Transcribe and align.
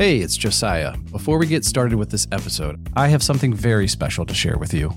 Hey, 0.00 0.20
it's 0.20 0.38
Josiah. 0.38 0.96
Before 1.12 1.36
we 1.36 1.46
get 1.46 1.62
started 1.62 1.98
with 1.98 2.08
this 2.08 2.26
episode, 2.32 2.80
I 2.96 3.08
have 3.08 3.22
something 3.22 3.52
very 3.52 3.86
special 3.86 4.24
to 4.24 4.32
share 4.32 4.56
with 4.56 4.72
you. 4.72 4.94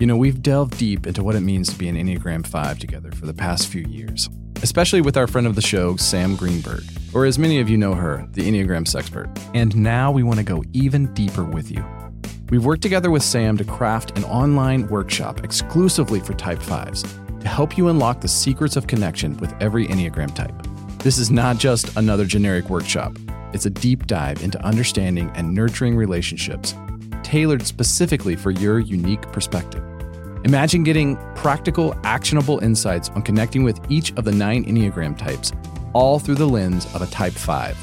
You 0.00 0.08
know, 0.08 0.16
we've 0.16 0.42
delved 0.42 0.76
deep 0.76 1.06
into 1.06 1.22
what 1.22 1.36
it 1.36 1.42
means 1.42 1.68
to 1.68 1.78
be 1.78 1.88
an 1.88 1.94
Enneagram 1.94 2.44
5 2.44 2.80
together 2.80 3.12
for 3.12 3.26
the 3.26 3.32
past 3.32 3.68
few 3.68 3.82
years, 3.82 4.28
especially 4.60 5.02
with 5.02 5.16
our 5.16 5.28
friend 5.28 5.46
of 5.46 5.54
the 5.54 5.62
show, 5.62 5.94
Sam 5.94 6.34
Greenberg, 6.34 6.82
or 7.14 7.26
as 7.26 7.38
many 7.38 7.60
of 7.60 7.70
you 7.70 7.78
know 7.78 7.94
her, 7.94 8.26
the 8.32 8.42
Enneagram 8.42 8.86
Sexpert. 8.86 9.30
And 9.54 9.76
now 9.76 10.10
we 10.10 10.24
want 10.24 10.38
to 10.40 10.44
go 10.44 10.64
even 10.72 11.14
deeper 11.14 11.44
with 11.44 11.70
you. 11.70 11.84
We've 12.48 12.64
worked 12.64 12.82
together 12.82 13.12
with 13.12 13.22
Sam 13.22 13.56
to 13.56 13.64
craft 13.64 14.18
an 14.18 14.24
online 14.24 14.88
workshop 14.88 15.44
exclusively 15.44 16.18
for 16.18 16.34
Type 16.34 16.58
5s 16.58 17.40
to 17.40 17.46
help 17.46 17.78
you 17.78 17.86
unlock 17.86 18.20
the 18.20 18.26
secrets 18.26 18.74
of 18.74 18.88
connection 18.88 19.36
with 19.36 19.54
every 19.62 19.86
Enneagram 19.86 20.34
type. 20.34 20.60
This 21.04 21.18
is 21.18 21.30
not 21.30 21.58
just 21.58 21.96
another 21.96 22.24
generic 22.24 22.68
workshop. 22.68 23.16
It's 23.52 23.66
a 23.66 23.70
deep 23.70 24.06
dive 24.06 24.42
into 24.42 24.64
understanding 24.64 25.30
and 25.34 25.54
nurturing 25.54 25.96
relationships, 25.96 26.74
tailored 27.22 27.66
specifically 27.66 28.36
for 28.36 28.50
your 28.50 28.78
unique 28.78 29.22
perspective. 29.32 29.82
Imagine 30.44 30.84
getting 30.84 31.16
practical, 31.34 31.94
actionable 32.04 32.60
insights 32.60 33.10
on 33.10 33.22
connecting 33.22 33.62
with 33.64 33.80
each 33.90 34.12
of 34.14 34.24
the 34.24 34.32
nine 34.32 34.64
Enneagram 34.64 35.18
types, 35.18 35.52
all 35.92 36.18
through 36.18 36.36
the 36.36 36.48
lens 36.48 36.86
of 36.94 37.02
a 37.02 37.06
Type 37.06 37.32
5. 37.32 37.76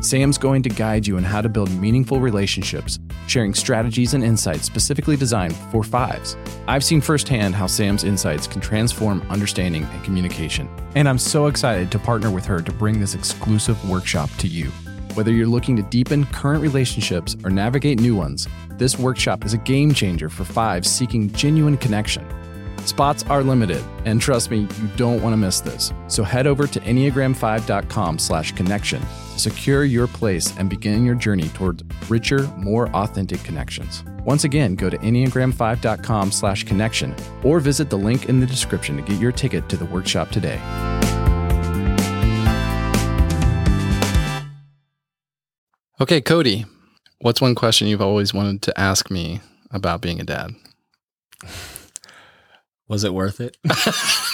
Sam's 0.00 0.38
going 0.38 0.62
to 0.62 0.68
guide 0.68 1.06
you 1.06 1.16
on 1.16 1.24
how 1.24 1.40
to 1.40 1.48
build 1.48 1.72
meaningful 1.72 2.20
relationships, 2.20 3.00
sharing 3.26 3.52
strategies 3.52 4.14
and 4.14 4.22
insights 4.22 4.64
specifically 4.64 5.16
designed 5.16 5.56
for 5.72 5.82
fives. 5.82 6.36
I've 6.68 6.84
seen 6.84 7.00
firsthand 7.00 7.56
how 7.56 7.66
Sam's 7.66 8.04
insights 8.04 8.46
can 8.46 8.60
transform 8.60 9.26
understanding 9.28 9.84
and 9.84 10.04
communication, 10.04 10.68
and 10.94 11.08
I'm 11.08 11.18
so 11.18 11.46
excited 11.46 11.90
to 11.90 11.98
partner 11.98 12.30
with 12.30 12.46
her 12.46 12.60
to 12.60 12.72
bring 12.72 13.00
this 13.00 13.16
exclusive 13.16 13.90
workshop 13.90 14.30
to 14.38 14.46
you. 14.46 14.70
Whether 15.14 15.32
you're 15.32 15.46
looking 15.46 15.76
to 15.76 15.82
deepen 15.82 16.26
current 16.26 16.62
relationships 16.62 17.36
or 17.44 17.50
navigate 17.50 18.00
new 18.00 18.14
ones, 18.14 18.46
this 18.72 18.98
workshop 18.98 19.44
is 19.44 19.52
a 19.52 19.58
game 19.58 19.92
changer 19.92 20.28
for 20.28 20.44
fives 20.44 20.88
seeking 20.88 21.30
genuine 21.32 21.76
connection. 21.76 22.26
Spots 22.84 23.24
are 23.24 23.42
limited, 23.42 23.84
and 24.04 24.20
trust 24.20 24.50
me, 24.50 24.60
you 24.60 24.88
don't 24.96 25.20
want 25.22 25.32
to 25.32 25.36
miss 25.36 25.60
this. 25.60 25.92
So 26.06 26.22
head 26.22 26.46
over 26.46 26.66
to 26.66 26.80
enneagram5.com 26.80 28.18
slash 28.18 28.52
connection 28.52 29.02
to 29.32 29.38
secure 29.38 29.84
your 29.84 30.06
place 30.06 30.56
and 30.56 30.70
begin 30.70 31.04
your 31.04 31.14
journey 31.14 31.48
toward 31.48 31.82
richer, 32.08 32.46
more 32.56 32.88
authentic 32.90 33.42
connections. 33.42 34.04
Once 34.24 34.44
again, 34.44 34.74
go 34.74 34.88
to 34.88 34.98
enneagram5.com 34.98 36.32
slash 36.32 36.64
connection 36.64 37.14
or 37.42 37.60
visit 37.60 37.90
the 37.90 37.98
link 37.98 38.28
in 38.28 38.40
the 38.40 38.46
description 38.46 38.96
to 38.96 39.02
get 39.02 39.20
your 39.20 39.32
ticket 39.32 39.68
to 39.68 39.76
the 39.76 39.86
workshop 39.86 40.30
today. 40.30 40.58
Okay, 46.00 46.20
Cody, 46.20 46.64
what's 47.18 47.40
one 47.40 47.56
question 47.56 47.88
you've 47.88 48.00
always 48.00 48.32
wanted 48.32 48.62
to 48.62 48.80
ask 48.80 49.10
me 49.10 49.40
about 49.72 50.00
being 50.00 50.20
a 50.20 50.24
dad? 50.24 50.52
Was 52.88 53.02
it 53.02 53.12
worth 53.12 53.40
it? 53.40 53.56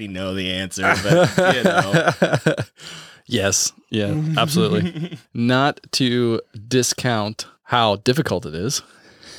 already 0.00 0.12
know 0.12 0.34
the 0.34 0.50
answer, 0.52 0.82
but 1.02 1.56
you 1.56 1.62
know. 1.64 2.54
yes, 3.26 3.72
yeah, 3.90 4.14
absolutely. 4.36 5.18
Not 5.34 5.80
to 5.92 6.40
discount 6.68 7.46
how 7.64 7.96
difficult 7.96 8.46
it 8.46 8.54
is, 8.54 8.82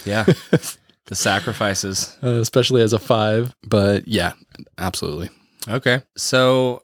yeah. 0.05 0.25
The 1.05 1.15
sacrifices. 1.15 2.17
uh, 2.23 2.39
especially 2.39 2.81
as 2.81 2.93
a 2.93 2.99
five, 2.99 3.55
but 3.63 4.07
yeah, 4.07 4.33
absolutely. 4.77 5.29
Okay. 5.67 6.01
So 6.15 6.83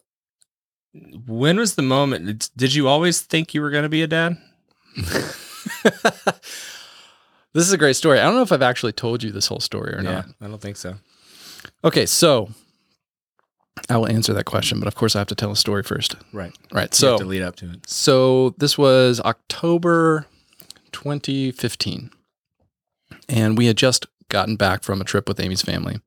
when 1.25 1.57
was 1.57 1.75
the 1.75 1.81
moment? 1.83 2.49
Did 2.57 2.73
you 2.73 2.87
always 2.87 3.21
think 3.21 3.53
you 3.53 3.61
were 3.61 3.69
going 3.69 3.83
to 3.83 3.89
be 3.89 4.01
a 4.01 4.07
dad? 4.07 4.37
this 4.95 5.63
is 7.53 7.71
a 7.71 7.77
great 7.77 7.95
story. 7.95 8.19
I 8.19 8.23
don't 8.23 8.35
know 8.35 8.41
if 8.41 8.51
I've 8.51 8.61
actually 8.61 8.93
told 8.93 9.23
you 9.23 9.31
this 9.31 9.47
whole 9.47 9.59
story 9.59 9.93
or 9.93 10.01
not. 10.01 10.25
I 10.41 10.47
don't 10.47 10.61
think 10.61 10.77
so. 10.77 10.95
Okay, 11.83 12.05
so 12.05 12.49
I 13.89 13.97
will 13.97 14.07
answer 14.07 14.33
that 14.33 14.45
question, 14.45 14.79
but 14.79 14.88
of 14.88 14.95
course 14.95 15.15
I 15.15 15.19
have 15.19 15.27
to 15.27 15.35
tell 15.35 15.51
a 15.51 15.55
story 15.55 15.83
first. 15.83 16.15
Right. 16.33 16.51
Right. 16.71 16.93
So 16.93 17.17
So 17.17 17.23
to 17.23 17.25
lead 17.29 17.41
up 17.41 17.55
to 17.57 17.71
it. 17.71 17.89
So 17.89 18.51
this 18.57 18.77
was 18.77 19.19
October 19.21 20.25
2015. 20.91 22.11
And 23.29 23.57
we 23.57 23.66
had 23.67 23.77
just 23.77 24.05
gotten 24.29 24.55
back 24.55 24.83
from 24.83 25.01
a 25.01 25.03
trip 25.03 25.27
with 25.27 25.39
Amy's 25.39 25.61
family. 25.61 25.99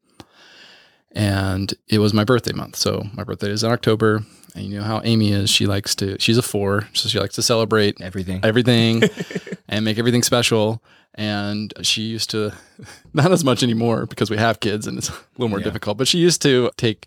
And 1.13 1.73
it 1.89 1.99
was 1.99 2.15
my 2.15 2.25
birthday 2.25 2.53
month. 2.53 2.77
So 2.77 3.05
my 3.15 3.25
birthday 3.25 3.51
is 3.51 3.65
in 3.65 3.71
October. 3.71 4.23
And 4.55 4.65
you 4.67 4.79
know 4.79 4.85
how 4.85 5.01
Amy 5.05 5.33
is. 5.33 5.51
She 5.51 5.67
likes 5.67 5.95
to, 5.97 6.19
she's 6.19 6.39
a 6.39 6.43
four. 6.43 6.89
So 6.95 7.09
she 7.09 7.19
likes 7.19 7.35
to 7.37 7.43
celebrate 7.43 8.01
Everything. 8.01 8.41
everything 8.43 9.03
and 9.69 9.85
make 9.85 9.99
everything 9.99 10.23
special. 10.23 10.83
And 11.15 11.73
she 11.83 12.03
used 12.03 12.31
to, 12.31 12.53
not 13.15 13.33
as 13.33 13.45
much 13.45 13.63
anymore 13.63 14.07
because 14.07 14.31
we 14.31 14.37
have 14.37 14.61
kids 14.61 14.87
and 14.87 14.99
it's 14.99 15.09
a 15.09 15.15
little 15.37 15.49
more 15.49 15.59
Yeah. 15.59 15.65
difficult, 15.65 15.99
but 15.99 16.09
she 16.09 16.19
used 16.19 16.43
to 16.43 16.71
take 16.77 17.07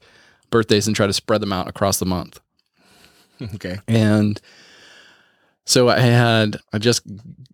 birthdays 0.54 0.88
and 0.88 0.96
try 0.96 1.08
to 1.08 1.14
spread 1.14 1.42
them 1.42 1.52
out 1.52 1.68
across 1.68 1.98
the 1.98 2.06
month. 2.06 2.40
okay. 3.56 3.80
And 3.88 4.40
so 5.66 5.90
I 5.90 6.00
had 6.00 6.58
I 6.72 6.78
just 6.78 7.02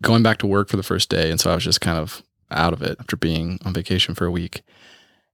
going 0.01 0.21
back 0.21 0.37
to 0.39 0.47
work 0.47 0.69
for 0.69 0.77
the 0.77 0.83
first 0.83 1.09
day, 1.09 1.31
and 1.31 1.39
so 1.39 1.49
I 1.49 1.55
was 1.55 1.63
just 1.63 1.81
kind 1.81 1.97
of 1.97 2.21
out 2.51 2.73
of 2.73 2.81
it 2.81 2.97
after 2.99 3.15
being 3.15 3.57
on 3.63 3.73
vacation 3.73 4.13
for 4.13 4.25
a 4.25 4.31
week. 4.31 4.61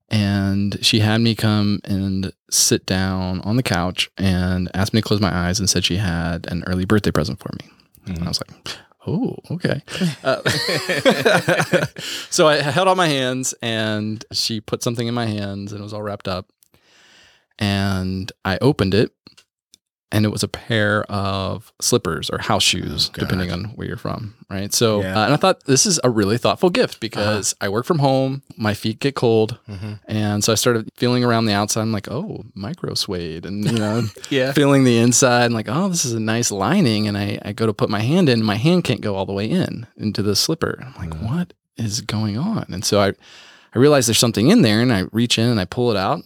And 0.09 0.77
she 0.85 0.99
had 0.99 1.21
me 1.21 1.33
come 1.33 1.79
and 1.83 2.31
sit 2.51 2.85
down 2.85 3.41
on 3.41 3.55
the 3.55 3.63
couch 3.63 4.11
and 4.17 4.69
asked 4.75 4.93
me 4.93 5.01
to 5.01 5.07
close 5.07 5.19
my 5.19 5.35
eyes 5.35 5.59
and 5.59 5.67
said 5.67 5.83
she 5.83 5.97
had 5.97 6.45
an 6.51 6.63
early 6.67 6.85
birthday 6.85 7.09
present 7.09 7.39
for 7.39 7.49
me. 7.59 7.71
And 8.05 8.23
I 8.23 8.27
was 8.27 8.39
like, 8.39 8.77
oh, 9.07 9.37
okay. 9.51 9.81
Uh, 10.23 10.41
so 12.29 12.47
I 12.47 12.57
held 12.57 12.87
out 12.87 12.97
my 12.97 13.07
hands 13.07 13.53
and 13.61 14.23
she 14.31 14.59
put 14.61 14.83
something 14.83 15.07
in 15.07 15.13
my 15.13 15.25
hands 15.25 15.71
and 15.71 15.79
it 15.79 15.83
was 15.83 15.93
all 15.93 16.01
wrapped 16.01 16.27
up. 16.27 16.47
And 17.59 18.31
I 18.43 18.57
opened 18.61 18.93
it 18.93 19.11
and 20.11 20.23
it 20.23 20.29
was 20.29 20.43
a 20.43 20.47
pair 20.47 21.03
of 21.11 21.73
slippers 21.81 22.29
or 22.29 22.37
house 22.37 22.63
shoes, 22.63 23.09
Oh, 23.15 23.19
depending 23.19 23.51
on 23.51 23.65
where 23.75 23.87
you're 23.87 23.97
from. 23.97 24.35
Right. 24.49 24.73
So, 24.73 25.01
Yeah. 25.01 25.19
uh, 25.19 25.25
and 25.25 25.33
I 25.33 25.37
thought 25.37 25.65
this 25.65 25.85
is 25.85 25.99
a 26.03 26.09
really 26.09 26.37
thoughtful 26.37 26.69
gift 26.69 26.99
because 26.99 27.55
I 27.59 27.69
work 27.69 27.85
from 27.85 27.99
home, 27.99 28.43
my 28.55 28.73
feet 28.75 28.99
get 28.99 29.15
cold. 29.15 29.57
Mhm. 29.67 29.99
And 30.07 30.43
so 30.43 30.51
I 30.53 30.55
started 30.55 30.87
feeling 30.95 31.23
around 31.23 31.45
the 31.45 31.53
outside. 31.53 31.81
I'm 31.81 31.91
like, 31.91 32.09
oh, 32.09 32.45
micro 32.53 32.93
suede. 32.93 33.45
And, 33.45 33.65
you 33.65 33.77
know, 33.79 34.03
Yeah. 34.29 34.53
feeling 34.53 34.83
the 34.83 34.97
inside 34.99 35.45
and 35.45 35.53
like, 35.55 35.67
oh, 35.69 35.89
this 35.89 36.05
is 36.05 36.13
a 36.13 36.19
nice 36.19 36.51
lining. 36.51 37.07
And 37.07 37.17
I, 37.17 37.39
I 37.43 37.51
go 37.51 37.65
to 37.65 37.73
put 37.73 37.89
my 37.89 38.01
hand 38.01 38.29
in, 38.29 38.43
my 38.43 38.55
hand 38.55 38.83
can't 38.83 39.01
go 39.01 39.15
all 39.15 39.25
the 39.25 39.33
way 39.33 39.49
in 39.49 39.87
into 39.97 40.21
the 40.21 40.35
slipper. 40.35 40.81
I'm 40.85 41.09
like, 41.09 41.19
what 41.21 41.53
is 41.77 42.01
going 42.01 42.37
on? 42.37 42.67
And 42.69 42.85
so 42.85 43.01
I, 43.01 43.07
I 43.73 43.79
realize 43.79 44.05
there's 44.07 44.19
something 44.19 44.49
in 44.49 44.61
there 44.61 44.81
and 44.81 44.93
I 44.93 45.05
reach 45.11 45.37
in 45.39 45.49
and 45.49 45.59
I 45.59 45.65
pull 45.65 45.89
it 45.91 45.97
out. 45.97 46.21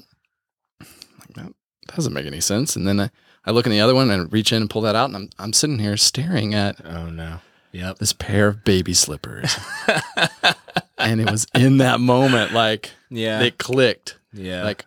Doesn't 1.99 2.13
make 2.13 2.25
any 2.25 2.39
sense. 2.39 2.77
And 2.77 2.87
then 2.87 2.97
I, 3.01 3.09
I 3.45 3.51
look 3.51 3.65
in 3.65 3.73
the 3.73 3.81
other 3.81 3.93
one 3.93 4.09
and 4.09 4.31
reach 4.31 4.53
in 4.53 4.61
and 4.61 4.69
pull 4.69 4.83
that 4.83 4.95
out. 4.95 5.09
And 5.09 5.15
I'm, 5.17 5.29
I'm 5.37 5.51
sitting 5.51 5.79
here 5.79 5.97
staring 5.97 6.53
at 6.53 6.77
Oh 6.85 7.09
no. 7.09 7.39
Yep. 7.73 7.97
this 7.99 8.13
pair 8.13 8.47
of 8.47 8.63
baby 8.63 8.93
slippers. 8.93 9.53
and 10.97 11.19
it 11.19 11.29
was 11.29 11.45
in 11.53 11.79
that 11.79 11.99
moment, 11.99 12.53
like, 12.53 12.91
Yeah. 13.09 13.41
it 13.41 13.57
clicked 13.57 14.17
yeah. 14.31 14.63
like 14.63 14.85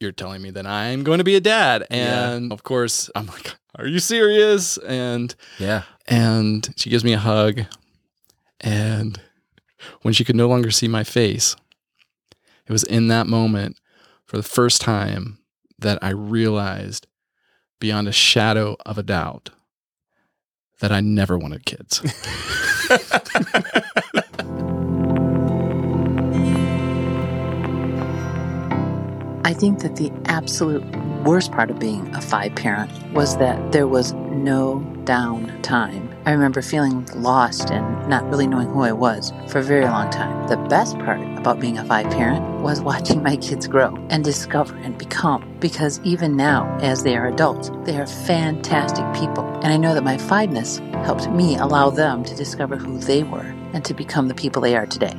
you're 0.00 0.12
telling 0.12 0.42
me 0.42 0.50
that 0.50 0.66
I'm 0.66 1.02
going 1.02 1.16
to 1.18 1.24
be 1.24 1.34
a 1.36 1.40
dad 1.40 1.86
Yeah. 1.90 2.30
and 2.32 2.52
of 2.52 2.62
course 2.62 3.08
I'm 3.14 3.26
like 3.26 3.54
are 3.76 3.86
you 3.86 4.00
serious 4.00 4.76
and 4.78 5.34
yeah. 5.58 5.84
and 6.08 6.68
she 6.76 6.90
gives 6.90 7.04
me 7.04 7.12
a 7.14 7.18
hug 7.18 7.62
and 8.60 9.18
when 10.02 10.12
she 10.12 10.24
could 10.24 10.36
no 10.36 10.48
longer 10.48 10.70
see 10.70 10.88
my 10.88 11.04
face 11.04 11.56
it 12.66 12.72
was 12.72 12.82
in 12.84 13.08
that 13.08 13.26
moment 13.26 13.78
for 14.26 14.36
the 14.36 14.42
first 14.42 14.80
time 14.80 15.38
that 15.80 15.98
I 16.02 16.10
realized 16.10 17.06
beyond 17.80 18.08
a 18.08 18.12
shadow 18.12 18.76
of 18.84 18.98
a 18.98 19.02
doubt 19.02 19.50
that 20.80 20.92
I 20.92 21.00
never 21.00 21.38
wanted 21.38 21.64
kids. 21.66 22.00
I 22.90 24.20
I 29.50 29.52
think 29.52 29.80
that 29.80 29.96
the 29.96 30.12
absolute 30.26 30.84
worst 31.24 31.50
part 31.50 31.70
of 31.70 31.78
being 31.80 32.14
a 32.14 32.20
five 32.20 32.54
parent 32.54 32.92
was 33.12 33.36
that 33.38 33.72
there 33.72 33.88
was 33.88 34.12
no 34.12 34.80
down 35.04 35.60
time. 35.62 36.09
I 36.26 36.32
remember 36.32 36.60
feeling 36.60 37.06
lost 37.14 37.70
and 37.70 38.08
not 38.08 38.28
really 38.28 38.46
knowing 38.46 38.68
who 38.68 38.82
I 38.82 38.92
was 38.92 39.32
for 39.48 39.60
a 39.60 39.62
very 39.62 39.86
long 39.86 40.10
time. 40.10 40.48
The 40.48 40.56
best 40.56 40.98
part 40.98 41.20
about 41.38 41.60
being 41.60 41.78
a 41.78 41.84
five 41.84 42.10
parent 42.10 42.60
was 42.60 42.80
watching 42.90 43.22
my 43.22 43.36
kids 43.36 43.66
grow 43.66 43.96
and 44.10 44.22
discover 44.22 44.76
and 44.76 44.98
become. 44.98 45.56
Because 45.60 46.00
even 46.04 46.36
now, 46.36 46.76
as 46.80 47.02
they 47.02 47.16
are 47.16 47.26
adults, 47.26 47.70
they 47.84 47.96
are 47.98 48.06
fantastic 48.06 49.04
people. 49.14 49.44
And 49.62 49.72
I 49.72 49.76
know 49.76 49.94
that 49.94 50.04
my 50.04 50.18
fiveness 50.18 50.78
helped 51.04 51.30
me 51.30 51.56
allow 51.56 51.90
them 51.90 52.24
to 52.24 52.34
discover 52.34 52.76
who 52.76 52.98
they 52.98 53.22
were 53.22 53.54
and 53.72 53.84
to 53.84 53.94
become 53.94 54.28
the 54.28 54.34
people 54.34 54.62
they 54.62 54.76
are 54.76 54.86
today. 54.86 55.14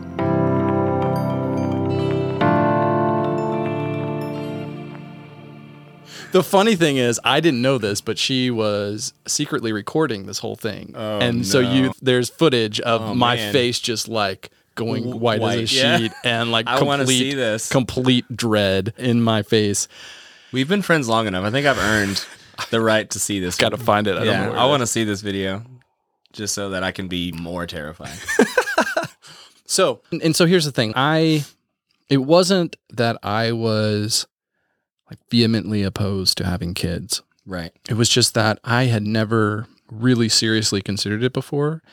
The 6.32 6.44
funny 6.44 6.76
thing 6.76 6.98
is, 6.98 7.20
I 7.24 7.40
didn't 7.40 7.62
know 7.62 7.78
this, 7.78 8.02
but 8.02 8.18
she 8.18 8.50
was 8.52 9.14
secretly 9.28 9.74
recording 9.74 10.26
this 10.26 10.40
whole 10.40 10.56
thing, 10.56 10.94
Oh, 10.96 11.20
and 11.20 11.46
so 11.46 11.60
you 11.60 11.92
there's 12.02 12.30
footage 12.30 12.80
of 12.80 13.02
Oh, 13.02 13.14
my 13.16 13.36
man. 13.36 13.54
face 13.54 13.80
just 13.80 14.08
like 14.08 14.50
going 14.76 15.20
white, 15.20 15.42
white, 15.42 15.60
as 15.60 15.72
a 15.72 15.76
yeah. 15.76 15.98
sheet, 15.98 16.12
and 16.24 16.52
like 16.52 16.68
I 16.68 16.78
complete, 16.78 16.88
wanna 16.88 17.08
see 17.08 17.34
this. 17.34 17.70
complete 17.70 18.26
dread 18.36 18.94
in 18.98 19.22
my 19.22 19.44
face. 19.44 19.88
We've 20.54 20.68
been 20.70 20.82
friends 20.82 21.08
long 21.10 21.28
enough. 21.28 21.44
I 21.46 21.52
think 21.52 21.66
I've 21.68 21.78
earned 21.78 22.26
the 22.70 22.82
right 22.82 23.10
to 23.10 23.20
see 23.20 23.40
this. 23.40 23.58
Got 23.58 23.70
to 23.70 23.78
find 23.78 24.08
it. 24.08 24.18
I 24.18 24.24
yeah, 24.24 24.52
I 24.52 24.66
want 24.66 24.82
to 24.82 24.88
see 24.88 25.04
this 25.04 25.22
video 25.22 25.64
just 26.34 26.54
so 26.54 26.70
that 26.72 26.84
I 26.84 26.92
can 26.92 27.08
be 27.08 27.32
more 27.34 27.66
terrified. 27.68 28.18
So, 29.66 30.02
and 30.12 30.36
so 30.36 30.46
here's 30.46 30.66
the 30.66 30.72
thing. 30.74 30.92
I, 30.98 31.46
it 32.10 32.18
wasn't 32.18 32.76
that 32.90 33.18
I 33.24 33.54
was 33.54 34.28
like 35.12 35.20
vehemently 35.30 35.84
opposed 35.84 36.38
to 36.38 36.46
having 36.46 36.74
kids. 36.74 37.22
right. 37.46 37.74
It 37.90 37.96
was 37.96 38.10
just 38.10 38.34
that 38.34 38.60
I 38.64 38.86
had 38.86 39.04
never 39.04 39.68
really 39.92 40.30
seriously 40.30 40.82
considered 40.82 41.22
it 41.24 41.34
before. 41.34 41.84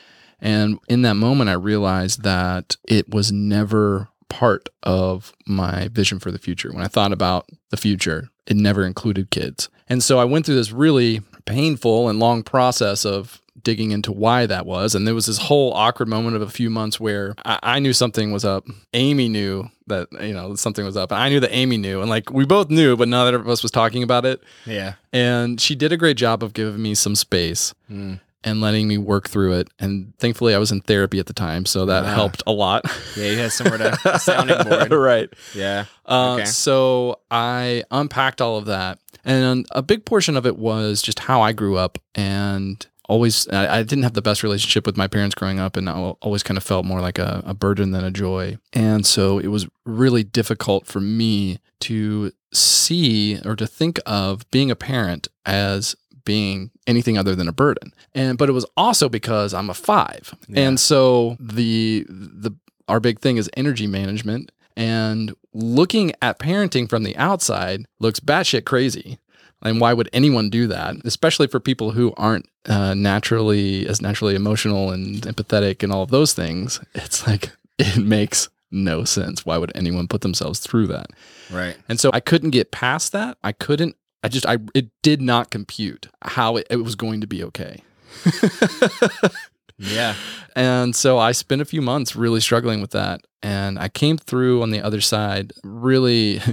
And 0.41 0.79
in 0.87 1.01
that 1.01 1.15
moment, 1.15 1.49
I 1.49 1.53
realized 1.53 2.23
that 2.23 2.77
it 2.85 3.09
was 3.09 3.31
never 3.31 4.07
part 4.29 4.69
of 4.83 5.33
my 5.45 5.89
vision 5.89 6.19
for 6.19 6.31
the 6.31 6.39
future. 6.39 6.71
When 6.71 6.83
I 6.83 6.87
thought 6.87 7.11
about 7.11 7.49
the 7.71 7.77
future, 7.77 8.29
it 8.47 8.55
never 8.55 8.85
included 8.85 9.31
kids. 9.31 9.67
And 9.89 10.01
so 10.01 10.17
I 10.17 10.23
went 10.23 10.45
through 10.45 10.55
this 10.55 10.71
really 10.71 11.21
painful 11.45 12.07
and 12.07 12.19
long 12.19 12.43
process 12.43 13.05
of 13.05 13.41
digging 13.63 13.91
into 13.91 14.11
why 14.11 14.45
that 14.45 14.65
was. 14.65 14.95
And 14.95 15.05
there 15.07 15.15
was 15.15 15.25
this 15.25 15.37
whole 15.37 15.73
awkward 15.73 16.07
moment 16.07 16.35
of 16.35 16.41
a 16.41 16.49
few 16.49 16.69
months 16.69 16.99
where 16.99 17.35
I, 17.45 17.59
I 17.63 17.79
knew 17.79 17.93
something 17.93 18.31
was 18.31 18.45
up. 18.45 18.65
Amy 18.93 19.29
knew 19.29 19.69
that, 19.87 20.07
you 20.21 20.33
know, 20.33 20.55
something 20.55 20.85
was 20.85 20.95
up. 20.97 21.11
And 21.11 21.19
I 21.21 21.29
knew 21.29 21.39
that 21.39 21.53
Amy 21.53 21.77
knew. 21.77 22.01
And 22.01 22.09
like 22.09 22.31
we 22.31 22.45
both 22.45 22.69
knew, 22.69 22.95
but 22.95 23.07
none 23.07 23.33
of 23.33 23.47
us 23.49 23.61
was 23.63 23.71
talking 23.71 24.03
about 24.03 24.25
it. 24.25 24.41
Yeah. 24.65 24.93
And 25.13 25.59
she 25.59 25.75
did 25.75 25.91
a 25.91 25.97
great 25.97 26.17
job 26.17 26.43
of 26.43 26.53
giving 26.53 26.81
me 26.81 26.95
some 26.95 27.15
space 27.15 27.73
Mm. 27.91 28.19
and 28.43 28.61
letting 28.61 28.87
me 28.87 28.97
work 28.99 29.27
through 29.27 29.53
it. 29.53 29.67
And 29.79 30.13
thankfully, 30.19 30.53
I 30.53 30.59
was 30.59 30.71
in 30.71 30.81
therapy 30.81 31.19
at 31.19 31.25
the 31.25 31.33
time, 31.33 31.65
so 31.65 31.85
that 31.87 32.03
Ah. 32.05 32.13
helped 32.13 32.43
a 32.47 32.51
lot. 32.51 32.85
Yeah, 33.17 33.25
you 33.31 33.37
had 33.37 33.51
somewhere 33.51 33.77
to 33.79 34.19
sounding 34.19 34.57
board. 34.63 34.91
right. 34.91 35.29
Yeah. 35.55 35.85
Uh, 36.05 36.35
Okay. 36.35 36.45
So 36.45 37.19
I 37.31 37.83
unpacked 37.91 38.41
all 38.41 38.57
of 38.57 38.65
that, 38.65 38.99
and 39.25 39.65
a 39.71 39.81
big 39.81 40.05
portion 40.05 40.37
of 40.37 40.45
it 40.45 40.57
was 40.57 41.01
just 41.01 41.19
how 41.19 41.41
I 41.41 41.51
grew 41.51 41.77
up 41.77 41.97
and. 42.15 42.85
Always, 43.09 43.47
I, 43.49 43.79
I 43.79 43.83
didn't 43.83 44.03
have 44.03 44.13
the 44.13 44.21
best 44.21 44.43
relationship 44.43 44.85
with 44.85 44.95
my 44.95 45.07
parents 45.07 45.35
growing 45.35 45.59
up, 45.59 45.75
and 45.75 45.89
I 45.89 45.93
always 45.93 46.43
kind 46.43 46.57
of 46.57 46.63
felt 46.63 46.85
more 46.85 47.01
like 47.01 47.17
a, 47.17 47.43
a 47.45 47.53
burden 47.53 47.91
than 47.91 48.03
a 48.03 48.11
joy. 48.11 48.57
And 48.71 49.05
so 49.05 49.39
it 49.39 49.47
was 49.47 49.67
really 49.83 50.23
difficult 50.23 50.85
for 50.85 51.01
me 51.01 51.59
to 51.81 52.31
see 52.53 53.39
or 53.43 53.55
to 53.55 53.67
think 53.67 53.99
of 54.05 54.49
being 54.51 54.69
a 54.69 54.75
parent 54.75 55.27
as 55.45 55.95
being 56.23 56.69
anything 56.85 57.17
other 57.17 57.35
than 57.35 57.47
a 57.47 57.51
burden. 57.51 57.93
And 58.13 58.37
but 58.37 58.49
it 58.49 58.53
was 58.53 58.65
also 58.77 59.09
because 59.09 59.53
I'm 59.53 59.69
a 59.69 59.73
5. 59.73 60.35
Yeah. 60.47 60.67
And 60.67 60.79
so 60.79 61.35
the 61.39 62.05
the 62.07 62.51
our 62.87 62.99
big 62.99 63.19
thing 63.19 63.37
is 63.37 63.49
energy 63.55 63.87
management 63.87 64.51
and 64.75 65.33
looking 65.53 66.13
at 66.21 66.39
parenting 66.39 66.89
from 66.89 67.03
the 67.03 67.15
outside 67.17 67.85
looks 67.99 68.19
batshit 68.19 68.65
crazy. 68.65 69.19
And 69.61 69.81
why 69.81 69.93
would 69.93 70.09
anyone 70.13 70.49
do 70.49 70.67
that? 70.67 70.95
Especially 71.03 71.47
for 71.47 71.59
people 71.59 71.91
who 71.91 72.13
aren't 72.15 72.47
uh, 72.67 72.93
naturally 72.93 73.87
as 73.87 74.01
naturally 74.01 74.35
emotional 74.35 74.91
and 74.91 75.21
empathetic 75.23 75.83
and 75.83 75.91
all 75.91 76.03
of 76.03 76.11
those 76.11 76.33
things. 76.33 76.79
It's 76.93 77.27
like 77.27 77.51
it 77.79 77.97
makes 77.97 78.49
no 78.71 79.03
sense. 79.03 79.45
Why 79.45 79.57
would 79.57 79.71
anyone 79.75 80.07
put 80.07 80.21
themselves 80.21 80.59
through 80.59 80.87
that? 80.87 81.07
Right. 81.51 81.75
And 81.89 81.99
so 81.99 82.09
I 82.13 82.19
couldn't 82.19 82.51
get 82.51 82.71
past 82.71 83.11
that. 83.11 83.37
I 83.43 83.51
couldn't. 83.51 83.95
I 84.23 84.27
just. 84.27 84.45
I. 84.45 84.57
It 84.73 84.89
did 85.01 85.21
not 85.21 85.49
compute 85.49 86.07
how 86.21 86.57
it, 86.57 86.67
it 86.69 86.77
was 86.77 86.95
going 86.95 87.21
to 87.21 87.27
be 87.27 87.43
okay. 87.43 87.83
Yeah. 89.79 90.15
And 90.55 90.95
so 90.95 91.17
I 91.17 91.31
spent 91.31 91.61
a 91.61 91.65
few 91.65 91.81
months 91.81 92.15
really 92.15 92.41
struggling 92.41 92.81
with 92.81 92.91
that. 92.91 93.21
And 93.41 93.79
I 93.79 93.87
came 93.87 94.17
through 94.17 94.61
on 94.61 94.71
the 94.71 94.81
other 94.81 95.01
side 95.01 95.53
really. 95.63 96.41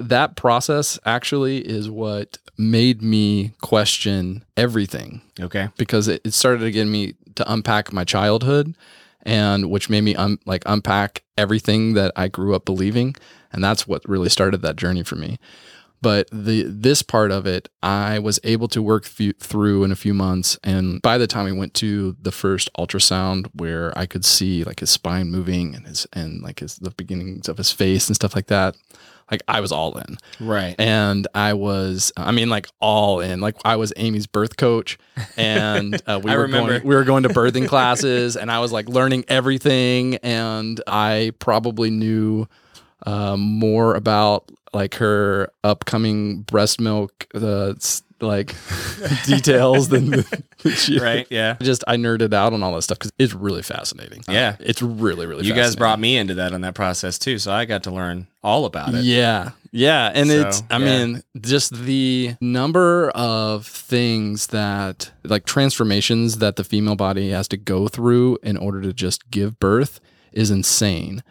that 0.00 0.36
process 0.36 0.98
actually 1.04 1.58
is 1.58 1.90
what 1.90 2.38
made 2.56 3.02
me 3.02 3.52
question 3.60 4.44
everything. 4.56 5.22
Okay. 5.38 5.68
because 5.76 6.08
it, 6.08 6.20
it 6.24 6.34
started 6.34 6.60
to 6.60 6.70
get 6.70 6.86
me 6.86 7.14
to 7.36 7.52
unpack 7.52 7.92
my 7.92 8.04
childhood 8.04 8.76
and 9.22 9.70
which 9.70 9.88
made 9.88 10.02
me 10.02 10.14
un, 10.14 10.38
like 10.46 10.62
unpack 10.66 11.22
everything 11.36 11.94
that 11.94 12.12
I 12.16 12.28
grew 12.28 12.54
up 12.54 12.64
believing. 12.64 13.14
And 13.52 13.62
that's 13.62 13.86
what 13.86 14.08
really 14.08 14.28
started 14.28 14.62
that 14.62 14.76
journey 14.76 15.02
for 15.02 15.16
me. 15.16 15.38
But 16.02 16.28
the 16.32 16.62
this 16.62 17.02
part 17.02 17.30
of 17.30 17.46
it 17.46 17.68
I 17.82 18.18
was 18.18 18.40
able 18.42 18.68
to 18.68 18.82
work 18.82 19.04
few, 19.04 19.34
through 19.34 19.84
in 19.84 19.92
a 19.92 19.96
few 19.96 20.14
months. 20.14 20.58
And 20.64 21.02
by 21.02 21.18
the 21.18 21.26
time 21.26 21.44
we 21.44 21.52
went 21.52 21.74
to 21.74 22.16
the 22.20 22.32
first 22.32 22.72
ultrasound 22.78 23.50
where 23.54 23.96
I 23.98 24.06
could 24.06 24.24
see 24.24 24.64
like 24.64 24.80
his 24.80 24.88
spine 24.90 25.30
moving 25.30 25.74
and 25.74 25.86
his 25.86 26.06
and 26.14 26.42
like 26.42 26.60
his 26.60 26.76
the 26.76 26.90
beginnings 26.90 27.48
of 27.48 27.58
his 27.58 27.70
face 27.70 28.08
and 28.08 28.16
stuff 28.16 28.34
like 28.34 28.46
that 28.46 28.76
like 29.30 29.42
I 29.48 29.60
was 29.60 29.72
all 29.72 29.96
in 29.98 30.16
Right. 30.40 30.74
and 30.78 31.26
I 31.34 31.54
was, 31.54 32.12
I 32.16 32.32
mean, 32.32 32.48
like 32.50 32.68
all 32.80 33.20
in. 33.20 33.40
Like 33.40 33.56
I 33.64 33.76
was 33.76 33.92
Amy's 33.96 34.26
birth 34.26 34.56
coach, 34.56 34.98
and 35.36 36.00
uh, 36.06 36.20
we 36.24 36.30
were 36.34 36.42
remember. 36.42 36.78
going, 36.78 36.88
we 36.88 36.94
were 36.94 37.04
going 37.04 37.22
to 37.24 37.28
birthing 37.28 37.68
classes, 37.68 38.36
and 38.36 38.50
I 38.50 38.60
was 38.60 38.72
like 38.72 38.88
learning 38.88 39.24
everything, 39.28 40.16
and 40.16 40.80
I 40.86 41.32
probably 41.38 41.90
knew 41.90 42.46
uh, 43.06 43.36
more 43.36 43.94
about 43.94 44.50
like 44.72 44.94
her 44.96 45.50
upcoming 45.64 46.42
breast 46.42 46.80
milk, 46.80 47.26
the 47.34 47.76
like 48.20 48.54
details 49.26 49.88
than 49.88 50.24
she. 50.74 50.98
right. 50.98 51.26
Yeah. 51.30 51.56
Just 51.62 51.82
I 51.88 51.96
nerded 51.96 52.34
out 52.34 52.52
on 52.52 52.62
all 52.62 52.74
that 52.74 52.82
stuff 52.82 52.98
because 52.98 53.12
it's 53.18 53.32
really 53.32 53.62
fascinating. 53.62 54.20
Uh, 54.28 54.32
Yeah. 54.32 54.56
it's 54.60 54.82
really 54.82 55.26
really. 55.26 55.46
You 55.46 55.54
guys 55.54 55.74
brought 55.74 55.98
me 55.98 56.16
into 56.18 56.34
that 56.34 56.52
on 56.52 56.60
that 56.60 56.74
process 56.74 57.18
too, 57.18 57.38
so 57.38 57.50
I 57.52 57.64
got 57.64 57.82
to 57.84 57.90
learn 57.90 58.26
all 58.42 58.66
about 58.66 58.94
it. 58.94 59.04
Yeah. 59.04 59.50
Yeah. 59.72 60.10
And 60.14 60.28
So, 60.28 60.48
it's, 60.48 60.62
I 60.70 60.78
yeah. 60.78 60.84
mean, 61.06 61.22
just 61.40 61.72
the 61.74 62.34
number 62.42 63.08
of 63.10 63.66
things 63.66 64.48
that, 64.48 65.10
like 65.24 65.46
transformations 65.46 66.38
that 66.38 66.56
the 66.56 66.64
female 66.64 66.96
body 66.96 67.30
has 67.30 67.48
to 67.48 67.56
go 67.56 67.88
through 67.88 68.38
in 68.42 68.56
order 68.58 68.82
to 68.82 68.92
just 68.92 69.30
give 69.30 69.58
birth 69.58 69.98
is 70.32 70.50
insane. 70.50 71.22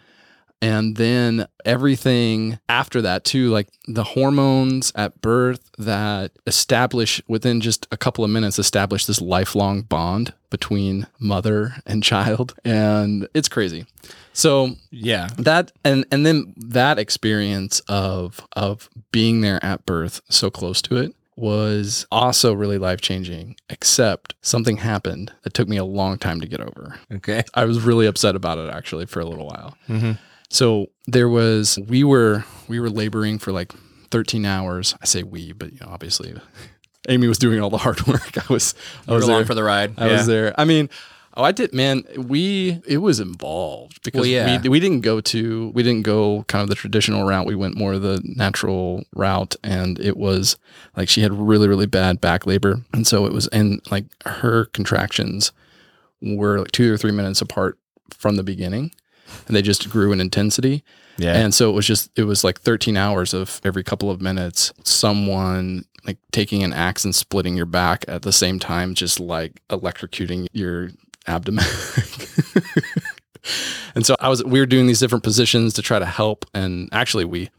And 0.62 0.96
then 0.96 1.46
everything 1.64 2.58
after 2.68 3.00
that, 3.02 3.24
too, 3.24 3.48
like 3.48 3.68
the 3.88 4.04
hormones 4.04 4.92
at 4.94 5.20
birth 5.22 5.70
that 5.78 6.32
establish 6.46 7.22
within 7.28 7.60
just 7.62 7.86
a 7.90 7.96
couple 7.96 8.24
of 8.24 8.30
minutes, 8.30 8.58
establish 8.58 9.06
this 9.06 9.22
lifelong 9.22 9.82
bond 9.82 10.34
between 10.50 11.06
mother 11.18 11.76
and 11.86 12.02
child. 12.02 12.54
And 12.64 13.26
it's 13.32 13.48
crazy. 13.48 13.86
So 14.34 14.76
Yeah. 14.90 15.28
that 15.38 15.72
and 15.84 16.04
and 16.12 16.26
then 16.26 16.52
that 16.56 16.98
experience 16.98 17.80
of 17.88 18.40
of 18.52 18.88
being 19.12 19.40
there 19.40 19.64
at 19.64 19.86
birth 19.86 20.20
so 20.28 20.50
close 20.50 20.82
to 20.82 20.96
it 20.96 21.14
was 21.36 22.06
also 22.12 22.52
really 22.52 22.76
life 22.78 23.00
changing 23.00 23.56
except 23.70 24.34
something 24.42 24.76
happened 24.76 25.32
that 25.42 25.54
took 25.54 25.68
me 25.68 25.78
a 25.78 25.84
long 25.84 26.18
time 26.18 26.38
to 26.40 26.46
get 26.46 26.60
over 26.60 26.96
Okay. 27.12 27.42
i 27.54 27.64
was 27.64 27.80
really 27.80 28.06
upset 28.06 28.36
about 28.36 28.58
it 28.58 28.70
actually 28.72 29.06
for 29.06 29.20
a 29.20 29.24
little 29.24 29.46
while 29.46 29.76
Mhm. 29.88 30.18
So 30.50 30.86
there 31.06 31.28
was 31.28 31.78
we 31.88 32.04
were 32.04 32.44
we 32.68 32.78
were 32.78 32.90
laboring 32.90 33.38
for 33.38 33.52
like 33.52 33.72
13 34.10 34.44
hours 34.44 34.94
i 35.00 35.04
say 35.04 35.22
we 35.22 35.52
but 35.52 35.72
you 35.72 35.78
know 35.80 35.88
obviously 35.88 36.34
amy 37.08 37.26
was 37.26 37.38
doing 37.38 37.60
all 37.60 37.70
the 37.70 37.78
hard 37.78 38.06
work 38.06 38.36
i 38.36 38.52
was 38.52 38.74
i 39.08 39.12
was 39.12 39.26
along 39.26 39.44
for 39.44 39.54
the 39.54 39.62
ride. 39.64 39.94
I 39.96 40.08
was 40.08 40.26
there. 40.26 40.54
I 40.58 40.64
mean, 40.64 40.90
oh, 41.36 41.42
I 41.42 41.52
did, 41.52 41.72
man. 41.72 42.04
We 42.16 42.80
it 42.86 42.98
was 42.98 43.20
involved 43.20 44.02
because 44.02 44.20
Well, 44.20 44.28
yeah. 44.28 44.60
we 44.62 44.68
we 44.68 44.80
didn't 44.80 45.00
go 45.00 45.20
to 45.20 45.70
we 45.74 45.82
didn't 45.82 46.02
go 46.02 46.44
kind 46.48 46.62
of 46.62 46.68
the 46.68 46.74
traditional 46.74 47.24
route. 47.24 47.46
We 47.46 47.54
went 47.54 47.76
more 47.76 47.98
the 47.98 48.20
natural 48.24 49.04
route, 49.14 49.56
and 49.62 49.98
it 50.00 50.16
was 50.16 50.56
like 50.96 51.08
she 51.08 51.22
had 51.22 51.32
really 51.32 51.68
really 51.68 51.86
bad 51.86 52.20
back 52.20 52.46
labor, 52.46 52.82
and 52.92 53.06
so 53.06 53.26
it 53.26 53.32
was 53.32 53.46
and 53.48 53.80
like 53.90 54.04
her 54.26 54.66
contractions 54.66 55.52
were 56.20 56.58
like 56.58 56.72
two 56.72 56.92
or 56.92 56.96
three 56.96 57.12
minutes 57.12 57.40
apart 57.40 57.78
from 58.10 58.36
the 58.36 58.42
beginning. 58.42 58.92
And 59.46 59.56
they 59.56 59.62
just 59.62 59.88
grew 59.90 60.12
in 60.12 60.20
intensity. 60.20 60.84
Yeah. 61.18 61.34
And 61.34 61.54
so 61.54 61.68
it 61.68 61.72
was 61.72 61.86
just 61.86 62.10
it 62.16 62.24
was 62.24 62.44
like 62.44 62.60
13 62.60 62.96
hours 62.96 63.34
of 63.34 63.60
every 63.64 63.84
couple 63.84 64.10
of 64.10 64.20
minutes 64.20 64.72
someone 64.84 65.84
like 66.06 66.18
taking 66.32 66.62
an 66.62 66.72
axe 66.72 67.04
and 67.04 67.14
splitting 67.14 67.56
your 67.56 67.66
back 67.66 68.04
at 68.08 68.22
the 68.22 68.32
same 68.32 68.58
time 68.58 68.94
just 68.94 69.20
like 69.20 69.60
electrocuting 69.68 70.46
your 70.52 70.90
abdomen. 71.26 71.64
and 73.94 74.06
so 74.06 74.16
I 74.18 74.28
was 74.28 74.42
we 74.44 74.60
were 74.60 74.66
doing 74.66 74.86
these 74.86 75.00
different 75.00 75.24
positions 75.24 75.74
to 75.74 75.82
try 75.82 75.98
to 75.98 76.06
help 76.06 76.46
and 76.54 76.88
actually 76.92 77.26
we 77.26 77.50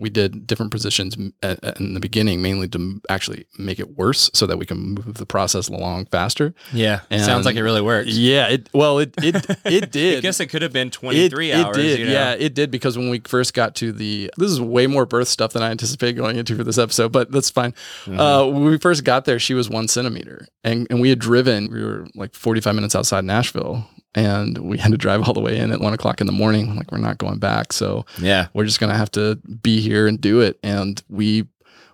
we 0.00 0.10
did 0.10 0.46
different 0.46 0.72
positions 0.72 1.16
at, 1.42 1.62
at- 1.64 1.78
in 1.80 1.94
the 1.94 2.00
beginning 2.00 2.40
mainly 2.42 2.68
to 2.68 3.00
actually 3.08 3.46
make 3.58 3.78
it 3.78 3.96
worse 3.96 4.30
so 4.34 4.46
that 4.46 4.56
we 4.58 4.66
can 4.66 4.78
move 4.94 5.14
the 5.14 5.26
process 5.26 5.68
along 5.68 6.06
faster. 6.06 6.54
yeah. 6.72 7.00
And- 7.10 7.22
Sounds 7.22 7.44
like 7.46 7.56
it 7.56 7.62
really 7.62 7.82
worked. 7.82 8.08
Yeah, 8.08 8.48
it 8.48 8.68
well 8.72 8.98
it 8.98 9.14
it 9.22 9.36
it 9.64 9.92
did. 9.92 10.18
I 10.18 10.20
guess 10.20 10.40
it 10.40 10.46
could 10.46 10.62
have 10.62 10.72
been 10.72 10.90
23 10.90 11.52
hours. 11.52 11.76
It 11.76 11.80
did, 11.82 11.98
you 12.00 12.06
know? 12.06 12.12
yeah, 12.12 12.32
it 12.32 12.54
did 12.54 12.70
because 12.70 12.96
when 12.98 13.10
we 13.10 13.20
first 13.20 13.54
got 13.54 13.74
to 13.76 13.92
the, 13.92 14.30
this 14.36 14.50
is 14.50 14.60
way 14.60 14.86
more 14.86 15.06
birth 15.06 15.28
stuff 15.28 15.52
than 15.52 15.62
I 15.62 15.70
anticipated 15.70 16.14
going 16.16 16.36
into 16.36 16.56
for 16.56 16.64
this 16.64 16.78
episode, 16.78 17.12
but 17.12 17.30
that's 17.30 17.50
fine. 17.50 17.72
Mm-hmm. 18.04 18.18
Uh, 18.18 18.46
when 18.46 18.64
we 18.64 18.78
first 18.78 19.04
got 19.04 19.24
there, 19.26 19.38
she 19.38 19.54
was 19.54 19.68
one 19.70 19.86
centimeter, 19.88 20.46
and 20.64 20.86
and 20.90 21.00
we 21.00 21.08
had 21.10 21.18
driven. 21.18 21.70
We 21.70 21.84
were 21.84 22.06
like 22.14 22.34
forty 22.34 22.60
five 22.60 22.74
minutes 22.74 22.94
outside 22.96 23.24
Nashville, 23.24 23.86
and 24.14 24.58
we 24.58 24.78
had 24.78 24.90
to 24.92 24.98
drive 24.98 25.22
all 25.26 25.34
the 25.34 25.40
way 25.40 25.58
in 25.58 25.70
at 25.72 25.80
one 25.80 25.92
o'clock 25.94 26.20
in 26.20 26.26
the 26.26 26.32
morning. 26.32 26.76
Like 26.76 26.90
we're 26.92 26.98
not 26.98 27.18
going 27.18 27.38
back, 27.38 27.72
so 27.72 28.04
Yeah. 28.20 28.48
we're 28.54 28.64
just 28.64 28.80
gonna 28.80 28.96
have 28.96 29.10
to 29.12 29.36
be 29.62 29.80
here 29.80 30.06
and 30.06 30.20
do 30.20 30.40
it. 30.40 30.58
And 30.62 31.02
we, 31.08 31.46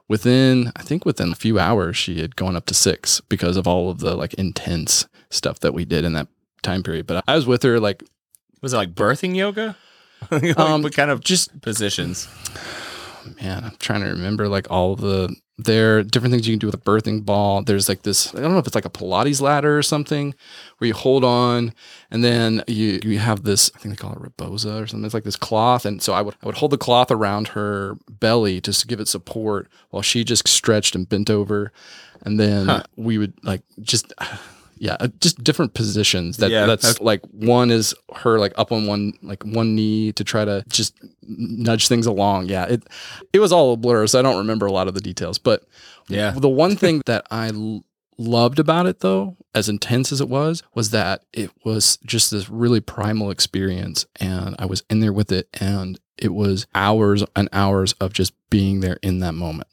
within 0.08 0.72
I 0.76 0.82
think 0.82 1.04
within 1.04 1.32
a 1.32 1.36
few 1.36 1.58
hours, 1.58 1.96
she 1.96 2.20
had 2.20 2.36
gone 2.36 2.56
up 2.56 2.66
to 2.66 2.74
six 2.74 3.20
because 3.22 3.56
of 3.56 3.66
all 3.66 3.90
of 3.90 3.98
the 4.00 4.14
like 4.14 4.34
intense 4.34 5.06
stuff 5.30 5.60
that 5.60 5.74
we 5.74 5.84
did 5.84 6.04
in 6.04 6.12
that 6.14 6.28
time 6.62 6.82
period. 6.82 7.06
But 7.06 7.24
I 7.28 7.34
was 7.34 7.46
with 7.46 7.62
her 7.64 7.78
like 7.80 8.02
Was 8.62 8.72
it 8.72 8.76
like 8.76 8.94
birthing 8.94 9.34
yoga? 9.36 9.76
Like, 10.30 10.58
Um, 10.58 10.80
what 10.82 10.94
kind 10.96 11.10
of 11.10 11.20
just 11.22 11.60
positions? 11.60 12.26
man, 13.42 13.64
I'm 13.64 13.76
trying 13.78 14.00
to 14.02 14.08
remember 14.08 14.48
like 14.48 14.70
all 14.70 14.96
the 14.96 15.34
there 15.58 15.98
are 15.98 16.02
different 16.02 16.32
things 16.32 16.46
you 16.46 16.52
can 16.52 16.58
do 16.58 16.66
with 16.66 16.74
a 16.74 16.78
birthing 16.78 17.24
ball. 17.24 17.62
There's 17.62 17.88
like 17.88 18.02
this, 18.02 18.34
I 18.34 18.40
don't 18.40 18.52
know 18.52 18.58
if 18.58 18.66
it's 18.66 18.74
like 18.74 18.84
a 18.84 18.90
Pilates 18.90 19.40
ladder 19.40 19.78
or 19.78 19.82
something 19.82 20.34
where 20.76 20.88
you 20.88 20.92
hold 20.94 21.24
on 21.24 21.72
and 22.10 22.22
then 22.22 22.62
you 22.66 23.00
you 23.02 23.18
have 23.18 23.44
this, 23.44 23.70
I 23.74 23.78
think 23.78 23.94
they 23.96 24.00
call 24.02 24.12
it 24.12 24.18
rebosa 24.18 24.82
or 24.82 24.86
something. 24.86 25.04
It's 25.06 25.14
like 25.14 25.24
this 25.24 25.36
cloth. 25.36 25.86
And 25.86 26.02
so 26.02 26.12
I 26.12 26.20
would 26.20 26.34
I 26.42 26.46
would 26.46 26.56
hold 26.58 26.72
the 26.72 26.78
cloth 26.78 27.10
around 27.10 27.48
her 27.48 27.96
belly 28.10 28.60
just 28.60 28.82
to 28.82 28.86
give 28.86 29.00
it 29.00 29.08
support 29.08 29.68
while 29.90 30.02
she 30.02 30.24
just 30.24 30.46
stretched 30.46 30.94
and 30.94 31.08
bent 31.08 31.30
over. 31.30 31.72
And 32.22 32.38
then 32.38 32.66
Huh. 32.66 32.82
we 32.96 33.16
would 33.16 33.32
like 33.42 33.62
just 33.80 34.12
yeah, 34.78 34.96
uh, 35.00 35.08
just 35.20 35.42
different 35.42 35.74
positions. 35.74 36.36
That 36.38 36.50
Yeah, 36.50 36.66
that's 36.66 36.96
okay. 36.96 37.04
like 37.04 37.22
one 37.30 37.70
is 37.70 37.94
her 38.16 38.38
like 38.38 38.52
up 38.56 38.72
on 38.72 38.86
one 38.86 39.14
like 39.22 39.42
one 39.44 39.74
knee 39.74 40.12
to 40.12 40.24
try 40.24 40.44
to 40.44 40.64
just 40.68 40.98
nudge 41.22 41.88
things 41.88 42.06
along. 42.06 42.48
Yeah, 42.48 42.64
it 42.66 42.82
it 43.32 43.38
was 43.40 43.52
all 43.52 43.72
a 43.72 43.76
blur, 43.76 44.06
so 44.06 44.18
I 44.18 44.22
don't 44.22 44.38
remember 44.38 44.66
a 44.66 44.72
lot 44.72 44.88
of 44.88 44.94
the 44.94 45.00
details. 45.00 45.38
But 45.38 45.64
Yeah. 46.08 46.30
the 46.32 46.48
one 46.48 46.76
thing 46.76 47.02
that 47.06 47.26
I 47.30 47.48
l- 47.48 47.84
loved 48.18 48.58
about 48.58 48.86
it, 48.86 49.00
though, 49.00 49.36
as 49.54 49.68
intense 49.68 50.12
as 50.12 50.20
it 50.20 50.28
was, 50.28 50.62
was 50.74 50.90
that 50.90 51.22
it 51.32 51.50
was 51.64 51.98
just 52.06 52.30
this 52.30 52.48
really 52.48 52.80
primal 52.80 53.30
experience, 53.30 54.06
and 54.20 54.54
I 54.58 54.66
was 54.66 54.82
in 54.88 55.00
there 55.00 55.12
with 55.12 55.30
it, 55.32 55.48
and 55.60 55.98
it 56.18 56.32
was 56.32 56.66
hours 56.74 57.22
and 57.34 57.48
hours 57.52 57.92
of 58.00 58.12
just 58.14 58.32
being 58.50 58.80
there 58.80 58.98
in 59.02 59.18
that 59.18 59.34
moment. 59.34 59.68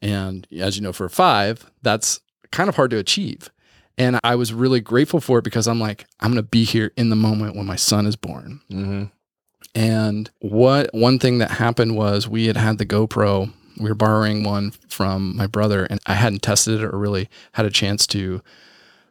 And 0.00 0.46
as 0.56 0.76
you 0.76 0.82
know, 0.82 0.92
for 0.92 1.08
five, 1.08 1.70
that's 1.82 2.20
kind 2.52 2.68
of 2.68 2.76
hard 2.76 2.90
to 2.92 2.98
achieve. 2.98 3.50
And 3.98 4.18
I 4.22 4.36
was 4.36 4.52
really 4.54 4.80
grateful 4.80 5.20
for 5.20 5.38
it 5.38 5.42
because 5.44 5.66
I'm 5.66 5.80
like, 5.80 6.06
I'm 6.20 6.30
going 6.32 6.42
to 6.42 6.48
be 6.48 6.64
here 6.64 6.92
in 6.96 7.10
the 7.10 7.16
moment 7.16 7.56
when 7.56 7.66
my 7.66 7.76
son 7.76 8.06
is 8.06 8.14
born. 8.16 8.60
Mm-hmm. 8.70 9.04
And 9.74 10.30
what 10.40 10.90
one 10.94 11.18
thing 11.18 11.38
that 11.38 11.50
happened 11.52 11.96
was 11.96 12.28
we 12.28 12.46
had 12.46 12.56
had 12.56 12.78
the 12.78 12.86
GoPro. 12.86 13.52
We 13.78 13.88
were 13.88 13.94
borrowing 13.94 14.42
one 14.44 14.72
from 14.88 15.36
my 15.36 15.46
brother, 15.46 15.84
and 15.84 16.00
I 16.06 16.14
hadn't 16.14 16.42
tested 16.42 16.80
it 16.80 16.84
or 16.84 16.96
really 16.98 17.28
had 17.52 17.66
a 17.66 17.70
chance 17.70 18.06
to 18.08 18.40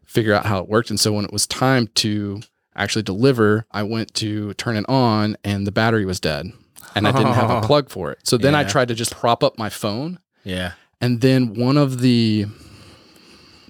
figure 0.06 0.34
out 0.34 0.46
how 0.46 0.60
it 0.60 0.68
worked. 0.68 0.90
And 0.90 1.00
so 1.00 1.14
when 1.14 1.26
it 1.26 1.32
was 1.34 1.46
time 1.48 1.88
to 1.96 2.42
actually 2.76 3.04
deliver, 3.04 3.66
I 3.72 3.84
went 3.84 4.14
to 4.16 4.54
turn 4.56 4.76
it 4.78 4.86
on, 4.90 5.38
and 5.44 5.66
the 5.68 5.72
battery 5.72 6.06
was 6.06 6.20
dead, 6.20 6.52
and 6.96 7.08
I 7.08 7.12
didn't 7.12 7.34
have 7.34 7.50
a 7.50 7.62
plug 7.66 7.90
for 7.90 8.12
it. 8.12 8.20
So 8.24 8.38
then 8.38 8.56
I 8.56 8.64
tried 8.64 8.88
to 8.90 8.96
just 8.96 9.16
prop 9.16 9.44
up 9.44 9.58
my 9.58 9.70
phone, 9.70 10.20
Yeah. 10.44 10.74
and 11.02 11.22
then 11.22 11.54
one 11.54 11.78
of 11.78 12.00
the 12.02 12.48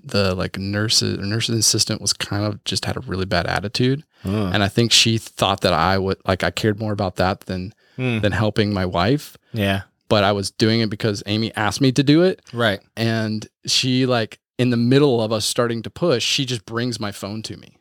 the 0.10 0.34
like 0.36 0.58
nurses 0.58 1.18
or 1.20 1.26
nurse's 1.26 1.58
assistant 1.60 2.02
was 2.02 2.14
kind 2.14 2.44
of 2.46 2.64
just 2.64 2.86
had 2.86 2.98
a 2.98 3.02
really 3.02 3.26
bad 3.26 3.46
attitude 3.48 4.04
Uh, 4.26 4.52
and 4.54 4.64
I 4.64 4.68
think 4.68 4.92
she 4.92 5.18
thought 5.18 5.62
that 5.62 5.74
I 5.74 5.98
would 5.98 6.18
like 6.28 6.44
I 6.44 6.52
cared 6.52 6.80
more 6.80 6.92
about 6.94 7.16
that 7.18 7.42
than 7.42 7.74
Hmm. 7.98 8.20
than 8.20 8.32
helping 8.32 8.74
my 8.74 8.86
wife. 8.86 9.38
Yeah. 9.54 9.82
But 10.08 10.24
I 10.24 10.32
was 10.32 10.52
doing 10.52 10.82
it 10.82 10.90
because 10.90 11.24
Amy 11.26 11.52
asked 11.56 11.82
me 11.82 11.92
to 11.94 12.04
do 12.04 12.22
it, 12.22 12.42
Right. 12.54 12.80
and 12.96 13.48
she 13.66 14.06
like 14.06 14.40
in 14.60 14.70
the 14.70 14.78
middle 14.78 15.20
of 15.22 15.32
us 15.32 15.46
starting 15.46 15.82
to 15.84 15.90
push, 15.90 16.24
she 16.24 16.46
just 16.46 16.64
brings 16.66 17.00
my 17.00 17.12
phone 17.12 17.42
to 17.44 17.58
me. 17.58 17.78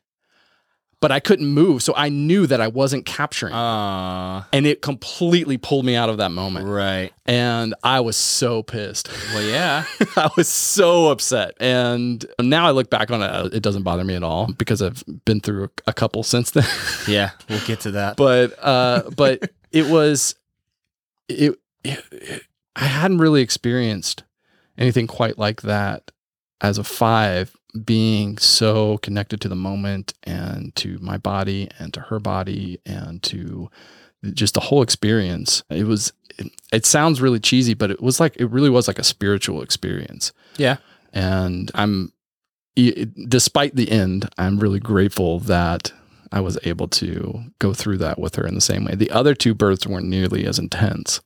But 1.06 1.12
I 1.12 1.20
couldn't 1.20 1.46
move, 1.46 1.84
so 1.84 1.94
I 1.96 2.08
knew 2.08 2.48
that 2.48 2.60
I 2.60 2.66
wasn't 2.66 3.06
capturing, 3.06 3.52
Uh, 3.54 4.42
and 4.52 4.66
it 4.66 4.82
completely 4.82 5.56
pulled 5.56 5.84
me 5.84 5.94
out 5.94 6.08
of 6.08 6.16
that 6.16 6.32
moment. 6.32 6.66
right. 6.66 7.12
And 7.26 7.76
I 7.84 8.00
was 8.00 8.16
so 8.16 8.64
pissed. 8.64 9.08
Well, 9.32 9.44
yeah. 9.44 9.84
I 10.16 10.28
was 10.36 10.48
so 10.48 11.10
upset. 11.12 11.54
And 11.60 12.26
now 12.40 12.66
I 12.66 12.72
look 12.72 12.90
back 12.90 13.12
on 13.12 13.22
it, 13.22 13.54
it 13.54 13.62
doesn't 13.62 13.84
bother 13.84 14.02
me 14.02 14.16
at 14.16 14.24
all 14.24 14.52
because 14.58 14.82
I've 14.82 15.04
been 15.24 15.38
through 15.40 15.64
a, 15.66 15.70
a 15.88 15.92
couple 15.92 16.24
since 16.24 16.50
then. 16.50 16.66
yeah. 17.06 17.30
We'll 17.48 17.64
get 17.66 17.78
to 17.82 17.92
that. 17.92 18.16
but 18.16 18.58
uh 18.60 19.02
but 19.16 19.48
it 19.70 19.86
was 19.86 20.34
it, 21.28 21.54
it, 21.84 22.02
it- 22.10 22.42
I 22.74 22.84
hadn't 22.86 23.18
really 23.18 23.42
experienced 23.42 24.24
anything 24.76 25.06
quite 25.06 25.38
like 25.38 25.62
that 25.62 26.10
as 26.60 26.78
a 26.78 26.84
5 26.84 27.56
being 27.84 28.38
so 28.38 28.98
connected 28.98 29.40
to 29.42 29.48
the 29.48 29.56
moment 29.56 30.14
and 30.24 30.74
to 30.76 30.98
my 31.00 31.18
body 31.18 31.68
and 31.78 31.92
to 31.92 32.00
her 32.00 32.18
body 32.18 32.80
and 32.86 33.22
to 33.22 33.70
just 34.32 34.54
the 34.54 34.60
whole 34.60 34.80
experience 34.80 35.62
it 35.68 35.84
was 35.84 36.12
it, 36.38 36.50
it 36.72 36.86
sounds 36.86 37.20
really 37.20 37.38
cheesy 37.38 37.74
but 37.74 37.90
it 37.90 38.00
was 38.00 38.18
like 38.18 38.34
it 38.36 38.46
really 38.46 38.70
was 38.70 38.88
like 38.88 38.98
a 38.98 39.04
spiritual 39.04 39.60
experience 39.60 40.32
yeah. 40.56 40.78
and 41.12 41.70
I'm 41.74 42.12
despite 43.28 43.74
the 43.74 43.90
end, 43.90 44.28
I'm 44.36 44.58
really 44.58 44.80
grateful 44.80 45.40
that 45.40 45.92
I 46.30 46.40
was 46.40 46.58
able 46.64 46.88
to 46.88 47.44
go 47.58 47.72
through 47.72 47.98
that 47.98 48.18
with 48.18 48.34
her 48.36 48.46
in 48.46 48.54
the 48.54 48.60
same 48.60 48.84
way. 48.84 48.94
The 48.94 49.10
other 49.10 49.34
two 49.34 49.54
births 49.54 49.86
weren't 49.86 50.08
nearly 50.08 50.46
as 50.46 50.58
intense. 50.58 51.20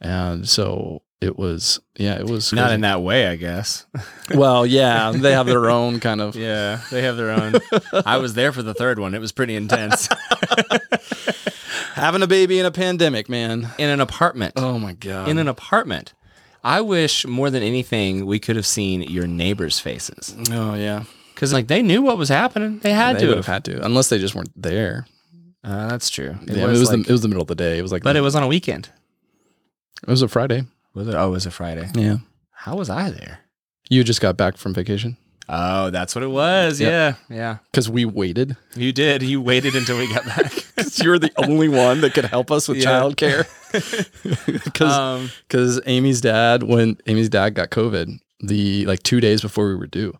And 0.00 0.48
so 0.48 1.02
it 1.20 1.38
was 1.38 1.80
yeah, 1.96 2.14
it 2.18 2.26
was 2.26 2.52
Not 2.52 2.72
in 2.72 2.82
that 2.82 3.00
way, 3.02 3.28
I 3.28 3.36
guess. 3.36 3.86
Well, 4.34 4.64
yeah, 4.64 5.12
they 5.14 5.32
have 5.32 5.44
their 5.46 5.68
own 5.68 6.00
kind 6.00 6.20
of 6.22 6.34
Yeah. 6.34 6.80
They 6.90 7.02
have 7.02 7.16
their 7.18 7.30
own. 7.30 7.54
I 8.06 8.16
was 8.16 8.32
there 8.34 8.52
for 8.52 8.62
the 8.62 8.72
third 8.72 8.98
one. 8.98 9.14
It 9.14 9.20
was 9.20 9.32
pretty 9.32 9.54
intense. 9.54 10.08
having 11.94 12.22
a 12.22 12.26
baby 12.26 12.58
in 12.58 12.66
a 12.66 12.70
pandemic, 12.70 13.28
man. 13.28 13.68
in 13.78 13.90
an 13.90 14.00
apartment. 14.00 14.54
Oh 14.56 14.78
my 14.78 14.94
god. 14.94 15.28
in 15.28 15.38
an 15.38 15.48
apartment. 15.48 16.14
I 16.62 16.80
wish 16.80 17.26
more 17.26 17.50
than 17.50 17.62
anything 17.62 18.24
we 18.24 18.38
could 18.38 18.56
have 18.56 18.64
seen 18.66 19.02
your 19.02 19.26
neighbors' 19.26 19.78
faces 19.78 20.34
Oh 20.50 20.74
yeah. 20.74 21.04
because 21.34 21.52
like 21.52 21.66
they 21.68 21.82
knew 21.82 22.00
what 22.00 22.16
was 22.16 22.30
happening. 22.30 22.78
They 22.78 22.92
had 22.92 23.16
they 23.16 23.20
to 23.20 23.26
would 23.28 23.36
have. 23.36 23.46
had 23.46 23.64
to 23.66 23.84
unless 23.84 24.08
they 24.08 24.18
just 24.18 24.34
weren't 24.34 24.50
there. 24.60 25.06
Uh, 25.62 25.88
that's 25.88 26.08
true. 26.10 26.36
It 26.46 26.56
yeah, 26.56 26.66
was, 26.66 26.78
it 26.78 26.80
was 26.80 26.88
like- 26.90 27.02
the 27.04 27.08
it 27.08 27.12
was 27.12 27.22
the 27.22 27.28
middle 27.28 27.42
of 27.42 27.48
the 27.48 27.54
day. 27.54 27.78
It 27.78 27.82
was 27.82 27.92
like 27.92 28.02
but 28.02 28.16
it 28.16 28.20
was 28.22 28.34
on 28.34 28.42
a 28.42 28.46
weekend. 28.48 28.88
it 30.02 30.08
was 30.08 30.22
a 30.22 30.28
Friday. 30.28 30.64
Was 30.94 31.08
it? 31.08 31.14
Oh, 31.14 31.28
it 31.28 31.30
was 31.30 31.46
a 31.46 31.50
Friday. 31.50 31.88
Yeah. 31.94 32.18
How 32.52 32.76
was 32.76 32.88
I 32.90 33.10
there? 33.10 33.40
You 33.90 34.04
just 34.04 34.20
got 34.20 34.36
back 34.36 34.56
from 34.56 34.72
vacation 34.74 35.16
Oh, 35.46 35.90
that's 35.90 36.14
what 36.14 36.24
it 36.24 36.28
was. 36.28 36.80
Yeah, 36.80 37.16
yeah. 37.28 37.58
because 37.70 37.90
we 37.90 38.06
waited. 38.06 38.56
You 38.74 38.92
did. 38.94 39.22
You 39.22 39.42
waited 39.42 39.74
until 39.74 39.98
we 39.98 40.08
got 40.10 40.24
back. 40.24 40.50
because 40.76 40.98
you're 41.02 41.18
the 41.18 41.30
only 41.36 41.68
one 41.68 42.00
that 42.00 42.14
could 42.14 42.24
help 42.24 42.50
us 42.50 42.66
with 42.66 42.78
Yeah. 42.78 43.00
childcare. 43.02 43.44
Because 44.64 44.92
um, 44.96 45.30
because 45.46 45.80
Amy's 45.84 46.20
dad, 46.22 46.62
when 46.62 46.96
Amy's 47.06 47.28
dad 47.28 47.50
got 47.50 47.68
COVID, 47.70 48.18
the 48.40 48.86
like 48.86 49.02
two 49.02 49.20
days 49.20 49.42
before 49.42 49.68
we 49.68 49.74
were 49.74 49.86
due, 49.86 50.14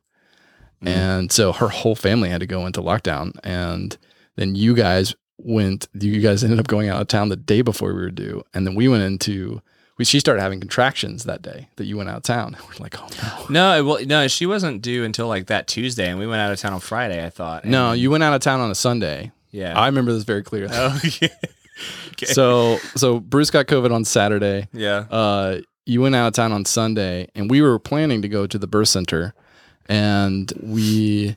Mm. 0.83 0.89
and 0.89 1.33
so 1.33 1.53
her 1.53 1.69
whole 1.69 1.95
family 1.95 2.29
had 2.29 2.41
to 2.41 2.47
go 2.47 2.67
into 2.67 2.83
lockdown, 2.83 3.33
and 3.43 3.97
then 4.37 4.55
you 4.55 4.75
guys 4.75 5.15
went. 5.39 5.89
You 5.99 6.21
guys 6.21 6.45
ended 6.45 6.59
up 6.61 6.67
going 6.67 6.89
out 6.91 7.01
of 7.01 7.09
town 7.09 7.31
the 7.31 7.37
day 7.37 7.63
before 7.63 7.89
we 7.95 8.01
were 8.01 8.11
due, 8.11 8.43
and 8.53 8.67
then 8.67 8.75
we 8.75 8.89
went 8.89 9.03
into. 9.05 9.63
We, 9.97 10.05
she 10.05 10.19
started 10.19 10.43
having 10.43 10.59
contractions 10.59 11.25
that 11.25 11.41
day 11.41 11.69
that 11.77 11.85
you 11.85 11.97
went 11.97 12.09
out 12.09 12.17
of 12.17 12.23
town. 12.25 12.57
We're 12.69 12.83
like, 12.83 12.97
oh 13.01 13.47
no. 13.49 13.79
no, 13.79 13.85
well, 13.85 14.05
no, 14.07 14.27
she 14.29 14.45
wasn't 14.47 14.83
due 14.83 15.05
until 15.05 15.29
like 15.29 15.47
that 15.47 15.67
Tuesday, 15.69 16.09
and 16.09 16.19
we 16.19 16.27
went 16.27 16.41
out 16.41 16.51
of 16.53 16.59
town 16.59 16.73
on 16.73 16.81
Friday. 16.81 17.25
I 17.25 17.31
thought. 17.31 17.65
No, 17.65 17.93
you 17.93 18.11
went 18.11 18.25
out 18.25 18.35
of 18.35 18.41
town 18.41 18.61
on 18.61 18.71
a 18.71 18.75
Sunday. 18.75 19.31
Yeah. 19.53 19.79
I 19.79 19.87
remember 19.87 20.13
this 20.13 20.25
very 20.25 20.43
clearly. 20.43 20.75
oh, 20.77 21.01
yeah. 21.21 21.29
Okay. 22.13 22.27
So 22.33 22.79
so 22.95 23.19
Bruce 23.19 23.51
got 23.51 23.67
COVID 23.67 23.93
on 23.93 24.05
Saturday. 24.05 24.69
yeah. 24.73 25.07
uh, 25.11 25.61
you 25.87 26.01
went 26.01 26.15
out 26.15 26.29
of 26.29 26.33
town 26.33 26.53
on 26.53 26.65
Sunday, 26.65 27.29
and 27.35 27.51
we 27.51 27.61
were 27.61 27.79
planning 27.81 28.23
to 28.23 28.29
go 28.29 28.47
to 28.47 28.59
the 28.59 28.67
birth 28.69 28.89
center, 28.89 29.35
and 29.87 30.53
we 30.63 31.37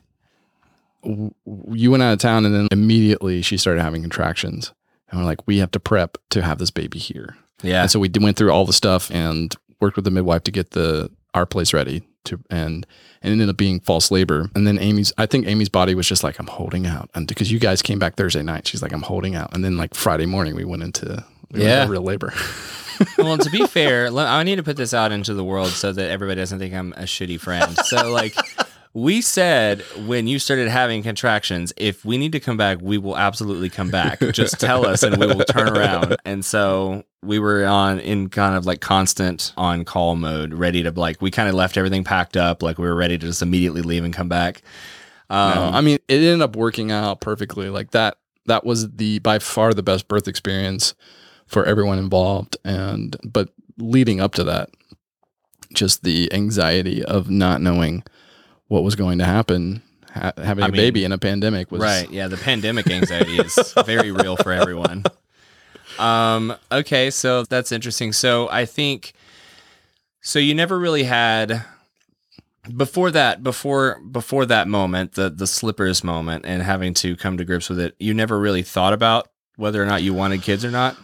w- 1.02 1.32
w- 1.44 1.74
you 1.76 1.90
went 1.90 2.02
out 2.04 2.12
of 2.12 2.18
town, 2.20 2.46
and 2.46 2.54
then 2.54 2.68
immediately 2.70 3.42
she 3.42 3.56
started 3.56 3.82
having 3.82 4.00
contractions, 4.00 4.72
and 5.10 5.20
we're 5.20 5.26
like, 5.26 5.46
we 5.46 5.58
have 5.58 5.70
to 5.72 5.80
prep 5.80 6.16
to 6.30 6.40
have 6.42 6.58
this 6.58 6.70
baby 6.70 6.98
here. 7.00 7.36
Yeah. 7.62 7.82
And 7.82 7.90
so 7.90 7.98
we 7.98 8.10
went 8.20 8.36
through 8.36 8.50
all 8.52 8.64
the 8.64 8.72
stuff 8.72 9.10
and 9.10 9.54
worked 9.80 9.96
with 9.96 10.04
the 10.04 10.10
midwife 10.10 10.44
to 10.44 10.50
get 10.50 10.70
the 10.72 11.10
our 11.34 11.46
place 11.46 11.72
ready 11.72 12.02
to 12.24 12.40
and 12.50 12.86
and 13.22 13.30
it 13.30 13.32
ended 13.32 13.48
up 13.48 13.56
being 13.56 13.80
false 13.80 14.10
labor. 14.10 14.48
And 14.54 14.66
then 14.66 14.78
Amy's 14.78 15.12
I 15.18 15.26
think 15.26 15.46
Amy's 15.46 15.68
body 15.68 15.94
was 15.94 16.06
just 16.08 16.22
like 16.22 16.38
I'm 16.38 16.46
holding 16.46 16.86
out. 16.86 17.10
And 17.14 17.26
because 17.26 17.50
you 17.50 17.58
guys 17.58 17.82
came 17.82 17.98
back 17.98 18.16
Thursday 18.16 18.42
night, 18.42 18.66
she's 18.66 18.82
like 18.82 18.92
I'm 18.92 19.02
holding 19.02 19.34
out. 19.34 19.54
And 19.54 19.64
then 19.64 19.76
like 19.76 19.94
Friday 19.94 20.26
morning 20.26 20.54
we 20.54 20.64
went 20.64 20.82
into 20.82 21.24
we 21.50 21.60
went 21.60 21.68
Yeah. 21.70 21.80
into 21.82 21.92
real 21.92 22.02
labor. 22.02 22.32
well, 23.18 23.38
to 23.38 23.50
be 23.50 23.66
fair, 23.66 24.08
I 24.16 24.42
need 24.42 24.56
to 24.56 24.62
put 24.62 24.76
this 24.76 24.92
out 24.92 25.12
into 25.12 25.32
the 25.34 25.44
world 25.44 25.68
so 25.68 25.92
that 25.92 26.10
everybody 26.10 26.40
doesn't 26.40 26.58
think 26.58 26.74
I'm 26.74 26.92
a 26.94 27.02
shitty 27.02 27.38
friend. 27.40 27.76
So, 27.84 28.10
like, 28.10 28.34
we 29.02 29.20
said 29.20 29.82
when 30.06 30.26
you 30.26 30.38
started 30.38 30.68
having 30.68 31.02
contractions, 31.02 31.72
if 31.76 32.04
we 32.04 32.18
need 32.18 32.32
to 32.32 32.40
come 32.40 32.56
back, 32.56 32.78
we 32.80 32.98
will 32.98 33.16
absolutely 33.16 33.70
come 33.70 33.90
back. 33.90 34.18
Just 34.32 34.58
tell 34.58 34.86
us 34.86 35.02
and 35.02 35.16
we 35.16 35.26
will 35.26 35.44
turn 35.44 35.68
around. 35.68 36.16
And 36.24 36.44
so 36.44 37.04
we 37.22 37.38
were 37.38 37.64
on 37.64 38.00
in 38.00 38.28
kind 38.28 38.56
of 38.56 38.66
like 38.66 38.80
constant 38.80 39.52
on 39.56 39.84
call 39.84 40.16
mode, 40.16 40.52
ready 40.52 40.82
to 40.82 40.90
like, 40.90 41.22
we 41.22 41.30
kind 41.30 41.48
of 41.48 41.54
left 41.54 41.76
everything 41.76 42.02
packed 42.02 42.36
up. 42.36 42.62
Like, 42.62 42.78
we 42.78 42.86
were 42.86 42.94
ready 42.94 43.16
to 43.16 43.26
just 43.26 43.42
immediately 43.42 43.82
leave 43.82 44.04
and 44.04 44.12
come 44.12 44.28
back. 44.28 44.62
Um, 45.30 45.54
No, 45.54 45.64
I 45.66 45.80
mean, 45.80 45.98
it 46.08 46.16
ended 46.16 46.42
up 46.42 46.56
working 46.56 46.90
out 46.90 47.20
perfectly. 47.20 47.70
Like 47.70 47.92
that, 47.92 48.18
that 48.46 48.64
was 48.64 48.90
the 48.90 49.18
by 49.20 49.38
far 49.38 49.74
the 49.74 49.82
best 49.82 50.08
birth 50.08 50.26
experience 50.26 50.94
for 51.46 51.64
everyone 51.64 51.98
involved. 51.98 52.56
And 52.64 53.16
but 53.22 53.50
leading 53.76 54.20
up 54.20 54.34
to 54.34 54.44
that, 54.44 54.70
just 55.74 56.02
the 56.02 56.32
anxiety 56.32 57.04
of 57.04 57.30
not 57.30 57.60
knowing 57.60 58.02
what 58.68 58.82
was 58.84 58.94
going 58.94 59.18
to 59.18 59.24
happen, 59.24 59.82
ha- 60.12 60.32
having 60.36 60.64
I 60.64 60.68
a 60.68 60.70
mean, 60.70 60.80
baby 60.80 61.04
in 61.04 61.12
a 61.12 61.18
pandemic 61.18 61.70
was 61.72 61.80
Right. 61.80 62.10
Yeah. 62.10 62.28
The 62.28 62.36
pandemic 62.36 62.88
anxiety 62.90 63.36
is 63.38 63.74
very 63.84 64.12
real 64.12 64.36
for 64.36 64.52
everyone. 64.52 65.04
Um, 65.98 66.54
okay. 66.70 67.10
So 67.10 67.42
that's 67.44 67.72
interesting. 67.72 68.12
So 68.12 68.48
I 68.50 68.66
think, 68.66 69.14
so 70.20 70.38
you 70.38 70.54
never 70.54 70.78
really 70.78 71.02
had 71.02 71.64
before 72.76 73.10
that, 73.10 73.42
before, 73.42 73.98
before 74.08 74.46
that 74.46 74.68
moment, 74.68 75.12
the, 75.14 75.28
the 75.28 75.46
slippers 75.46 76.04
moment 76.04 76.44
and 76.46 76.62
having 76.62 76.94
to 76.94 77.16
come 77.16 77.36
to 77.38 77.44
grips 77.44 77.68
with 77.68 77.80
it, 77.80 77.96
you 77.98 78.14
never 78.14 78.38
really 78.38 78.62
thought 78.62 78.92
about 78.92 79.28
whether 79.56 79.82
or 79.82 79.86
not 79.86 80.02
you 80.04 80.14
wanted 80.14 80.42
kids 80.42 80.64
or 80.64 80.70
not. 80.70 80.96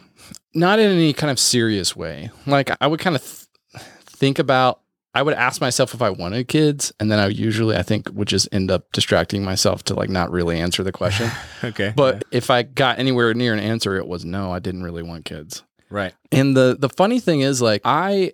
not 0.54 0.78
in 0.78 0.92
any 0.92 1.12
kind 1.12 1.30
of 1.30 1.40
serious 1.40 1.97
way. 1.97 2.30
Like 2.47 2.71
I 2.80 2.87
would 2.87 3.00
kind 3.00 3.16
of 3.16 3.23
th- 3.23 3.83
think 4.04 4.38
about. 4.38 4.80
I 5.14 5.23
would 5.23 5.35
ask 5.35 5.61
myself 5.61 5.94
if 5.94 6.02
I 6.02 6.11
wanted 6.11 6.49
kids, 6.49 6.92
and 6.99 7.11
then 7.11 7.18
I 7.18 7.28
usually 7.28 7.76
I 7.76 7.83
think 7.83 8.09
would 8.12 8.28
just 8.28 8.49
end 8.52 8.71
up 8.71 8.90
distracting 8.92 9.44
myself 9.44 9.85
to 9.85 9.94
like 9.94 10.11
not 10.11 10.30
really 10.30 10.59
answer 10.59 10.83
the 10.83 10.92
question. 10.92 11.30
Okay. 11.62 11.92
But 11.97 12.25
if 12.30 12.50
I 12.50 12.62
got 12.62 12.99
anywhere 12.99 13.33
near 13.33 13.54
an 13.54 13.59
answer, 13.61 13.97
it 13.97 14.06
was 14.06 14.25
no, 14.25 14.52
I 14.52 14.59
didn't 14.59 14.83
really 14.83 15.02
want 15.02 15.25
kids. 15.25 15.62
right. 15.88 16.12
And 16.30 16.54
the 16.56 16.76
the 16.78 16.90
funny 16.90 17.21
thing 17.21 17.40
is 17.40 17.62
like 17.62 17.80
I 17.85 18.33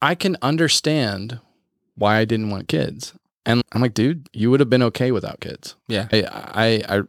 I 0.00 0.14
can 0.14 0.36
understand 0.40 1.40
why 1.96 2.16
I 2.16 2.24
didn't 2.24 2.48
want 2.48 2.68
kids. 2.68 3.12
And 3.44 3.62
I'm 3.72 3.82
like, 3.82 3.92
dude, 3.94 4.28
you 4.32 4.50
would 4.50 4.60
have 4.60 4.70
been 4.70 4.82
okay 4.84 5.12
without 5.12 5.40
kids. 5.40 5.74
Yeah. 5.88 6.08
I 6.12 6.22
I, 6.54 6.96
I 6.98 7.02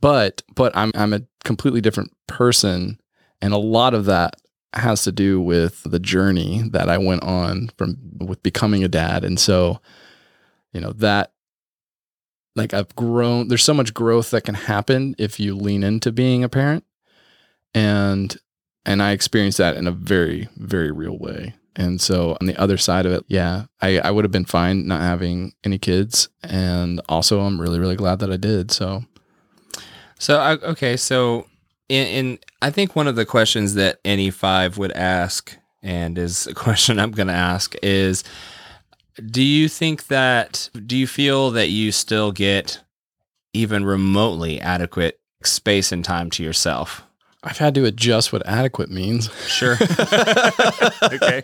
but 0.00 0.42
but 0.54 0.76
I'm 0.76 0.90
I'm 0.94 1.12
a 1.14 1.22
completely 1.44 1.80
different 1.80 2.12
person 2.26 2.98
and 3.40 3.54
a 3.54 3.58
lot 3.58 3.94
of 3.94 4.04
that 4.06 4.36
has 4.74 5.02
to 5.04 5.12
do 5.12 5.40
with 5.40 5.82
the 5.84 5.98
journey 5.98 6.62
that 6.70 6.88
I 6.88 6.98
went 6.98 7.22
on 7.22 7.70
from 7.76 7.96
with 8.20 8.42
becoming 8.42 8.84
a 8.84 8.88
dad. 8.88 9.24
And 9.24 9.38
so, 9.38 9.80
you 10.72 10.80
know, 10.80 10.92
that 10.92 11.32
like 12.54 12.74
I've 12.74 12.94
grown 12.96 13.48
there's 13.48 13.64
so 13.64 13.74
much 13.74 13.94
growth 13.94 14.30
that 14.30 14.44
can 14.44 14.54
happen 14.54 15.14
if 15.18 15.40
you 15.40 15.54
lean 15.54 15.82
into 15.82 16.12
being 16.12 16.44
a 16.44 16.48
parent. 16.48 16.84
And 17.74 18.36
and 18.84 19.02
I 19.02 19.12
experienced 19.12 19.58
that 19.58 19.76
in 19.76 19.86
a 19.86 19.92
very, 19.92 20.48
very 20.56 20.90
real 20.90 21.16
way. 21.18 21.54
And 21.76 22.00
so 22.00 22.36
on 22.40 22.46
the 22.46 22.56
other 22.60 22.76
side 22.76 23.06
of 23.06 23.12
it, 23.12 23.24
yeah, 23.28 23.64
I, 23.80 23.98
I 23.98 24.10
would 24.10 24.24
have 24.24 24.32
been 24.32 24.44
fine 24.44 24.86
not 24.86 25.00
having 25.00 25.52
any 25.64 25.78
kids. 25.78 26.28
And 26.42 27.00
also 27.08 27.40
I'm 27.40 27.60
really, 27.60 27.78
really 27.78 27.96
glad 27.96 28.18
that 28.18 28.30
I 28.30 28.36
did. 28.36 28.70
So 28.70 29.04
So 30.22 30.40
okay, 30.62 30.96
so 30.96 31.46
in, 31.88 32.06
in 32.06 32.38
I 32.60 32.70
think 32.70 32.96
one 32.96 33.06
of 33.06 33.16
the 33.16 33.26
questions 33.26 33.74
that 33.74 34.00
any 34.04 34.30
five 34.30 34.78
would 34.78 34.92
ask, 34.92 35.56
and 35.82 36.16
is 36.18 36.46
a 36.46 36.54
question 36.54 36.98
I'm 36.98 37.12
going 37.12 37.28
to 37.28 37.34
ask, 37.34 37.74
is 37.82 38.24
do 39.26 39.42
you 39.42 39.68
think 39.68 40.06
that 40.06 40.70
do 40.86 40.96
you 40.96 41.06
feel 41.06 41.50
that 41.50 41.68
you 41.68 41.92
still 41.92 42.32
get 42.32 42.80
even 43.52 43.84
remotely 43.84 44.60
adequate 44.60 45.20
space 45.42 45.92
and 45.92 46.04
time 46.04 46.30
to 46.30 46.42
yourself? 46.42 47.02
I've 47.44 47.58
had 47.58 47.74
to 47.74 47.84
adjust 47.84 48.32
what 48.32 48.46
adequate 48.46 48.88
means. 48.88 49.28
Sure. 49.48 49.72
okay. 51.02 51.42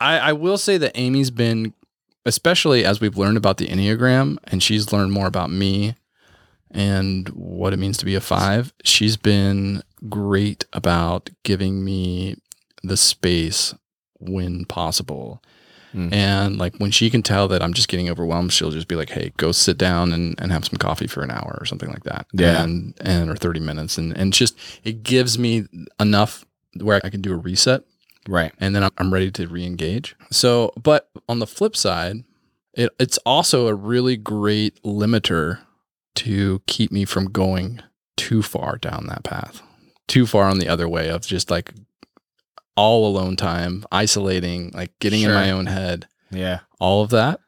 I, 0.00 0.18
I 0.18 0.32
will 0.32 0.56
say 0.56 0.78
that 0.78 0.92
Amy's 0.94 1.30
been, 1.30 1.74
especially 2.24 2.86
as 2.86 3.00
we've 3.00 3.18
learned 3.18 3.36
about 3.36 3.58
the 3.58 3.66
Enneagram 3.66 4.38
and 4.44 4.62
she's 4.62 4.92
learned 4.92 5.12
more 5.12 5.26
about 5.26 5.50
me 5.50 5.94
and 6.76 7.28
what 7.30 7.72
it 7.72 7.78
means 7.78 7.96
to 7.98 8.04
be 8.04 8.14
a 8.14 8.20
five, 8.20 8.72
she's 8.84 9.16
been 9.16 9.82
great 10.08 10.64
about 10.72 11.30
giving 11.42 11.84
me 11.84 12.36
the 12.82 12.96
space 12.96 13.74
when 14.18 14.64
possible. 14.66 15.42
Mm. 15.94 16.12
And 16.12 16.58
like 16.58 16.76
when 16.76 16.90
she 16.90 17.08
can 17.10 17.22
tell 17.22 17.48
that 17.48 17.62
I'm 17.62 17.72
just 17.72 17.88
getting 17.88 18.10
overwhelmed, 18.10 18.52
she'll 18.52 18.70
just 18.70 18.88
be 18.88 18.96
like, 18.96 19.08
Hey, 19.10 19.32
go 19.38 19.50
sit 19.52 19.78
down 19.78 20.12
and, 20.12 20.38
and 20.40 20.52
have 20.52 20.64
some 20.66 20.76
coffee 20.76 21.06
for 21.06 21.22
an 21.22 21.30
hour 21.30 21.56
or 21.60 21.64
something 21.64 21.88
like 21.88 22.04
that. 22.04 22.26
Yeah. 22.32 22.62
And 22.62 22.94
and 23.00 23.30
or 23.30 23.36
30 23.36 23.60
minutes. 23.60 23.96
And 23.96 24.16
and 24.16 24.32
just 24.32 24.56
it 24.84 25.02
gives 25.02 25.38
me 25.38 25.64
enough 25.98 26.44
where 26.80 27.00
I 27.02 27.08
can 27.08 27.22
do 27.22 27.32
a 27.32 27.36
reset 27.36 27.82
Right. 28.28 28.52
and 28.60 28.74
then 28.76 28.82
I'm- 28.82 28.92
I'm 28.98 29.12
ready 29.14 29.30
to 29.30 29.46
re-engage. 29.46 30.14
So, 30.30 30.72
but 30.82 31.08
on 31.28 31.38
the 31.38 31.46
flip 31.46 31.76
side, 31.76 32.24
it, 32.74 32.90
it's 33.00 33.18
also 33.18 33.68
a 33.68 33.74
really 33.74 34.16
great 34.18 34.82
limiter 34.82 35.60
to 36.16 36.62
keep 36.66 36.90
me 36.92 37.04
from 37.04 37.26
going 37.30 37.80
too 38.16 38.42
far 38.42 38.76
down 38.78 39.06
that 39.08 39.24
path, 39.24 39.62
too 40.08 40.26
far 40.26 40.44
on 40.44 40.58
the 40.58 40.68
other 40.68 40.88
way 40.88 41.08
of 41.08 41.22
just 41.26 41.50
like 41.50 41.72
all 42.76 43.06
alone 43.06 43.36
time, 43.36 43.84
isolating, 43.90 44.70
like 44.74 44.92
getting 44.98 45.22
in 45.22 45.32
my 45.32 45.50
own 45.50 45.66
head, 45.66 46.06
Yeah. 46.30 46.60
all 46.78 47.02
of 47.02 47.10
that. 47.10 47.40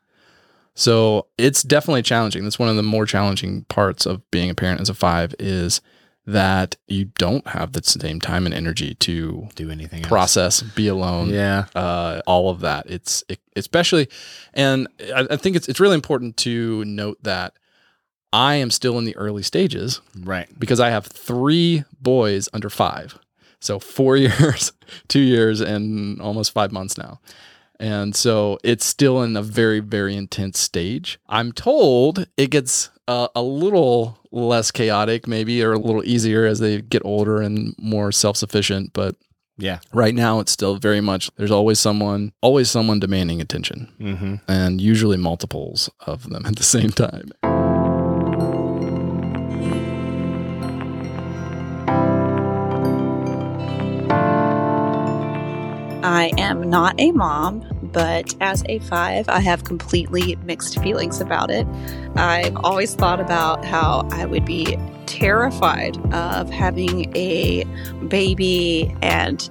So 0.74 1.26
it's 1.36 1.62
definitely 1.62 2.02
challenging. 2.02 2.44
That's 2.44 2.58
one 2.58 2.68
of 2.68 2.76
the 2.76 2.82
more 2.82 3.04
challenging 3.04 3.64
parts 3.64 4.06
of 4.06 4.28
being 4.30 4.48
a 4.48 4.54
parent 4.54 4.80
as 4.80 4.88
a 4.88 4.94
five 4.94 5.34
is 5.38 5.80
that 6.24 6.76
you 6.86 7.06
don't 7.16 7.46
have 7.48 7.72
the 7.72 7.82
same 7.82 8.20
time 8.20 8.44
and 8.46 8.54
energy 8.54 8.94
to 8.94 9.48
Do 9.54 9.70
anything 9.70 10.00
else. 10.00 10.08
process, 10.08 10.62
be 10.62 10.86
alone, 10.86 11.30
Yeah. 11.30 11.64
uh, 11.74 12.20
all 12.26 12.50
of 12.50 12.60
that. 12.60 12.84
It's 12.88 13.24
it, 13.28 13.40
especially, 13.56 14.08
and 14.54 14.86
I, 15.14 15.26
I 15.30 15.36
think 15.36 15.56
it's 15.56 15.68
it's 15.68 15.80
really 15.80 15.94
important 15.94 16.36
to 16.38 16.84
note 16.84 17.18
that 17.22 17.54
I 18.32 18.54
am 18.56 18.70
still 18.70 18.98
in 18.98 19.04
the 19.04 19.16
early 19.16 19.42
stages 19.42 20.00
Right. 20.18 20.48
because 20.58 20.80
I 20.80 20.90
have 20.90 21.06
three 21.06 21.84
boys 22.00 22.48
under 22.52 22.68
five, 22.70 23.18
so 23.60 23.78
four 23.78 24.16
years, 24.24 24.72
two 25.08 25.20
years, 25.20 25.60
and 25.60 26.20
almost 26.20 26.52
five 26.52 26.70
months 26.72 26.98
now. 26.98 27.20
And 27.80 28.14
so 28.16 28.58
it's 28.64 28.84
still 28.84 29.22
in 29.22 29.36
a 29.36 29.42
very, 29.42 29.78
very 29.80 30.16
intense 30.16 30.58
stage. 30.58 31.18
I'm 31.28 31.52
told 31.52 32.26
it 32.36 32.50
gets 32.50 32.90
uh, 33.06 33.28
a 33.36 33.42
little 33.42 34.18
less 34.32 34.70
chaotic, 34.72 35.26
maybe, 35.28 35.62
or 35.62 35.72
a 35.72 35.78
little 35.78 36.04
easier 36.04 36.44
as 36.44 36.58
they 36.58 36.82
get 36.82 37.02
older 37.04 37.40
and 37.40 37.74
more 37.78 38.10
self 38.12 38.36
sufficient. 38.36 38.92
But 38.92 39.14
Yeah. 39.56 39.78
right 39.94 40.14
now 40.14 40.40
it's 40.40 40.52
still 40.52 40.76
very 40.76 41.00
much 41.00 41.30
there's 41.36 41.50
always 41.52 41.78
someone 41.80 42.32
always 42.42 42.68
someone 42.70 43.00
demanding 43.00 43.40
attention 43.40 43.88
Mm-hmm. 44.00 44.34
and 44.48 44.80
usually 44.80 45.16
multiples 45.16 45.88
of 46.06 46.28
them 46.30 46.46
at 46.46 46.56
the 46.56 46.62
same 46.64 46.90
time 46.90 47.30
I 56.18 56.32
am 56.36 56.68
not 56.68 56.96
a 56.98 57.12
mom, 57.12 57.64
but 57.80 58.34
as 58.40 58.64
a 58.68 58.80
five, 58.80 59.28
I 59.28 59.38
have 59.38 59.62
completely 59.62 60.34
mixed 60.42 60.80
feelings 60.82 61.20
about 61.20 61.48
it. 61.48 61.64
I've 62.18 62.56
always 62.56 62.94
thought 62.94 63.20
about 63.20 63.64
how 63.64 64.06
I 64.10 64.26
would 64.26 64.44
be 64.44 64.76
terrified 65.06 65.96
of 66.12 66.50
having 66.50 67.16
a 67.16 67.64
baby 68.08 68.94
and 69.02 69.48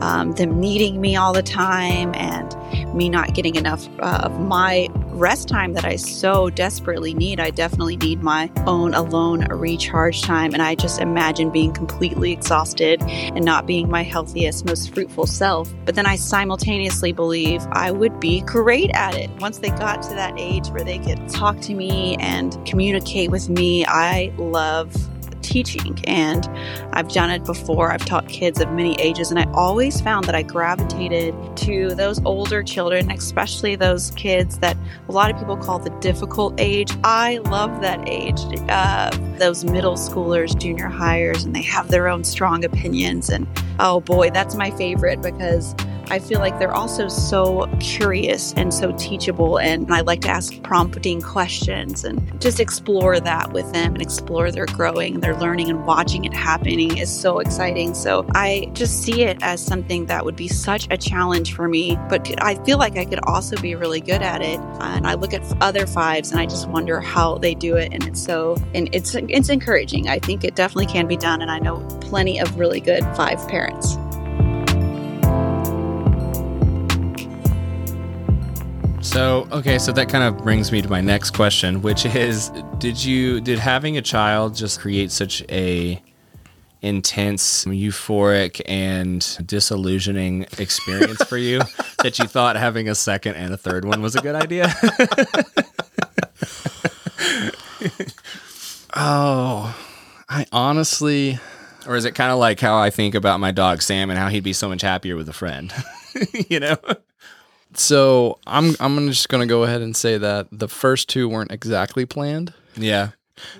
um, 0.00 0.32
them 0.32 0.60
needing 0.60 1.00
me 1.00 1.16
all 1.16 1.32
the 1.32 1.42
time 1.42 2.14
and 2.14 2.56
me 2.94 3.08
not 3.08 3.34
getting 3.34 3.56
enough 3.56 3.88
uh, 4.00 4.20
of 4.22 4.40
my 4.40 4.88
rest 5.20 5.48
time 5.48 5.74
that 5.74 5.84
I 5.84 5.96
so 5.96 6.48
desperately 6.50 7.12
need. 7.12 7.40
I 7.40 7.50
definitely 7.50 7.96
need 7.96 8.22
my 8.22 8.50
own 8.66 8.94
alone 8.94 9.44
recharge 9.50 10.22
time. 10.22 10.54
And 10.54 10.62
I 10.62 10.74
just 10.74 11.00
imagine 11.00 11.50
being 11.50 11.72
completely 11.72 12.32
exhausted 12.32 13.02
and 13.02 13.44
not 13.44 13.66
being 13.66 13.90
my 13.90 14.02
healthiest, 14.02 14.64
most 14.64 14.94
fruitful 14.94 15.26
self. 15.26 15.72
But 15.84 15.94
then 15.94 16.06
I 16.06 16.16
simultaneously 16.16 17.12
believe 17.12 17.62
I 17.72 17.90
would 17.90 18.18
be 18.18 18.40
great 18.42 18.90
at 18.94 19.14
it. 19.14 19.30
Once 19.38 19.58
they 19.58 19.70
got 19.70 20.02
to 20.02 20.14
that 20.14 20.34
age 20.38 20.68
where 20.68 20.84
they 20.84 20.98
could 20.98 21.28
talk 21.28 21.60
to 21.60 21.74
me 21.74 22.09
and 22.16 22.56
communicate 22.66 23.30
with 23.30 23.48
me, 23.48 23.84
I 23.86 24.32
love 24.36 24.94
teaching 25.42 25.98
and 26.04 26.48
I've 26.92 27.08
done 27.08 27.30
it 27.30 27.44
before. 27.44 27.90
I've 27.92 28.04
taught 28.04 28.28
kids 28.28 28.60
of 28.60 28.70
many 28.70 28.94
ages 29.00 29.30
and 29.30 29.38
I 29.38 29.50
always 29.52 30.00
found 30.00 30.26
that 30.26 30.34
I 30.34 30.42
gravitated 30.42 31.34
to 31.58 31.94
those 31.94 32.22
older 32.24 32.62
children, 32.62 33.10
especially 33.10 33.76
those 33.76 34.10
kids 34.12 34.58
that 34.58 34.76
a 35.08 35.12
lot 35.12 35.30
of 35.30 35.38
people 35.38 35.56
call 35.56 35.78
the 35.78 35.90
difficult 36.00 36.54
age. 36.58 36.92
I 37.04 37.38
love 37.38 37.80
that 37.80 38.08
age. 38.08 38.40
Uh, 38.68 39.10
those 39.38 39.64
middle 39.64 39.94
schoolers, 39.94 40.58
junior 40.58 40.88
hires, 40.88 41.44
and 41.44 41.54
they 41.54 41.62
have 41.62 41.88
their 41.88 42.08
own 42.08 42.24
strong 42.24 42.64
opinions. 42.64 43.28
And 43.28 43.46
oh 43.78 44.00
boy, 44.00 44.30
that's 44.30 44.54
my 44.54 44.70
favorite 44.70 45.22
because 45.22 45.74
I 46.10 46.18
feel 46.18 46.40
like 46.40 46.58
they're 46.58 46.74
also 46.74 47.06
so 47.06 47.66
curious 47.78 48.52
and 48.54 48.74
so 48.74 48.92
teachable. 48.98 49.58
And 49.58 49.92
I 49.92 50.00
like 50.00 50.22
to 50.22 50.28
ask 50.28 50.60
prompting 50.62 51.22
questions 51.22 52.04
and 52.04 52.40
just 52.40 52.58
explore 52.58 53.20
that 53.20 53.52
with 53.52 53.72
them 53.72 53.94
and 53.94 54.02
explore 54.02 54.50
their 54.50 54.66
growing 54.66 55.20
their 55.20 55.36
learning 55.36 55.70
and 55.70 55.86
watching 55.86 56.24
it 56.24 56.34
happening 56.34 56.98
is 56.98 57.08
so 57.08 57.38
exciting. 57.38 57.94
So 57.94 58.26
I 58.34 58.70
just 58.72 59.02
see 59.02 59.22
it 59.22 59.38
as 59.40 59.64
something 59.64 60.06
that 60.06 60.24
would 60.24 60.34
be 60.34 60.48
such 60.48 60.88
a 60.90 60.96
challenge 60.96 61.54
for 61.54 61.68
me. 61.68 61.96
But 62.08 62.42
I 62.42 62.56
feel 62.64 62.78
like 62.78 62.96
I 62.96 63.04
could 63.04 63.20
also 63.24 63.56
be 63.60 63.76
really 63.76 64.00
good 64.00 64.22
at 64.22 64.42
it. 64.42 64.58
And 64.80 65.06
I 65.06 65.14
look 65.14 65.32
at 65.32 65.42
other 65.62 65.86
fives 65.86 66.32
and 66.32 66.40
I 66.40 66.46
just 66.46 66.68
wonder 66.68 67.00
how 67.00 67.38
they 67.38 67.54
do 67.54 67.76
it. 67.76 67.92
And 67.92 68.02
it's 68.08 68.20
so, 68.20 68.56
and 68.74 68.92
it's, 68.92 69.14
it's 69.14 69.48
encouraging. 69.48 70.08
I 70.08 70.18
think 70.18 70.42
it 70.42 70.56
definitely 70.56 70.86
can 70.86 71.06
be 71.06 71.16
done. 71.16 71.40
And 71.40 71.52
I 71.52 71.60
know 71.60 71.78
plenty 72.00 72.40
of 72.40 72.58
really 72.58 72.80
good 72.80 73.04
five 73.14 73.46
parents. 73.46 73.96
So, 79.02 79.48
okay, 79.50 79.78
so 79.78 79.92
that 79.92 80.08
kind 80.08 80.22
of 80.22 80.38
brings 80.44 80.70
me 80.70 80.82
to 80.82 80.88
my 80.88 81.00
next 81.00 81.30
question, 81.30 81.82
which 81.82 82.04
is 82.06 82.50
did 82.78 83.02
you 83.02 83.40
did 83.40 83.58
having 83.58 83.96
a 83.96 84.02
child 84.02 84.54
just 84.54 84.80
create 84.80 85.10
such 85.10 85.42
a 85.48 86.00
intense, 86.82 87.64
euphoric 87.64 88.60
and 88.66 89.20
disillusioning 89.44 90.46
experience 90.58 91.22
for 91.24 91.36
you 91.36 91.60
that 92.02 92.18
you 92.18 92.26
thought 92.26 92.56
having 92.56 92.88
a 92.88 92.94
second 92.94 93.34
and 93.34 93.52
a 93.52 93.56
third 93.56 93.84
one 93.84 94.02
was 94.02 94.16
a 94.16 94.20
good 94.20 94.34
idea? 94.34 94.72
Oh, 98.94 99.74
I 100.28 100.46
honestly, 100.52 101.38
or 101.86 101.94
is 101.94 102.04
it 102.04 102.14
kind 102.16 102.32
of 102.32 102.38
like 102.38 102.58
how 102.58 102.76
I 102.76 102.90
think 102.90 103.14
about 103.14 103.38
my 103.38 103.52
dog 103.52 103.82
Sam 103.82 104.10
and 104.10 104.18
how 104.18 104.28
he'd 104.28 104.42
be 104.42 104.52
so 104.52 104.68
much 104.68 104.82
happier 104.82 105.16
with 105.16 105.28
a 105.28 105.32
friend? 105.32 105.72
you 106.50 106.60
know? 106.60 106.76
So 107.74 108.38
I'm 108.46 108.74
I'm 108.80 109.08
just 109.08 109.28
gonna 109.28 109.46
go 109.46 109.64
ahead 109.64 109.80
and 109.82 109.96
say 109.96 110.18
that 110.18 110.48
the 110.52 110.68
first 110.68 111.08
two 111.08 111.28
weren't 111.28 111.52
exactly 111.52 112.06
planned. 112.06 112.52
Yeah. 112.76 113.10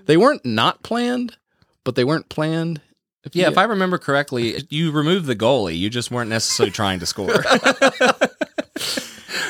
They 0.07 0.17
weren't 0.17 0.45
not 0.45 0.83
planned, 0.83 1.37
but 1.85 1.95
they 1.95 2.05
weren't 2.05 2.29
planned. 2.29 2.81
If 3.25 3.35
Yeah, 3.37 3.47
you- 3.47 3.53
if 3.53 3.59
I 3.59 3.65
remember 3.65 3.99
correctly, 3.99 4.63
you 4.71 4.91
removed 4.93 5.27
the 5.27 5.37
goalie. 5.37 5.79
You 5.79 5.91
just 5.91 6.11
weren't 6.11 6.31
necessarily 6.31 6.71
trying 6.73 7.01
to 7.01 7.07
score. 7.07 7.29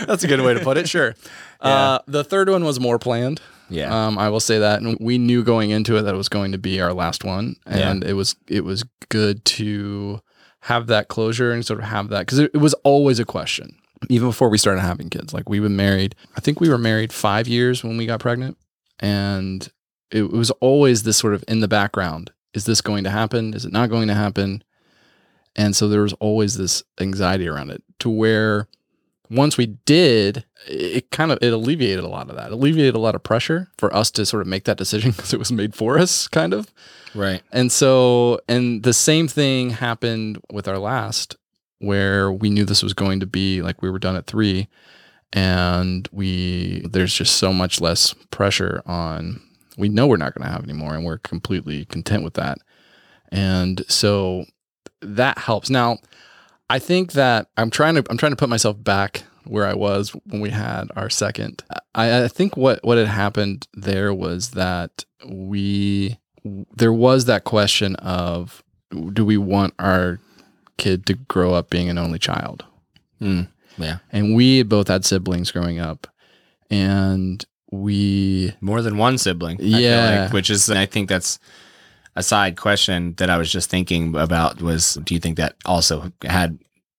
that's 0.07 0.25
a 0.25 0.29
good 0.29 0.41
way 0.41 0.55
to 0.55 0.61
put 0.61 0.77
it. 0.77 0.89
Sure. 0.89 1.15
Uh, 1.61 1.99
the 2.07 2.25
third 2.25 2.49
one 2.49 2.65
was 2.65 2.81
more 2.81 2.99
planned. 2.99 3.41
Yeah. 3.69 4.07
Um, 4.07 4.19
I 4.19 4.29
will 4.29 4.41
say 4.41 4.59
that, 4.59 4.81
and 4.83 4.97
we 5.01 5.19
knew 5.19 5.45
going 5.45 5.71
into 5.71 5.97
it 5.97 6.03
that 6.03 6.15
it 6.15 6.19
was 6.19 6.29
going 6.29 6.53
to 6.53 6.59
be 6.59 6.81
our 6.81 6.93
last 6.93 7.23
one, 7.25 7.57
and 7.67 8.03
it 8.03 8.15
was 8.15 8.35
it 8.49 8.65
was 8.65 8.85
good 9.09 9.45
to 9.45 10.21
have 10.65 10.89
that 10.89 11.09
closure 11.09 11.53
and 11.53 11.65
sort 11.65 11.79
of 11.81 11.87
have 11.87 12.09
that 12.09 12.21
because 12.27 12.39
it, 12.41 12.51
it 12.53 12.59
was 12.59 12.75
always 12.85 13.19
a 13.21 13.25
question 13.25 13.77
even 14.09 14.29
before 14.29 14.49
we 14.49 14.59
started 14.59 14.81
having 14.81 15.11
kids. 15.11 15.35
Like 15.35 15.49
we've 15.49 15.63
been 15.63 15.77
married, 15.77 16.15
I 16.37 16.41
think 16.41 16.61
we 16.61 16.69
were 16.69 16.79
married 16.79 17.13
five 17.13 17.47
years 17.49 17.85
when 17.85 17.97
we 17.97 18.07
got 18.07 18.21
pregnant, 18.21 18.57
and 18.99 19.69
it 20.11 20.31
was 20.31 20.51
always 20.53 21.03
this 21.03 21.17
sort 21.17 21.35
of 21.35 21.45
in 21.47 21.61
the 21.61 21.69
background: 21.69 22.33
is 22.55 22.65
this 22.65 22.81
going 22.81 23.05
to 23.05 23.11
happen? 23.11 23.55
Is 23.55 23.65
it 23.65 23.73
not 23.73 23.91
going 23.91 24.09
to 24.09 24.15
happen? 24.15 24.65
And 25.57 25.75
so 25.75 25.89
there 25.89 26.03
was 26.03 26.13
always 26.15 26.57
this 26.57 26.83
anxiety 27.01 27.49
around 27.49 27.71
it 27.71 27.83
to 27.99 28.09
where 28.09 28.69
once 29.31 29.57
we 29.57 29.67
did, 29.67 30.45
it 30.67 31.11
kind 31.11 31.31
of 31.31 31.39
it 31.41 31.53
alleviated 31.53 32.05
a 32.05 32.09
lot 32.09 32.29
of 32.29 32.37
that. 32.37 32.47
It 32.47 32.53
alleviated 32.53 32.95
a 32.95 32.99
lot 32.99 33.15
of 33.15 33.23
pressure 33.23 33.69
for 33.79 33.95
us 33.95 34.11
to 34.13 34.27
sort 34.27 34.43
of 34.43 34.49
make 34.49 34.65
that 34.65 34.77
decision 34.77 35.11
because 35.17 35.33
it 35.33 35.39
was 35.39 35.53
made 35.53 35.75
for 35.75 35.99
us, 35.99 36.29
kind 36.29 36.53
of. 36.53 36.73
right. 37.15 37.43
And 37.53 37.71
so, 37.71 38.41
and 38.49 38.83
the 38.83 38.93
same 38.93 39.29
thing 39.29 39.71
happened 39.71 40.39
with 40.53 40.67
our 40.67 40.79
last, 40.79 41.37
where 41.81 42.31
we 42.31 42.51
knew 42.51 42.65
this 42.65 42.83
was 42.83 42.95
going 42.95 43.21
to 43.21 43.27
be 43.27 43.63
like 43.63 43.83
we 43.83 43.91
were 43.91 43.99
done 43.99 44.17
at 44.17 44.27
three, 44.27 44.69
and 45.33 46.09
we 46.13 46.87
there's 46.89 47.15
just 47.15 47.37
so 47.37 47.53
much 47.53 47.81
less 47.81 48.15
pressure 48.31 48.83
on. 48.87 49.43
We 49.77 49.89
know 49.89 50.07
we're 50.07 50.17
not 50.17 50.35
going 50.35 50.47
to 50.47 50.53
have 50.53 50.63
anymore, 50.63 50.95
and 50.95 51.05
we're 51.05 51.19
completely 51.19 51.85
content 51.87 52.23
with 52.23 52.35
that. 52.35 52.59
And 53.33 53.85
so 53.89 54.45
that 55.01 55.39
helps. 55.39 55.71
Now, 55.71 55.99
I 56.69 56.79
think 56.79 57.13
that 57.13 57.49
I'm 57.57 57.71
trying 57.71 57.95
to 57.97 58.05
I'm 58.11 58.17
trying 58.17 58.33
to 58.33 58.37
put 58.37 58.49
myself 58.49 58.83
back 58.83 59.25
where 59.45 59.67
I 59.67 59.75
was 59.75 60.11
when 60.27 60.41
we 60.41 60.51
had 60.51 60.89
our 60.97 61.11
second. 61.11 61.65
I, 61.95 62.25
I 62.25 62.29
think 62.29 62.57
what 62.57 62.81
what 62.85 62.99
had 62.99 63.09
happened 63.09 63.67
there 63.75 64.13
was 64.13 64.51
that 64.51 65.05
we 65.27 66.19
there 66.45 66.93
was 66.93 67.25
that 67.25 67.45
question 67.45 67.97
of 67.97 68.63
do 69.13 69.25
we 69.25 69.37
want 69.37 69.75
our 69.79 70.21
kid 70.81 71.07
to 71.07 71.15
grow 71.15 71.55
up 71.55 71.71
being 71.71 71.89
an 71.89 71.99
only 71.99 72.19
child? 72.19 72.65
Mm, 73.21 73.49
yeah. 73.79 73.99
And 74.11 74.35
we 74.35 74.63
both 74.65 74.89
had 74.89 75.05
siblings 75.05 75.53
growing 75.53 75.79
up, 75.79 76.07
and 76.71 77.45
we 77.71 78.53
More 78.61 78.83
than 78.83 78.97
one 78.99 79.19
sibling. 79.19 79.57
I 79.61 79.63
feel 79.65 79.81
Yeah. 79.81 80.23
like, 80.25 80.33
which 80.33 80.51
is, 80.51 80.69
I 80.71 80.87
think 80.87 81.09
that's 81.09 81.39
a 82.17 82.23
side 82.23 82.57
question 82.57 83.15
that 83.19 83.31
I 83.31 83.37
was 83.39 83.51
just 83.53 83.71
thinking 83.71 84.17
about 84.17 84.61
was 84.61 84.95
do 85.05 85.15
you 85.15 85.21
think 85.21 85.37
that 85.37 85.55
also 85.65 86.11
had 86.23 86.59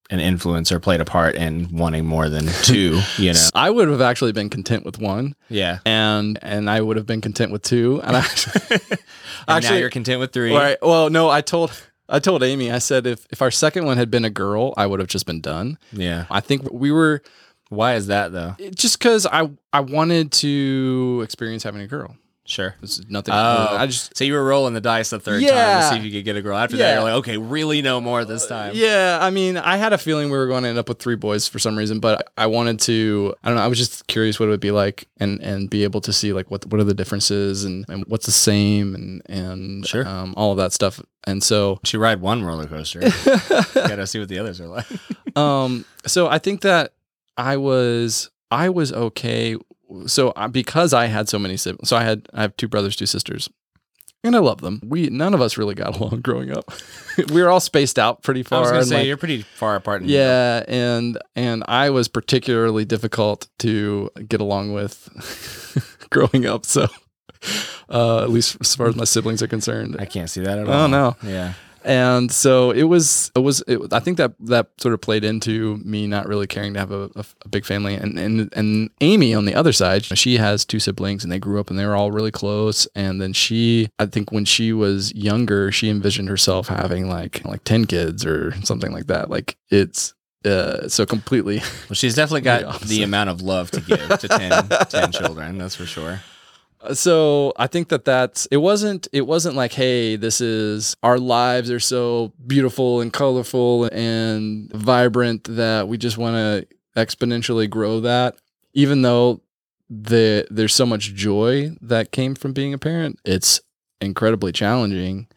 an 0.09 0.19
influence 0.19 0.71
or 0.71 0.79
played 0.79 0.99
a 1.01 1.05
part 1.05 1.35
in 1.35 1.67
wanting 1.75 2.05
more 2.05 2.29
than 2.29 2.45
two, 2.63 2.99
you 3.17 3.33
know? 3.33 3.47
I 3.53 3.69
would 3.69 3.87
have 3.89 4.01
actually 4.01 4.31
been 4.33 4.49
content 4.49 4.85
with 4.85 4.99
one, 4.99 5.35
Yeah. 5.49 5.79
and 5.85 6.39
and 6.41 6.69
I 6.69 6.79
would 6.81 6.95
have 6.97 7.05
been 7.05 7.21
content 7.21 7.51
with 7.51 7.63
two. 7.63 8.01
And 8.03 8.15
I 8.17 8.21
And 9.47 9.63
now 9.65 9.73
you're 9.75 9.89
content 9.89 10.19
with 10.19 10.31
three. 10.31 10.53
Right. 10.55 10.77
Well, 10.81 11.09
no, 11.09 11.29
I 11.29 11.41
told 11.41 11.71
I 12.11 12.19
told 12.19 12.43
Amy, 12.43 12.69
I 12.71 12.77
said 12.79 13.07
if 13.07 13.25
if 13.31 13.41
our 13.41 13.49
second 13.51 13.85
one 13.85 13.97
had 13.97 14.11
been 14.11 14.25
a 14.25 14.29
girl, 14.29 14.73
I 14.77 14.85
would 14.85 14.99
have 14.99 15.07
just 15.09 15.25
been 15.25 15.41
done. 15.41 15.77
Yeah. 15.93 16.25
I 16.29 16.41
think 16.41 16.69
we 16.71 16.91
were 16.91 17.23
Why 17.69 17.95
is 17.95 18.07
that 18.07 18.31
though? 18.33 18.55
it- 18.59 18.75
just 18.75 18.99
because 18.99 19.25
I 19.25 19.49
I 19.73 19.79
wanted 19.79 20.31
to 20.33 21.21
experience 21.23 21.63
having 21.63 21.81
a 21.81 21.87
girl. 21.87 22.15
Sure. 22.51 22.75
This 22.81 22.99
is 22.99 23.09
nothing. 23.09 23.33
Oh, 23.33 23.37
I 23.71 23.85
just 23.87 24.15
so 24.17 24.23
you 24.25 24.33
were 24.33 24.43
rolling 24.43 24.73
the 24.73 24.81
dice 24.81 25.09
the 25.11 25.19
third 25.19 25.41
time 25.41 25.81
to 25.81 25.89
see 25.89 25.97
if 25.97 26.03
you 26.03 26.11
could 26.11 26.25
get 26.25 26.35
a 26.35 26.41
girl. 26.41 26.57
After 26.57 26.75
that, 26.77 26.93
you're 26.95 27.03
like, 27.03 27.13
okay, 27.13 27.37
really 27.37 27.81
no 27.81 28.01
more 28.01 28.25
this 28.25 28.45
time. 28.45 28.73
yeah. 28.75 29.17
I 29.21 29.29
mean, 29.29 29.57
I 29.57 29.77
had 29.77 29.93
a 29.93 29.97
feeling 29.97 30.29
we 30.29 30.37
were 30.37 30.47
going 30.47 30.63
to 30.63 30.69
end 30.69 30.77
up 30.77 30.89
with 30.89 30.99
three 30.99 31.15
boys 31.15 31.47
for 31.47 31.59
some 31.59 31.77
reason, 31.77 31.99
but 32.01 32.29
I 32.37 32.47
wanted 32.47 32.79
to. 32.81 33.33
I 33.43 33.47
don't 33.49 33.57
know. 33.57 33.63
I 33.63 33.67
was 33.67 33.77
just 33.77 34.07
curious 34.07 34.39
what 34.39 34.47
it 34.47 34.49
would 34.49 34.59
be 34.59 34.71
like, 34.71 35.07
and 35.17 35.41
and 35.41 35.69
be 35.69 35.83
able 35.85 36.01
to 36.01 36.11
see 36.13 36.33
like 36.33 36.51
what 36.51 36.65
what 36.65 36.79
are 36.81 36.83
the 36.83 36.93
differences 36.93 37.63
and, 37.63 37.85
and 37.87 38.03
what's 38.07 38.25
the 38.25 38.31
same 38.33 38.95
and 38.95 39.21
and 39.29 39.87
Sure. 39.87 40.05
um, 40.07 40.33
all 40.35 40.51
of 40.51 40.57
that 40.57 40.73
stuff. 40.73 40.99
And 41.25 41.41
so 41.43 41.79
She 41.85 41.97
ride 41.97 42.19
one 42.19 42.43
roller 42.43 42.65
coaster. 42.65 42.99
Gotta 43.73 44.07
see 44.07 44.19
what 44.19 44.27
the 44.29 44.39
others 44.39 44.59
are 44.59 44.67
like. 44.67 44.85
um 45.37 45.85
so 46.05 46.27
i 46.27 46.37
think 46.37 46.59
that 46.61 46.91
i 47.37 47.55
was 47.55 48.29
i 48.49 48.67
was 48.67 48.91
okay 48.91 49.55
so 50.07 50.33
I, 50.35 50.47
because 50.47 50.93
i 50.93 51.05
had 51.07 51.27
so 51.29 51.37
many 51.39 51.57
siblings 51.57 51.89
so 51.89 51.97
i 51.97 52.03
had 52.03 52.27
i 52.33 52.41
have 52.41 52.55
two 52.57 52.67
brothers 52.67 52.95
two 52.95 53.05
sisters 53.05 53.49
and 54.23 54.35
i 54.35 54.39
love 54.39 54.61
them 54.61 54.79
we 54.83 55.09
none 55.09 55.33
of 55.33 55.41
us 55.41 55.57
really 55.57 55.75
got 55.75 55.95
along 55.99 56.21
growing 56.21 56.51
up 56.55 56.71
we 57.33 57.41
were 57.41 57.49
all 57.49 57.59
spaced 57.59 57.97
out 57.99 58.23
pretty 58.23 58.43
far. 58.43 58.59
I 58.59 58.61
was 58.61 58.71
gonna 58.71 58.85
say 58.85 58.95
like- 58.97 59.07
you're 59.07 59.17
pretty 59.17 59.41
far 59.41 59.75
apart. 59.75 60.03
In 60.03 60.09
yeah 60.09 60.63
and 60.67 61.17
and 61.35 61.63
i 61.67 61.89
was 61.89 62.07
particularly 62.07 62.85
difficult 62.85 63.47
to 63.59 64.09
get 64.27 64.41
along 64.41 64.73
with 64.73 65.09
growing 66.09 66.45
up 66.45 66.65
so 66.65 66.87
uh 67.89 68.21
at 68.23 68.29
least 68.29 68.57
as 68.61 68.75
far 68.75 68.87
as 68.87 68.95
my 68.95 69.03
siblings 69.03 69.41
are 69.41 69.47
concerned 69.47 69.95
I 69.99 70.05
can't 70.05 70.29
see 70.29 70.41
that 70.41 70.59
at 70.59 70.67
all. 70.67 70.73
Oh, 70.83 70.87
no. 70.87 71.15
Yeah. 71.23 71.53
And 71.83 72.31
so 72.31 72.71
it 72.71 72.83
was 72.83 73.31
it 73.35 73.39
was 73.39 73.63
it, 73.67 73.91
i 73.93 73.99
think 73.99 74.17
that 74.17 74.33
that 74.39 74.69
sort 74.79 74.93
of 74.93 75.01
played 75.01 75.23
into 75.23 75.77
me 75.77 76.07
not 76.07 76.27
really 76.27 76.47
caring 76.47 76.73
to 76.73 76.79
have 76.79 76.91
a, 76.91 77.09
a, 77.15 77.25
a 77.43 77.49
big 77.49 77.65
family 77.65 77.95
and, 77.95 78.17
and 78.19 78.51
and 78.53 78.89
amy 79.01 79.33
on 79.33 79.45
the 79.45 79.55
other 79.55 79.73
side 79.73 80.05
she 80.05 80.37
has 80.37 80.65
two 80.65 80.79
siblings 80.79 81.23
and 81.23 81.31
they 81.31 81.39
grew 81.39 81.59
up 81.59 81.69
and 81.69 81.79
they 81.79 81.85
were 81.85 81.95
all 81.95 82.11
really 82.11 82.31
close 82.31 82.87
and 82.95 83.21
then 83.21 83.33
she 83.33 83.89
i 83.99 84.05
think 84.05 84.31
when 84.31 84.45
she 84.45 84.73
was 84.73 85.13
younger 85.15 85.71
she 85.71 85.89
envisioned 85.89 86.29
herself 86.29 86.67
having 86.67 87.07
like 87.09 87.43
like 87.45 87.63
10 87.63 87.85
kids 87.85 88.25
or 88.25 88.53
something 88.63 88.91
like 88.91 89.07
that 89.07 89.29
like 89.29 89.57
it's 89.69 90.13
uh, 90.43 90.87
so 90.87 91.05
completely. 91.05 91.57
Well, 91.57 91.93
she's 91.93 92.15
definitely 92.15 92.41
got 92.63 92.81
The 92.81 92.87
the 92.87 93.03
amount 93.03 93.29
of 93.29 93.41
love 93.41 93.69
to 93.71 93.81
give 93.81 94.07
to 94.19 94.27
10, 94.27 94.69
10 94.89 95.11
children. 95.11 95.59
That's 95.59 95.75
for 95.75 95.85
sure. 95.85 96.21
Uh, 96.83 96.93
so 96.93 97.53
I 97.57 97.67
think 97.67 97.89
that 97.89 98.05
that's 98.05 98.45
it 98.47 98.57
wasn't 98.57 99.07
it 99.11 99.21
wasn't 99.27 99.55
like 99.55 99.73
hey 99.73 100.15
this 100.15 100.41
is 100.41 100.95
our 101.03 101.19
lives 101.19 101.69
are 101.69 101.79
so 101.79 102.33
beautiful 102.45 103.01
and 103.01 103.11
colorful 103.13 103.85
and 103.85 104.71
vibrant 104.71 105.43
that 105.55 105.87
we 105.87 105.97
just 105.97 106.17
want 106.17 106.35
to 106.35 106.67
exponentially 106.95 107.69
grow 107.69 107.99
that. 108.01 108.35
Even 108.73 109.01
though 109.01 109.41
the 109.89 110.47
there's 110.49 110.73
so 110.73 110.85
much 110.85 111.13
joy 111.13 111.75
that 111.81 112.11
came 112.11 112.33
from 112.33 112.53
being 112.53 112.73
a 112.73 112.77
parent 112.77 113.19
it's 113.25 113.59
incredibly 113.99 114.53
challenging 114.53 115.27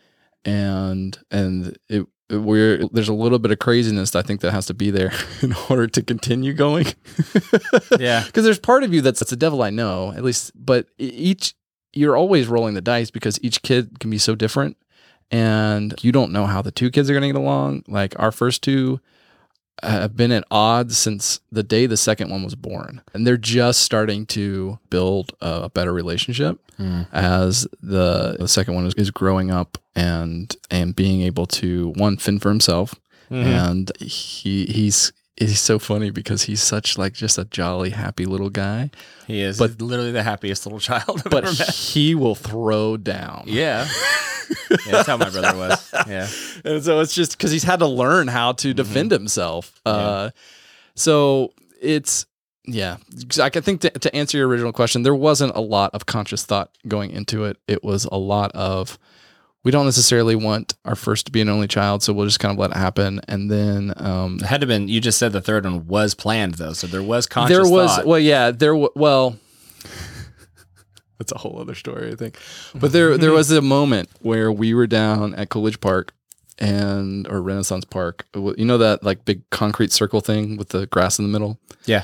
and 0.44 1.18
and 1.32 1.76
it 1.88 2.06
we're 2.40 2.86
there's 2.88 3.08
a 3.08 3.14
little 3.14 3.38
bit 3.38 3.50
of 3.50 3.58
craziness 3.58 4.14
I 4.14 4.22
think 4.22 4.40
that 4.40 4.52
has 4.52 4.66
to 4.66 4.74
be 4.74 4.90
there 4.90 5.12
in 5.42 5.54
order 5.68 5.86
to 5.86 6.02
continue 6.02 6.52
going. 6.52 6.86
Yeah. 7.98 8.24
because 8.24 8.44
there's 8.44 8.58
part 8.58 8.82
of 8.82 8.92
you 8.92 9.00
that's 9.00 9.20
that's 9.20 9.30
the 9.30 9.36
devil 9.36 9.62
I 9.62 9.70
know 9.70 10.12
at 10.12 10.24
least 10.24 10.52
but 10.54 10.88
each 10.98 11.54
you're 11.92 12.16
always 12.16 12.48
rolling 12.48 12.74
the 12.74 12.80
dice 12.80 13.10
because 13.10 13.38
each 13.42 13.62
kid 13.62 14.00
can 14.00 14.10
be 14.10 14.18
so 14.18 14.34
different 14.34 14.76
and 15.30 15.94
you 16.02 16.12
don't 16.12 16.32
know 16.32 16.46
how 16.46 16.62
the 16.62 16.70
two 16.70 16.90
kids 16.90 17.08
are 17.08 17.12
going 17.12 17.22
to 17.22 17.28
get 17.28 17.36
along. 17.36 17.84
Like 17.88 18.18
our 18.18 18.32
first 18.32 18.62
two 18.62 19.00
have 19.82 20.16
been 20.16 20.32
at 20.32 20.44
odds 20.50 20.96
since 20.96 21.40
the 21.50 21.62
day 21.62 21.86
the 21.86 21.96
second 21.96 22.30
one 22.30 22.44
was 22.44 22.54
born 22.54 23.02
and 23.12 23.26
they're 23.26 23.36
just 23.36 23.80
starting 23.80 24.24
to 24.24 24.78
build 24.88 25.32
a 25.40 25.68
better 25.68 25.92
relationship 25.92 26.60
hmm. 26.76 27.02
as 27.12 27.66
the, 27.82 28.36
the 28.38 28.48
second 28.48 28.74
one 28.74 28.86
is, 28.86 28.94
is 28.94 29.10
growing 29.10 29.50
up 29.50 29.78
and 29.96 30.56
and 30.70 30.94
being 30.96 31.22
able 31.22 31.46
to 31.46 31.92
one 31.96 32.16
fend 32.16 32.42
for 32.42 32.48
himself 32.50 32.94
and 33.30 33.90
he 34.00 34.64
he's 34.66 35.12
he's 35.36 35.60
so 35.60 35.78
funny 35.80 36.10
because 36.10 36.42
he's 36.44 36.62
such 36.62 36.96
like 36.96 37.12
just 37.14 37.36
a 37.38 37.44
jolly 37.46 37.90
happy 37.90 38.26
little 38.26 38.50
guy 38.50 38.90
He 39.26 39.40
is 39.40 39.58
But- 39.58 39.80
literally 39.82 40.12
the 40.12 40.22
happiest 40.22 40.66
little 40.66 40.78
child 40.90 41.22
I've 41.24 41.30
but 41.30 41.48
he 41.48 42.14
will 42.14 42.34
throw 42.36 42.96
down 42.96 43.44
Yeah. 43.46 43.88
yeah. 44.70 44.76
That's 44.92 45.08
how 45.08 45.16
my 45.16 45.30
brother 45.30 45.56
was. 45.56 45.92
Yeah. 46.06 46.28
and 46.64 46.84
so 46.84 47.00
it's 47.00 47.14
just 47.14 47.32
because 47.36 47.50
he's 47.50 47.62
had 47.64 47.78
to 47.80 47.86
learn 47.86 48.28
how 48.28 48.52
to 48.52 48.74
defend 48.74 49.10
himself. 49.10 49.80
Uh, 49.86 50.30
so 50.94 51.52
it's 51.80 52.26
yeah. 52.66 52.96
I 53.40 53.48
think 53.50 53.80
to, 53.82 53.90
to 53.90 54.14
answer 54.14 54.38
your 54.38 54.48
original 54.48 54.72
question, 54.72 55.02
there 55.02 55.14
wasn't 55.14 55.54
a 55.56 55.60
lot 55.60 55.90
of 55.94 56.06
conscious 56.06 56.44
thought 56.44 56.70
going 56.86 57.10
into 57.10 57.44
it. 57.44 57.56
It 57.68 57.82
was 57.84 58.04
a 58.06 58.16
lot 58.18 58.52
of 58.52 58.98
we 59.64 59.70
don't 59.70 59.86
necessarily 59.86 60.36
want 60.36 60.74
our 60.84 60.94
first 60.94 61.26
to 61.26 61.32
be 61.32 61.40
an 61.40 61.48
only 61.48 61.66
child, 61.66 62.02
so 62.02 62.12
we'll 62.12 62.26
just 62.26 62.38
kind 62.40 62.52
of 62.52 62.58
let 62.58 62.70
it 62.70 62.76
happen. 62.76 63.20
And 63.28 63.50
then 63.50 63.92
um, 63.96 64.36
It 64.36 64.46
had 64.46 64.60
to 64.60 64.66
been, 64.66 64.88
you 64.88 65.00
just 65.00 65.18
said 65.18 65.32
the 65.32 65.40
third 65.40 65.64
one 65.64 65.86
was 65.86 66.14
planned 66.14 66.54
though. 66.54 66.74
So 66.74 66.86
there 66.86 67.02
was 67.02 67.26
conscious 67.26 67.56
there 67.56 67.66
was 67.68 67.90
thought. 67.96 68.06
well, 68.06 68.18
yeah, 68.20 68.50
there 68.50 68.72
w- 68.72 68.90
well. 68.94 69.36
That's 71.18 71.32
a 71.32 71.38
whole 71.38 71.58
other 71.60 71.74
story, 71.74 72.12
I 72.12 72.16
think. 72.16 72.36
But 72.74 72.92
there, 72.92 73.16
there 73.16 73.32
was 73.32 73.50
a 73.50 73.62
moment 73.62 74.10
where 74.20 74.50
we 74.52 74.74
were 74.74 74.86
down 74.88 75.34
at 75.36 75.48
Coolidge 75.48 75.80
Park 75.80 76.12
and 76.58 77.26
or 77.28 77.40
Renaissance 77.40 77.84
Park. 77.84 78.26
You 78.34 78.64
know 78.64 78.78
that 78.78 79.02
like 79.04 79.24
big 79.24 79.48
concrete 79.50 79.92
circle 79.92 80.20
thing 80.20 80.56
with 80.56 80.70
the 80.70 80.86
grass 80.86 81.18
in 81.18 81.24
the 81.24 81.30
middle. 81.30 81.58
Yeah. 81.86 82.02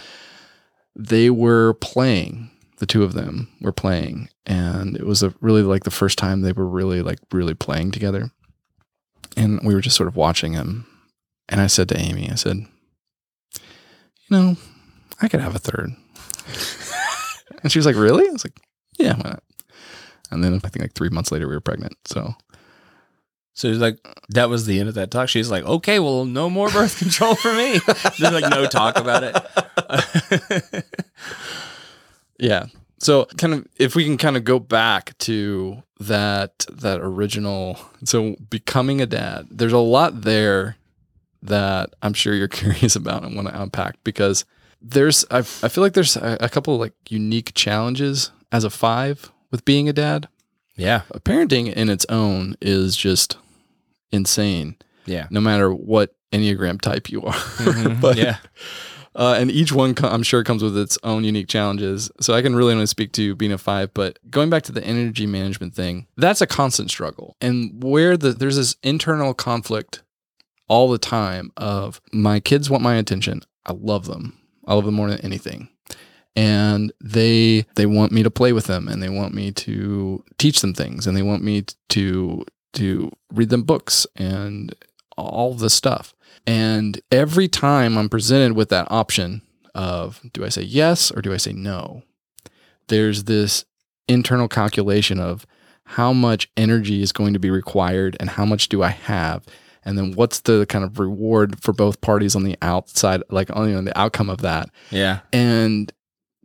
They 0.97 1.29
were 1.29 1.75
playing. 1.75 2.51
The 2.81 2.87
two 2.87 3.05
of 3.05 3.13
them 3.13 3.49
were 3.61 3.73
playing, 3.73 4.29
and 4.45 4.97
it 4.97 5.07
was 5.07 5.23
a 5.23 5.33
really 5.41 5.63
like 5.63 5.85
the 5.85 5.91
first 5.91 6.19
time 6.19 6.41
they 6.41 6.53
were 6.53 6.67
really 6.67 7.03
like 7.03 7.19
really 7.31 7.55
playing 7.55 7.93
together. 7.93 8.33
And 9.37 9.61
we 9.63 9.75
were 9.75 9.81
just 9.81 9.97
sort 9.97 10.09
of 10.09 10.17
watching 10.17 10.53
them. 10.53 10.87
And 11.49 11.61
I 11.61 11.69
said 11.69 11.89
to 11.91 11.99
Amy, 11.99 12.29
I 12.31 12.35
said, 12.35 12.57
"You 12.57 14.31
know, 14.31 14.57
I 15.23 15.29
could 15.29 15.41
have 15.41 15.55
a 15.55 15.59
third. 15.59 15.91
and 17.63 17.71
she 17.71 17.79
was 17.79 17.87
like, 17.87 17.97
"Really?" 17.97 18.29
I 18.29 18.33
was 18.33 18.45
like, 18.45 18.59
"Yeah, 18.99 19.15
why 19.15 19.31
not?" 19.31 19.43
And 20.31 20.43
then 20.43 20.55
I 20.55 20.69
think 20.69 20.81
like 20.81 20.95
three 20.95 21.09
months 21.09 21.31
later, 21.33 21.49
we 21.49 21.55
were 21.55 21.61
pregnant. 21.61 21.97
So 22.07 22.35
So 23.53 23.69
like, 23.69 23.99
that 24.31 24.49
was 24.49 24.65
the 24.67 24.79
end 24.81 24.89
of 24.89 24.95
that 24.95 25.11
talk. 25.11 25.29
She's 25.29 25.51
like, 25.51 25.65
okay, 25.65 25.99
well, 25.99 26.25
no 26.25 26.49
more 26.49 26.71
birth 26.71 26.99
control 26.99 27.35
for 27.35 27.53
me. 27.53 27.79
There's 28.19 28.33
like 28.33 28.51
no 28.51 28.67
talk 28.67 28.97
about 28.97 29.23
it. 29.23 30.85
yeah. 32.41 32.67
So 32.99 33.25
kind 33.39 33.55
of 33.55 33.67
if 33.77 33.95
we 33.95 34.05
can 34.05 34.19
kind 34.19 34.37
of 34.37 34.45
go 34.45 34.59
back 34.59 35.17
to 35.19 35.83
that 36.01 36.67
that 36.71 37.01
original 37.01 37.79
so 38.05 38.37
becoming 38.51 39.01
a 39.01 39.07
dad, 39.07 39.47
there's 39.51 39.73
a 39.73 39.79
lot 39.79 40.23
there 40.23 40.77
that 41.43 41.95
I'm 42.03 42.13
sure 42.13 42.35
you're 42.35 42.49
curious 42.63 42.97
about 42.97 43.25
and 43.25 43.35
want 43.37 43.49
to 43.49 43.63
unpack 43.63 43.97
because 44.05 44.45
there's 44.83 45.25
I, 45.31 45.39
I 45.39 45.43
feel 45.69 45.83
like 45.83 45.95
there's 45.95 46.17
a, 46.17 46.37
a 46.41 46.49
couple 46.49 46.75
of 46.75 46.81
like 46.81 46.93
unique 47.09 47.53
challenges 47.55 48.31
as 48.53 48.65
a 48.65 48.71
five 48.71 49.31
with 49.51 49.65
being 49.65 49.89
a 49.89 49.93
dad. 49.93 50.29
yeah. 50.77 51.03
Parenting 51.25 51.73
in 51.73 51.89
its 51.89 52.05
own 52.09 52.55
is 52.61 52.97
just 52.97 53.37
insane. 54.13 54.77
Yeah. 55.07 55.27
no 55.31 55.41
matter 55.41 55.73
what 55.73 56.15
enneagram 56.33 56.81
type 56.81 57.09
you 57.11 57.23
are. 57.23 57.33
Mhm. 57.61 58.01
but 58.01 58.17
yeah. 58.19 58.37
Uh, 59.15 59.37
and 59.39 59.51
each 59.51 59.73
one 59.73 59.95
co- 59.95 60.09
I'm 60.09 60.23
sure 60.23 60.45
comes 60.45 60.63
with 60.63 60.77
its 60.79 60.99
own 61.03 61.25
unique 61.25 61.49
challenges. 61.49 62.11
So 62.21 62.35
I 62.35 62.43
can 62.43 62.55
really 62.55 62.73
only 62.73 62.87
speak 62.87 63.13
to 63.13 63.35
being 63.35 63.53
a 63.53 63.59
five. 63.59 63.93
But 63.93 64.19
going 64.31 64.51
back 64.51 64.63
to 64.65 64.73
the 64.73 64.85
energy 64.85 65.27
management 65.27 65.75
thing, 65.75 66.07
that's 66.17 66.41
a 66.41 66.47
constant 66.47 66.91
struggle. 66.91 67.37
And 67.41 67.83
where 67.83 68.17
the 68.17 68.33
there's 68.33 68.57
this 68.57 68.77
internal 68.83 69.35
conflict 69.35 70.03
all 70.69 70.89
the 70.89 70.99
time 70.99 71.51
of 71.57 72.01
my 72.13 72.39
kids 72.39 72.71
want 72.71 72.83
my 72.83 72.95
attention. 72.95 73.43
I 73.67 73.73
love 73.73 74.07
them. 74.07 74.39
I 74.67 74.75
love 74.75 74.85
them 74.85 74.95
more 74.95 75.11
than 75.11 75.21
anything. 75.21 75.69
And 76.37 76.93
they 77.01 77.67
they 77.75 77.87
want 77.87 78.13
me 78.13 78.23
to 78.23 78.31
play 78.31 78.53
with 78.53 78.67
them 78.67 78.87
and 78.87 79.03
they 79.03 79.09
want 79.09 79.35
me 79.35 79.51
to 79.51 80.23
teach 80.39 80.61
them 80.61 80.73
things 80.73 81.07
and 81.07 81.17
they 81.17 81.23
want 81.23 81.43
me 81.43 81.65
to 81.89 82.45
to 82.75 83.11
read 83.33 83.49
them 83.49 83.65
books 83.65 84.07
and 84.15 84.73
all 85.23 85.55
this 85.55 85.75
stuff. 85.75 86.15
And 86.47 87.01
every 87.13 87.49
time 87.49 87.97
I'm 87.99 88.09
presented 88.09 88.53
with 88.57 88.69
that 88.71 88.87
option 88.91 89.43
of 89.75 90.21
do 90.33 90.45
I 90.45 90.49
say 90.49 90.63
yes 90.63 91.11
or 91.11 91.23
do 91.23 91.33
I 91.33 91.37
say 91.37 91.53
no, 91.53 92.03
there's 92.89 93.25
this 93.25 93.65
internal 94.09 94.49
calculation 94.49 95.21
of 95.21 95.47
how 95.85 96.13
much 96.13 96.51
energy 96.57 97.03
is 97.03 97.13
going 97.13 97.33
to 97.35 97.39
be 97.39 97.51
required 97.51 98.17
and 98.21 98.31
how 98.31 98.45
much 98.45 98.69
do 98.69 98.83
I 98.83 98.89
have. 98.89 99.45
And 99.85 99.97
then 99.97 100.13
what's 100.13 100.41
the 100.41 100.67
kind 100.67 100.85
of 100.85 100.99
reward 100.99 101.61
for 101.63 101.73
both 101.73 102.01
parties 102.01 102.37
on 102.37 102.43
the 102.45 102.57
outside, 102.63 103.23
like 103.31 103.55
on 103.55 103.69
you 103.69 103.75
know, 103.77 103.83
the 103.83 103.99
outcome 103.99 104.29
of 104.31 104.43
that 104.43 104.69
Yeah. 104.91 105.21
and 105.33 105.93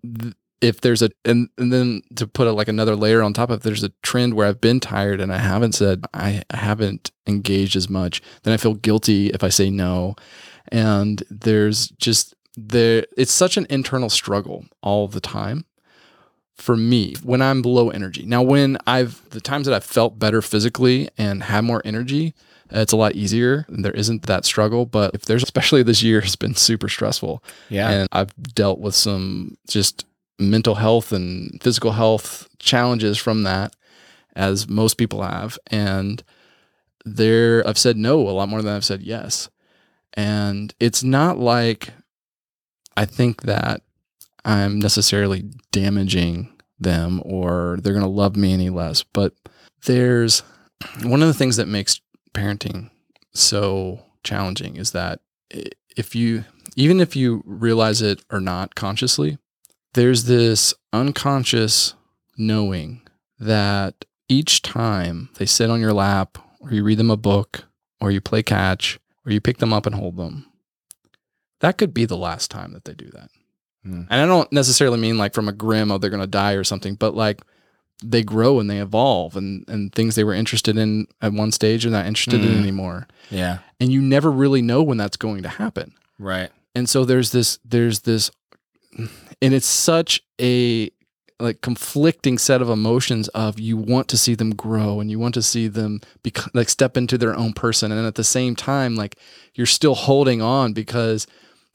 th- 0.04 0.34
if 0.62 0.82
there's 0.82 1.02
a 1.02 1.10
and, 1.24 1.50
and 1.58 1.72
then 1.72 2.02
to 2.16 2.28
put 2.28 2.48
a, 2.48 2.52
like 2.52 2.68
another 2.68 2.96
layer 2.96 3.22
on 3.22 3.34
top 3.34 3.50
of 3.50 3.64
there's 3.64 3.84
a 3.84 3.92
trend 4.02 4.34
where 4.34 4.48
I've 4.48 4.62
been 4.62 4.80
tired 4.80 5.20
and 5.20 5.32
I 5.32 5.38
haven't 5.38 5.74
said 5.74 6.06
I, 6.14 6.44
I 6.50 6.58
haven't 6.58 7.12
engaged 7.28 7.76
as 7.76 7.90
much, 7.90 8.22
then 8.44 8.54
I 8.54 8.58
feel 8.58 8.74
guilty 8.74 9.30
if 9.30 9.44
I 9.44 9.50
say 9.50 9.70
no. 9.70 10.16
And 10.70 11.24
there's 11.30 11.90
just 11.90 12.36
there 12.58 13.06
it's 13.18 13.34
such 13.34 13.58
an 13.58 13.68
internal 13.70 14.10
struggle 14.10 14.66
all 14.82 15.08
the 15.08 15.22
time 15.22 15.66
for 16.56 16.78
me 16.78 17.16
when 17.22 17.42
I'm 17.42 17.62
low 17.62 17.90
energy. 17.90 18.26
Now 18.26 18.42
when 18.42 18.78
I've 18.88 19.30
the 19.30 19.42
times 19.42 19.68
that 19.68 19.76
I've 19.76 19.84
felt 19.84 20.18
better 20.18 20.42
physically 20.42 21.10
and 21.18 21.44
had 21.44 21.66
more 21.66 21.82
energy, 21.84 22.34
it's 22.72 22.94
a 22.94 22.98
lot 22.98 23.14
easier. 23.14 23.66
and 23.68 23.84
There 23.84 23.92
isn't 23.92 24.24
that 24.24 24.46
struggle, 24.46 24.86
but 24.86 25.14
if 25.14 25.26
there's 25.26 25.44
especially 25.44 25.84
this 25.84 26.02
year 26.02 26.22
has 26.22 26.36
been 26.36 26.56
super 26.56 26.90
stressful. 26.90 27.44
Yeah. 27.70 27.90
And 27.90 28.10
I've 28.12 28.36
dealt 28.56 28.80
with 28.80 28.96
some 28.96 29.58
just 29.68 30.06
mental 30.40 30.76
health 30.76 31.12
and 31.12 31.62
physical 31.62 31.94
health 31.94 32.48
challenges 32.60 33.18
from 33.18 33.44
that, 33.44 33.76
as 34.36 34.70
most 34.70 34.96
people 34.96 35.22
have. 35.24 35.58
And 35.68 36.24
there, 37.06 37.68
I've 37.68 37.78
said 37.78 37.98
no 37.98 38.20
a 38.28 38.32
lot 38.32 38.50
more 38.50 38.62
than 38.62 38.76
I've 38.76 38.86
said 38.86 39.02
yes. 39.02 39.50
And 40.14 40.74
it's 40.80 41.04
not 41.04 41.38
like 41.38 41.94
I 42.98 43.06
think 43.06 43.44
that 43.44 43.82
I'm 44.44 44.80
necessarily 44.80 45.46
damaging 45.72 46.52
them 46.80 47.22
or 47.26 47.78
they're 47.82 47.94
going 47.94 48.06
to 48.06 48.10
love 48.10 48.36
me 48.36 48.54
any 48.54 48.70
less. 48.70 49.04
But 49.04 49.34
there's 49.86 50.44
one 51.04 51.22
of 51.22 51.28
the 51.28 51.34
things 51.34 51.58
that 51.58 51.68
makes 51.68 52.00
parenting 52.34 52.90
so 53.34 54.02
challenging 54.24 54.78
is 54.78 54.92
that 54.92 55.20
if 55.50 56.16
you, 56.16 56.46
even 56.76 57.00
if 57.00 57.16
you 57.16 57.44
realize 57.46 58.02
it 58.02 58.24
or 58.32 58.40
not 58.40 58.76
consciously, 58.76 59.38
there's 59.96 60.26
this 60.26 60.74
unconscious 60.94 61.94
knowing 62.38 63.02
that 63.40 64.06
each 64.30 64.62
time 64.62 65.30
they 65.38 65.46
sit 65.46 65.70
on 65.70 65.80
your 65.82 65.94
lap 65.94 66.38
or 66.60 66.72
you 66.72 66.84
read 66.84 66.98
them 66.98 67.12
a 67.12 67.18
book 67.18 67.66
or 68.00 68.12
you 68.12 68.22
play 68.22 68.42
catch 68.44 69.00
or 69.26 69.32
you 69.32 69.42
pick 69.42 69.58
them 69.58 69.74
up 69.74 69.86
and 69.86 69.96
hold 69.96 70.18
them, 70.18 70.46
that 71.60 71.78
could 71.78 71.94
be 71.94 72.06
the 72.06 72.18
last 72.18 72.52
time 72.52 72.74
that 72.74 72.86
they 72.86 72.94
do 72.94 73.10
that. 73.12 73.30
Hmm. 73.84 74.02
And 74.10 74.22
I 74.22 74.26
don't 74.26 74.52
necessarily 74.52 74.98
mean 75.00 75.18
like 75.18 75.34
from 75.34 75.48
a 75.48 75.52
grim, 75.54 75.92
oh, 75.92 75.98
they're 75.98 76.10
going 76.10 76.22
to 76.22 76.28
die 76.28 76.54
or 76.54 76.64
something, 76.64 76.96
but 76.96 77.16
like 77.16 77.42
they 78.04 78.24
grow 78.24 78.60
and 78.60 78.70
they 78.70 78.80
evolve 78.80 79.36
and, 79.38 79.64
and 79.70 79.94
things 79.94 80.16
they 80.16 80.24
were 80.24 80.34
interested 80.34 80.78
in 80.78 81.08
at 81.22 81.32
one 81.34 81.52
stage 81.52 81.86
are 81.86 81.90
not 81.92 82.06
interested 82.06 82.42
in 82.42 82.52
Mm. 82.56 82.60
anymore. 82.60 83.08
Yeah. 83.30 83.60
And 83.80 83.92
you 83.92 84.02
never 84.02 84.32
really 84.32 84.62
know 84.62 84.84
when 84.84 84.98
that's 84.98 85.18
going 85.18 85.44
to 85.44 85.50
happen. 85.50 85.94
Right. 86.20 86.50
and 86.76 86.90
so 86.90 87.06
there's 87.06 87.32
this 87.32 87.60
there's 87.66 88.02
this 88.02 88.32
and 89.42 89.54
it's 89.54 89.66
such 89.66 90.22
a 90.40 90.90
like 91.40 91.62
conflicting 91.62 92.38
set 92.38 92.62
of 92.62 92.70
emotions 92.70 93.28
of 93.30 93.60
you 93.60 93.76
want 93.76 94.08
to 94.08 94.18
see 94.18 94.36
them 94.36 94.56
grow 94.56 95.00
and 95.02 95.12
you 95.12 95.20
want 95.20 95.34
to 95.34 95.42
see 95.42 95.68
them 95.68 96.00
bec- 96.24 96.54
like 96.54 96.70
step 96.70 96.96
into 96.96 97.18
their 97.18 97.36
own 97.36 97.54
person. 97.54 97.92
And 97.92 98.06
at 98.08 98.16
the 98.16 98.24
same 98.24 98.56
time 98.56 98.96
like 98.96 99.18
you're 99.54 99.68
still 99.68 99.96
holding 99.96 100.42
on 100.42 100.74
because 100.74 101.28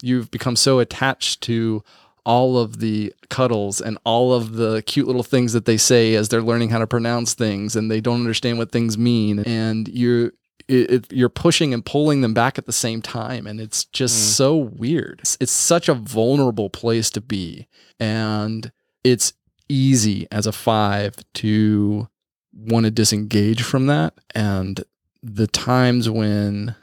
you've 0.03 0.31
become 0.31 0.57
so 0.57 0.79
attached 0.79 1.43
to 1.43 1.83
all 2.25 2.59
of 2.59 2.79
the 2.81 3.13
cuddles 3.29 3.81
and 3.81 3.99
all 4.05 4.33
of 4.33 4.53
the 4.53 4.83
cute 4.83 5.07
little 5.07 5.23
things 5.23 5.53
that 5.53 5.65
they 5.65 5.77
say 5.77 6.15
as 6.15 6.29
they're 6.29 6.43
learning 6.43 6.71
how 6.71 6.79
to 6.79 6.87
pronounce 6.87 7.35
things 7.35 7.77
and 7.77 7.91
they 7.91 8.01
don't 8.01 8.21
understand 8.21 8.59
what 8.59 8.73
things 8.73 8.97
mean. 8.97 9.41
And 9.41 9.89
you're 9.89 10.33
it, 10.71 10.91
it, 10.91 11.13
you're 11.13 11.29
pushing 11.29 11.75
and 11.75 11.85
pulling 11.85 12.21
them 12.21 12.33
back 12.35 12.59
at 12.59 12.67
the 12.67 12.73
same 12.73 13.03
time 13.03 13.47
and 13.47 13.61
it's 13.61 13.85
just 13.87 14.37
so 14.37 14.57
weird 14.57 15.21
it's, 15.21 15.37
it's 15.41 15.53
such 15.53 15.89
a 15.89 15.95
vulnerable 15.95 16.71
place 16.71 17.11
to 17.11 17.21
be 17.21 17.67
and 17.99 18.73
it's 19.05 19.33
easy 19.69 20.27
as 20.31 20.47
a 20.47 20.53
five 20.53 21.15
to 21.35 22.09
want 22.55 22.85
to 22.85 22.91
disengage 22.91 23.63
from 23.63 23.87
that 23.87 24.15
and 24.35 24.85
the 25.23 25.47
times 25.47 26.09
when 26.09 26.75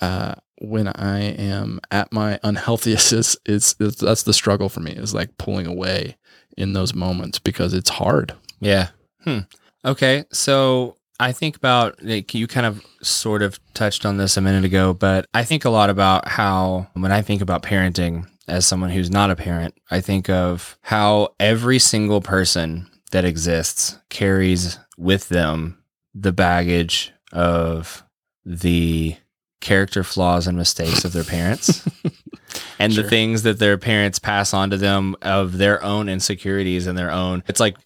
uh 0.00 0.34
when 0.60 0.88
i 0.88 1.20
am 1.20 1.80
at 1.90 2.12
my 2.12 2.38
unhealthiest 2.42 3.12
is, 3.12 3.36
is 3.46 3.74
that's 3.74 4.22
the 4.22 4.32
struggle 4.32 4.68
for 4.68 4.80
me 4.80 4.92
is 4.92 5.14
like 5.14 5.36
pulling 5.38 5.66
away 5.66 6.16
in 6.56 6.72
those 6.72 6.94
moments 6.94 7.38
because 7.38 7.74
it's 7.74 7.90
hard 7.90 8.34
Yeah. 8.60 8.88
Hmm. 9.24 9.40
Okay. 9.84 10.24
So 10.32 10.96
I 11.18 11.32
think 11.32 11.56
about 11.56 12.02
like 12.02 12.34
you 12.34 12.46
kind 12.46 12.66
of 12.66 12.84
sort 13.02 13.42
of 13.42 13.58
touched 13.74 14.04
on 14.04 14.16
this 14.16 14.36
a 14.36 14.40
minute 14.40 14.64
ago, 14.64 14.92
but 14.92 15.26
I 15.34 15.44
think 15.44 15.64
a 15.64 15.70
lot 15.70 15.90
about 15.90 16.28
how 16.28 16.88
when 16.94 17.12
I 17.12 17.22
think 17.22 17.40
about 17.40 17.62
parenting 17.62 18.28
as 18.48 18.66
someone 18.66 18.90
who's 18.90 19.10
not 19.10 19.30
a 19.30 19.36
parent, 19.36 19.74
I 19.90 20.00
think 20.00 20.28
of 20.28 20.78
how 20.82 21.34
every 21.40 21.78
single 21.78 22.20
person 22.20 22.88
that 23.10 23.24
exists 23.24 23.98
carries 24.08 24.78
with 24.98 25.28
them 25.28 25.78
the 26.14 26.32
baggage 26.32 27.12
of 27.32 28.02
the 28.44 29.16
character 29.60 30.04
flaws 30.04 30.46
and 30.46 30.56
mistakes 30.56 31.04
of 31.04 31.12
their 31.12 31.24
parents 31.24 31.86
and 32.78 32.92
the 32.92 33.02
things 33.02 33.42
that 33.42 33.58
their 33.58 33.78
parents 33.78 34.18
pass 34.18 34.54
on 34.54 34.70
to 34.70 34.76
them 34.76 35.16
of 35.22 35.58
their 35.58 35.82
own 35.82 36.08
insecurities 36.08 36.86
and 36.86 36.96
their 36.96 37.10
own 37.10 37.42
it's 37.48 37.58
like 37.58 37.76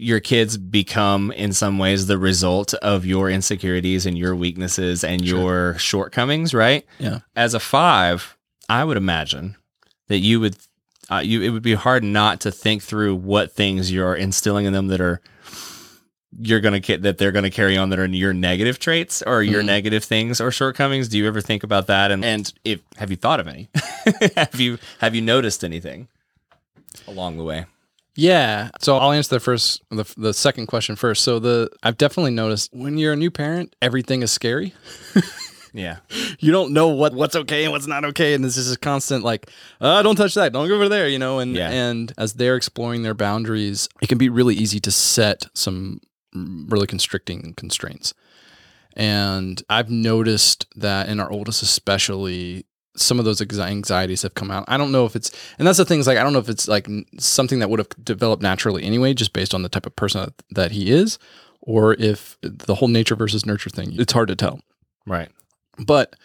your 0.00 0.20
kids 0.20 0.56
become 0.56 1.32
in 1.32 1.52
some 1.52 1.76
ways 1.78 2.06
the 2.06 2.18
result 2.18 2.72
of 2.74 3.04
your 3.04 3.28
insecurities 3.28 4.06
and 4.06 4.16
your 4.16 4.34
weaknesses 4.36 5.02
and 5.02 5.26
Sure. 5.26 5.38
your 5.38 5.78
shortcomings 5.78 6.54
right 6.54 6.86
Yeah. 6.98 7.18
as 7.34 7.52
a 7.54 7.60
five 7.60 8.36
i 8.68 8.84
would 8.84 8.96
imagine 8.96 9.56
that 10.06 10.18
you 10.18 10.38
would 10.40 10.56
uh, 11.10 11.18
you 11.18 11.42
it 11.42 11.48
would 11.50 11.62
be 11.62 11.74
hard 11.74 12.04
not 12.04 12.38
to 12.40 12.52
think 12.52 12.82
through 12.82 13.16
what 13.16 13.50
things 13.52 13.90
you're 13.90 14.14
instilling 14.14 14.66
in 14.66 14.72
them 14.72 14.86
that 14.88 15.00
are 15.00 15.20
you're 16.40 16.60
gonna 16.60 16.78
get 16.78 17.02
that 17.02 17.16
they're 17.18 17.32
gonna 17.32 17.50
carry 17.50 17.76
on 17.76 17.88
that 17.88 17.98
are 17.98 18.06
your 18.06 18.34
negative 18.34 18.78
traits 18.78 19.22
or 19.26 19.42
your 19.42 19.62
Mhm. 19.62 19.66
negative 19.66 20.04
things 20.04 20.40
or 20.40 20.50
shortcomings. 20.52 21.08
Do 21.08 21.16
you 21.16 21.26
ever 21.26 21.40
think 21.40 21.64
about 21.64 21.86
that? 21.86 22.10
And 22.12 22.22
and 22.24 22.52
if 22.64 22.80
have 22.98 23.10
you 23.10 23.16
thought 23.16 23.40
of 23.40 23.48
any? 23.48 23.70
have 24.36 24.60
you 24.60 24.78
have 24.98 25.14
you 25.14 25.22
noticed 25.22 25.64
anything 25.64 26.06
along 27.08 27.38
the 27.38 27.44
way? 27.44 27.64
Yeah. 28.20 28.70
So 28.80 28.96
I'll 28.98 29.12
answer 29.12 29.36
the 29.36 29.40
first, 29.40 29.80
the, 29.90 30.04
the 30.16 30.34
second 30.34 30.66
question 30.66 30.96
first. 30.96 31.22
So 31.22 31.38
the 31.38 31.70
I've 31.84 31.96
definitely 31.96 32.32
noticed 32.32 32.70
when 32.72 32.98
you're 32.98 33.12
a 33.12 33.16
new 33.16 33.30
parent, 33.30 33.76
everything 33.80 34.22
is 34.22 34.32
scary. 34.32 34.74
Yeah, 35.74 35.98
You 36.40 36.50
don't 36.50 36.72
know 36.72 36.88
what 36.88 37.12
what's 37.12 37.36
okay 37.36 37.64
and 37.64 37.72
what's 37.72 37.86
not 37.86 38.02
okay, 38.06 38.32
and 38.32 38.42
this 38.42 38.56
is 38.56 38.72
a 38.72 38.78
constant 38.78 39.22
like, 39.22 39.50
uh, 39.82 40.02
don't 40.02 40.16
touch 40.16 40.32
that, 40.34 40.50
don't 40.54 40.66
go 40.66 40.74
over 40.74 40.88
there, 40.88 41.06
you 41.08 41.18
know. 41.18 41.40
And 41.40 41.54
Yeah. 41.54 41.68
and 41.70 42.10
as 42.16 42.32
they're 42.32 42.56
exploring 42.56 43.02
their 43.02 43.12
boundaries, 43.14 43.86
it 44.00 44.08
can 44.08 44.16
be 44.16 44.30
really 44.30 44.54
easy 44.54 44.80
to 44.80 44.90
set 44.90 45.46
some 45.54 46.00
really 46.34 46.86
constricting 46.86 47.52
constraints. 47.54 48.14
And 48.96 49.62
I've 49.68 49.90
noticed 49.90 50.66
that 50.74 51.08
in 51.10 51.20
our 51.20 51.30
oldest, 51.30 51.62
especially, 51.62 52.64
some 52.98 53.18
of 53.18 53.24
those 53.24 53.40
anxieties 53.40 54.22
have 54.22 54.34
come 54.34 54.50
out. 54.50 54.64
I 54.68 54.76
don't 54.76 54.92
know 54.92 55.04
if 55.06 55.16
it's, 55.16 55.30
and 55.58 55.66
that's 55.66 55.78
the 55.78 55.84
thing 55.84 56.00
is 56.00 56.06
like, 56.06 56.18
I 56.18 56.22
don't 56.22 56.32
know 56.32 56.38
if 56.38 56.48
it's 56.48 56.68
like 56.68 56.88
something 57.18 57.58
that 57.60 57.70
would 57.70 57.78
have 57.78 57.88
developed 58.02 58.42
naturally 58.42 58.84
anyway, 58.84 59.14
just 59.14 59.32
based 59.32 59.54
on 59.54 59.62
the 59.62 59.68
type 59.68 59.86
of 59.86 59.96
person 59.96 60.20
that, 60.22 60.34
that 60.50 60.72
he 60.72 60.90
is, 60.90 61.18
or 61.60 61.94
if 61.94 62.36
the 62.42 62.76
whole 62.76 62.88
nature 62.88 63.16
versus 63.16 63.46
nurture 63.46 63.70
thing, 63.70 63.92
it's 63.98 64.12
hard 64.12 64.28
to 64.28 64.36
tell. 64.36 64.60
right. 65.06 65.30
But 65.86 66.16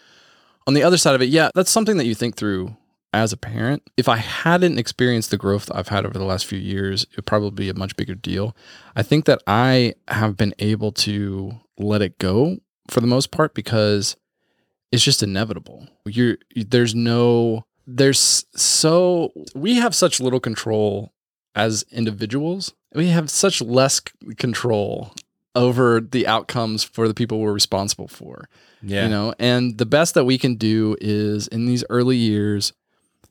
on 0.66 0.74
the 0.74 0.84
other 0.84 0.98
side 0.98 1.14
of 1.16 1.22
it, 1.22 1.30
yeah, 1.30 1.50
that's 1.54 1.70
something 1.70 1.98
that 1.98 2.06
you 2.06 2.16
think 2.16 2.36
through 2.36 2.76
as 3.14 3.32
a 3.32 3.38
parent. 3.38 3.84
If 3.98 4.10
I 4.10 4.18
hadn't 4.18 4.80
experienced 4.80 5.30
the 5.30 5.38
growth 5.38 5.70
I've 5.74 5.90
had 5.90 6.06
over 6.06 6.18
the 6.18 6.26
last 6.26 6.46
few 6.46 6.58
years, 6.58 7.04
it 7.04 7.16
would 7.16 7.28
probably 7.28 7.52
be 7.52 7.70
a 7.70 7.76
much 7.76 7.96
bigger 7.96 8.16
deal. 8.16 8.56
I 8.96 9.04
think 9.04 9.26
that 9.26 9.42
I 9.46 9.94
have 10.08 10.36
been 10.36 10.56
able 10.60 10.92
to 10.94 11.60
let 11.78 12.02
it 12.02 12.18
go 12.18 12.58
for 12.90 13.02
the 13.02 13.08
most 13.08 13.32
part 13.32 13.54
because 13.54 14.18
it's 14.94 15.04
just 15.04 15.24
inevitable. 15.24 15.88
You're 16.06 16.38
there's 16.56 16.94
no 16.94 17.66
there's 17.88 18.46
so 18.56 19.34
we 19.56 19.76
have 19.76 19.96
such 19.96 20.22
little 20.22 20.40
control 20.40 21.12
as 21.56 21.84
individuals. 21.92 22.74
We 22.94 23.08
have 23.08 23.30
such 23.32 23.60
less 23.60 24.00
c- 24.00 24.36
control 24.36 25.12
over 25.56 26.00
the 26.00 26.28
outcomes 26.28 26.84
for 26.84 27.08
the 27.08 27.14
people 27.16 27.40
we're 27.40 27.54
responsible 27.54 28.08
for 28.08 28.48
Yeah, 28.82 29.04
you 29.04 29.10
know 29.10 29.34
and 29.40 29.78
the 29.78 29.86
best 29.86 30.14
that 30.14 30.26
we 30.26 30.38
can 30.38 30.56
do 30.56 30.96
is 31.02 31.48
in 31.48 31.66
these 31.66 31.84
early 31.90 32.18
years 32.18 32.74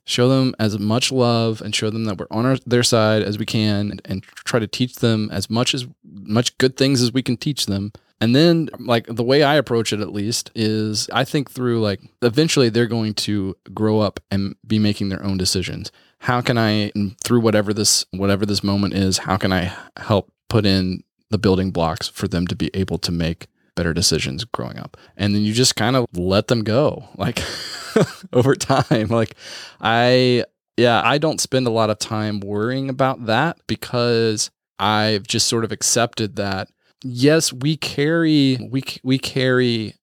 show 0.05 0.27
them 0.27 0.53
as 0.59 0.77
much 0.79 1.11
love 1.11 1.61
and 1.61 1.73
show 1.73 1.89
them 1.89 2.05
that 2.05 2.17
we're 2.17 2.27
on 2.29 2.45
our, 2.45 2.57
their 2.65 2.83
side 2.83 3.23
as 3.23 3.37
we 3.37 3.45
can 3.45 3.91
and, 3.91 4.01
and 4.05 4.23
try 4.23 4.59
to 4.59 4.67
teach 4.67 4.95
them 4.95 5.29
as 5.31 5.49
much 5.49 5.73
as 5.73 5.85
much 6.03 6.57
good 6.57 6.75
things 6.77 7.01
as 7.01 7.13
we 7.13 7.21
can 7.23 7.37
teach 7.37 7.65
them 7.67 7.91
and 8.23 8.35
then 8.35 8.69
like 8.79 9.05
the 9.07 9.23
way 9.23 9.43
i 9.43 9.55
approach 9.55 9.91
it 9.93 9.99
at 9.99 10.13
least 10.13 10.51
is 10.55 11.09
i 11.13 11.23
think 11.23 11.51
through 11.51 11.81
like 11.81 12.01
eventually 12.21 12.69
they're 12.69 12.87
going 12.87 13.13
to 13.13 13.55
grow 13.73 13.99
up 13.99 14.19
and 14.31 14.55
be 14.65 14.79
making 14.79 15.09
their 15.09 15.23
own 15.23 15.37
decisions 15.37 15.91
how 16.19 16.41
can 16.41 16.57
i 16.57 16.91
through 17.23 17.39
whatever 17.39 17.73
this 17.73 18.05
whatever 18.11 18.45
this 18.45 18.63
moment 18.63 18.93
is 18.93 19.19
how 19.19 19.37
can 19.37 19.51
i 19.51 19.71
help 19.97 20.31
put 20.49 20.65
in 20.65 21.03
the 21.29 21.37
building 21.37 21.71
blocks 21.71 22.07
for 22.07 22.27
them 22.27 22.45
to 22.47 22.55
be 22.55 22.69
able 22.73 22.97
to 22.99 23.11
make 23.11 23.47
better 23.75 23.93
decisions 23.93 24.43
growing 24.45 24.77
up. 24.77 24.97
And 25.17 25.33
then 25.33 25.41
you 25.41 25.53
just 25.53 25.75
kind 25.75 25.95
of 25.95 26.05
let 26.13 26.47
them 26.47 26.63
go 26.63 27.05
like 27.15 27.41
over 28.33 28.55
time. 28.55 29.07
Like 29.07 29.35
I 29.81 30.45
yeah, 30.77 31.01
I 31.03 31.17
don't 31.17 31.41
spend 31.41 31.67
a 31.67 31.71
lot 31.71 31.89
of 31.89 31.99
time 31.99 32.39
worrying 32.39 32.89
about 32.89 33.25
that 33.25 33.57
because 33.67 34.49
I've 34.79 35.27
just 35.27 35.47
sort 35.47 35.63
of 35.63 35.71
accepted 35.71 36.35
that 36.37 36.69
yes, 37.03 37.53
we 37.53 37.77
carry 37.77 38.57
we 38.69 38.83
we 39.03 39.17
carry 39.19 39.95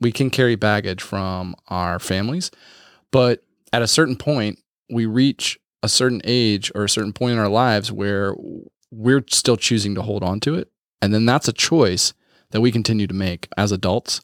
we 0.00 0.12
can 0.12 0.30
carry 0.30 0.56
baggage 0.56 1.02
from 1.02 1.54
our 1.68 1.98
families, 1.98 2.50
but 3.10 3.42
at 3.72 3.82
a 3.82 3.86
certain 3.86 4.16
point 4.16 4.58
we 4.90 5.06
reach 5.06 5.58
a 5.82 5.88
certain 5.88 6.20
age 6.24 6.70
or 6.74 6.84
a 6.84 6.88
certain 6.88 7.12
point 7.12 7.32
in 7.32 7.38
our 7.38 7.48
lives 7.48 7.92
where 7.92 8.34
we're 8.90 9.24
still 9.30 9.56
choosing 9.56 9.94
to 9.94 10.02
hold 10.02 10.22
on 10.22 10.40
to 10.40 10.54
it. 10.54 10.70
And 11.02 11.12
then 11.12 11.26
that's 11.26 11.48
a 11.48 11.52
choice 11.52 12.14
that 12.50 12.60
we 12.60 12.72
continue 12.72 13.06
to 13.06 13.14
make 13.14 13.48
as 13.56 13.72
adults. 13.72 14.20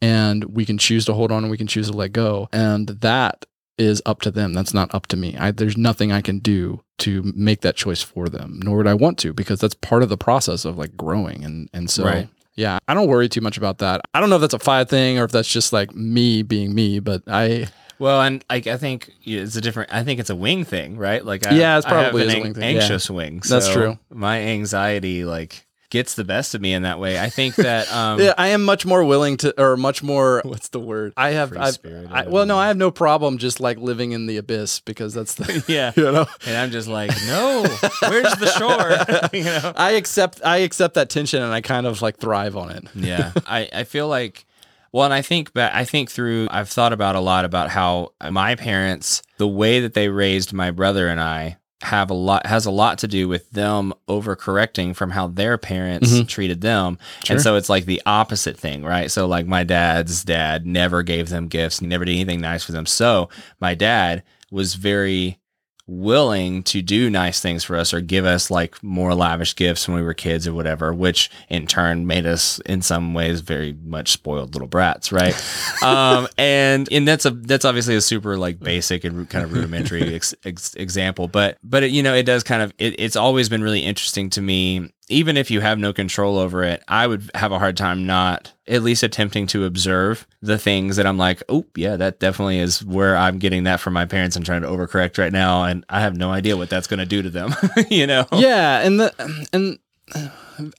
And 0.00 0.44
we 0.44 0.66
can 0.66 0.76
choose 0.76 1.04
to 1.06 1.14
hold 1.14 1.30
on 1.30 1.44
and 1.44 1.50
we 1.50 1.56
can 1.56 1.66
choose 1.66 1.90
to 1.90 1.96
let 1.96 2.12
go. 2.12 2.48
And 2.52 2.88
that 2.88 3.46
is 3.78 4.00
up 4.06 4.20
to 4.22 4.30
them. 4.30 4.52
That's 4.52 4.72
not 4.74 4.94
up 4.94 5.06
to 5.08 5.16
me. 5.16 5.36
I, 5.38 5.50
there's 5.50 5.76
nothing 5.76 6.12
I 6.12 6.20
can 6.20 6.38
do 6.38 6.82
to 6.98 7.22
make 7.34 7.60
that 7.62 7.76
choice 7.76 8.02
for 8.02 8.28
them, 8.28 8.60
nor 8.62 8.76
would 8.78 8.86
I 8.86 8.94
want 8.94 9.18
to, 9.18 9.32
because 9.32 9.60
that's 9.60 9.74
part 9.74 10.02
of 10.02 10.08
the 10.08 10.16
process 10.16 10.64
of 10.64 10.78
like 10.78 10.96
growing. 10.96 11.44
And, 11.44 11.68
and 11.72 11.90
so, 11.90 12.04
Right. 12.04 12.28
yeah, 12.54 12.78
I 12.86 12.94
don't 12.94 13.08
worry 13.08 13.28
too 13.28 13.40
much 13.40 13.58
about 13.58 13.78
that. 13.78 14.00
I 14.14 14.20
don't 14.20 14.30
know 14.30 14.36
if 14.36 14.42
that's 14.42 14.54
a 14.54 14.58
five 14.60 14.88
thing 14.88 15.18
or 15.18 15.24
if 15.24 15.32
that's 15.32 15.48
just 15.48 15.72
like 15.72 15.94
me 15.94 16.42
being 16.42 16.72
me, 16.74 17.00
but 17.00 17.22
I, 17.26 17.66
Well, 17.98 18.20
and 18.22 18.44
like 18.50 18.66
I 18.68 18.76
think 18.76 19.10
it's 19.24 19.56
a 19.56 19.60
different. 19.60 19.92
I 19.92 20.04
think 20.04 20.20
it's 20.20 20.30
a 20.30 20.36
wing 20.36 20.64
thing, 20.64 20.96
right? 20.96 21.24
Like, 21.24 21.46
I, 21.46 21.54
Yeah, 21.54 21.76
it's 21.78 21.86
I 21.86 21.90
have 21.90 22.02
probably 22.12 22.24
an 22.28 22.30
a 22.30 22.40
wing 22.42 22.54
thing, 22.54 22.76
yeah. 22.76 22.82
Anxious 22.82 23.10
wing. 23.10 23.42
That's 23.48 23.68
true. 23.72 23.98
My 24.10 24.40
anxiety 24.40 25.24
like 25.24 25.66
gets 25.94 26.14
the 26.14 26.24
best 26.24 26.56
of 26.56 26.60
me 26.60 26.74
in 26.74 26.82
that 26.82 26.98
way. 26.98 27.20
I 27.20 27.28
think 27.30 27.54
that. 27.54 27.90
Um, 27.92 28.18
yeah, 28.20 28.34
I 28.36 28.48
am 28.48 28.64
much 28.64 28.84
more 28.84 29.04
willing 29.04 29.36
to, 29.38 29.54
or 29.62 29.76
much 29.76 30.02
more. 30.02 30.42
What's 30.44 30.68
the 30.68 30.80
word? 30.80 31.12
I 31.16 31.30
have. 31.30 31.56
I've, 31.56 31.78
I, 32.10 32.26
well, 32.26 32.46
no, 32.46 32.58
I 32.58 32.66
have 32.66 32.76
no 32.76 32.90
problem 32.90 33.38
just 33.38 33.60
like 33.60 33.78
living 33.78 34.10
in 34.10 34.26
the 34.26 34.36
abyss 34.36 34.80
because 34.80 35.14
that's 35.14 35.34
the. 35.34 35.64
yeah. 35.68 35.92
You 35.94 36.10
know, 36.10 36.26
And 36.46 36.56
I'm 36.56 36.72
just 36.72 36.88
like, 36.88 37.12
no, 37.28 37.62
where's 38.00 38.34
the 38.34 38.50
shore? 38.58 39.30
you 39.32 39.44
know. 39.44 39.72
I 39.76 39.92
accept. 39.92 40.40
I 40.44 40.58
accept 40.58 40.94
that 40.94 41.10
tension, 41.10 41.40
and 41.42 41.52
I 41.52 41.60
kind 41.60 41.86
of 41.86 42.02
like 42.02 42.16
thrive 42.18 42.56
on 42.56 42.70
it. 42.70 42.84
yeah 42.94 43.30
I, 43.46 43.68
I 43.72 43.84
feel 43.84 44.08
like 44.08 44.46
well 44.92 45.04
and 45.04 45.14
i 45.14 45.22
think 45.22 45.52
back 45.52 45.72
i 45.74 45.84
think 45.84 46.10
through 46.10 46.48
i've 46.50 46.68
thought 46.68 46.92
about 46.92 47.14
a 47.14 47.20
lot 47.20 47.44
about 47.44 47.70
how 47.70 48.10
my 48.30 48.54
parents 48.54 49.22
the 49.38 49.46
way 49.46 49.80
that 49.80 49.94
they 49.94 50.08
raised 50.08 50.52
my 50.52 50.70
brother 50.70 51.08
and 51.08 51.20
i 51.20 51.56
have 51.82 52.08
a 52.10 52.14
lot 52.14 52.46
has 52.46 52.64
a 52.66 52.70
lot 52.70 52.98
to 52.98 53.06
do 53.08 53.28
with 53.28 53.50
them 53.50 53.92
overcorrecting 54.08 54.96
from 54.96 55.10
how 55.10 55.26
their 55.26 55.58
parents 55.58 56.10
Mhm. 56.12 56.28
treated 56.28 56.60
them. 56.62 56.98
Sure. 57.24 57.34
And 57.36 57.42
so 57.42 57.56
it's 57.56 57.68
like 57.68 57.84
the 57.84 58.00
opposite 58.06 58.56
thing, 58.56 58.84
right? 58.84 59.10
So 59.10 59.26
like 59.26 59.46
my 59.46 59.64
dad's 59.64 60.24
dad 60.24 60.66
never 60.66 61.02
gave 61.02 61.28
them 61.28 61.48
gifts, 61.48 61.80
he 61.80 61.86
never 61.86 62.04
did 62.04 62.12
anything 62.14 62.40
nice 62.40 62.64
for 62.64 62.72
them. 62.72 62.86
So 62.86 63.28
my 63.60 63.74
dad 63.74 64.22
was 64.50 64.74
very 64.74 65.38
willing 65.86 66.62
to 66.62 66.80
do 66.80 67.10
nice 67.10 67.40
things 67.40 67.62
for 67.62 67.76
us 67.76 67.92
or 67.92 68.00
give 68.00 68.24
us 68.24 68.50
like 68.50 68.82
more 68.82 69.14
lavish 69.14 69.54
gifts 69.54 69.86
when 69.86 69.96
we 69.96 70.02
were 70.02 70.14
kids 70.14 70.48
or 70.48 70.54
whatever, 70.54 70.94
which 70.94 71.30
in 71.50 71.66
turn 71.66 72.06
made 72.06 72.24
us 72.24 72.58
in 72.60 72.80
some 72.80 73.12
ways 73.12 73.40
very 73.40 73.76
much 73.84 74.10
spoiled 74.10 74.54
little 74.54 74.68
brats, 74.68 75.12
right? 75.12 75.34
um, 75.82 76.26
and 76.38 76.90
and 76.90 77.06
that's 77.06 77.26
a 77.26 77.30
that's 77.30 77.66
obviously 77.66 77.94
a 77.96 78.00
super 78.00 78.38
like 78.38 78.58
basic 78.58 79.04
and 79.04 79.28
kind 79.28 79.44
of 79.44 79.52
rudimentary 79.52 80.02
ex, 80.14 80.34
ex, 80.44 80.74
example, 80.74 81.28
but 81.28 81.58
but 81.62 81.82
it, 81.82 81.90
you 81.90 82.02
know 82.02 82.14
it 82.14 82.24
does 82.24 82.42
kind 82.42 82.62
of 82.62 82.72
it, 82.78 82.98
it's 82.98 83.16
always 83.16 83.48
been 83.48 83.62
really 83.62 83.80
interesting 83.80 84.30
to 84.30 84.40
me. 84.40 84.90
Even 85.08 85.36
if 85.36 85.50
you 85.50 85.60
have 85.60 85.78
no 85.78 85.92
control 85.92 86.38
over 86.38 86.62
it, 86.62 86.82
I 86.88 87.06
would 87.06 87.30
have 87.34 87.52
a 87.52 87.58
hard 87.58 87.76
time 87.76 88.06
not 88.06 88.52
at 88.66 88.82
least 88.82 89.02
attempting 89.02 89.46
to 89.48 89.66
observe 89.66 90.26
the 90.40 90.56
things 90.58 90.96
that 90.96 91.06
I'm 91.06 91.18
like, 91.18 91.42
oh 91.48 91.66
yeah, 91.76 91.96
that 91.96 92.20
definitely 92.20 92.58
is 92.58 92.82
where 92.84 93.16
I'm 93.16 93.38
getting 93.38 93.64
that 93.64 93.80
from 93.80 93.92
my 93.92 94.06
parents 94.06 94.36
and 94.36 94.46
trying 94.46 94.62
to 94.62 94.68
overcorrect 94.68 95.18
right 95.18 95.32
now, 95.32 95.64
and 95.64 95.84
I 95.88 96.00
have 96.00 96.16
no 96.16 96.30
idea 96.30 96.56
what 96.56 96.70
that's 96.70 96.86
going 96.86 97.00
to 97.00 97.06
do 97.06 97.20
to 97.20 97.30
them, 97.30 97.54
you 97.90 98.06
know? 98.06 98.26
Yeah, 98.32 98.80
and 98.80 98.98
the 98.98 99.46
and 99.52 99.78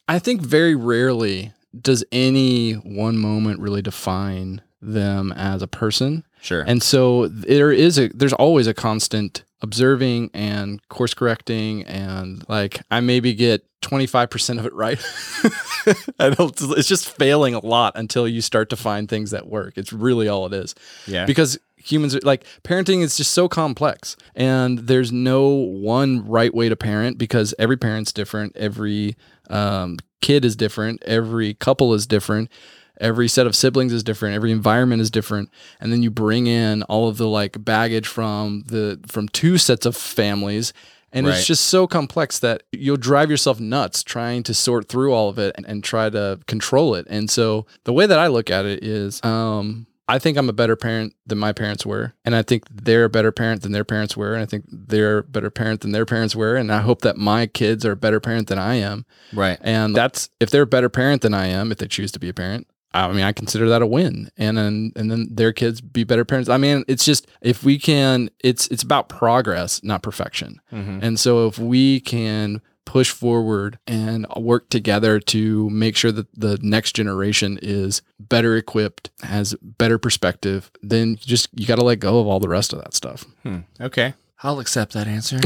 I 0.08 0.20
think 0.20 0.42
very 0.42 0.76
rarely 0.76 1.54
does 1.80 2.04
any 2.12 2.74
one 2.74 3.18
moment 3.18 3.60
really 3.60 3.82
define 3.82 4.62
them 4.82 5.32
as 5.34 5.62
a 5.62 5.68
person. 5.68 6.24
Sure. 6.46 6.62
And 6.62 6.84
so 6.84 7.28
there 7.28 7.72
is 7.72 7.98
a 7.98 8.10
there's 8.10 8.34
always 8.34 8.68
a 8.68 8.74
constant 8.74 9.44
observing 9.62 10.30
and 10.34 10.88
course 10.90 11.16
correcting 11.16 11.84
and 11.86 12.48
like 12.48 12.82
I 12.92 13.00
maybe 13.00 13.34
get 13.34 13.66
25% 13.82 14.60
of 14.60 14.66
it 14.68 14.74
right. 14.74 15.00
I 16.20 16.30
don't 16.30 16.56
it's 16.78 16.88
just 16.88 17.10
failing 17.10 17.56
a 17.56 17.66
lot 17.66 17.94
until 17.96 18.28
you 18.28 18.42
start 18.42 18.70
to 18.70 18.76
find 18.76 19.10
things 19.10 19.32
that 19.32 19.48
work. 19.48 19.74
It's 19.76 19.92
really 19.92 20.28
all 20.28 20.46
it 20.46 20.54
is 20.54 20.76
yeah. 21.08 21.26
because 21.26 21.58
humans 21.78 22.16
are 22.16 22.20
like 22.22 22.46
parenting 22.64 23.02
is 23.02 23.18
just 23.18 23.32
so 23.32 23.48
complex 23.50 24.16
and 24.36 24.80
there's 24.80 25.12
no 25.12 25.48
one 25.48 26.28
right 26.28 26.54
way 26.54 26.70
to 26.70 26.76
parent 26.76 27.18
because 27.18 27.56
every 27.58 27.78
parent's 27.78 28.12
different 28.14 28.56
every 28.56 29.16
um, 29.50 29.98
kid 30.22 30.46
is 30.46 30.56
different 30.56 31.02
every 31.06 31.56
couple 31.56 31.94
is 31.94 32.06
different 32.06 32.52
every 33.00 33.28
set 33.28 33.46
of 33.48 33.56
siblings 33.56 33.92
is 33.94 34.04
different 34.04 34.36
every 34.36 34.52
environment 34.52 35.02
is 35.02 35.10
different 35.12 35.50
and 35.80 35.92
then 35.92 36.02
you 36.04 36.10
bring 36.12 36.48
in 36.48 36.84
all 36.84 37.08
of 37.08 37.18
the 37.18 37.28
like 37.28 37.64
baggage 37.64 38.08
from 38.08 38.64
the 38.68 39.00
from 39.08 39.28
two 39.30 39.58
sets 39.58 39.86
of 39.86 39.96
families 39.96 40.74
and 41.12 41.26
Right. 41.28 41.38
it's 41.38 41.48
just 41.48 41.68
so 41.68 41.88
complex 41.88 42.40
that 42.40 42.64
you'll 42.74 42.98
drive 42.98 43.30
yourself 43.32 43.58
nuts 43.60 44.04
trying 44.04 44.44
to 44.44 44.54
sort 44.54 44.90
through 44.90 45.14
all 45.14 45.30
of 45.30 45.40
it 45.40 45.56
and, 45.56 45.66
and 45.66 45.82
try 45.82 46.10
to 46.10 46.40
control 46.46 46.94
it. 46.96 47.08
And 47.10 47.30
so 47.30 47.66
the 47.86 47.94
way 47.94 48.06
that 48.06 48.20
I 48.20 48.28
look 48.28 48.50
at 48.52 48.66
it 48.66 48.84
is, 48.84 49.24
um, 49.24 49.88
I 50.10 50.20
think 50.20 50.38
I'm 50.38 50.50
a 50.50 50.54
better 50.54 50.76
parent 50.76 51.16
than 51.26 51.38
my 51.38 51.54
parents 51.54 51.86
were. 51.86 52.14
And 52.26 52.36
I 52.36 52.42
think 52.42 52.66
they're 52.70 53.06
a 53.06 53.10
better 53.10 53.32
parent 53.32 53.62
than 53.62 53.72
their 53.72 53.86
parents 53.86 54.18
were. 54.18 54.34
And 54.34 54.42
I 54.44 54.46
think 54.46 54.66
they're 54.68 55.20
a 55.20 55.24
better 55.24 55.50
parent 55.50 55.82
than 55.82 55.94
their 55.94 56.06
parents 56.06 56.36
were. 56.36 56.58
And 56.58 56.70
I 56.70 56.82
hope 56.82 57.00
that 57.04 57.16
my 57.16 57.48
kids 57.48 57.86
are 57.86 57.94
a 57.94 57.96
better 57.96 58.20
parent 58.20 58.50
than 58.50 58.60
I 58.60 58.76
am. 58.76 59.06
right. 59.32 59.58
And 59.62 59.96
that's 59.96 60.30
if 60.42 60.50
they're 60.50 60.64
a 60.64 60.68
better 60.68 60.90
parent 60.90 61.22
than 61.22 61.34
I 61.34 61.48
am, 61.48 61.72
if 61.72 61.78
they 61.78 61.88
choose 61.88 62.12
to 62.12 62.20
be 62.20 62.28
a 62.28 62.34
parent. 62.34 62.68
I 62.96 63.12
mean, 63.12 63.24
I 63.24 63.34
consider 63.34 63.68
that 63.70 63.82
a 63.82 63.88
win, 63.88 64.30
and 64.38 64.58
then 64.58 64.94
and 64.96 65.12
then 65.12 65.28
their 65.30 65.52
kids 65.52 65.82
be 65.82 66.04
better 66.04 66.26
parents. 66.26 66.50
I 66.50 66.58
mean, 66.58 66.86
it's 66.88 67.06
just 67.06 67.28
if 67.42 67.64
we 67.64 67.78
can, 67.78 68.30
it's 68.40 68.68
it's 68.68 68.84
about 68.84 69.10
progress, 69.10 69.84
not 69.84 70.02
perfection. 70.02 70.60
Mhm. 70.72 71.04
And 71.04 71.20
so 71.20 71.48
if 71.48 71.60
we 71.60 72.00
can 72.00 72.62
push 72.86 73.10
forward 73.10 73.80
and 73.88 74.28
work 74.38 74.70
together 74.70 75.20
to 75.20 75.70
make 75.72 75.98
sure 75.98 76.12
that 76.12 76.28
the 76.40 76.58
next 76.62 76.96
generation 76.96 77.58
is 77.62 78.02
better 78.20 78.56
equipped, 78.56 79.10
has 79.24 79.56
better 79.62 79.98
perspective, 79.98 80.72
then 80.82 81.10
you 81.10 81.16
just 81.18 81.50
you 81.54 81.66
got 81.66 81.76
to 81.78 81.84
let 81.84 82.00
go 82.00 82.20
of 82.20 82.28
all 82.28 82.40
the 82.40 82.50
rest 82.50 82.72
of 82.74 82.80
that 82.80 82.94
stuff. 82.94 83.26
Hmm. 83.44 83.60
Okay. 83.82 84.14
I'll 84.44 84.60
accept 84.60 84.94
that 84.94 85.08
answer. 85.08 85.38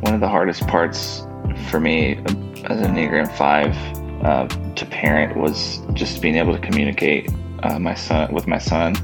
One 0.00 0.14
of 0.14 0.20
the 0.20 0.28
hardest 0.28 0.66
parts 0.68 1.26
for 1.70 1.80
me 1.80 2.16
as 2.64 2.80
an 2.80 2.94
Enneagram 2.94 3.30
5 3.36 4.24
uh, 4.24 4.48
to 4.74 4.86
parent 4.86 5.36
was 5.36 5.80
just 5.92 6.20
being 6.20 6.36
able 6.36 6.52
to 6.52 6.60
communicate 6.60 7.30
uh, 7.62 7.78
my 7.78 7.94
son 7.94 8.32
with 8.32 8.46
my 8.46 8.58
son. 8.58 8.94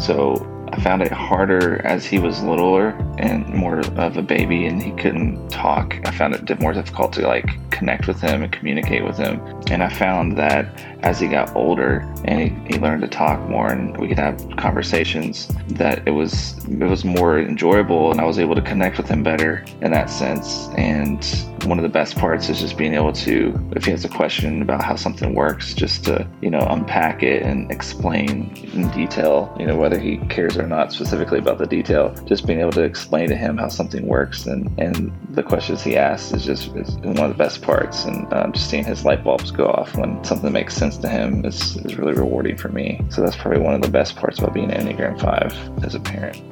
So 0.00 0.48
I 0.72 0.80
found 0.80 1.02
it 1.02 1.12
harder 1.12 1.84
as 1.86 2.06
he 2.06 2.18
was 2.18 2.42
littler 2.42 2.90
and 3.18 3.46
more 3.48 3.80
of 3.80 4.16
a 4.16 4.22
baby 4.22 4.66
and 4.66 4.82
he 4.82 4.92
couldn't 4.92 5.50
talk. 5.50 5.98
I 6.06 6.10
found 6.12 6.34
it 6.34 6.60
more 6.60 6.72
difficult 6.72 7.12
to 7.14 7.26
like 7.26 7.70
connect 7.70 8.06
with 8.06 8.20
him 8.20 8.42
and 8.42 8.50
communicate 8.50 9.04
with 9.04 9.18
him. 9.18 9.40
And 9.70 9.82
I 9.82 9.90
found 9.90 10.38
that 10.38 10.91
as 11.02 11.18
he 11.18 11.28
got 11.28 11.54
older 11.56 12.00
and 12.24 12.40
he, 12.40 12.74
he 12.74 12.80
learned 12.80 13.02
to 13.02 13.08
talk 13.08 13.40
more 13.48 13.70
and 13.70 13.96
we 13.96 14.08
could 14.08 14.18
have 14.18 14.38
conversations 14.56 15.48
that 15.68 16.06
it 16.06 16.12
was 16.12 16.56
it 16.66 16.84
was 16.84 17.04
more 17.04 17.38
enjoyable 17.38 18.10
and 18.10 18.20
I 18.20 18.24
was 18.24 18.38
able 18.38 18.54
to 18.54 18.62
connect 18.62 18.98
with 18.98 19.08
him 19.08 19.22
better 19.22 19.64
in 19.80 19.90
that 19.90 20.10
sense. 20.10 20.68
And 20.76 21.24
one 21.64 21.78
of 21.78 21.82
the 21.82 21.88
best 21.88 22.16
parts 22.16 22.48
is 22.48 22.60
just 22.60 22.76
being 22.76 22.94
able 22.94 23.12
to, 23.12 23.70
if 23.76 23.84
he 23.84 23.90
has 23.90 24.04
a 24.04 24.08
question 24.08 24.62
about 24.62 24.82
how 24.82 24.96
something 24.96 25.34
works, 25.34 25.74
just 25.74 26.04
to, 26.04 26.26
you 26.40 26.50
know, 26.50 26.66
unpack 26.70 27.22
it 27.22 27.42
and 27.42 27.70
explain 27.70 28.54
in 28.72 28.88
detail, 28.90 29.54
you 29.58 29.66
know, 29.66 29.76
whether 29.76 29.98
he 29.98 30.18
cares 30.28 30.56
or 30.56 30.66
not 30.66 30.92
specifically 30.92 31.38
about 31.38 31.58
the 31.58 31.66
detail, 31.66 32.12
just 32.26 32.46
being 32.46 32.60
able 32.60 32.72
to 32.72 32.82
explain 32.82 33.28
to 33.28 33.36
him 33.36 33.56
how 33.56 33.68
something 33.68 34.06
works 34.06 34.46
and, 34.46 34.72
and 34.78 35.12
the 35.30 35.42
questions 35.42 35.82
he 35.82 35.96
asks 35.96 36.32
is 36.32 36.44
just 36.44 36.74
is 36.76 36.96
one 36.96 37.18
of 37.18 37.28
the 37.28 37.38
best 37.38 37.62
parts. 37.62 38.04
And 38.04 38.32
um, 38.32 38.52
just 38.52 38.68
seeing 38.68 38.84
his 38.84 39.04
light 39.04 39.22
bulbs 39.22 39.50
go 39.50 39.66
off 39.66 39.96
when 39.96 40.22
something 40.24 40.52
makes 40.52 40.74
sense 40.74 40.91
to 40.98 41.08
him 41.08 41.44
is, 41.44 41.76
is 41.76 41.96
really 41.96 42.14
rewarding 42.14 42.56
for 42.56 42.68
me. 42.68 43.00
So 43.10 43.22
that's 43.22 43.36
probably 43.36 43.60
one 43.60 43.74
of 43.74 43.82
the 43.82 43.90
best 43.90 44.16
parts 44.16 44.38
about 44.38 44.54
being 44.54 44.70
an 44.70 44.86
Enneagram 44.86 45.20
5 45.20 45.84
as 45.84 45.94
a 45.94 46.00
parent. 46.00 46.42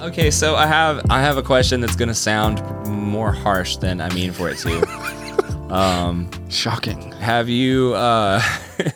Okay, 0.00 0.30
so 0.30 0.56
I 0.56 0.66
have 0.66 1.04
I 1.10 1.20
have 1.20 1.36
a 1.36 1.42
question 1.42 1.80
that's 1.80 1.96
gonna 1.96 2.14
sound 2.14 2.62
more 2.88 3.32
harsh 3.32 3.76
than 3.76 4.00
I 4.00 4.08
mean 4.14 4.32
for 4.32 4.48
it 4.48 4.56
to. 4.58 5.68
um, 5.74 6.30
Shocking. 6.48 7.12
have 7.12 7.48
you 7.48 7.94
uh, 7.94 8.42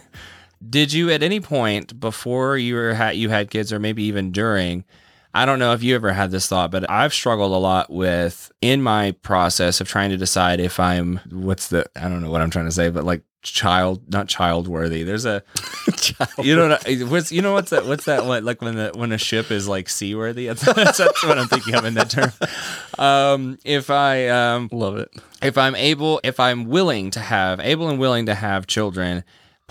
did 0.71 0.93
you 0.93 1.11
at 1.11 1.23
any 1.23 1.41
point 1.41 2.01
before 2.01 2.57
you 2.57 2.77
were 2.77 2.95
ha- 2.95 3.11
you 3.11 3.29
had 3.29 3.51
kids 3.51 3.73
or 3.73 3.79
maybe 3.79 4.05
even 4.05 4.33
during? 4.33 4.85
I 5.35 5.47
don't 5.47 5.59
know 5.59 5.73
if 5.73 5.83
you 5.83 5.95
ever 5.95 6.13
had 6.13 6.31
this 6.31 6.47
thought, 6.47 6.71
but 6.71 6.89
I've 6.91 7.15
struggled 7.15 7.53
a 7.53 7.57
lot 7.57 7.91
with 7.91 8.53
in 8.61 8.83
my 8.83 9.13
process 9.23 9.81
of 9.81 9.89
trying 9.89 10.11
to 10.11 10.17
decide 10.17 10.61
if 10.61 10.79
I'm 10.79 11.21
what's 11.31 11.69
the 11.69 11.87
I 11.97 12.09
don't 12.09 12.23
know 12.23 12.31
what 12.31 12.41
I'm 12.43 12.51
trying 12.51 12.67
to 12.67 12.71
say, 12.73 12.91
but 12.91 13.05
like 13.05 13.23
child 13.43 14.03
not 14.13 14.29
child 14.29 14.69
worthy. 14.69 15.03
There's 15.05 15.25
a 15.25 15.43
you 16.43 16.55
know 16.55 16.69
what 16.69 16.87
I- 16.89 16.95
what's 17.05 17.33
you 17.33 17.43
know 17.43 17.53
what's 17.55 17.71
that 17.71 17.87
what's 17.87 18.05
that 18.05 18.25
what 18.27 18.45
like 18.45 18.61
when 18.63 18.77
the 18.77 18.93
when 18.95 19.11
a 19.13 19.19
ship 19.19 19.51
is 19.51 19.67
like 19.67 19.89
seaworthy 19.89 20.47
that's, 20.47 20.61
that's, 20.75 20.99
that's 20.99 21.25
what 21.25 21.39
i'm 21.39 21.49
thinking 21.49 21.75
of 21.75 21.85
in 21.85 21.95
that 21.95 22.09
term 22.11 22.31
um 22.99 23.59
if 23.65 23.91
i 23.91 24.29
um 24.29 24.69
Love 24.73 24.97
it. 24.99 25.11
if 25.43 25.59
i'm 25.59 25.75
able 25.75 26.21
if 26.23 26.39
i'm 26.39 26.67
willing 26.67 27.11
to 27.11 27.21
have 27.21 27.59
able 27.61 27.89
and 27.89 27.99
willing 27.99 28.27
to 28.27 28.35
have 28.35 28.67
children 28.67 29.25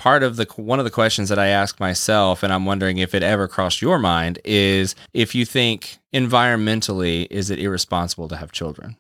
part 0.08 0.24
of 0.24 0.36
the 0.40 0.46
one 0.56 0.80
of 0.82 0.86
the 0.86 0.96
questions 1.02 1.28
that 1.30 1.38
i 1.38 1.48
ask 1.62 1.80
myself 1.80 2.44
and 2.44 2.52
i'm 2.54 2.66
wondering 2.66 2.98
if 2.98 3.14
it 3.18 3.24
ever 3.34 3.48
crossed 3.56 3.82
your 3.82 4.00
mind 4.00 4.40
is 4.44 4.96
if 5.14 5.36
you 5.36 5.46
think 5.46 6.00
environmentally 6.14 7.28
is 7.30 7.50
it 7.52 7.60
irresponsible 7.60 8.28
to 8.28 8.36
have 8.36 8.52
children 8.52 8.96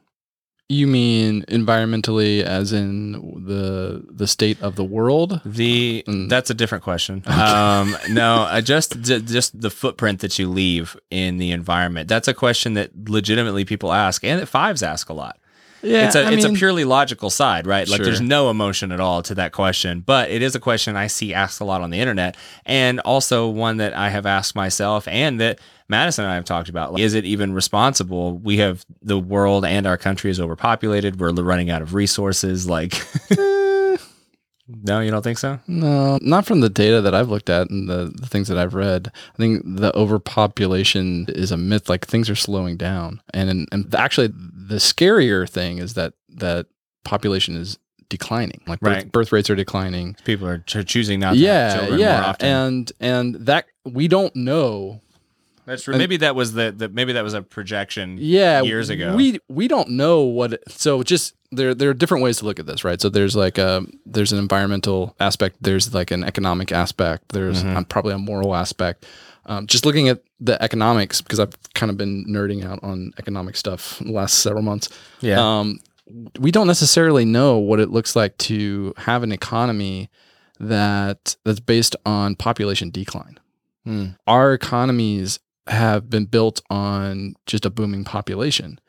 You 0.81 0.87
mean 0.87 1.43
environmentally, 1.59 2.43
as 2.57 2.71
in 2.71 2.93
the 3.51 4.05
the 4.21 4.27
state 4.35 4.57
of 4.67 4.71
the 4.79 4.87
world? 4.97 5.29
The 5.43 6.01
Mm. 6.07 6.29
that's 6.33 6.49
a 6.49 6.53
different 6.61 6.83
question. 6.89 7.15
Um, 7.27 7.87
no, 8.09 8.29
I 8.57 8.61
just 8.61 8.91
just 9.35 9.49
the 9.65 9.69
footprint 9.81 10.17
that 10.23 10.33
you 10.39 10.45
leave 10.61 10.95
in 11.09 11.31
the 11.43 11.51
environment. 11.51 12.07
That's 12.13 12.29
a 12.29 12.33
question 12.33 12.69
that 12.79 12.89
legitimately 13.17 13.65
people 13.65 13.91
ask, 13.91 14.23
and 14.23 14.39
that 14.39 14.47
fives 14.47 14.81
ask 14.93 15.09
a 15.09 15.13
lot. 15.23 15.35
Yeah, 15.83 16.05
it's 16.05 16.15
a 16.15 16.23
I 16.25 16.31
it's 16.31 16.45
mean- 16.45 16.55
a 16.55 16.57
purely 16.57 16.83
logical 16.85 17.29
side, 17.29 17.65
right? 17.65 17.87
Like 17.87 18.01
there's 18.01 18.21
no 18.21 18.49
emotion 18.49 18.91
at 18.91 18.99
all 18.99 19.21
to 19.23 19.35
that 19.35 19.51
question, 19.51 20.01
but 20.01 20.29
it 20.29 20.41
is 20.41 20.55
a 20.55 20.59
question 20.59 20.95
I 20.95 21.07
see 21.07 21.33
asked 21.33 21.59
a 21.59 21.63
lot 21.65 21.81
on 21.81 21.89
the 21.89 21.99
internet, 21.99 22.37
and 22.65 22.99
also 23.01 23.47
one 23.47 23.77
that 23.77 23.95
I 23.95 24.09
have 24.09 24.25
asked 24.25 24.55
myself, 24.55 25.07
and 25.07 25.39
that 25.41 25.59
Madison 25.89 26.23
and 26.23 26.31
I 26.31 26.35
have 26.35 26.45
talked 26.45 26.69
about. 26.69 26.93
Like, 26.93 27.01
is 27.01 27.13
it 27.15 27.25
even 27.25 27.53
responsible? 27.53 28.37
We 28.37 28.57
have 28.57 28.85
the 29.01 29.19
world 29.19 29.65
and 29.65 29.85
our 29.85 29.97
country 29.97 30.31
is 30.31 30.39
overpopulated. 30.39 31.19
We're 31.19 31.31
running 31.33 31.69
out 31.69 31.81
of 31.81 31.93
resources. 31.93 32.65
Like, 32.65 32.93
no, 34.67 35.01
you 35.01 35.11
don't 35.11 35.21
think 35.21 35.37
so? 35.37 35.59
No, 35.67 36.17
not 36.21 36.45
from 36.45 36.61
the 36.61 36.69
data 36.69 37.01
that 37.01 37.13
I've 37.13 37.27
looked 37.29 37.49
at 37.49 37.69
and 37.69 37.89
the, 37.89 38.11
the 38.15 38.27
things 38.27 38.47
that 38.47 38.57
I've 38.57 38.73
read. 38.73 39.11
I 39.33 39.37
think 39.37 39.63
the 39.65 39.95
overpopulation 39.97 41.25
is 41.29 41.51
a 41.51 41.57
myth. 41.57 41.89
Like 41.89 42.05
things 42.07 42.29
are 42.29 42.35
slowing 42.35 42.77
down, 42.77 43.21
and 43.33 43.67
and 43.71 43.93
actually, 43.95 44.29
the 44.71 44.77
scarier 44.77 45.47
thing 45.49 45.77
is 45.77 45.93
that 45.95 46.13
that 46.29 46.67
population 47.03 47.55
is 47.55 47.77
declining. 48.09 48.61
Like 48.67 48.79
birth, 48.79 48.93
Right. 48.95 49.11
birth 49.11 49.31
rates 49.31 49.49
are 49.49 49.55
declining. 49.55 50.15
People 50.25 50.47
are 50.47 50.59
ch- 50.59 50.85
choosing 50.85 51.19
not 51.19 51.33
to 51.33 51.37
have 51.39 51.43
Yeah, 51.43 51.73
children 51.75 51.91
more 51.91 51.99
yeah, 51.99 52.25
often. 52.25 52.47
and 52.47 52.91
and 52.99 53.35
that 53.47 53.65
we 53.85 54.07
don't 54.07 54.35
know. 54.35 55.01
That's 55.65 55.83
true. 55.83 55.93
and- 55.93 55.99
Maybe 55.99 56.17
that 56.17 56.35
was 56.35 56.53
the, 56.53 56.71
the 56.75 56.89
maybe 56.89 57.13
that 57.13 57.23
was 57.23 57.33
a 57.33 57.41
projection. 57.41 58.17
Yeah, 58.19 58.61
years 58.63 58.89
ago. 58.89 59.15
we 59.15 59.39
we 59.47 59.67
don't 59.67 59.89
know 59.91 60.21
what. 60.21 60.59
So 60.69 61.03
just 61.03 61.35
there 61.51 61.73
there 61.73 61.89
are 61.89 61.93
different 61.93 62.23
ways 62.23 62.37
to 62.39 62.45
look 62.45 62.59
at 62.59 62.65
this, 62.65 62.83
right? 62.83 62.99
So 62.99 63.09
there's 63.09 63.35
like 63.35 63.57
a 63.57 63.85
there's 64.05 64.31
an 64.33 64.39
environmental 64.39 65.15
aspect. 65.19 65.57
There's 65.61 65.93
like 65.93 66.11
an 66.11 66.23
economic 66.23 66.71
aspect. 66.71 67.29
There's 67.29 67.63
Mhm. 67.63 67.75
um, 67.77 67.85
probably 67.85 68.13
a 68.13 68.17
moral 68.17 68.55
aspect. 68.55 69.05
Um, 69.45 69.65
just 69.65 69.85
looking 69.85 70.07
at 70.07 70.21
the 70.39 70.61
economics 70.61 71.21
because 71.21 71.39
I've 71.39 71.55
kind 71.73 71.89
of 71.89 71.97
been 71.97 72.25
nerding 72.25 72.63
out 72.63 72.79
on 72.83 73.11
economic 73.17 73.55
stuff 73.55 73.99
the 73.99 74.11
last 74.11 74.39
several 74.39 74.63
months. 74.63 74.89
yeah. 75.19 75.39
Um, 75.39 75.79
we 76.39 76.51
don't 76.51 76.67
necessarily 76.67 77.25
know 77.25 77.57
what 77.57 77.79
it 77.79 77.89
looks 77.89 78.15
like 78.15 78.37
to 78.37 78.93
have 78.97 79.23
an 79.23 79.31
economy 79.31 80.09
that 80.59 81.35
that's 81.43 81.59
based 81.59 81.95
on 82.05 82.35
population 82.35 82.89
decline. 82.89 83.39
Hmm. 83.85 84.07
Our 84.27 84.53
economies 84.53 85.39
have 85.67 86.09
been 86.09 86.25
built 86.25 86.61
on 86.69 87.35
just 87.45 87.65
a 87.65 87.69
booming 87.69 88.03
population. 88.03 88.79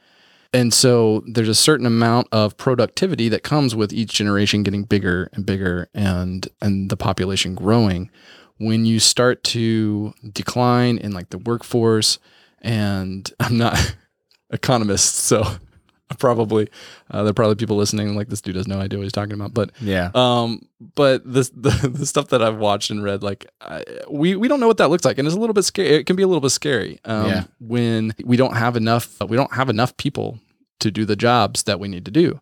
And 0.54 0.72
so 0.74 1.22
there's 1.26 1.48
a 1.48 1.54
certain 1.54 1.86
amount 1.86 2.28
of 2.30 2.58
productivity 2.58 3.30
that 3.30 3.42
comes 3.42 3.74
with 3.74 3.92
each 3.92 4.12
generation 4.12 4.62
getting 4.62 4.84
bigger 4.84 5.30
and 5.32 5.46
bigger 5.46 5.88
and 5.94 6.46
and 6.60 6.90
the 6.90 6.96
population 6.96 7.54
growing. 7.54 8.10
When 8.62 8.84
you 8.84 9.00
start 9.00 9.42
to 9.44 10.14
decline 10.32 10.98
in 10.98 11.12
like 11.12 11.30
the 11.30 11.38
workforce 11.38 12.18
and 12.60 13.28
I'm 13.40 13.58
not 13.58 13.94
economist, 14.50 15.16
so 15.16 15.44
probably 16.18 16.68
uh, 17.10 17.22
there 17.22 17.30
are 17.30 17.34
probably 17.34 17.56
people 17.56 17.76
listening 17.76 18.14
like 18.14 18.28
this 18.28 18.40
dude 18.42 18.54
has 18.56 18.68
no 18.68 18.78
idea 18.78 18.98
what 18.98 19.04
he's 19.04 19.12
talking 19.12 19.32
about. 19.32 19.54
But 19.54 19.70
yeah. 19.80 20.10
um, 20.14 20.60
but 20.94 21.22
this 21.24 21.48
the, 21.50 21.70
the 21.92 22.06
stuff 22.06 22.28
that 22.28 22.42
I've 22.42 22.58
watched 22.58 22.90
and 22.90 23.02
read, 23.02 23.22
like 23.22 23.46
I, 23.60 23.82
we 24.10 24.36
we 24.36 24.46
don't 24.48 24.60
know 24.60 24.68
what 24.68 24.76
that 24.78 24.90
looks 24.90 25.04
like, 25.04 25.18
and 25.18 25.26
it's 25.26 25.36
a 25.36 25.40
little 25.40 25.54
bit 25.54 25.64
scary. 25.64 25.88
It 25.88 26.04
can 26.06 26.16
be 26.16 26.22
a 26.22 26.26
little 26.26 26.40
bit 26.40 26.50
scary 26.50 27.00
um, 27.04 27.26
Yeah. 27.26 27.44
when 27.60 28.14
we 28.24 28.36
don't 28.36 28.56
have 28.56 28.76
enough. 28.76 29.20
We 29.26 29.36
don't 29.36 29.52
have 29.54 29.70
enough 29.70 29.96
people 29.96 30.38
to 30.80 30.90
do 30.90 31.04
the 31.04 31.16
jobs 31.16 31.62
that 31.64 31.80
we 31.80 31.88
need 31.88 32.04
to 32.04 32.10
do. 32.10 32.40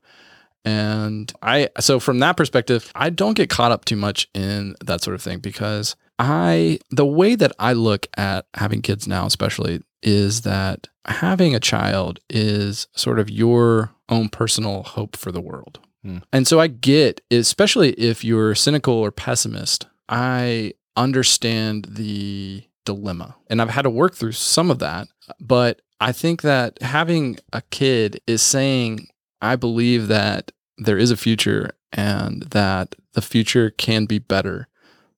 And 0.65 1.33
I 1.43 1.71
so 1.79 2.01
from 2.01 2.19
that 2.19 2.37
perspective, 2.37 2.91
I 2.95 3.09
don't 3.11 3.35
get 3.35 3.49
caught 3.49 3.73
up 3.73 3.85
too 3.87 3.97
much 3.97 4.29
in 4.35 4.75
that 4.85 5.03
sort 5.03 5.15
of 5.15 5.23
thing 5.23 5.39
because 5.39 5.97
I 6.21 6.79
the 6.91 7.07
way 7.07 7.35
that 7.35 7.53
I 7.59 7.73
look 7.73 8.07
at 8.17 8.47
having 8.55 8.83
kids 8.83 9.09
now, 9.09 9.25
especially, 9.25 9.81
is 10.03 10.43
that 10.43 10.87
having 11.07 11.55
a 11.55 11.61
child 11.61 12.21
is 12.29 12.87
sort 12.95 13.19
of 13.19 13.31
your 13.31 13.91
own 14.11 14.29
personal 14.29 14.83
hope 14.83 15.17
for 15.17 15.33
the 15.33 15.41
world. 15.41 15.81
Hmm. 16.05 16.19
And 16.31 16.47
so 16.47 16.61
I 16.61 16.67
get, 16.67 17.23
especially 17.31 17.93
if 17.93 18.23
you're 18.23 18.55
cynical 18.55 18.95
or 18.95 19.11
pessimist, 19.11 19.87
I 20.11 20.75
understand 20.95 21.87
the 21.89 22.65
dilemma. 22.85 23.37
And 23.49 23.63
I've 23.63 23.71
had 23.71 23.83
to 23.83 23.91
work 23.91 24.15
through 24.15 24.33
some 24.33 24.71
of 24.71 24.79
that. 24.81 25.09
But 25.41 25.81
I 26.03 26.13
think 26.13 26.43
that 26.43 26.83
having 26.83 27.39
a 27.53 27.63
kid 27.71 28.21
is 28.27 28.43
saying, 28.43 29.09
I 29.41 29.57
believe 29.57 30.09
that 30.09 30.53
there 30.77 30.99
is 30.99 31.11
a 31.11 31.17
future 31.17 31.71
and 31.93 32.43
that 32.43 32.95
the 33.15 33.23
future 33.23 33.71
can 33.71 34.05
be 34.05 34.19
better. 34.19 34.69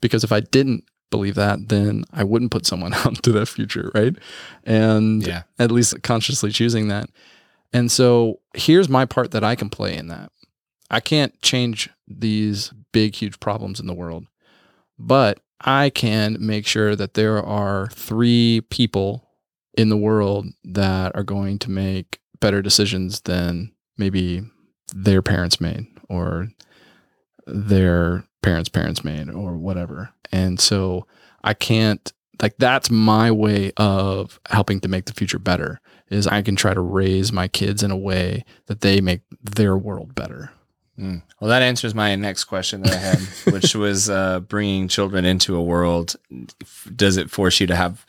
Because 0.00 0.24
if 0.24 0.32
I 0.32 0.40
didn't 0.40 0.84
believe 1.12 1.36
that, 1.36 1.68
then 1.68 2.04
I 2.12 2.24
wouldn't 2.24 2.50
put 2.50 2.66
someone 2.66 2.92
out 2.94 3.22
to 3.22 3.30
that 3.32 3.46
future, 3.46 3.92
right? 3.94 4.16
And 4.64 5.24
Yeah. 5.24 5.42
at 5.60 5.70
least 5.70 6.02
consciously 6.02 6.50
choosing 6.50 6.88
that. 6.88 7.08
And 7.72 7.90
so 7.90 8.40
here's 8.54 8.88
my 8.88 9.04
part 9.04 9.30
that 9.30 9.44
I 9.44 9.54
can 9.54 9.70
play 9.70 9.96
in 9.96 10.08
that. 10.08 10.32
I 10.90 10.98
can't 11.00 11.40
change 11.40 11.88
these 12.08 12.72
big, 12.92 13.14
huge 13.14 13.38
problems 13.40 13.78
in 13.80 13.86
the 13.86 13.94
world, 13.94 14.26
but 14.98 15.38
I 15.60 15.90
can 15.90 16.36
make 16.40 16.66
sure 16.66 16.96
that 16.96 17.14
there 17.14 17.40
are 17.42 17.88
three 17.92 18.62
people 18.68 19.28
in 19.78 19.88
the 19.88 19.96
world 19.96 20.48
that 20.64 21.14
are 21.16 21.22
going 21.22 21.58
to 21.60 21.70
make 21.70 22.18
better 22.40 22.60
decisions 22.60 23.20
than 23.22 23.72
maybe 23.96 24.42
their 24.94 25.22
parents 25.22 25.60
made 25.60 25.86
or 26.10 26.48
their 27.46 28.24
parents' 28.42 28.68
parents 28.68 29.04
made 29.04 29.30
or 29.30 29.56
whatever. 29.56 30.10
And 30.30 30.60
so 30.60 31.06
I 31.42 31.54
can't 31.54 32.12
like 32.40 32.56
that's 32.58 32.90
my 32.90 33.30
way 33.30 33.72
of 33.76 34.40
helping 34.50 34.80
to 34.80 34.88
make 34.88 35.06
the 35.06 35.12
future 35.12 35.38
better 35.38 35.80
is 36.10 36.26
I 36.26 36.42
can 36.42 36.56
try 36.56 36.74
to 36.74 36.80
raise 36.80 37.32
my 37.32 37.48
kids 37.48 37.82
in 37.82 37.90
a 37.90 37.96
way 37.96 38.44
that 38.66 38.80
they 38.80 39.00
make 39.00 39.22
their 39.42 39.76
world 39.76 40.14
better. 40.14 40.50
Mm. 40.98 41.22
Well, 41.40 41.48
that 41.48 41.62
answers 41.62 41.94
my 41.94 42.14
next 42.16 42.44
question 42.44 42.82
that 42.82 42.92
I 42.92 42.96
had, 42.96 43.18
which 43.52 43.74
was 43.74 44.10
uh, 44.10 44.40
bringing 44.40 44.88
children 44.88 45.24
into 45.24 45.56
a 45.56 45.62
world. 45.62 46.16
Does 46.94 47.16
it 47.16 47.30
force 47.30 47.60
you 47.60 47.66
to 47.68 47.76
have? 47.76 48.04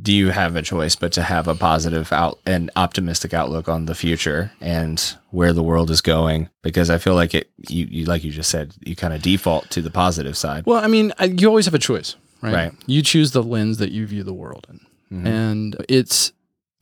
Do 0.00 0.12
you 0.12 0.30
have 0.30 0.56
a 0.56 0.62
choice 0.62 0.96
but 0.96 1.12
to 1.12 1.22
have 1.22 1.46
a 1.48 1.54
positive 1.54 2.12
out 2.12 2.38
and 2.46 2.70
optimistic 2.76 3.34
outlook 3.34 3.68
on 3.68 3.86
the 3.86 3.94
future 3.94 4.52
and 4.60 4.98
where 5.30 5.52
the 5.52 5.62
world 5.62 5.90
is 5.90 6.00
going? 6.00 6.48
Because 6.62 6.88
I 6.90 6.98
feel 6.98 7.14
like 7.14 7.34
it, 7.34 7.50
you, 7.68 7.86
you 7.90 8.04
like 8.06 8.24
you 8.24 8.30
just 8.30 8.50
said, 8.50 8.74
you 8.84 8.96
kind 8.96 9.12
of 9.12 9.20
default 9.22 9.68
to 9.70 9.82
the 9.82 9.90
positive 9.90 10.36
side. 10.36 10.64
Well, 10.66 10.82
I 10.82 10.86
mean, 10.86 11.12
I- 11.18 11.24
you 11.24 11.48
always 11.48 11.66
have 11.66 11.74
a 11.74 11.78
choice, 11.78 12.16
right? 12.42 12.54
Right. 12.54 12.72
You 12.86 13.02
choose 13.02 13.32
the 13.32 13.42
lens 13.42 13.78
that 13.78 13.90
you 13.92 14.06
view 14.06 14.22
the 14.22 14.32
world 14.34 14.66
in. 14.70 14.80
Mhm. 15.22 15.26
And 15.26 15.76
it's, 15.88 16.32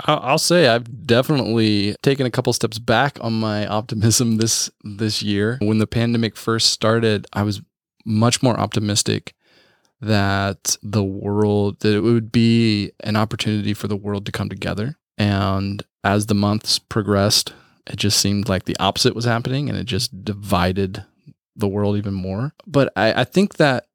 I'll 0.05 0.39
say 0.39 0.69
I've 0.69 1.07
definitely 1.07 1.97
taken 2.03 2.25
a 2.27 2.31
couple 2.31 2.53
steps 2.53 2.79
back 2.79 3.19
on 3.21 3.33
my 3.41 3.67
optimism 3.67 4.37
this 4.37 4.71
this 4.85 5.23
year. 5.23 5.57
When 5.61 5.79
the 5.79 5.87
pandemic 5.89 6.37
first 6.37 6.71
started, 6.71 7.27
I 7.33 7.43
was 7.43 7.63
much 8.05 8.43
more 8.43 8.59
optimistic 8.61 9.35
that 10.01 10.77
the 10.83 11.05
world 11.05 11.81
that 11.81 11.95
it 11.95 12.01
would 12.01 12.31
be 12.31 12.93
an 13.01 13.17
opportunity 13.17 13.75
for 13.75 13.89
the 13.89 13.97
world 13.97 14.27
to 14.27 14.33
come 14.33 14.49
together. 14.49 14.97
And 15.17 15.83
as 16.05 16.27
the 16.27 16.35
months 16.35 16.79
progressed, 16.79 17.53
it 17.87 17.97
just 17.97 18.21
seemed 18.21 18.49
like 18.49 18.65
the 18.65 18.77
opposite 18.79 19.15
was 19.15 19.25
happening 19.25 19.69
and 19.69 19.77
it 19.77 19.85
just 19.85 20.25
divided 20.25 21.05
the 21.57 21.69
world 21.69 21.97
even 21.97 22.15
more. 22.15 22.55
But 22.67 22.93
I, 22.97 23.23
I 23.23 23.25
think 23.25 23.57
that 23.57 23.87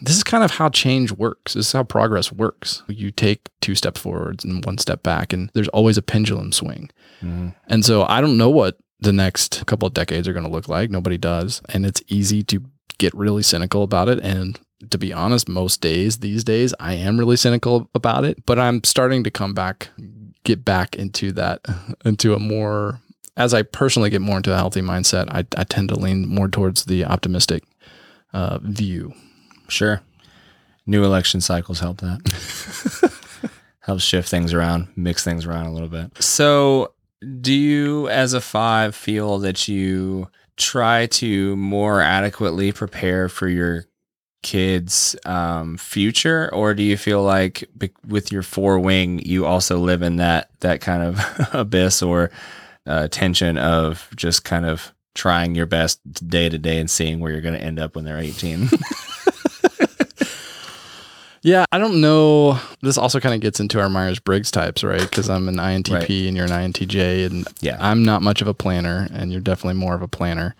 this 0.00 0.16
is 0.16 0.24
kind 0.24 0.42
of 0.42 0.52
how 0.52 0.70
change 0.70 1.12
works. 1.12 1.52
This 1.52 1.66
is 1.66 1.72
how 1.72 1.82
progress 1.82 2.32
works. 2.32 2.82
You 2.88 3.10
take 3.10 3.50
two 3.60 3.74
steps 3.74 4.00
forwards 4.00 4.42
and 4.42 4.64
one 4.64 4.78
step 4.78 5.02
back, 5.02 5.34
and 5.34 5.50
there's 5.52 5.68
always 5.68 5.98
a 5.98 6.02
pendulum 6.02 6.52
swing. 6.52 6.88
Mhm. 7.22 7.54
And 7.68 7.84
so 7.84 8.04
I 8.04 8.22
don't 8.22 8.38
know 8.38 8.48
what 8.48 8.78
the 9.00 9.12
next 9.12 9.66
couple 9.66 9.86
of 9.86 9.92
decades 9.92 10.26
are 10.26 10.32
going 10.32 10.46
to 10.46 10.50
look 10.50 10.68
like. 10.68 10.88
Nobody 10.88 11.18
does. 11.18 11.60
And 11.68 11.84
it's 11.84 12.02
easy 12.08 12.42
to 12.44 12.64
get 12.96 13.14
really 13.14 13.42
cynical 13.42 13.82
about 13.82 14.08
it. 14.08 14.20
And 14.20 14.58
to 14.90 14.98
be 14.98 15.12
honest, 15.12 15.48
most 15.48 15.80
days 15.80 16.18
these 16.18 16.44
days, 16.44 16.74
I 16.80 16.94
am 16.94 17.18
really 17.18 17.36
cynical 17.36 17.88
about 17.94 18.24
it. 18.24 18.44
But 18.46 18.58
I'm 18.58 18.82
starting 18.84 19.24
to 19.24 19.30
come 19.30 19.54
back, 19.54 19.90
get 20.44 20.64
back 20.64 20.96
into 20.96 21.32
that, 21.32 21.60
into 22.04 22.34
a 22.34 22.38
more, 22.38 23.00
as 23.36 23.54
I 23.54 23.62
personally 23.62 24.10
get 24.10 24.20
more 24.20 24.36
into 24.38 24.52
a 24.52 24.56
healthy 24.56 24.80
mindset, 24.82 25.28
I, 25.30 25.44
I 25.58 25.64
tend 25.64 25.88
to 25.90 25.98
lean 25.98 26.28
more 26.28 26.48
towards 26.48 26.84
the 26.84 27.04
optimistic 27.04 27.64
uh, 28.32 28.58
view. 28.62 29.12
Sure. 29.68 30.02
New 30.86 31.04
election 31.04 31.40
cycles 31.40 31.80
help 31.80 31.98
that. 31.98 33.10
Helps 33.80 34.02
shift 34.02 34.30
things 34.30 34.54
around, 34.54 34.88
mix 34.96 35.22
things 35.22 35.44
around 35.44 35.66
a 35.66 35.72
little 35.72 35.88
bit. 35.88 36.22
So, 36.22 36.94
do 37.40 37.52
you, 37.52 38.08
as 38.08 38.32
a 38.32 38.40
five, 38.40 38.94
feel 38.94 39.38
that 39.40 39.68
you 39.68 40.28
try 40.56 41.06
to 41.06 41.56
more 41.56 42.00
adequately 42.00 42.72
prepare 42.72 43.28
for 43.28 43.48
your 43.48 43.84
kids' 44.44 45.16
um, 45.26 45.76
future, 45.76 46.48
or 46.54 46.72
do 46.74 46.84
you 46.84 46.96
feel 46.96 47.22
like 47.24 47.64
with 48.06 48.30
your 48.30 48.42
four 48.42 48.78
wing, 48.78 49.18
you 49.18 49.44
also 49.44 49.78
live 49.78 50.02
in 50.02 50.16
that 50.16 50.50
that 50.60 50.80
kind 50.80 51.02
of 51.02 51.48
abyss 51.52 52.00
or 52.02 52.30
uh, 52.86 53.08
tension 53.08 53.58
of 53.58 54.08
just 54.14 54.44
kind 54.44 54.64
of 54.66 54.92
trying 55.14 55.54
your 55.56 55.66
best 55.66 56.00
day 56.28 56.48
to 56.48 56.58
day 56.58 56.78
and 56.78 56.88
seeing 56.90 57.18
where 57.20 57.32
you're 57.32 57.40
going 57.40 57.54
to 57.58 57.62
end 57.64 57.78
up 57.80 57.96
when 57.96 58.04
they're 58.04 58.18
18? 58.18 58.68
Yeah, 61.46 61.66
I 61.70 61.78
don't 61.78 62.00
know. 62.00 62.58
This 62.80 62.96
also 62.96 63.20
kind 63.20 63.34
of 63.34 63.42
gets 63.42 63.60
into 63.60 63.78
our 63.78 63.90
Myers 63.90 64.18
Briggs 64.18 64.50
types, 64.50 64.82
right? 64.82 65.02
Because 65.02 65.28
I'm 65.28 65.46
an 65.46 65.56
INTP 65.56 65.92
Right. 65.92 66.08
and 66.10 66.34
you're 66.34 66.46
an 66.46 66.52
INTJ, 66.72 67.26
and 67.26 67.46
Yeah. 67.60 67.76
I'm 67.80 68.02
not 68.02 68.22
much 68.22 68.40
of 68.40 68.48
a 68.48 68.54
planner, 68.54 69.08
and 69.12 69.30
you're 69.30 69.42
definitely 69.42 69.78
more 69.78 69.94
of 69.94 70.00
a 70.00 70.08
planner. 70.08 70.54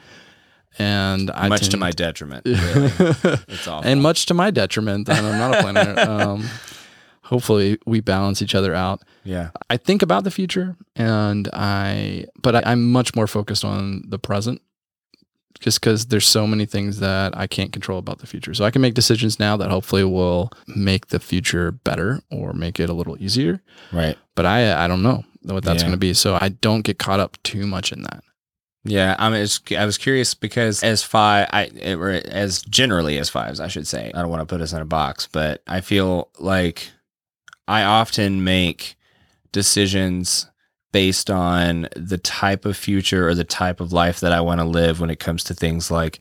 And 0.79 1.31
I 1.31 1.49
much 1.49 1.68
to 1.70 1.77
my 1.77 1.91
detriment. 1.91 2.45
Really. 2.47 2.91
It's 3.49 3.68
awful. 3.68 3.89
and 3.89 4.03
much 4.03 4.27
to 4.27 4.35
my 4.35 4.51
detriment 4.51 5.07
that 5.07 5.22
I'm 5.25 5.39
not 5.39 5.55
a 5.59 5.62
planner. 5.62 6.01
um, 6.11 6.45
hopefully, 7.22 7.79
we 7.87 8.01
balance 8.01 8.43
each 8.43 8.55
other 8.55 8.75
out. 8.75 9.03
yeah. 9.25 9.51
I 9.70 9.77
think 9.77 10.03
about 10.03 10.25
the 10.25 10.31
future, 10.31 10.77
and 10.97 11.49
I, 11.53 12.27
but 12.43 12.57
I, 12.57 12.62
I'm 12.66 12.91
much 12.93 13.14
more 13.14 13.27
focused 13.27 13.64
on 13.64 14.03
the 14.09 14.18
present, 14.18 14.61
just 15.61 15.81
because 15.81 16.07
there's 16.07 16.27
so 16.27 16.47
many 16.47 16.66
things 16.66 16.99
that 17.01 17.37
I 17.37 17.47
can't 17.47 17.72
control 17.72 17.99
about 17.99 18.18
the 18.18 18.27
future. 18.27 18.53
So 18.55 18.64
I 18.64 18.70
can 18.70 18.83
make 18.83 18.95
decisions 18.95 19.39
now 19.39 19.57
that 19.57 19.70
hopefully 19.70 20.05
will 20.05 20.51
make 20.66 21.07
the 21.09 21.20
future 21.20 21.70
better 21.70 22.20
or 22.31 22.53
make 22.53 22.81
it 22.81 22.91
a 22.91 22.93
little 22.93 23.16
easier. 23.22 23.62
Right. 23.93 24.18
But 24.35 24.47
I, 24.47 24.85
I 24.85 24.89
don't 24.89 25.03
know 25.03 25.25
what 25.43 25.62
that's 25.64 25.83
Yeah. 25.83 25.89
going 25.89 25.93
to 25.93 25.99
be. 25.99 26.12
So 26.14 26.37
I 26.41 26.49
don't 26.49 26.83
get 26.83 26.99
caught 26.99 27.20
up 27.20 27.41
too 27.45 27.66
much 27.66 27.93
in 27.93 28.03
that. 28.03 28.25
Yeah, 28.85 29.16
I 29.18 29.30
mean, 29.30 29.47
I 29.78 29.87
was 29.87 29.97
curious 29.97 30.35
because 30.35 30.82
as 30.82 31.03
five, 31.03 31.49
I 31.53 31.95
or 31.95 32.11
as 32.11 32.62
generally 32.62 33.16
as 33.18 33.30
fives, 33.30 33.59
I 33.59 33.68
should 33.68 33.87
say. 33.87 34.12
I 34.14 34.20
don't 34.20 34.30
want 34.30 34.43
to 34.43 34.53
put 34.53 34.61
us 34.61 34.74
in 34.74 34.82
a 34.82 34.87
box, 34.87 35.26
but 35.32 35.62
I 35.66 35.80
feel 35.80 36.28
like 36.39 36.91
I 37.66 37.82
often 37.82 38.45
make 38.45 38.97
decisions 39.53 40.47
based 40.93 41.30
on 41.30 41.89
the 41.97 42.18
type 42.18 42.66
of 42.66 42.76
future 42.76 43.26
or 43.26 43.35
the 43.35 43.43
type 43.43 43.80
of 43.80 43.93
life 43.93 44.20
that 44.20 44.32
I 44.32 44.41
want 44.43 44.61
to 44.61 44.64
live 44.64 45.01
when 45.01 45.11
it 45.11 45.18
comes 45.18 45.43
to 45.45 45.55
things 45.55 45.91
like 45.91 46.20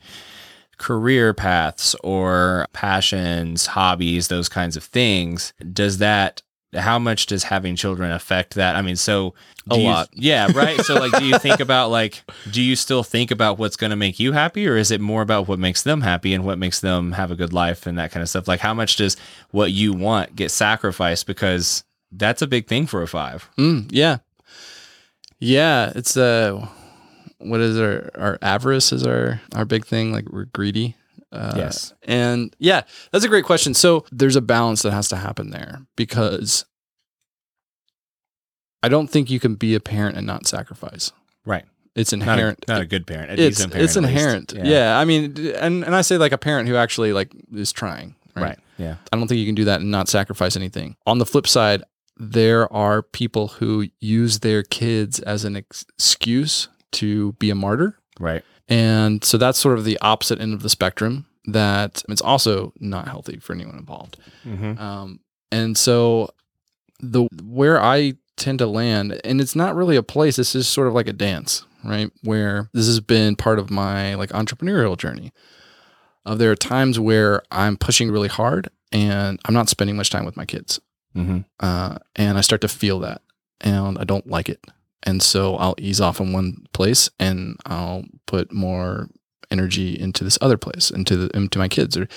career 0.78 1.34
paths 1.34 1.96
or 2.04 2.66
passions, 2.74 3.68
hobbies, 3.68 4.30
those 4.30 4.50
kinds 4.50 4.78
of 4.78 4.84
things. 4.84 5.54
Does 5.74 5.98
that 5.98 6.42
how 6.76 7.00
much 7.00 7.26
does 7.28 7.44
having 7.44 7.76
children 7.76 8.12
affect 8.12 8.56
that? 8.56 8.76
I 8.76 8.82
mean, 8.82 8.96
so 8.96 9.34
A 9.70 9.78
you- 9.78 9.84
lot. 9.86 10.10
yeah, 10.14 10.52
right. 10.54 10.80
So 10.82 10.96
like 10.96 11.12
do 11.20 11.26
you 11.26 11.38
think 11.40 11.60
about 11.60 11.90
like 11.90 12.24
do 12.52 12.62
you 12.62 12.76
still 12.76 13.04
think 13.04 13.32
about 13.32 13.58
what's 13.58 13.76
going 13.76 13.92
to 13.92 13.96
make 13.96 14.20
you 14.20 14.32
happy 14.32 14.68
or 14.68 14.76
is 14.78 14.92
it 14.92 15.00
more 15.02 15.22
about 15.22 15.48
what 15.48 15.60
makes 15.60 15.84
them 15.84 16.02
happy 16.02 16.34
and 16.34 16.46
what 16.46 16.58
makes 16.58 16.80
them 16.80 17.12
have 17.14 17.32
a 17.32 17.36
good 17.36 17.54
life 17.54 17.86
and 17.88 17.98
that 17.98 18.12
kind 18.12 18.22
of 18.22 18.30
stuff? 18.30 18.48
Like 18.48 18.60
how 18.60 18.74
much 18.74 18.96
does 18.98 19.18
what 19.52 19.72
you 19.72 19.94
want 19.94 20.36
get 20.36 20.52
sacrificed 20.52 21.28
because 21.28 21.84
that's 22.12 22.42
a 22.42 22.48
big 22.48 22.68
thing 22.68 22.86
for 22.86 23.02
a 23.02 23.08
5. 23.08 23.50
Mm, 23.58 23.88
yeah. 23.92 24.18
Yeah, 25.40 25.92
it's 25.96 26.16
uh 26.16 26.68
what 27.40 27.60
is 27.60 27.78
our 27.80 28.10
our 28.16 28.40
avarice 28.42 28.94
is 28.94 29.06
our 29.06 29.42
our 29.54 29.66
big 29.66 29.86
thing 29.86 30.14
like 30.14 30.30
we're 30.30 30.46
greedy. 30.46 30.96
Uh, 31.34 31.54
Yes. 31.58 31.94
And 32.04 32.56
yeah, 32.60 32.84
that's 33.12 33.26
a 33.26 33.30
great 33.30 33.46
question. 33.46 33.74
So 33.74 34.06
there's 34.12 34.36
a 34.36 34.42
balance 34.42 34.82
that 34.84 34.92
has 34.92 35.10
to 35.10 35.16
happen 35.18 35.50
there 35.50 35.82
because 35.96 36.66
I 38.82 38.90
don't 38.90 39.08
think 39.08 39.30
you 39.30 39.40
can 39.40 39.56
be 39.56 39.76
a 39.76 39.80
parent 39.80 40.18
and 40.18 40.28
not 40.28 40.48
sacrifice. 40.48 41.12
Right. 41.46 41.66
It's 41.96 42.12
Not 42.12 42.22
inherent. 42.22 42.66
a, 42.68 42.72
not 42.72 42.82
a 42.82 42.86
good 42.86 43.06
parent. 43.06 43.32
A 43.32 43.44
it's 43.44 43.60
parent 43.64 43.76
it's 43.84 43.96
inherent. 43.96 44.54
Yeah. 44.56 44.98
I 44.98 45.06
mean, 45.06 45.38
and 45.60 45.84
and 45.84 45.96
I 45.96 46.02
say 46.02 46.18
like 46.18 46.32
a 46.32 46.38
parent 46.38 46.68
who 46.68 46.76
actually 46.76 47.14
like 47.14 47.32
is 47.54 47.72
trying. 47.72 48.16
Right. 48.36 48.44
Right. 48.44 48.60
Yeah. 48.78 48.96
I 49.12 49.18
don't 49.18 49.28
think 49.28 49.40
you 49.40 49.46
can 49.46 49.56
do 49.56 49.66
that 49.66 49.82
and 49.82 49.92
not 49.92 50.08
sacrifice 50.08 50.56
anything. 50.56 50.96
On 51.06 51.20
the 51.20 51.26
flip 51.26 51.48
side, 51.48 51.84
there 52.18 52.72
are 52.74 53.04
people 53.04 53.48
who 53.50 53.88
use 54.00 54.40
their 54.40 54.64
kids 54.64 55.20
as 55.20 55.46
an 55.46 55.56
ex- 55.58 55.86
excuse 55.98 56.68
to 56.94 57.34
be 57.34 57.52
a 57.52 57.56
martyr. 57.56 58.00
Right. 58.20 58.44
And 58.70 59.24
so 59.24 59.38
that's 59.38 59.60
sort 59.60 59.78
of 59.78 59.86
the 59.86 59.98
opposite 60.02 60.40
end 60.40 60.54
of 60.54 60.62
the 60.64 60.70
spectrum 60.70 61.26
that 61.46 62.02
it's 62.08 62.22
also 62.22 62.72
not 62.80 63.08
healthy 63.08 63.38
for 63.38 63.54
anyone 63.54 63.78
involved. 63.78 64.18
Mhm. 64.46 64.80
Um, 64.80 65.20
and 65.52 65.78
so 65.78 66.30
the 67.00 67.28
where 67.44 67.82
I 67.82 68.14
tend 68.38 68.60
to 68.60 68.68
land, 68.68 69.20
and 69.26 69.42
it's 69.42 69.56
not 69.56 69.76
really 69.76 69.96
a 69.98 70.04
place, 70.04 70.38
this 70.38 70.56
is 70.56 70.68
sort 70.68 70.88
of 70.88 70.94
like 70.94 71.08
a 71.08 71.14
dance, 71.14 71.66
right? 71.84 72.10
Where 72.24 72.70
this 72.74 72.88
has 72.88 73.00
been 73.02 73.36
part 73.36 73.60
of 73.60 73.70
my 73.70 74.16
like 74.16 74.30
entrepreneurial 74.32 74.98
journey. 74.98 75.32
Uh, 76.26 76.36
there 76.36 76.50
are 76.50 76.56
times 76.56 76.98
where 77.00 77.44
I'm 77.52 77.76
pushing 77.76 78.10
really 78.10 78.30
hard 78.30 78.70
and 78.94 79.40
I'm 79.46 79.54
not 79.54 79.68
spending 79.70 79.98
much 79.98 80.10
time 80.10 80.24
with 80.26 80.38
my 80.38 80.46
kids. 80.46 80.80
Mhm. 81.16 81.44
Uh, 81.60 81.98
and 82.16 82.38
I 82.38 82.42
start 82.42 82.62
to 82.62 82.68
feel 82.70 83.00
that 83.00 83.22
and 83.60 83.98
I 84.00 84.06
don't 84.06 84.26
like 84.28 84.48
it. 84.48 84.64
And 85.04 85.22
so 85.22 85.56
I'll 85.56 85.76
ease 85.78 86.02
off 86.02 86.20
in 86.20 86.34
one 86.34 86.66
place 86.74 87.10
and 87.20 87.58
I'll 87.66 88.06
put 88.26 88.54
more 88.54 89.10
energy 89.52 90.00
into 90.00 90.24
this 90.24 90.38
other 90.42 90.58
place, 90.58 90.90
into 90.90 91.16
the 91.16 91.38
into 91.38 91.60
my 91.60 91.68
kids. 91.68 91.98
Or, 91.98 92.08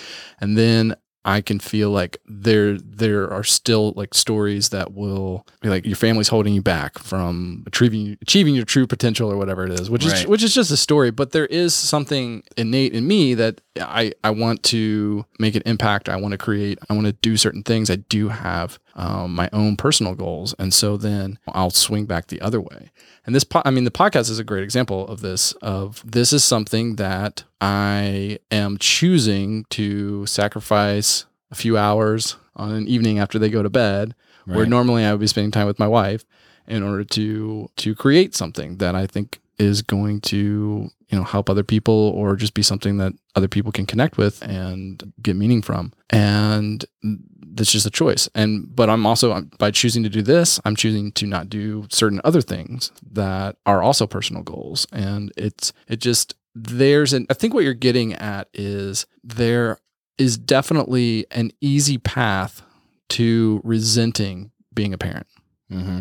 and 0.41 0.57
then 0.57 0.97
I 1.27 1.41
can 1.41 1.59
feel 1.59 1.91
like 1.91 2.19
there 2.25 2.79
there 2.79 3.29
are 3.33 3.43
still 3.43 3.93
like 3.97 4.15
stories 4.15 4.69
that 4.69 4.95
will 4.95 5.45
be 5.61 5.69
like 5.69 5.85
your 5.85 5.97
family's 5.97 6.29
holding 6.29 6.55
you 6.55 6.63
back 6.63 7.01
from 7.01 7.65
achieving 7.67 8.17
achieving 8.23 8.55
your 8.55 8.65
true 8.65 8.87
potential 8.87 9.31
or 9.31 9.37
whatever 9.37 9.67
it 9.67 9.73
is, 9.73 9.91
which 9.91 10.07
is 10.07 10.25
which 10.29 10.45
is 10.45 10.55
just 10.55 10.71
a 10.71 10.77
story. 10.77 11.11
But 11.11 11.33
there 11.33 11.47
is 11.47 11.75
something 11.75 12.45
innate 12.57 12.93
in 12.93 13.09
me 13.09 13.35
that 13.35 13.61
I 13.77 14.13
I 14.23 14.31
want 14.31 14.63
to 14.65 15.27
make 15.41 15.57
an 15.57 15.63
impact. 15.67 16.09
I 16.09 16.15
want 16.15 16.31
to 16.31 16.39
create. 16.39 16.79
I 16.89 16.95
want 16.95 17.07
to 17.09 17.13
do 17.13 17.37
certain 17.37 17.65
things. 17.65 17.91
I 17.91 17.97
do 17.97 18.29
have 18.29 18.79
um, 18.97 19.35
my 19.35 19.49
own 19.53 19.77
personal 19.77 20.15
goals, 20.15 20.55
and 20.59 20.75
so 20.75 20.97
then 20.97 21.39
I'll 21.49 21.71
swing 21.71 22.07
back 22.07 22.27
the 22.27 22.41
other 22.41 22.61
way. 22.61 22.91
And 23.25 23.35
this, 23.35 23.45
po- 23.45 23.63
I 23.65 23.71
mean, 23.71 23.85
the 23.85 23.91
podcast 23.91 24.31
is 24.31 24.39
a 24.39 24.45
great 24.45 24.65
example 24.65 25.07
of 25.07 25.21
this. 25.21 25.53
Of 25.63 26.03
this 26.05 26.33
is 26.33 26.43
something 26.43 26.97
that 26.97 27.45
I 27.61 28.39
am 28.51 28.79
choosing 28.79 29.65
to 29.71 30.27
sacrifice 30.27 31.27
a 31.51 31.55
few 31.55 31.77
hours 31.77 32.37
on 32.57 32.73
an 32.73 32.89
evening 32.89 33.19
after 33.19 33.39
they 33.39 33.51
go 33.51 33.63
to 33.63 33.71
bed, 33.71 34.15
where 34.47 34.67
normally 34.67 35.05
I 35.05 35.13
would 35.13 35.21
be 35.21 35.27
spending 35.27 35.51
time 35.51 35.67
with 35.67 35.79
my 35.79 35.89
wife, 35.89 36.25
in 36.67 36.83
order 36.83 37.05
to 37.05 37.71
to 37.77 37.95
create 37.95 38.35
something 38.35 38.79
that 38.79 38.95
I 38.95 39.07
think 39.07 39.41
is 39.59 39.83
going 39.83 40.21
to 40.23 40.91
you 41.09 41.17
know 41.17 41.25
help 41.25 41.49
other 41.49 41.63
people 41.63 42.13
or 42.15 42.37
just 42.37 42.55
be 42.55 42.63
something 42.63 42.99
that 42.99 43.13
other 43.35 43.49
people 43.49 43.73
can 43.73 43.87
connect 43.87 44.19
with 44.19 44.43
and 44.43 45.13
get 45.23 45.37
meaning 45.37 45.63
from. 45.63 45.93
And 46.11 46.85
that's 47.03 47.73
just 47.73 47.87
a 47.87 47.91
choice. 47.91 48.29
And 48.35 48.75
but 48.75 48.91
i'm 48.91 49.07
also 49.07 49.43
by 49.59 49.71
choosing 49.71 50.03
to 50.03 50.09
do 50.09 50.23
this 50.23 50.61
i'm 50.65 50.77
choosing 50.77 51.13
to 51.13 51.27
not 51.27 51.49
do 51.49 51.87
certain 51.91 52.21
other 52.25 52.41
things 52.41 52.93
that 53.13 53.57
are 53.67 53.83
also 53.83 54.07
personal 54.07 54.43
goals. 54.43 54.87
And 54.93 55.33
it's 55.37 55.73
it 55.89 56.01
just 56.01 56.35
there's 56.55 57.13
an 57.13 57.27
i 57.29 57.35
think 57.35 57.53
what 57.53 57.65
you're 57.65 57.75
getting 57.75 58.15
at 58.15 58.49
is 58.55 59.07
there 59.23 59.79
is 60.19 60.39
definitely 60.39 61.27
an 61.31 61.51
easy 61.61 61.99
path 61.99 62.63
to 63.09 63.61
resenting 63.65 64.51
being 64.75 64.93
a 64.95 64.99
parent. 64.99 65.27
Mm-hmm. 65.71 66.01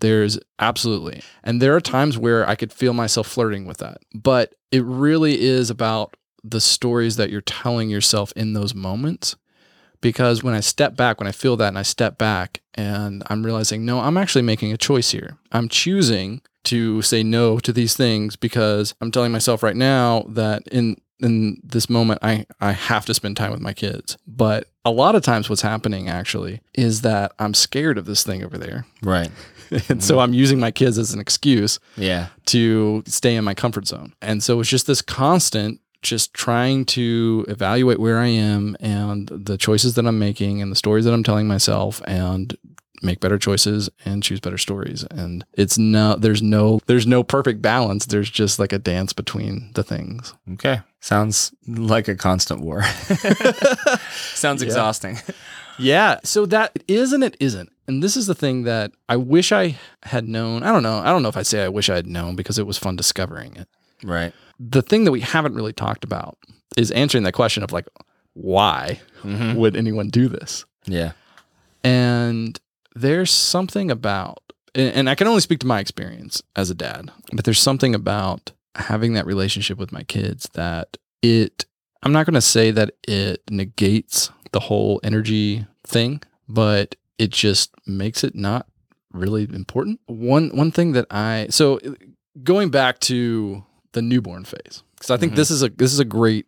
There's 0.00 0.38
absolutely. 0.58 1.22
And 1.42 1.60
there 1.60 1.74
are 1.74 1.80
times 1.80 2.18
where 2.18 2.48
I 2.48 2.54
could 2.54 2.72
feel 2.72 2.92
myself 2.92 3.26
flirting 3.26 3.66
with 3.66 3.78
that. 3.78 3.98
But 4.14 4.54
it 4.70 4.84
really 4.84 5.40
is 5.40 5.70
about 5.70 6.16
the 6.42 6.60
stories 6.60 7.16
that 7.16 7.30
you're 7.30 7.40
telling 7.40 7.90
yourself 7.90 8.32
in 8.36 8.52
those 8.52 8.74
moments. 8.74 9.36
Because 10.00 10.42
when 10.44 10.54
I 10.54 10.60
step 10.60 10.94
back, 10.94 11.18
when 11.18 11.26
I 11.26 11.32
feel 11.32 11.56
that 11.56 11.68
and 11.68 11.78
I 11.78 11.82
step 11.82 12.18
back 12.18 12.60
and 12.74 13.22
I'm 13.28 13.44
realizing, 13.44 13.84
no, 13.84 14.00
I'm 14.00 14.16
actually 14.18 14.42
making 14.42 14.72
a 14.72 14.76
choice 14.76 15.10
here. 15.10 15.38
I'm 15.52 15.68
choosing 15.68 16.42
to 16.64 17.00
say 17.00 17.22
no 17.22 17.58
to 17.60 17.72
these 17.72 17.96
things 17.96 18.36
because 18.36 18.94
I'm 19.00 19.10
telling 19.10 19.32
myself 19.32 19.62
right 19.62 19.76
now 19.76 20.24
that 20.28 20.66
in 20.68 20.96
in 21.20 21.60
this 21.64 21.88
moment 21.88 22.18
I, 22.22 22.46
I 22.60 22.72
have 22.72 23.06
to 23.06 23.14
spend 23.14 23.36
time 23.36 23.50
with 23.52 23.60
my 23.60 23.72
kids. 23.72 24.16
But 24.26 24.68
a 24.84 24.90
lot 24.90 25.14
of 25.14 25.22
times 25.22 25.48
what's 25.50 25.62
happening 25.62 26.08
actually 26.08 26.60
is 26.74 27.02
that 27.02 27.32
I'm 27.38 27.54
scared 27.54 27.98
of 27.98 28.04
this 28.06 28.22
thing 28.22 28.44
over 28.44 28.56
there 28.58 28.86
Right. 29.02 29.30
and 29.88 30.02
so 30.04 30.20
I'm 30.20 30.32
using 30.34 30.60
my 30.60 30.70
kids 30.70 30.96
as 30.98 31.12
an 31.12 31.20
excuse 31.20 31.78
Yeah. 31.96 32.26
to 32.46 33.02
stay 33.06 33.34
in 33.34 33.44
my 33.44 33.54
comfort 33.54 33.86
zone. 33.88 34.14
And 34.22 34.42
so 34.42 34.60
it's 34.60 34.68
just 34.68 34.86
this 34.86 35.02
constant 35.02 35.80
just 36.02 36.32
trying 36.34 36.84
to 36.84 37.44
evaluate 37.48 37.98
where 37.98 38.18
I 38.18 38.26
am 38.28 38.76
and 38.78 39.26
the 39.28 39.56
choices 39.58 39.94
that 39.94 40.06
I'm 40.06 40.18
making 40.20 40.62
and 40.62 40.70
the 40.70 40.76
stories 40.76 41.04
that 41.04 41.12
I'm 41.12 41.24
telling 41.24 41.48
myself 41.48 42.00
and 42.06 42.56
make 43.02 43.20
better 43.20 43.38
choices 43.38 43.88
and 44.04 44.22
choose 44.22 44.40
better 44.40 44.58
stories. 44.58 45.04
And 45.10 45.44
it's 45.54 45.76
no 45.78 46.16
there's 46.16 46.42
no 46.42 46.80
there's 46.86 47.06
no 47.06 47.22
perfect 47.22 47.62
balance. 47.62 48.06
There's 48.06 48.30
just 48.30 48.58
like 48.58 48.72
a 48.72 48.78
dance 48.78 49.12
between 49.12 49.70
the 49.74 49.82
things. 49.82 50.34
Okay. 50.54 50.80
Sounds 51.00 51.52
like 51.66 52.08
a 52.08 52.14
constant 52.16 52.60
war. 52.60 52.82
Sounds 54.34 54.62
Yeah. 54.62 54.66
exhausting. 54.66 55.18
Yeah. 55.78 56.18
So 56.24 56.46
that 56.46 56.78
is 56.88 57.12
and 57.12 57.22
it 57.22 57.36
isn't. 57.40 57.70
And 57.86 58.02
this 58.02 58.16
is 58.16 58.26
the 58.26 58.34
thing 58.34 58.64
that 58.64 58.92
I 59.08 59.16
wish 59.16 59.52
I 59.52 59.76
had 60.02 60.26
known. 60.28 60.62
I 60.62 60.72
don't 60.72 60.82
know. 60.82 60.98
I 60.98 61.06
don't 61.06 61.22
know 61.22 61.28
if 61.28 61.36
I'd 61.36 61.46
say 61.46 61.62
I 61.62 61.68
wish 61.68 61.88
I 61.90 61.94
had 61.96 62.06
known 62.06 62.34
because 62.34 62.58
it 62.58 62.66
was 62.66 62.78
fun 62.78 62.96
discovering 62.96 63.56
it. 63.56 63.68
Right. 64.04 64.32
the 64.58 64.82
thing 64.82 65.04
that 65.04 65.12
we 65.12 65.20
haven't 65.20 65.54
really 65.54 65.72
talked 65.72 66.02
about 66.04 66.36
is 66.76 66.90
answering 66.92 67.24
that 67.24 67.32
question 67.32 67.62
of 67.62 67.72
like 67.72 67.86
why 68.34 69.00
Mhm. 69.22 69.56
would 69.56 69.74
anyone 69.76 70.08
do 70.08 70.28
this 70.28 70.64
Yeah. 70.86 71.12
and 71.84 72.58
there's 72.96 73.30
something 73.30 73.90
about 73.90 74.38
and 74.74 75.08
i 75.08 75.14
can 75.14 75.26
only 75.26 75.40
speak 75.40 75.58
to 75.60 75.66
my 75.66 75.80
experience 75.80 76.42
as 76.56 76.70
a 76.70 76.74
dad 76.74 77.10
but 77.32 77.44
there's 77.44 77.60
something 77.60 77.94
about 77.94 78.52
having 78.74 79.12
that 79.14 79.26
relationship 79.26 79.78
with 79.78 79.92
my 79.92 80.02
kids 80.04 80.48
that 80.54 80.96
it 81.22 81.66
i'm 82.02 82.12
not 82.12 82.26
going 82.26 82.34
to 82.34 82.40
say 82.40 82.70
that 82.70 82.90
it 83.06 83.42
negates 83.50 84.30
the 84.52 84.60
whole 84.60 85.00
energy 85.02 85.66
thing 85.86 86.20
but 86.48 86.94
it 87.18 87.30
just 87.30 87.70
makes 87.86 88.22
it 88.24 88.34
not 88.34 88.66
really 89.12 89.44
important 89.52 90.00
one 90.06 90.50
one 90.56 90.70
thing 90.70 90.92
that 90.92 91.06
i 91.10 91.46
so 91.50 91.78
going 92.42 92.70
back 92.70 92.98
to 93.00 93.64
the 93.92 94.02
newborn 94.02 94.44
phase 94.44 94.82
because 94.94 95.10
I 95.10 95.16
think 95.16 95.32
Mhm. 95.32 95.36
this 95.36 95.50
is 95.50 95.62
a 95.62 95.68
this 95.70 95.92
is 95.92 95.98
a 95.98 96.04
great 96.04 96.46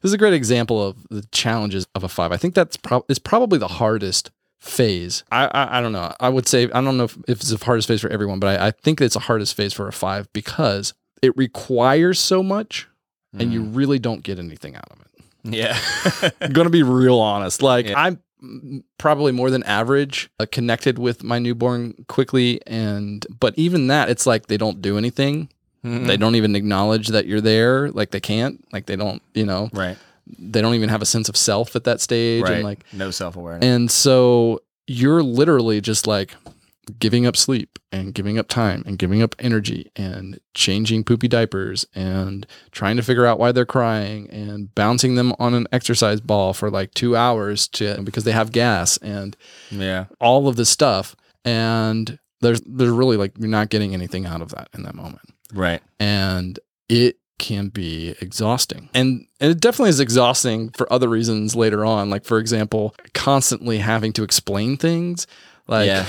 this 0.00 0.10
is 0.10 0.12
a 0.12 0.18
great 0.18 0.32
example 0.34 0.80
of 0.86 0.96
the 1.10 1.22
challenges 1.32 1.86
of 1.96 2.04
a 2.04 2.08
five. 2.08 2.30
I 2.30 2.36
think 2.36 2.54
that's 2.54 2.76
prob 2.76 3.04
it's 3.08 3.18
probably 3.18 3.58
the 3.58 3.66
hardest 3.68 4.30
phase. 4.62 5.24
I, 5.32 5.46
I 5.46 5.78
I 5.78 5.80
don't 5.80 5.92
know. 5.92 6.14
I 6.20 6.28
would 6.28 6.46
say 6.46 6.64
I 6.72 6.80
don't 6.80 6.96
know 6.96 7.04
if, 7.04 7.16
if 7.28 7.40
it's 7.40 7.50
the 7.50 7.62
hardest 7.64 7.88
phase 7.88 8.00
for 8.00 8.08
everyone, 8.08 8.38
but 8.38 8.60
I, 8.60 8.68
I 8.68 8.70
think 8.70 9.00
it's 9.00 9.14
the 9.14 9.20
hardest 9.20 9.54
phase 9.54 9.72
for 9.72 9.88
a 9.88 9.92
five 9.92 10.32
because 10.32 10.94
it 11.20 11.36
requires 11.36 12.18
so 12.20 12.42
much, 12.42 12.88
and 13.38 13.52
you 13.52 13.62
really 13.62 13.98
don't 13.98 14.22
get 14.22 14.38
anything 14.38 14.76
out 14.76 14.90
of 14.90 15.00
it. 15.00 15.24
Yeah. 15.44 15.78
I'm 16.40 16.52
gonna 16.52 16.70
be 16.70 16.82
real 16.82 17.18
honest. 17.18 17.60
Like 17.62 17.90
I'm 17.94 18.20
mm, 18.42 18.84
probably 18.98 19.32
more 19.32 19.50
than 19.50 19.62
average 19.64 20.30
uh, 20.38 20.46
connected 20.50 20.98
with 20.98 21.24
my 21.24 21.38
newborn 21.40 22.04
quickly, 22.08 22.60
and 22.66 23.26
but 23.40 23.54
even 23.56 23.88
that, 23.88 24.08
it's 24.10 24.26
like 24.26 24.46
they 24.46 24.56
don't 24.56 24.80
do 24.80 24.96
anything. 24.96 25.48
Mhm. 25.84 26.06
They 26.06 26.16
don't 26.16 26.36
even 26.36 26.54
acknowledge 26.54 27.08
that 27.08 27.26
you're 27.26 27.40
there. 27.40 27.90
Like 27.90 28.12
they 28.12 28.20
can't. 28.20 28.64
Like 28.72 28.86
they 28.86 28.94
don't. 28.94 29.20
You 29.34 29.46
know. 29.46 29.70
Right. 29.72 29.98
They 30.38 30.60
don't 30.62 30.74
even 30.74 30.88
have 30.88 31.02
a 31.02 31.06
sense 31.06 31.28
of 31.28 31.36
self 31.36 31.74
at 31.76 31.84
that 31.84 32.00
stage. 32.00 32.42
Right. 32.44 32.54
And 32.54 32.64
like 32.64 32.84
no 32.92 33.10
self 33.10 33.36
awareness. 33.36 33.64
and 33.66 33.90
so 33.90 34.60
you're 34.86 35.22
literally 35.22 35.80
just 35.80 36.06
like 36.06 36.34
giving 36.98 37.24
up 37.26 37.36
sleep 37.36 37.78
and 37.92 38.12
giving 38.12 38.38
up 38.38 38.48
time 38.48 38.82
and 38.86 38.98
giving 38.98 39.22
up 39.22 39.36
energy 39.38 39.90
and 39.94 40.40
changing 40.54 41.04
poopy 41.04 41.28
diapers 41.28 41.86
and 41.94 42.44
trying 42.72 42.96
to 42.96 43.02
figure 43.02 43.24
out 43.24 43.38
why 43.38 43.52
they're 43.52 43.64
crying 43.64 44.28
and 44.30 44.74
bouncing 44.74 45.14
them 45.14 45.32
on 45.38 45.54
an 45.54 45.66
exercise 45.70 46.20
ball 46.20 46.52
for 46.52 46.70
like 46.70 46.92
two 46.94 47.16
hours 47.16 47.68
to 47.68 48.02
because 48.02 48.24
they 48.24 48.32
have 48.32 48.50
gas 48.50 48.96
and 48.98 49.36
Yeah. 49.70 50.06
all 50.20 50.48
of 50.48 50.56
this 50.56 50.70
stuff. 50.70 51.14
And 51.44 52.18
there's 52.40 52.60
there's 52.66 52.90
really 52.90 53.16
like 53.16 53.32
you're 53.38 53.48
not 53.48 53.68
getting 53.70 53.94
anything 53.94 54.26
out 54.26 54.42
of 54.42 54.48
that 54.50 54.68
in 54.74 54.82
that 54.82 54.96
moment 54.96 55.22
Right. 55.54 55.80
and 56.00 56.58
it 56.88 57.16
can 57.42 57.68
be 57.68 58.14
exhausting. 58.22 58.88
And, 58.94 59.26
and 59.40 59.50
it 59.50 59.60
definitely 59.60 59.90
is 59.90 60.00
exhausting 60.00 60.70
for 60.70 60.90
other 60.90 61.08
reasons 61.08 61.54
later 61.54 61.84
on. 61.84 62.08
Like, 62.08 62.24
for 62.24 62.38
example, 62.38 62.94
constantly 63.12 63.78
having 63.78 64.14
to 64.14 64.22
explain 64.22 64.78
things, 64.78 65.26
like 65.68 65.86
Yeah. 65.88 66.06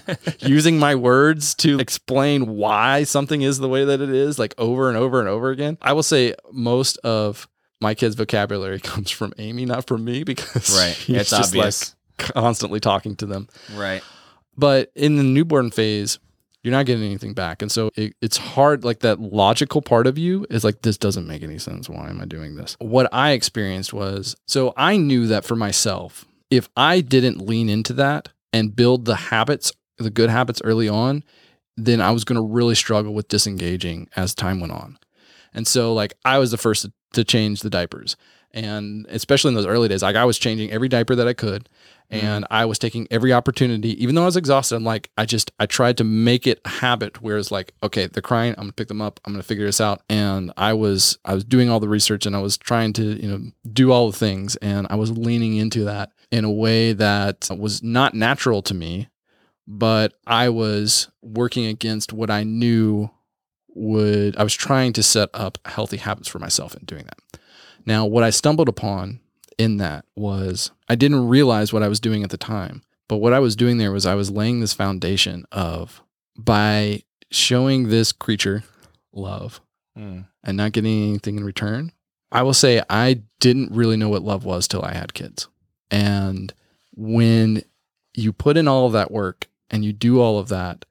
using 0.40 0.78
my 0.78 0.94
words 0.94 1.54
to 1.56 1.78
explain 1.78 2.56
why 2.56 3.04
something 3.04 3.42
is 3.42 3.58
the 3.58 3.68
way 3.68 3.84
that 3.84 4.00
it 4.00 4.08
is, 4.10 4.38
like 4.38 4.54
over 4.56 4.88
and 4.88 4.96
over 4.96 5.20
and 5.20 5.28
over 5.28 5.50
again. 5.50 5.76
I 5.82 5.92
will 5.92 6.02
say 6.02 6.34
most 6.52 6.96
of 6.98 7.46
my 7.80 7.94
kids' 7.94 8.14
vocabulary 8.14 8.80
comes 8.92 9.10
from 9.10 9.34
Amy, 9.38 9.66
not 9.66 9.86
from 9.86 10.04
me, 10.04 10.24
because 10.24 10.74
Right. 10.78 10.96
It's 11.08 11.28
just 11.30 11.50
obvious. 11.54 11.94
like 12.18 12.28
constantly 12.32 12.80
talking 12.80 13.16
to 13.16 13.26
them. 13.26 13.48
Right. 13.74 14.02
But 14.56 14.90
in 14.94 15.16
the 15.16 15.22
newborn 15.22 15.70
phase, 15.70 16.18
you're 16.66 16.72
not 16.72 16.84
getting 16.84 17.04
anything 17.04 17.32
back. 17.32 17.62
And 17.62 17.70
so 17.70 17.92
it, 17.94 18.16
it's 18.20 18.36
hard, 18.36 18.82
like 18.82 18.98
that 18.98 19.20
logical 19.20 19.80
part 19.80 20.08
of 20.08 20.18
you 20.18 20.44
is 20.50 20.64
like, 20.64 20.82
this 20.82 20.98
doesn't 20.98 21.28
make 21.28 21.44
any 21.44 21.58
sense. 21.58 21.88
Why 21.88 22.08
am 22.08 22.20
I 22.20 22.24
doing 22.24 22.56
this? 22.56 22.76
What 22.80 23.08
I 23.12 23.30
experienced 23.30 23.92
was 23.92 24.34
so 24.48 24.74
I 24.76 24.96
knew 24.96 25.28
that 25.28 25.44
for 25.44 25.54
myself, 25.54 26.24
if 26.50 26.68
I 26.76 27.02
didn't 27.02 27.46
lean 27.46 27.68
into 27.68 27.92
that 27.92 28.30
and 28.52 28.74
build 28.74 29.04
the 29.04 29.14
habits, 29.14 29.70
the 29.98 30.10
good 30.10 30.28
habits 30.28 30.60
early 30.64 30.88
on, 30.88 31.22
then 31.76 32.00
I 32.00 32.10
was 32.10 32.24
going 32.24 32.34
to 32.34 32.42
really 32.42 32.74
struggle 32.74 33.14
with 33.14 33.28
disengaging 33.28 34.08
as 34.16 34.34
time 34.34 34.58
went 34.58 34.72
on. 34.72 34.98
And 35.54 35.68
so, 35.68 35.94
like, 35.94 36.14
I 36.24 36.38
was 36.38 36.50
the 36.50 36.58
first 36.58 36.82
to, 36.82 36.92
to 37.12 37.22
change 37.22 37.60
the 37.60 37.70
diapers. 37.70 38.16
And 38.56 39.04
especially 39.10 39.50
in 39.50 39.54
those 39.54 39.66
early 39.66 39.86
days, 39.86 40.02
like, 40.02 40.16
I 40.16 40.24
was 40.24 40.38
changing 40.38 40.72
every 40.72 40.88
diaper 40.88 41.14
that 41.14 41.28
I 41.28 41.34
could 41.34 41.68
mm-hmm. 42.10 42.26
and 42.26 42.46
I 42.50 42.64
was 42.64 42.78
taking 42.78 43.06
every 43.10 43.32
opportunity, 43.32 44.02
even 44.02 44.14
though 44.14 44.22
I 44.22 44.26
was 44.26 44.36
exhausted. 44.36 44.76
I'm 44.76 44.84
like, 44.84 45.10
I 45.18 45.26
just, 45.26 45.52
I 45.58 45.66
tried 45.66 45.98
to 45.98 46.04
make 46.04 46.46
it 46.46 46.60
a 46.64 46.68
habit 46.68 47.20
where 47.20 47.36
it's 47.36 47.50
like, 47.50 47.74
okay, 47.82 48.06
they're 48.06 48.22
crying. 48.22 48.54
I'm 48.56 48.64
gonna 48.64 48.72
pick 48.72 48.88
them 48.88 49.02
up. 49.02 49.20
I'm 49.24 49.32
gonna 49.34 49.42
figure 49.42 49.66
this 49.66 49.80
out. 49.80 50.02
And 50.08 50.52
I 50.56 50.72
was, 50.72 51.18
I 51.24 51.34
was 51.34 51.44
doing 51.44 51.68
all 51.68 51.80
the 51.80 51.88
research 51.88 52.26
and 52.26 52.34
I 52.34 52.40
was 52.40 52.56
trying 52.56 52.94
to, 52.94 53.04
you 53.04 53.28
know, 53.28 53.50
do 53.70 53.92
all 53.92 54.10
the 54.10 54.16
things. 54.16 54.56
And 54.56 54.86
I 54.88 54.96
was 54.96 55.10
leaning 55.10 55.56
into 55.56 55.84
that 55.84 56.12
in 56.30 56.44
a 56.44 56.50
way 56.50 56.94
that 56.94 57.50
was 57.56 57.82
not 57.82 58.14
natural 58.14 58.62
to 58.62 58.74
me, 58.74 59.08
but 59.66 60.14
I 60.26 60.48
was 60.48 61.08
working 61.22 61.66
against 61.66 62.12
what 62.12 62.30
I 62.30 62.42
knew 62.42 63.10
would, 63.74 64.36
I 64.36 64.42
was 64.42 64.54
trying 64.54 64.94
to 64.94 65.02
set 65.02 65.28
up 65.34 65.58
healthy 65.66 65.98
habits 65.98 66.28
for 66.28 66.38
myself 66.38 66.74
in 66.74 66.84
doing 66.86 67.04
that. 67.04 67.18
Now, 67.86 68.04
what 68.04 68.24
I 68.24 68.30
stumbled 68.30 68.68
upon 68.68 69.20
in 69.58 69.76
that 69.78 70.04
was 70.14 70.70
I 70.88 70.94
didn't 70.96 71.28
realize 71.28 71.72
what 71.72 71.82
I 71.82 71.88
was 71.88 72.00
doing 72.00 72.22
at 72.22 72.30
the 72.30 72.36
time. 72.36 72.82
But 73.08 73.18
what 73.18 73.32
I 73.32 73.38
was 73.38 73.54
doing 73.56 73.78
there 73.78 73.92
was 73.92 74.04
I 74.04 74.14
was 74.16 74.30
laying 74.30 74.60
this 74.60 74.72
foundation 74.74 75.46
of 75.52 76.02
by 76.36 77.02
showing 77.30 77.88
this 77.88 78.12
creature 78.12 78.64
love 79.12 79.60
Mm. 79.96 80.26
and 80.44 80.56
not 80.58 80.72
getting 80.72 81.08
anything 81.08 81.38
in 81.38 81.44
return. 81.44 81.90
I 82.30 82.42
will 82.42 82.52
say 82.52 82.82
I 82.90 83.22
didn't 83.40 83.72
really 83.72 83.96
know 83.96 84.10
what 84.10 84.20
love 84.22 84.44
was 84.44 84.68
till 84.68 84.82
I 84.84 84.92
had 84.92 85.14
kids. 85.14 85.48
And 85.90 86.52
when 86.94 87.62
you 88.12 88.34
put 88.34 88.58
in 88.58 88.68
all 88.68 88.84
of 88.86 88.92
that 88.92 89.10
work 89.10 89.48
and 89.70 89.86
you 89.86 89.94
do 89.94 90.20
all 90.20 90.38
of 90.38 90.48
that, 90.48 90.84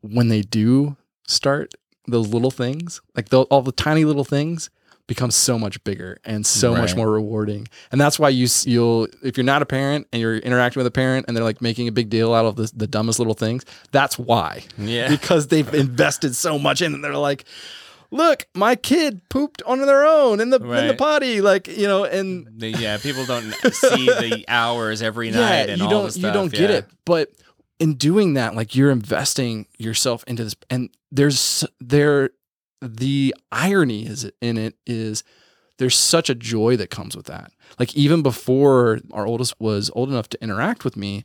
when 0.00 0.28
they 0.28 0.42
do 0.42 0.96
start 1.26 1.74
those 2.06 2.28
little 2.28 2.52
things, 2.52 3.00
like 3.16 3.30
the, 3.30 3.42
all 3.44 3.62
the 3.62 3.72
tiny 3.72 4.04
little 4.04 4.22
things, 4.24 4.70
become 5.14 5.30
so 5.30 5.58
much 5.58 5.76
bigger 5.84 6.18
and 6.24 6.44
so 6.46 6.74
much 6.74 6.94
more 6.96 7.10
rewarding. 7.10 7.68
And 7.90 8.00
that's 8.00 8.18
why 8.18 8.28
you 8.30 8.46
you'll 8.64 9.08
if 9.22 9.36
you're 9.36 9.44
not 9.44 9.60
a 9.62 9.66
parent 9.66 10.06
and 10.12 10.20
you're 10.22 10.36
interacting 10.38 10.80
with 10.80 10.86
a 10.86 10.90
parent 11.04 11.26
and 11.26 11.36
they're 11.36 11.44
like 11.44 11.60
making 11.60 11.86
a 11.88 11.92
big 11.92 12.08
deal 12.08 12.32
out 12.34 12.44
of 12.46 12.56
the, 12.56 12.70
the 12.74 12.86
dumbest 12.86 13.18
little 13.18 13.34
things, 13.34 13.64
that's 13.90 14.18
why. 14.18 14.64
Yeah. 14.78 15.08
Because 15.16 15.48
they've 15.48 15.72
invested 15.74 16.34
so 16.34 16.58
much 16.58 16.80
in. 16.82 16.94
And 16.94 17.02
they're 17.04 17.16
like, 17.16 17.44
look, 18.10 18.46
my 18.54 18.74
kid 18.76 19.20
pooped 19.28 19.62
on 19.66 19.80
their 19.80 20.04
own 20.06 20.40
in 20.40 20.50
the 20.50 20.60
in 20.62 20.86
the 20.88 20.94
potty, 20.94 21.40
like 21.40 21.66
you 21.68 21.86
know, 21.86 22.04
and 22.04 22.46
The- 22.56 22.70
yeah. 22.72 22.96
People 22.98 23.24
don't 23.26 23.52
see 23.72 24.06
the 24.06 24.44
hours 24.48 25.02
every 25.02 25.30
night 25.30 25.68
and 25.70 25.78
you 25.78 25.84
all 25.84 25.90
don't 25.90 26.04
the 26.06 26.12
stuff. 26.12 26.24
you 26.24 26.32
don't 26.32 26.52
get 26.52 26.70
it. 26.70 26.86
But 27.04 27.30
in 27.78 27.94
doing 27.94 28.34
that, 28.34 28.54
like 28.54 28.76
you're 28.76 28.90
investing 28.90 29.66
yourself 29.78 30.22
into 30.26 30.44
this, 30.44 30.54
and 30.70 30.88
there's 31.10 31.64
there 31.80 32.30
the 32.82 33.34
irony 33.52 34.06
is 34.06 34.30
in 34.40 34.58
it 34.58 34.74
is 34.86 35.22
there's 35.78 35.96
such 35.96 36.28
a 36.28 36.34
joy 36.34 36.76
that 36.76 36.90
comes 36.90 37.16
with 37.16 37.26
that. 37.26 37.52
Like 37.78 37.94
even 37.94 38.22
before 38.22 38.98
our 39.12 39.26
oldest 39.26 39.54
was 39.60 39.90
old 39.94 40.08
enough 40.10 40.28
to 40.30 40.42
interact 40.42 40.84
with 40.84 40.96
me, 40.96 41.24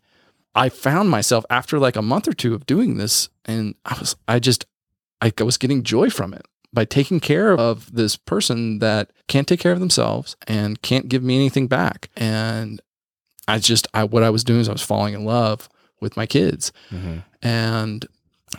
I 0.55 0.70
found 0.70 1.10
myself 1.10 1.45
after 1.49 1.78
like 1.80 1.95
a 1.95 2.01
month 2.01 2.28
or 2.28 2.34
two 2.34 2.53
of 2.53 2.66
doing 2.66 2.97
this, 2.97 3.30
and 3.45 3.76
I 3.86 3.97
was 3.99 4.16
I 4.28 4.39
just 4.39 4.66
I 5.22 5.32
was 5.43 5.58
getting 5.58 5.84
joy 5.84 6.10
from 6.10 6.34
it 6.34 6.45
by 6.74 6.86
taking 6.86 7.20
care 7.20 7.53
of 7.53 7.93
this 7.93 8.16
person 8.16 8.80
that 8.80 9.12
can't 9.28 9.47
take 9.47 9.60
care 9.60 9.72
of 9.72 9.80
themselves 9.80 10.36
and 10.47 10.82
can't 10.82 11.10
give 11.10 11.24
me 11.24 11.36
anything 11.36 11.68
back. 11.68 12.10
And 12.16 12.82
I 13.47 13.60
just 13.60 13.88
I 13.93 14.03
what 14.03 14.24
I 14.24 14.30
was 14.30 14.43
doing 14.43 14.62
is 14.62 14.70
I 14.70 14.74
was 14.74 14.82
falling 14.82 15.14
in 15.14 15.26
love 15.26 15.70
with 16.01 16.16
my 16.18 16.26
kids. 16.26 16.72
Mhm. 16.91 17.24
And 17.41 18.05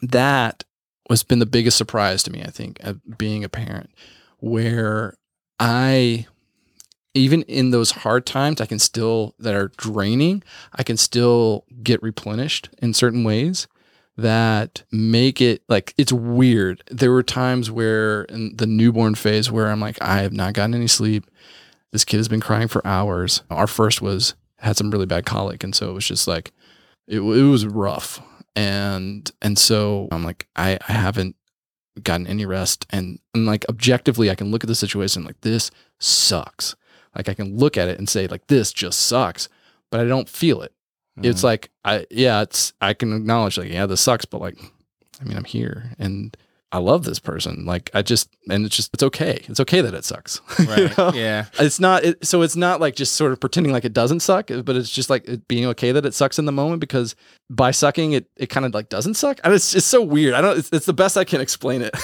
that 0.02 0.64
was 1.08 1.22
been 1.22 1.38
the 1.38 1.46
biggest 1.46 1.76
surprise 1.76 2.22
to 2.24 2.32
me, 2.32 2.42
I 2.42 2.50
think, 2.50 2.80
being 3.16 3.44
a 3.44 3.48
parent, 3.48 3.90
where 4.38 5.16
I 5.58 6.26
even 7.14 7.42
in 7.42 7.70
those 7.70 7.90
hard 7.90 8.26
times, 8.26 8.60
I 8.60 8.66
can 8.66 8.78
still 8.78 9.34
that 9.38 9.54
are 9.54 9.72
draining, 9.76 10.42
I 10.74 10.82
can 10.82 10.96
still 10.96 11.64
get 11.82 12.02
replenished 12.02 12.70
in 12.80 12.94
certain 12.94 13.24
ways 13.24 13.66
that 14.16 14.82
make 14.90 15.40
it 15.40 15.62
like 15.68 15.94
it's 15.96 16.12
weird. 16.12 16.82
There 16.90 17.12
were 17.12 17.22
times 17.22 17.70
where 17.70 18.22
in 18.24 18.56
the 18.56 18.66
newborn 18.66 19.14
phase 19.14 19.50
where 19.50 19.68
I'm 19.68 19.80
like, 19.80 19.96
I 20.02 20.18
have 20.18 20.32
not 20.32 20.54
gotten 20.54 20.74
any 20.74 20.88
sleep. 20.88 21.30
This 21.92 22.04
kid 22.04 22.18
has 22.18 22.28
been 22.28 22.40
crying 22.40 22.68
for 22.68 22.86
hours. 22.86 23.42
Our 23.50 23.66
first 23.66 24.02
was 24.02 24.34
had 24.58 24.76
some 24.76 24.90
really 24.90 25.06
bad 25.06 25.24
colic, 25.24 25.62
and 25.64 25.74
so 25.74 25.88
it 25.90 25.94
was 25.94 26.06
just 26.06 26.28
like 26.28 26.52
it, 27.06 27.20
it 27.20 27.44
was 27.44 27.66
rough. 27.66 28.20
And 28.58 29.30
and 29.40 29.56
so 29.58 30.08
I'm 30.10 30.24
like, 30.24 30.48
I, 30.56 30.78
I 30.88 30.92
haven't 30.92 31.36
gotten 32.02 32.26
any 32.26 32.44
rest. 32.44 32.86
And, 32.90 33.18
and 33.34 33.46
like 33.46 33.64
objectively, 33.68 34.30
I 34.30 34.34
can 34.34 34.50
look 34.50 34.64
at 34.64 34.68
the 34.68 34.74
situation 34.74 35.24
like 35.24 35.40
this 35.42 35.70
sucks. 36.00 36.74
Like 37.14 37.28
I 37.28 37.34
can 37.34 37.56
look 37.56 37.76
at 37.76 37.88
it 37.88 37.98
and 37.98 38.08
say 38.08 38.26
like 38.26 38.48
this 38.48 38.72
just 38.72 38.98
sucks, 39.00 39.48
but 39.90 40.00
I 40.00 40.04
don't 40.04 40.28
feel 40.28 40.62
it. 40.62 40.72
It's 41.22 41.40
Mhm. 41.40 41.44
like 41.44 41.70
I 41.84 42.06
yeah, 42.10 42.42
it's 42.42 42.72
I 42.80 42.94
can 42.94 43.12
acknowledge 43.12 43.58
like 43.58 43.70
yeah, 43.70 43.86
this 43.86 44.00
sucks, 44.00 44.24
but 44.24 44.40
like 44.40 44.58
I 45.20 45.24
mean 45.24 45.36
I'm 45.36 45.44
here 45.44 45.92
and 45.98 46.36
I 46.70 46.78
love 46.78 47.04
this 47.04 47.18
person. 47.18 47.64
Like 47.64 47.90
I 47.94 48.02
just 48.02 48.28
and 48.50 48.66
it's 48.66 48.76
just 48.76 48.92
it's 48.92 49.02
okay. 49.02 49.42
It's 49.48 49.58
okay 49.60 49.80
that 49.80 49.94
it 49.94 50.04
sucks. 50.04 50.40
You 50.58 50.66
Right. 50.66 50.98
know? 50.98 51.12
Yeah. 51.14 51.46
It's 51.58 51.80
not 51.80 52.04
it, 52.04 52.26
so 52.26 52.42
it's 52.42 52.56
not 52.56 52.78
like 52.80 52.94
just 52.94 53.14
sort 53.14 53.32
of 53.32 53.40
pretending 53.40 53.72
like 53.72 53.86
it 53.86 53.94
doesn't 53.94 54.20
suck, 54.20 54.50
but 54.64 54.76
it's 54.76 54.90
just 54.90 55.08
like 55.08 55.26
it 55.26 55.48
being 55.48 55.64
okay 55.66 55.92
that 55.92 56.04
it 56.04 56.12
sucks 56.14 56.38
in 56.38 56.44
the 56.44 56.52
moment 56.52 56.80
because 56.80 57.16
by 57.48 57.70
sucking 57.70 58.12
it 58.12 58.28
it 58.36 58.48
kind 58.50 58.66
of 58.66 58.74
like 58.74 58.90
doesn't 58.90 59.14
suck. 59.14 59.40
And 59.44 59.54
it's 59.54 59.74
it's 59.74 59.86
so 59.86 60.02
weird. 60.02 60.34
I 60.34 60.40
don't 60.42 60.58
it's, 60.58 60.68
it's 60.70 60.86
the 60.86 60.92
best 60.92 61.16
I 61.16 61.24
can 61.24 61.40
explain 61.40 61.80
it. 61.82 61.94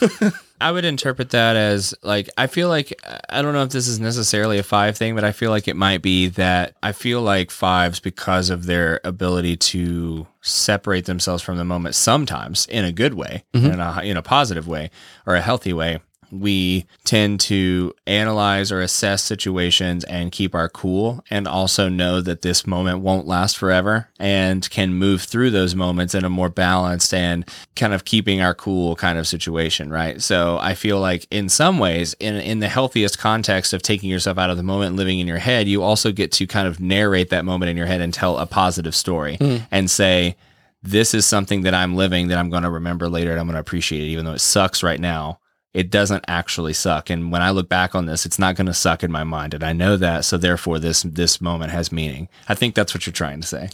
I 0.64 0.72
would 0.72 0.86
interpret 0.86 1.28
that 1.30 1.56
as 1.56 1.94
like 2.02 2.30
I 2.38 2.46
feel 2.46 2.68
like 2.70 2.98
I 3.28 3.42
don't 3.42 3.52
know 3.52 3.62
if 3.64 3.68
this 3.68 3.86
is 3.86 4.00
necessarily 4.00 4.58
a 4.58 4.62
five 4.62 4.96
thing, 4.96 5.14
but 5.14 5.22
I 5.22 5.32
feel 5.32 5.50
like 5.50 5.68
it 5.68 5.76
might 5.76 6.00
be 6.00 6.28
that 6.28 6.74
I 6.82 6.92
feel 6.92 7.20
like 7.20 7.50
fives 7.50 8.00
because 8.00 8.48
of 8.48 8.64
their 8.64 8.98
ability 9.04 9.58
to 9.58 10.26
separate 10.40 11.04
themselves 11.04 11.42
from 11.42 11.58
the 11.58 11.64
moment 11.64 11.94
sometimes 11.96 12.66
in 12.66 12.84
a 12.84 12.92
good 12.92 13.12
way, 13.12 13.44
Mhm. 13.54 13.74
in 13.74 13.80
a 13.80 14.00
in 14.02 14.16
a 14.16 14.22
positive 14.22 14.66
way 14.66 14.90
or 15.26 15.34
a 15.34 15.42
healthy 15.42 15.74
way. 15.74 16.00
We 16.40 16.86
tend 17.04 17.40
to 17.40 17.94
analyze 18.06 18.72
or 18.72 18.80
assess 18.80 19.22
situations 19.22 20.04
and 20.04 20.32
keep 20.32 20.54
our 20.54 20.68
cool 20.68 21.24
and 21.30 21.46
also 21.46 21.88
know 21.88 22.20
that 22.20 22.42
this 22.42 22.66
moment 22.66 23.00
won't 23.00 23.26
last 23.26 23.56
forever 23.56 24.08
and 24.18 24.68
can 24.70 24.94
move 24.94 25.22
through 25.22 25.50
those 25.50 25.74
moments 25.74 26.14
in 26.14 26.24
a 26.24 26.30
more 26.30 26.48
balanced 26.48 27.14
and 27.14 27.48
kind 27.76 27.94
of 27.94 28.04
keeping 28.04 28.40
our 28.40 28.54
cool 28.54 28.96
kind 28.96 29.18
of 29.18 29.26
situation, 29.26 29.90
right? 29.90 30.20
So 30.20 30.58
I 30.60 30.74
feel 30.74 30.98
like 31.00 31.26
in 31.30 31.48
some 31.48 31.78
ways, 31.78 32.14
in 32.20 32.34
in 32.36 32.58
the 32.60 32.68
healthiest 32.68 33.18
context 33.18 33.72
of 33.72 33.82
taking 33.82 34.10
yourself 34.10 34.38
out 34.38 34.50
of 34.50 34.56
the 34.56 34.62
moment 34.62 34.88
and 34.88 34.96
living 34.96 35.20
in 35.20 35.26
your 35.26 35.38
head, 35.38 35.68
you 35.68 35.82
also 35.82 36.10
get 36.12 36.32
to 36.32 36.46
kind 36.46 36.66
of 36.66 36.80
narrate 36.80 37.30
that 37.30 37.44
moment 37.44 37.70
in 37.70 37.76
your 37.76 37.86
head 37.86 38.00
and 38.00 38.12
tell 38.12 38.38
a 38.38 38.46
positive 38.46 38.94
story 38.94 39.36
Mm. 39.40 39.66
and 39.70 39.90
say, 39.90 40.36
this 40.82 41.14
is 41.14 41.24
something 41.24 41.62
that 41.62 41.72
I'm 41.74 41.96
living 41.96 42.28
that 42.28 42.38
I'm 42.38 42.50
going 42.50 42.62
to 42.62 42.70
remember 42.70 43.08
later 43.08 43.30
and 43.30 43.40
I'm 43.40 43.46
going 43.46 43.54
to 43.54 43.60
appreciate 43.60 44.02
it, 44.02 44.06
even 44.08 44.24
though 44.26 44.32
it 44.34 44.40
sucks 44.40 44.82
right 44.82 45.00
now. 45.00 45.38
It 45.74 45.90
doesn't 45.90 46.24
actually 46.28 46.72
suck. 46.72 47.10
And 47.10 47.32
when 47.32 47.42
I 47.42 47.50
look 47.50 47.68
back 47.68 47.94
on 47.94 48.06
this, 48.06 48.24
it's 48.24 48.38
not 48.38 48.54
going 48.54 48.68
to 48.68 48.74
suck 48.74 49.02
in 49.02 49.12
my 49.12 49.24
mind, 49.24 49.52
and 49.54 49.64
I 49.64 49.72
know 49.72 49.96
that. 49.96 50.24
So 50.24 50.38
therefore, 50.38 50.78
this 50.78 51.02
this 51.02 51.40
moment 51.40 51.72
has 51.72 51.92
meaning. 51.92 52.28
I 52.48 52.54
think 52.54 52.74
that's 52.74 52.94
what 52.94 53.06
you're 53.06 53.12
trying 53.12 53.40
to 53.40 53.46
say. 53.46 53.68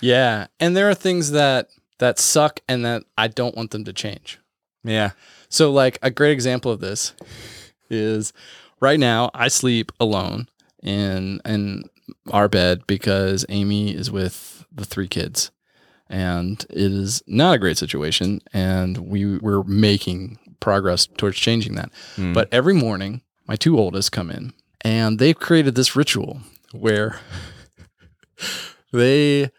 Yeah, 0.00 0.48
and 0.58 0.76
there 0.76 0.88
are 0.88 0.94
things 0.94 1.30
that 1.30 1.68
that 1.98 2.18
suck 2.18 2.60
and 2.68 2.84
that 2.84 3.04
I 3.16 3.28
don't 3.28 3.56
want 3.56 3.70
them 3.70 3.84
to 3.84 3.92
change. 3.92 4.40
Yeah. 4.82 5.10
So 5.48 5.70
like 5.70 5.98
a 6.02 6.10
great 6.10 6.32
example 6.32 6.72
of 6.72 6.80
this 6.80 7.14
is 7.90 8.32
right 8.80 8.98
now 8.98 9.30
I 9.34 9.48
sleep 9.48 9.92
alone 10.00 10.48
in 10.82 11.40
in 11.44 11.84
our 12.30 12.48
bed 12.48 12.86
because 12.86 13.46
Amy 13.48 13.94
is 13.94 14.10
with 14.10 14.64
the 14.72 14.84
three 14.84 15.08
kids. 15.08 15.50
And 16.08 16.62
it 16.68 16.92
is 16.92 17.22
not 17.26 17.54
a 17.54 17.58
great 17.58 17.78
situation 17.78 18.42
and 18.52 18.98
we 18.98 19.38
we're 19.38 19.62
making 19.62 20.38
progress 20.62 21.06
towards 21.06 21.36
changing 21.36 21.74
that. 21.74 21.90
Mm. 22.16 22.32
But 22.32 22.48
every 22.50 22.72
morning 22.74 23.20
my 23.46 23.56
two 23.56 23.78
oldest 23.78 24.12
come 24.12 24.30
in 24.30 24.54
and 24.80 25.18
they've 25.18 25.38
created 25.38 25.74
this 25.74 25.94
ritual 25.94 26.40
where 26.72 27.20
they 28.92 29.50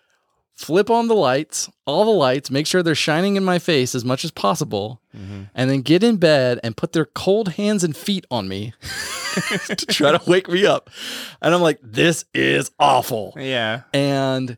flip 0.54 0.89
on 0.89 1.08
the 1.08 1.16
lights, 1.16 1.70
all 1.86 2.06
the 2.06 2.12
lights, 2.12 2.49
make 2.49 2.66
sure 2.68 2.82
they're 2.82 2.95
shining 2.95 3.36
in 3.36 3.43
my 3.43 3.60
face 3.60 3.93
as 3.95 4.06
much 4.06 4.24
as 4.24 4.32
possible, 4.32 5.01
Mhm. 5.16 5.49
and 5.54 5.70
then 5.70 5.82
get 5.82 6.04
in 6.04 6.18
bed 6.18 6.60
and 6.64 6.78
put 6.78 6.93
their 6.93 7.06
cold 7.06 7.49
hands 7.54 7.84
and 7.84 7.95
feet 7.97 8.26
on 8.32 8.47
me 8.47 8.74
to 9.68 9.86
try 9.88 10.12
to 10.16 10.22
wake 10.30 10.47
me 10.47 10.66
up. 10.66 10.89
And 11.41 11.54
I'm 11.54 11.62
like, 11.62 11.80
this 11.84 12.24
is 12.34 12.72
awful. 12.80 13.34
Yeah. 13.36 13.82
And 13.93 14.58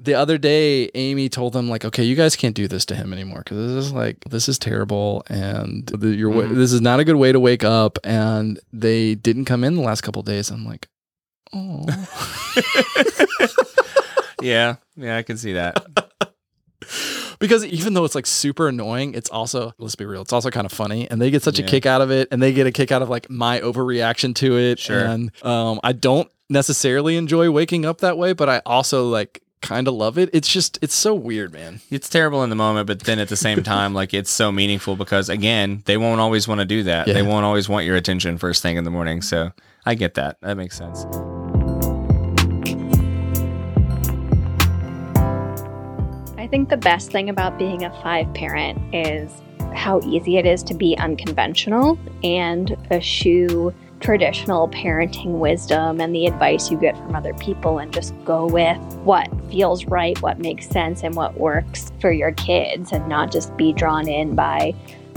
the 0.00 0.14
other 0.14 0.38
day, 0.38 0.90
Amy 0.94 1.28
told 1.28 1.52
them 1.52 1.68
like, 1.68 1.84
"Okay, 1.84 2.02
you 2.02 2.16
guys 2.16 2.34
can't 2.36 2.54
do 2.54 2.66
this 2.66 2.84
to 2.86 2.94
him 2.96 3.12
anymore 3.12 3.38
because 3.44 3.74
this 3.74 3.84
is 3.86 3.92
like 3.92 4.18
this 4.28 4.48
is 4.48 4.58
terrible, 4.58 5.22
and 5.28 5.86
the, 5.86 6.08
your 6.08 6.32
Mhm. 6.32 6.56
this 6.56 6.72
is 6.72 6.80
not 6.80 6.98
a 7.00 7.04
good 7.04 7.16
way 7.16 7.30
to 7.32 7.38
wake 7.40 7.62
up." 7.64 7.98
And 8.04 8.58
they 8.72 9.14
didn't 9.14 9.44
come 9.44 9.62
in 9.64 9.76
the 9.76 9.82
last 9.82 10.00
couple 10.02 10.20
of 10.20 10.26
days. 10.26 10.50
I'm 10.50 10.64
like, 10.66 10.88
oh. 11.52 11.86
Yeah. 14.42 14.76
Yeah. 14.96 15.16
I 15.16 15.22
can 15.22 15.38
see 15.38 15.54
that. 15.54 15.82
because 17.38 17.64
even 17.64 17.94
though 17.94 18.04
it's 18.04 18.14
like 18.14 18.26
super 18.26 18.68
annoying, 18.68 19.14
it's 19.14 19.30
also 19.30 19.72
let's 19.78 19.94
be 19.94 20.04
real, 20.04 20.20
it's 20.22 20.32
also 20.32 20.50
kind 20.50 20.66
of 20.66 20.72
funny, 20.72 21.10
and 21.10 21.20
they 21.22 21.30
get 21.30 21.42
such 21.42 21.58
Yeah. 21.58 21.64
a 21.64 21.68
kick 21.68 21.86
out 21.86 22.02
of 22.02 22.10
it, 22.10 22.28
and 22.30 22.42
they 22.42 22.52
get 22.52 22.66
a 22.66 22.72
kick 22.72 22.92
out 22.92 23.00
of 23.00 23.08
like 23.08 23.30
my 23.30 23.60
overreaction 23.60 24.34
to 24.36 24.58
it. 24.58 24.78
Sure. 24.78 25.04
And 25.04 25.30
um, 25.44 25.80
I 25.82 25.92
don't 25.92 26.28
necessarily 26.50 27.16
enjoy 27.16 27.50
waking 27.50 27.86
up 27.86 27.98
that 28.02 28.18
way, 28.18 28.32
but 28.34 28.48
I 28.50 28.60
also 28.66 29.08
like 29.08 29.40
kind 29.64 29.88
of 29.88 29.94
love 29.94 30.18
it. 30.18 30.30
It's 30.32 30.48
just 30.48 30.78
it's 30.82 30.94
so 30.94 31.14
weird, 31.14 31.52
man. 31.52 31.80
It's 31.90 32.08
terrible 32.08 32.44
in 32.44 32.50
the 32.50 32.56
moment, 32.56 32.86
but 32.86 33.00
then 33.00 33.18
at 33.18 33.28
the 33.28 33.36
same 33.36 33.62
time, 33.62 33.94
like 33.94 34.14
it's 34.14 34.30
so 34.30 34.52
meaningful 34.52 34.94
because 34.94 35.28
again, 35.28 35.82
they 35.86 35.96
won't 35.96 36.20
always 36.20 36.46
want 36.46 36.60
to 36.60 36.64
do 36.64 36.82
that. 36.84 37.08
Yeah. 37.08 37.14
They 37.14 37.22
won't 37.22 37.44
always 37.44 37.68
want 37.68 37.86
your 37.86 37.96
attention 37.96 38.38
first 38.38 38.62
thing 38.62 38.76
in 38.76 38.84
the 38.84 38.90
morning. 38.90 39.22
So 39.22 39.52
I 39.86 39.94
get 39.94 40.14
that. 40.14 40.40
That 40.42 40.56
makes 40.56 40.76
sense. 40.76 41.04
I 46.36 46.46
think 46.46 46.68
the 46.68 46.76
best 46.76 47.10
thing 47.10 47.30
about 47.30 47.58
being 47.58 47.84
a 47.84 47.90
five 48.02 48.32
parent 48.34 48.94
is 48.94 49.32
how 49.74 50.00
easy 50.04 50.36
it 50.36 50.46
is 50.46 50.62
to 50.64 50.74
be 50.74 50.96
unconventional 50.98 51.98
and 52.22 52.76
eschew 52.90 53.74
traditional 54.04 54.68
parenting 54.68 55.38
wisdom 55.38 55.98
and 55.98 56.14
the 56.14 56.26
advice 56.26 56.70
you 56.70 56.76
get 56.76 56.94
from 56.98 57.16
other 57.16 57.32
people 57.34 57.78
and 57.78 57.90
just 57.90 58.14
go 58.22 58.44
with 58.44 58.76
what 58.98 59.28
feels 59.50 59.86
right, 59.86 60.20
what 60.20 60.38
makes 60.38 60.68
sense, 60.68 61.02
and 61.02 61.14
what 61.14 61.40
works 61.40 61.90
for 62.00 62.12
your 62.12 62.32
kids 62.32 62.92
and 62.92 63.08
not 63.08 63.32
just 63.32 63.56
be 63.56 63.72
drawn 63.72 64.06
in 64.06 64.34
by 64.34 64.72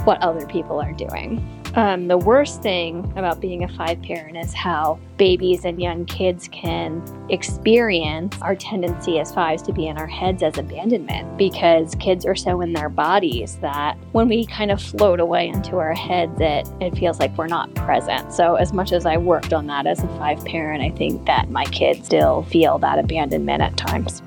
what 0.06 0.22
other 0.24 0.48
people 0.48 0.80
are 0.80 0.94
doing. 0.94 1.57
Um, 1.78 2.08
the 2.08 2.18
worst 2.18 2.64
thing 2.64 3.14
about 3.16 3.40
being 3.40 3.64
a 3.64 3.68
five 3.68 4.02
parent 4.02 4.36
is 4.36 4.52
how 4.52 4.98
babies 5.18 5.64
and 5.64 5.80
young 5.80 6.06
kids 6.06 6.48
can 6.48 7.04
experience 7.30 8.36
our 8.42 8.56
tendency 8.56 9.20
as 9.20 9.32
fives 9.32 9.62
to 9.62 9.74
be 9.74 9.86
in 9.86 9.96
our 9.96 10.08
heads 10.08 10.42
as 10.42 10.58
abandonment 10.58 11.38
because 11.38 11.94
kids 12.00 12.26
are 12.26 12.34
so 12.34 12.62
in 12.62 12.74
their 12.74 12.90
bodies 12.90 13.58
that 13.58 13.96
when 14.12 14.28
we 14.28 14.48
kind 14.48 14.72
of 14.72 14.82
float 14.82 15.20
away 15.20 15.50
into 15.50 15.78
our 15.78 15.94
heads, 15.94 16.42
it, 16.42 16.68
it 16.82 16.98
feels 16.98 17.20
like 17.20 17.38
we're 17.38 17.46
not 17.46 17.72
present. 17.76 18.34
So, 18.34 18.56
as 18.56 18.74
much 18.74 18.92
as 18.92 19.06
I 19.06 19.18
worked 19.18 19.54
on 19.54 19.68
that 19.68 19.86
as 19.86 20.04
a 20.04 20.08
five 20.18 20.44
parent, 20.46 20.82
I 20.82 20.90
think 20.98 21.28
that 21.28 21.52
my 21.52 21.66
kids 21.66 22.08
still 22.08 22.42
feel 22.46 22.80
that 22.80 22.98
abandonment 22.98 23.62
at 23.62 23.78
times. 23.78 24.24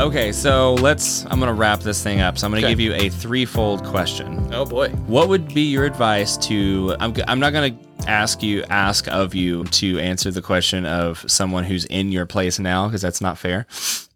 Okay, 0.00 0.32
so 0.32 0.74
let's. 0.74 1.26
I'm 1.26 1.38
gonna 1.40 1.52
wrap 1.52 1.80
this 1.80 2.02
thing 2.02 2.20
up. 2.20 2.38
So 2.38 2.46
I'm 2.46 2.52
gonna 2.52 2.64
Okay. 2.64 2.72
give 2.72 2.80
you 2.80 2.94
a 2.94 3.10
threefold 3.10 3.84
question. 3.84 4.48
Oh 4.52 4.64
boy. 4.64 4.88
What 5.06 5.28
would 5.28 5.52
be 5.52 5.60
your 5.62 5.84
advice 5.84 6.38
to? 6.48 6.96
I'm. 7.00 7.12
I'm 7.28 7.38
not 7.38 7.52
gonna 7.52 7.76
ask 8.06 8.42
you 8.42 8.64
ask 8.70 9.08
of 9.08 9.34
you 9.34 9.64
to 9.64 9.98
answer 9.98 10.30
the 10.30 10.40
question 10.40 10.86
of 10.86 11.22
someone 11.30 11.64
who's 11.64 11.84
in 11.84 12.12
your 12.12 12.24
place 12.24 12.58
now 12.58 12.86
because 12.88 13.02
that's 13.02 13.20
not 13.20 13.36
fair. 13.36 13.66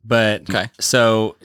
But 0.06 0.48
Okay. 0.48 0.70
So, 0.80 1.36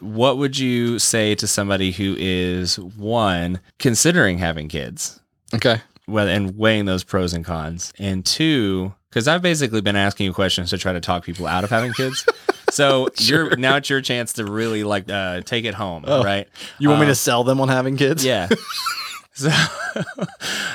what 0.00 0.38
would 0.38 0.58
you 0.58 0.98
say 0.98 1.36
to 1.36 1.46
somebody 1.46 1.92
who 1.92 2.16
is 2.18 2.78
one 2.80 3.60
considering 3.78 4.38
having 4.38 4.68
kids? 4.68 5.20
Okay. 5.54 5.80
well 6.08 6.26
and 6.28 6.58
weighing 6.58 6.84
those 6.84 7.04
pros 7.04 7.32
and 7.32 7.44
cons 7.44 7.92
and 7.98 8.26
two 8.26 8.92
because 9.14 9.28
i've 9.28 9.40
basically 9.42 9.80
been 9.80 9.96
asking 9.96 10.26
you 10.26 10.32
questions 10.34 10.70
to 10.70 10.76
try 10.78 10.92
to 10.92 11.00
talk 11.00 11.24
people 11.24 11.46
out 11.46 11.62
of 11.64 11.70
having 11.70 11.92
kids 11.92 12.26
so 12.70 13.08
you're 13.20 13.56
now 13.56 13.76
it's 13.76 13.88
your 13.88 14.00
chance 14.00 14.32
to 14.34 14.44
really 14.44 14.82
like 14.82 15.08
uh, 15.08 15.40
take 15.42 15.64
it 15.64 15.74
home 15.74 16.04
Oh. 16.06 16.24
right 16.24 16.48
You 16.80 16.88
want 16.88 17.00
me 17.00 17.06
Um, 17.06 17.10
to 17.12 17.14
sell 17.14 17.44
them 17.44 17.60
on 17.60 17.68
having 17.68 17.96
kids? 17.96 18.24
yeah 18.24 18.48
so 19.32 19.48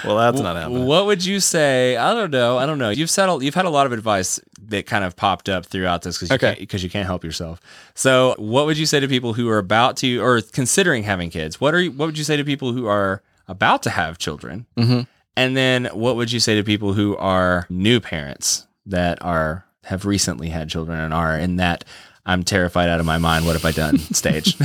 Well, 0.05 0.17
that's 0.17 0.39
not 0.41 0.55
happening. 0.55 0.85
what 0.85 1.05
would 1.05 1.23
you 1.25 1.39
say 1.39 1.97
i 1.97 2.13
don't 2.13 2.31
know 2.31 2.57
i 2.57 2.65
don't 2.65 2.77
know 2.77 2.89
you've 2.89 3.09
said 3.09 3.27
you've 3.41 3.55
had 3.55 3.65
a 3.65 3.69
lot 3.69 3.85
of 3.85 3.91
advice 3.91 4.39
that 4.69 4.85
kind 4.85 5.03
of 5.03 5.15
popped 5.15 5.49
up 5.49 5.65
throughout 5.65 6.03
this 6.03 6.17
because 6.17 6.29
you, 6.29 6.35
Okay. 6.35 6.55
can't- 6.55 6.69
'cause 6.69 6.83
you 6.83 6.89
can't 6.89 7.05
help 7.05 7.23
yourself 7.23 7.59
so 7.95 8.35
what 8.37 8.65
would 8.65 8.77
you 8.77 8.85
say 8.85 8.99
to 8.99 9.07
people 9.07 9.33
who 9.33 9.49
are 9.49 9.57
about 9.57 9.97
to 9.97 10.21
or 10.21 10.41
considering 10.41 11.03
having 11.03 11.29
kids 11.29 11.59
what 11.59 11.73
are 11.73 11.81
you, 11.81 11.91
what 11.91 12.05
would 12.07 12.17
you 12.17 12.23
say 12.23 12.37
to 12.37 12.43
people 12.45 12.71
who 12.73 12.85
are 12.87 13.21
about 13.47 13.81
to 13.83 13.89
have 13.89 14.17
children 14.17 14.65
Mhm. 14.77 15.07
And 15.39 15.55
then 15.55 15.85
what 15.93 16.15
would 16.17 16.31
you 16.31 16.39
say 16.39 16.55
to 16.55 16.63
people 16.63 16.93
who 16.93 17.15
are 17.17 17.65
new 17.69 17.99
parents 17.99 18.67
that 18.85 19.21
are 19.23 19.65
have 19.85 20.05
recently 20.05 20.49
had 20.49 20.69
children 20.69 20.99
and 20.99 21.13
are 21.13 21.37
in 21.37 21.55
that 21.55 21.85
I'm 22.25 22.43
terrified 22.43 22.89
out 22.89 22.99
of 22.99 23.05
my 23.05 23.17
mind. 23.17 23.45
What 23.45 23.53
have 23.53 23.65
I 23.65 23.71
done 23.71 23.97
stage? 24.13 24.55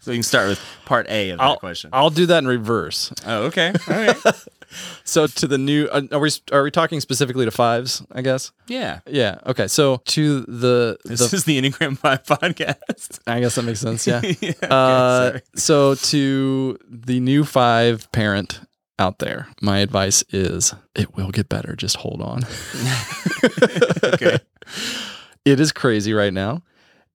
so 0.00 0.10
you 0.12 0.16
can 0.18 0.22
start 0.22 0.48
with 0.48 0.60
part 0.86 1.06
A 1.10 1.30
of 1.30 1.38
that 1.38 1.44
I'll, 1.44 1.56
question. 1.58 1.90
I'll 1.92 2.10
do 2.10 2.26
that 2.26 2.38
in 2.38 2.46
reverse. 2.46 3.12
oh, 3.26 3.44
okay. 3.44 3.72
All 3.88 3.96
right. 3.96 4.16
So 5.04 5.26
to 5.26 5.46
the 5.46 5.58
new, 5.58 5.86
uh, 5.88 6.00
are 6.12 6.18
we 6.18 6.30
are 6.50 6.62
we 6.62 6.70
talking 6.70 7.00
specifically 7.00 7.44
to 7.44 7.50
fives? 7.50 8.02
I 8.10 8.22
guess. 8.22 8.52
Yeah. 8.68 9.00
Yeah. 9.06 9.36
Okay. 9.44 9.68
So 9.68 9.98
to 10.06 10.40
the 10.48 10.96
This 11.04 11.28
the 11.28 11.36
is 11.36 11.44
the 11.44 11.60
Enneagram 11.60 11.98
5 11.98 12.22
podcast. 12.24 13.18
I 13.26 13.40
guess 13.40 13.56
that 13.56 13.64
makes 13.64 13.80
sense. 13.80 14.06
Yeah. 14.06 14.22
Yeah, 14.24 14.32
okay, 14.40 14.54
uh, 14.70 15.38
so 15.54 15.94
to 15.94 16.78
the 16.88 17.20
new 17.20 17.44
five 17.44 18.10
parent 18.12 18.60
out 19.02 19.18
there, 19.18 19.48
my 19.60 19.78
advice 19.80 20.22
is 20.30 20.72
it 20.94 21.16
will 21.16 21.30
get 21.30 21.48
better. 21.48 21.74
Just 21.76 21.96
hold 21.96 22.22
on. 22.22 22.42
Okay. 24.04 24.38
It 25.44 25.58
is 25.58 25.72
crazy 25.72 26.12
right 26.12 26.32
now. 26.32 26.62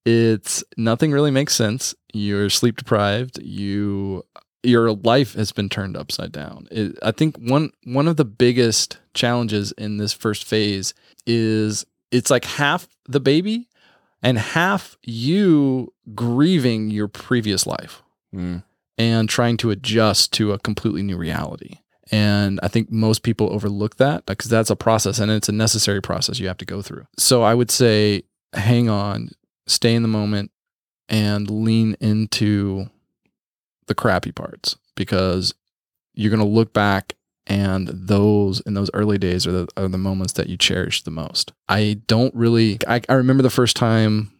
It's 0.05 0.63
nothing 0.75 1.11
really 1.11 1.31
makes 1.31 1.53
sense. 1.55 1.95
You're 2.13 2.49
sleep 2.49 2.77
deprived. 2.77 3.41
You 3.41 4.23
your 4.63 4.91
life 4.91 5.33
has 5.35 5.51
been 5.53 5.69
turned 5.69 5.95
upside 5.95 6.31
down. 6.33 6.67
It, 6.71 6.97
I 7.01 7.11
think 7.11 7.37
one 7.37 7.71
one 7.85 8.07
of 8.07 8.17
the 8.17 8.25
biggest 8.25 8.99
challenges 9.13 9.71
in 9.73 9.97
this 9.97 10.11
first 10.11 10.43
phase 10.43 10.93
is 11.25 11.85
it's 12.11 12.29
like 12.29 12.43
half 12.45 12.87
the 13.07 13.19
baby 13.21 13.69
and 14.21 14.37
half 14.37 14.97
you 15.03 15.93
grieving 16.13 16.89
your 16.89 17.07
previous 17.07 17.65
life 17.65 18.03
Mm. 18.35 18.63
And 18.97 19.29
trying 19.29 19.57
to 19.57 19.71
adjust 19.71 20.33
to 20.33 20.53
a 20.53 20.59
completely 20.59 21.03
new 21.03 21.17
reality. 21.17 21.79
And 22.11 22.59
I 22.63 22.67
think 22.69 22.91
most 22.91 23.21
people 23.21 23.51
overlook 23.51 23.97
that 23.97 24.25
because 24.25 24.49
that's 24.49 24.69
a 24.69 24.75
process 24.75 25.19
and 25.19 25.29
it's 25.29 25.49
a 25.49 25.53
necessary 25.53 26.01
process 26.01 26.39
you 26.39 26.47
have 26.47 26.57
to 26.57 26.65
go 26.65 26.81
through. 26.81 27.05
So 27.17 27.43
I 27.43 27.53
would 27.53 27.69
say 27.69 28.23
hang 28.53 28.89
on, 28.89 29.29
stay 29.67 29.93
in 29.93 30.01
the 30.01 30.07
moment, 30.07 30.51
and 31.09 31.49
lean 31.49 31.95
into 31.99 32.89
the 33.87 33.95
crappy 33.95 34.31
parts 34.31 34.75
because 34.95 35.53
you're 36.13 36.29
going 36.29 36.41
to 36.41 36.45
look 36.45 36.73
back 36.73 37.13
and 37.45 37.87
those 37.87 38.59
in 38.61 38.73
those 38.73 38.91
early 38.93 39.17
days 39.17 39.47
are 39.47 39.51
the, 39.51 39.67
are 39.77 39.87
the 39.87 39.97
moments 39.97 40.33
that 40.33 40.49
you 40.49 40.57
cherish 40.57 41.03
the 41.03 41.11
most. 41.11 41.53
I 41.69 42.01
don't 42.07 42.35
really, 42.35 42.77
I, 42.87 43.01
I 43.07 43.13
remember 43.13 43.41
the 43.41 43.49
first 43.49 43.77
time 43.77 44.33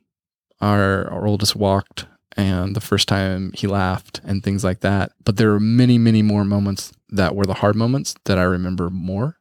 our, 0.59 1.09
our 1.09 1.25
oldest 1.25 1.55
walked 1.55 2.05
and 2.37 2.75
the 2.75 2.81
first 2.81 3.07
time 3.07 3.51
he 3.53 3.67
laughed 3.67 4.21
and 4.23 4.43
things 4.43 4.63
like 4.63 4.79
that. 4.81 5.11
But 5.25 5.37
there 5.37 5.51
are 5.53 5.59
many, 5.59 5.97
many 5.97 6.21
more 6.21 6.45
moments 6.45 6.93
that 7.09 7.35
were 7.35 7.45
the 7.45 7.55
hard 7.55 7.75
moments 7.75 8.15
that 8.25 8.37
I 8.37 8.43
remember 8.43 8.89
more. 8.89 9.37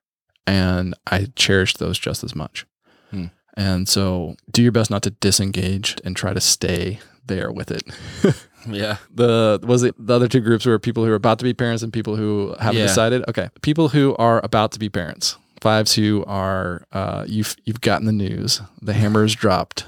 And 0.46 0.94
I 1.06 1.26
cherish 1.36 1.74
those 1.74 1.98
just 1.98 2.24
as 2.24 2.34
much. 2.34 2.66
Hmm. 3.10 3.26
And 3.56 3.88
so 3.88 4.36
do 4.50 4.62
your 4.62 4.72
best 4.72 4.90
not 4.90 5.02
to 5.02 5.10
disengage 5.10 5.96
and 6.04 6.16
try 6.16 6.32
to 6.32 6.40
stay 6.40 7.00
there 7.26 7.50
with 7.52 7.70
it. 7.70 7.82
Yeah. 8.68 8.96
the 9.14 9.60
was 9.62 9.84
it 9.84 9.94
the 9.96 10.12
other 10.12 10.26
two 10.26 10.40
groups 10.40 10.66
were 10.66 10.76
people 10.80 11.04
who 11.04 11.12
are 11.12 11.14
about 11.14 11.38
to 11.38 11.44
be 11.44 11.54
parents 11.54 11.84
and 11.84 11.92
people 11.92 12.16
who 12.16 12.52
haven't 12.58 12.80
Yeah. 12.80 12.86
decided. 12.88 13.22
Okay, 13.28 13.48
people 13.62 13.90
who 13.90 14.16
are 14.16 14.40
about 14.44 14.72
to 14.72 14.80
be 14.80 14.88
parents. 14.88 15.36
Fives 15.60 15.94
who 15.94 16.24
are 16.26 16.86
uh, 16.92 17.24
you've 17.26 17.56
you've 17.64 17.80
gotten 17.80 18.06
the 18.06 18.12
news. 18.12 18.60
The 18.82 18.92
hammer 18.92 19.20
hammer's 19.20 19.34
dropped. 19.34 19.84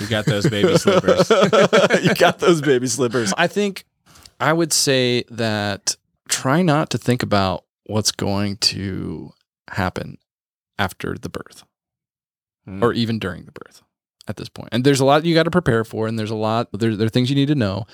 You 0.00 0.06
got 0.08 0.24
those 0.26 0.48
baby 0.48 0.76
slippers. 0.78 1.30
you 2.02 2.14
got 2.14 2.38
those 2.38 2.60
baby 2.60 2.86
slippers. 2.86 3.32
I 3.36 3.46
think 3.46 3.84
I 4.38 4.52
would 4.52 4.72
say 4.72 5.24
that 5.30 5.96
try 6.28 6.62
not 6.62 6.90
to 6.90 6.98
think 6.98 7.22
about 7.22 7.64
what's 7.86 8.12
going 8.12 8.56
to 8.58 9.32
happen 9.70 10.18
after 10.78 11.16
the 11.20 11.28
birth 11.28 11.64
Mm. 12.68 12.82
or 12.82 12.92
even 12.92 13.18
during 13.18 13.46
the 13.46 13.52
birth 13.52 13.82
at 14.28 14.36
this 14.36 14.50
point. 14.50 14.68
And 14.70 14.84
there's 14.84 15.00
a 15.00 15.04
lot 15.04 15.24
you 15.24 15.34
got 15.34 15.44
to 15.44 15.50
prepare 15.50 15.82
for, 15.82 16.06
and 16.06 16.18
there's 16.18 16.30
a 16.30 16.34
lot, 16.36 16.68
there, 16.72 16.94
there 16.94 17.06
are 17.06 17.10
things 17.10 17.30
you 17.30 17.34
need 17.36 17.48
to 17.48 17.54
know. 17.54 17.86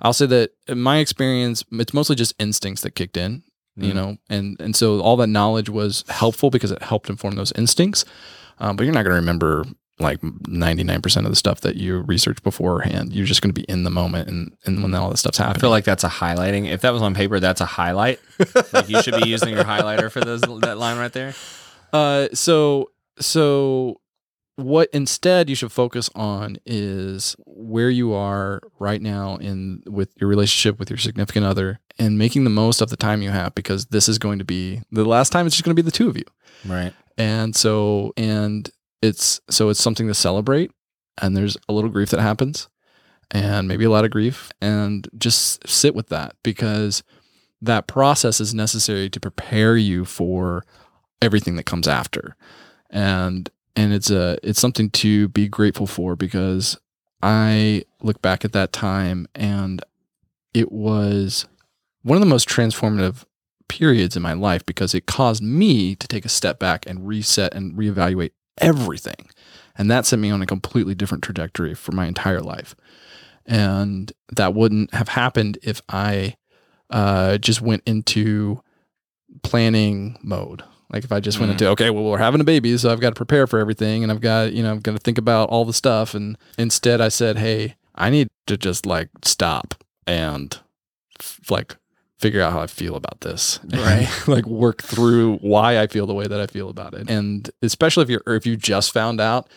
I'll 0.00 0.14
say 0.14 0.24
that 0.26 0.52
in 0.66 0.80
my 0.80 0.96
experience, 0.96 1.62
it's 1.72 1.92
mostly 1.92 2.16
just 2.16 2.34
instincts 2.38 2.80
that 2.82 2.92
kicked 2.92 3.18
in, 3.18 3.42
you 3.76 3.92
Mm. 3.92 3.94
know, 3.94 4.16
and, 4.28 4.56
and 4.60 4.76
so 4.76 5.00
all 5.00 5.16
that 5.16 5.26
knowledge 5.28 5.68
was 5.68 6.04
helpful 6.08 6.50
because 6.50 6.70
it 6.70 6.82
helped 6.82 7.08
inform 7.10 7.34
those 7.34 7.52
instincts. 7.52 8.04
Um, 8.58 8.76
but 8.76 8.84
you're 8.84 8.92
not 8.94 9.02
going 9.02 9.12
to 9.14 9.20
remember 9.20 9.64
like 10.00 10.20
99% 10.20 11.16
of 11.24 11.30
the 11.30 11.36
stuff 11.36 11.60
that 11.60 11.76
you 11.76 12.00
researched 12.00 12.42
beforehand. 12.42 13.12
You're 13.12 13.26
just 13.26 13.42
going 13.42 13.52
to 13.54 13.60
be 13.60 13.64
in 13.68 13.84
the 13.84 13.90
moment 13.90 14.28
and, 14.28 14.56
and 14.64 14.82
when 14.82 14.94
all 14.94 15.10
that 15.10 15.16
stuff's 15.18 15.38
happening. 15.38 15.56
I 15.56 15.60
feel 15.60 15.70
like 15.70 15.84
that's 15.84 16.02
a 16.04 16.08
highlighting. 16.08 16.68
If 16.70 16.80
that 16.82 16.90
was 16.92 17.02
on 17.02 17.14
paper, 17.14 17.38
that's 17.40 17.60
a 17.60 17.64
highlight. 17.66 18.20
like 18.72 18.88
you 18.88 19.00
should 19.02 19.20
be 19.22 19.28
using 19.28 19.50
your 19.54 19.64
highlighter 19.64 20.10
for 20.10 20.20
those 20.20 20.40
that 20.40 20.78
line 20.78 20.98
right 20.98 21.12
there. 21.12 21.34
Uh, 21.92 22.26
so 22.34 22.90
so 23.20 24.00
what 24.56 24.88
instead 24.92 25.48
you 25.48 25.56
should 25.56 25.72
focus 25.72 26.08
on 26.14 26.56
is 26.64 27.34
where 27.46 27.90
you 27.90 28.12
are 28.12 28.60
right 28.78 29.02
now 29.02 29.36
in 29.36 29.82
with 29.86 30.10
your 30.20 30.28
relationship 30.28 30.78
with 30.78 30.90
your 30.90 30.98
significant 30.98 31.44
other 31.44 31.80
and 31.98 32.18
making 32.18 32.44
the 32.44 32.50
most 32.50 32.80
of 32.80 32.90
the 32.90 32.96
time 32.96 33.22
you 33.22 33.30
have 33.30 33.54
because 33.54 33.86
this 33.86 34.08
is 34.08 34.18
going 34.18 34.38
to 34.38 34.44
be 34.44 34.80
the 34.92 35.04
last 35.04 35.30
time 35.30 35.46
it's 35.46 35.56
just 35.56 35.64
going 35.64 35.74
to 35.74 35.82
be 35.82 35.86
the 35.86 35.90
two 35.90 36.08
of 36.08 36.16
you. 36.16 36.24
Right. 36.64 36.92
And 37.18 37.54
so 37.56 38.12
and 38.16 38.70
it's 39.02 39.40
so 39.50 39.68
it's 39.70 39.82
something 39.82 40.06
to 40.06 40.14
celebrate 40.14 40.70
and 41.20 41.36
there's 41.36 41.56
a 41.68 41.72
little 41.72 41.90
grief 41.90 42.10
that 42.10 42.20
happens 42.20 42.68
and 43.30 43.66
maybe 43.66 43.84
a 43.84 43.90
lot 43.90 44.04
of 44.04 44.10
grief 44.10 44.50
and 44.60 45.08
just 45.18 45.66
sit 45.66 45.94
with 45.94 46.08
that 46.08 46.36
because 46.42 47.02
that 47.60 47.86
process 47.86 48.40
is 48.40 48.54
necessary 48.54 49.08
to 49.10 49.18
prepare 49.18 49.76
you 49.76 50.04
for 50.04 50.64
everything 51.22 51.56
that 51.56 51.64
comes 51.64 51.88
after. 51.88 52.36
And 52.90 53.50
and 53.76 53.92
it's 53.92 54.10
a 54.10 54.38
it's 54.42 54.60
something 54.60 54.90
to 54.90 55.28
be 55.28 55.48
grateful 55.48 55.86
for 55.86 56.16
because 56.16 56.78
I 57.22 57.84
look 58.02 58.20
back 58.22 58.44
at 58.44 58.52
that 58.52 58.72
time 58.72 59.26
and 59.34 59.82
it 60.52 60.70
was 60.70 61.46
one 62.02 62.16
of 62.16 62.20
the 62.20 62.28
most 62.28 62.48
transformative 62.48 63.24
periods 63.68 64.16
in 64.16 64.22
my 64.22 64.34
life 64.34 64.64
because 64.66 64.94
it 64.94 65.06
caused 65.06 65.42
me 65.42 65.94
to 65.96 66.06
take 66.06 66.24
a 66.24 66.28
step 66.28 66.58
back 66.58 66.86
and 66.86 67.08
reset 67.08 67.54
and 67.54 67.74
reevaluate 67.74 68.32
everything. 68.58 69.30
And 69.76 69.90
that 69.90 70.06
sent 70.06 70.22
me 70.22 70.30
on 70.30 70.42
a 70.42 70.46
completely 70.46 70.94
different 70.94 71.24
trajectory 71.24 71.74
for 71.74 71.92
my 71.92 72.06
entire 72.06 72.40
life. 72.40 72.76
And 73.46 74.12
that 74.30 74.54
wouldn't 74.54 74.94
have 74.94 75.08
happened 75.08 75.58
if 75.62 75.82
I 75.88 76.36
uh, 76.90 77.38
just 77.38 77.60
went 77.60 77.82
into 77.84 78.62
planning 79.42 80.18
mode. 80.22 80.62
Like 80.92 81.04
if 81.04 81.12
I 81.12 81.20
just 81.20 81.38
went 81.40 81.50
Mm. 81.50 81.52
into, 81.54 81.68
okay, 81.70 81.90
well, 81.90 82.04
we're 82.04 82.18
having 82.18 82.40
a 82.40 82.44
baby, 82.44 82.76
so 82.78 82.90
I've 82.92 83.00
got 83.00 83.10
to 83.10 83.14
prepare 83.16 83.46
for 83.46 83.58
everything 83.58 84.02
and 84.02 84.12
I've 84.12 84.20
got, 84.20 84.52
you 84.52 84.62
know, 84.62 84.70
I'm 84.72 84.80
going 84.80 84.96
to 84.96 85.02
think 85.02 85.18
about 85.18 85.48
all 85.48 85.64
the 85.64 85.72
stuff. 85.72 86.14
And 86.14 86.36
instead 86.58 87.00
I 87.00 87.08
said, 87.08 87.38
hey, 87.38 87.74
I 87.94 88.10
need 88.10 88.28
to 88.46 88.56
just 88.56 88.86
like 88.86 89.08
stop 89.22 89.74
and 90.06 90.56
f- 91.20 91.40
like 91.50 91.76
figure 92.20 92.40
out 92.40 92.52
how 92.52 92.60
I 92.60 92.66
feel 92.66 92.94
about 92.96 93.22
this. 93.22 93.58
Right. 93.72 94.08
like 94.28 94.46
work 94.46 94.82
through 94.82 95.36
why 95.38 95.80
I 95.80 95.86
feel 95.88 96.06
the 96.06 96.14
way 96.14 96.26
that 96.26 96.40
I 96.40 96.46
feel 96.46 96.68
about 96.68 96.94
it. 96.94 97.08
And 97.10 97.50
especially 97.62 98.02
if 98.04 98.10
you're, 98.10 98.22
or 98.26 98.34
if 98.34 98.46
you 98.46 98.56
just 98.56 98.92
found 98.92 99.20
out, 99.20 99.48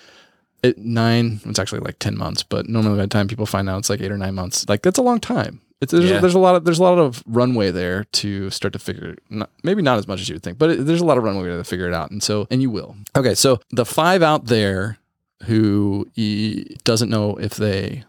at 0.64 0.78
nine, 0.80 1.40
it's 1.46 1.60
actually 1.60 1.82
like 1.82 2.00
10 2.00 2.18
months, 2.18 2.42
but 2.42 2.68
normally 2.68 2.96
by 2.98 3.04
the 3.04 3.08
time 3.08 3.28
people 3.28 3.46
find 3.46 3.70
out, 3.70 3.78
it's 3.78 3.92
like 3.92 4.02
eight 4.02 4.12
or 4.12 4.18
nine 4.18 4.34
months. 4.34 4.68
Like 4.68 4.82
that's 4.82 4.98
a 4.98 5.04
long 5.04 5.20
time. 5.20 5.62
It's, 5.80 5.92
there's, 5.92 6.06
Yeah. 6.10 6.20
there's 6.20 6.34
a 6.34 6.40
lot 6.40 6.56
of 6.56 6.66
there's 6.66 6.80
a 6.80 6.84
lot 6.84 6.98
of 6.98 7.24
runway 7.28 7.70
there 7.72 8.06
to 8.06 8.50
start 8.50 8.74
to 8.74 8.80
figure 8.80 9.16
not, 9.30 9.50
maybe 9.64 9.82
not 9.84 9.98
as 10.00 10.08
much 10.08 10.20
as 10.22 10.28
you 10.30 10.36
would 10.36 10.44
think 10.44 10.58
but 10.58 10.72
it, 10.72 10.86
there's 10.86 11.02
a 11.02 11.06
lot 11.06 11.18
of 11.18 11.24
runway 11.24 11.48
to 11.48 11.64
figure 11.64 11.88
it 11.88 11.94
out 11.94 12.10
and 12.12 12.24
so 12.24 12.48
and 12.50 12.62
you 12.64 12.70
will 12.72 12.96
okay 13.16 13.36
so 13.36 13.60
the 13.72 13.86
five 13.86 14.24
out 14.24 14.46
there 14.48 14.98
who 15.44 16.08
e- 16.16 16.76
doesn't 16.84 17.10
know 17.12 17.36
if 17.36 17.54
they 17.56 18.04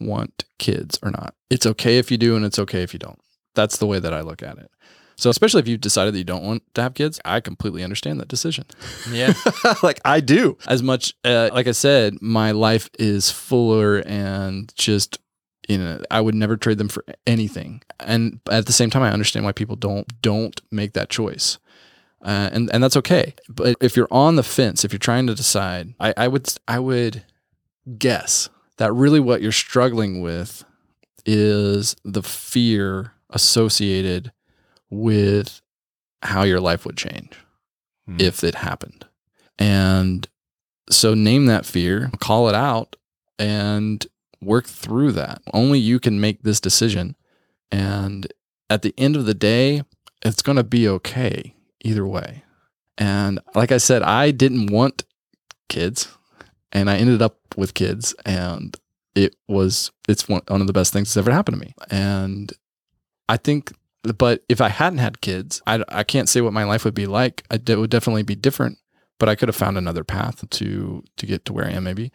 want 0.00 0.44
kids 0.58 0.98
or 1.02 1.10
not 1.10 1.34
it's 1.50 1.66
okay 1.66 1.98
if 1.98 2.10
you 2.10 2.16
do 2.16 2.36
and 2.36 2.44
it's 2.44 2.58
okay 2.58 2.82
if 2.82 2.92
you 2.92 2.98
don't 3.00 3.18
that's 3.54 3.78
the 3.78 3.86
way 3.86 3.98
that 3.98 4.14
I 4.14 4.20
look 4.20 4.42
at 4.42 4.56
it 4.58 4.70
so 5.16 5.28
especially 5.28 5.58
if 5.58 5.66
you've 5.66 5.80
decided 5.80 6.14
that 6.14 6.18
you 6.18 6.24
don't 6.24 6.44
want 6.44 6.62
to 6.74 6.82
have 6.82 6.94
kids 6.94 7.18
I 7.24 7.40
completely 7.40 7.82
understand 7.82 8.20
that 8.20 8.28
decision 8.28 8.64
Yeah. 9.10 9.32
like 9.82 10.00
I 10.04 10.20
do. 10.20 10.56
As 10.68 10.84
much, 10.84 11.14
uh, 11.24 11.50
like 11.52 11.66
I 11.66 11.72
said, 11.72 12.22
my 12.22 12.52
life 12.52 12.88
is 13.00 13.28
fuller 13.28 13.98
and 14.06 14.72
just, 14.76 15.18
you 15.68 15.78
know, 15.78 16.00
I 16.10 16.20
would 16.20 16.34
never 16.34 16.56
trade 16.56 16.78
them 16.78 16.88
for 16.88 17.04
anything. 17.26 17.82
And 18.00 18.40
at 18.50 18.66
the 18.66 18.72
same 18.72 18.90
time, 18.90 19.02
I 19.02 19.12
understand 19.12 19.44
why 19.44 19.52
people 19.52 19.76
don't 19.76 20.06
don't 20.22 20.60
make 20.70 20.94
that 20.94 21.10
choice. 21.10 21.58
Uh, 22.22 22.50
and 22.52 22.70
and 22.72 22.82
that's 22.82 22.96
okay. 22.96 23.34
But 23.48 23.76
if 23.80 23.96
you're 23.96 24.08
on 24.10 24.36
the 24.36 24.42
fence, 24.42 24.84
if 24.84 24.92
you're 24.92 24.98
trying 24.98 25.26
to 25.28 25.34
decide, 25.34 25.94
I, 26.00 26.14
I 26.16 26.28
would 26.28 26.52
I 26.66 26.78
would 26.80 27.22
guess 27.96 28.48
that 28.78 28.92
really 28.92 29.20
what 29.20 29.40
you're 29.42 29.52
struggling 29.52 30.20
with 30.20 30.64
is 31.26 31.94
the 32.04 32.22
fear 32.22 33.12
associated 33.30 34.32
with 34.90 35.60
how 36.22 36.42
your 36.42 36.60
life 36.60 36.84
would 36.86 36.96
change 36.96 37.32
Hmm. 38.06 38.16
if 38.18 38.42
it 38.42 38.54
happened. 38.54 39.04
And 39.58 40.26
so 40.90 41.12
name 41.14 41.46
that 41.46 41.66
fear, 41.66 42.10
call 42.20 42.48
it 42.48 42.54
out, 42.54 42.96
and 43.38 44.04
work 44.40 44.66
through 44.66 45.12
that. 45.12 45.42
Only 45.52 45.78
you 45.78 45.98
can 45.98 46.20
make 46.20 46.42
this 46.42 46.60
decision. 46.60 47.16
And 47.70 48.32
at 48.70 48.82
the 48.82 48.94
end 48.96 49.16
of 49.16 49.26
the 49.26 49.34
day, 49.34 49.82
it's 50.22 50.42
going 50.42 50.56
to 50.56 50.64
be 50.64 50.88
okay 50.88 51.54
either 51.80 52.06
way. 52.06 52.44
And 52.96 53.40
like 53.54 53.72
I 53.72 53.78
said, 53.78 54.02
I 54.02 54.30
didn't 54.30 54.72
want 54.72 55.04
kids 55.68 56.08
and 56.72 56.90
I 56.90 56.96
ended 56.96 57.22
up 57.22 57.38
with 57.56 57.74
kids 57.74 58.14
and 58.24 58.76
it 59.14 59.34
was 59.48 59.90
it's 60.08 60.28
one, 60.28 60.42
of 60.48 60.66
the 60.66 60.72
best 60.72 60.92
things 60.92 61.08
that's 61.08 61.16
ever 61.16 61.34
happened 61.34 61.60
to 61.60 61.66
me. 61.66 61.74
And 61.90 62.52
I 63.28 63.36
think 63.36 63.72
but 64.16 64.44
if 64.48 64.60
I 64.60 64.68
hadn't 64.68 65.00
had 65.00 65.20
kids, 65.20 65.60
I, 65.66 65.84
I 65.88 66.04
can't 66.04 66.28
say 66.28 66.40
what 66.40 66.52
my 66.52 66.64
life 66.64 66.84
would 66.84 66.94
be 66.94 67.06
like. 67.06 67.44
It 67.50 67.68
would 67.68 67.90
definitely 67.90 68.22
be 68.22 68.36
different, 68.36 68.78
but 69.18 69.28
I 69.28 69.34
could 69.34 69.48
have 69.48 69.56
found 69.56 69.76
another 69.76 70.04
path 70.04 70.48
to 70.48 71.04
to 71.16 71.26
get 71.26 71.44
to 71.46 71.52
where 71.52 71.66
I 71.66 71.70
am. 71.70 71.84
Maybe 71.84 72.12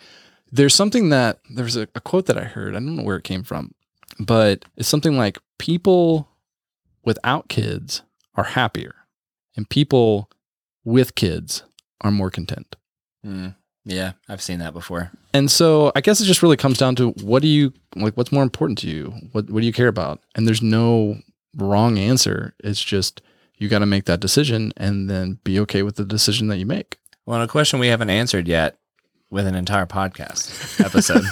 there's 0.54 0.76
something 0.76 1.10
that 1.10 1.40
there's 1.50 1.76
a, 1.76 1.88
a 1.96 2.00
quote 2.00 2.28
that 2.28 2.38
I 2.38 2.44
heard. 2.44 2.76
I 2.76 2.80
don't 2.80 2.96
know 2.96 3.04
where 3.04 3.18
it 3.18 3.24
came 3.24 3.42
from, 3.42 3.74
but 4.20 4.66
it's 4.78 4.88
something 4.88 5.18
like 5.18 5.40
people 5.58 6.30
without 7.04 7.50
kids 7.50 8.04
are 8.36 8.44
happier, 8.44 8.94
and 9.58 9.68
people 9.68 10.30
with 10.86 11.16
kids 11.16 11.64
are 12.02 12.12
more 12.12 12.30
content. 12.30 12.76
Mm. 13.26 13.56
Yeah, 13.84 14.14
I've 14.30 14.42
seen 14.42 14.60
that 14.60 14.74
before. 14.74 15.12
And 15.34 15.50
so 15.50 15.92
I 15.96 16.02
guess 16.02 16.22
it 16.22 16.26
just 16.26 16.44
really 16.44 16.56
comes 16.56 16.78
down 16.78 16.96
to 16.98 17.10
what 17.22 17.42
do 17.42 17.48
you 17.48 17.74
like 17.96 18.16
what's 18.16 18.32
more 18.32 18.44
important 18.44 18.78
to 18.80 18.88
you? 18.88 19.14
What 19.32 19.50
what 19.50 19.62
do 19.62 19.66
you 19.66 19.74
care 19.74 19.88
about? 19.88 20.22
And 20.36 20.48
there's 20.48 20.62
no 20.62 21.18
wrong 21.56 21.98
answer. 21.98 22.54
It's 22.64 22.82
just 22.82 23.22
you 23.58 23.70
got 23.70 23.80
to 23.80 23.86
make 23.88 24.06
that 24.06 24.20
decision 24.20 24.72
and 24.78 25.10
then 25.10 25.40
be 25.44 25.60
okay 25.62 25.82
with 25.82 25.96
the 25.96 26.06
decision 26.06 26.48
that 26.48 26.58
you 26.58 26.66
make. 26.68 27.00
Well, 27.26 27.42
and 27.42 27.50
a 27.50 27.52
question 27.52 27.80
we 27.80 27.88
haven't 27.88 28.10
answered 28.12 28.48
yet 28.48 28.78
with 29.34 29.48
an 29.48 29.56
entire 29.56 29.86
podcast 29.86 30.80
episode 30.84 31.24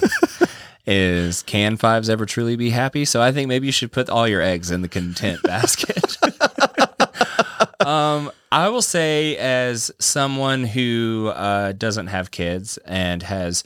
is 0.87 1.43
can 1.43 1.77
fives 1.77 2.09
ever 2.09 2.25
truly 2.25 2.55
be 2.55 2.71
happy? 2.71 3.05
So 3.05 3.21
I 3.21 3.31
think 3.31 3.47
maybe 3.47 3.67
you 3.67 3.71
should 3.71 3.91
put 3.91 4.09
all 4.09 4.27
your 4.27 4.41
eggs 4.41 4.71
in 4.71 4.81
the 4.81 4.87
content 4.89 5.41
basket. 5.43 6.17
um, 7.85 8.31
I 8.51 8.67
will 8.69 8.81
say, 8.81 9.37
as 9.37 9.91
someone 9.99 10.63
who 10.63 11.31
uh, 11.33 11.71
doesn't 11.73 12.07
have 12.07 12.31
kids 12.31 12.77
and 12.85 13.23
has. 13.23 13.63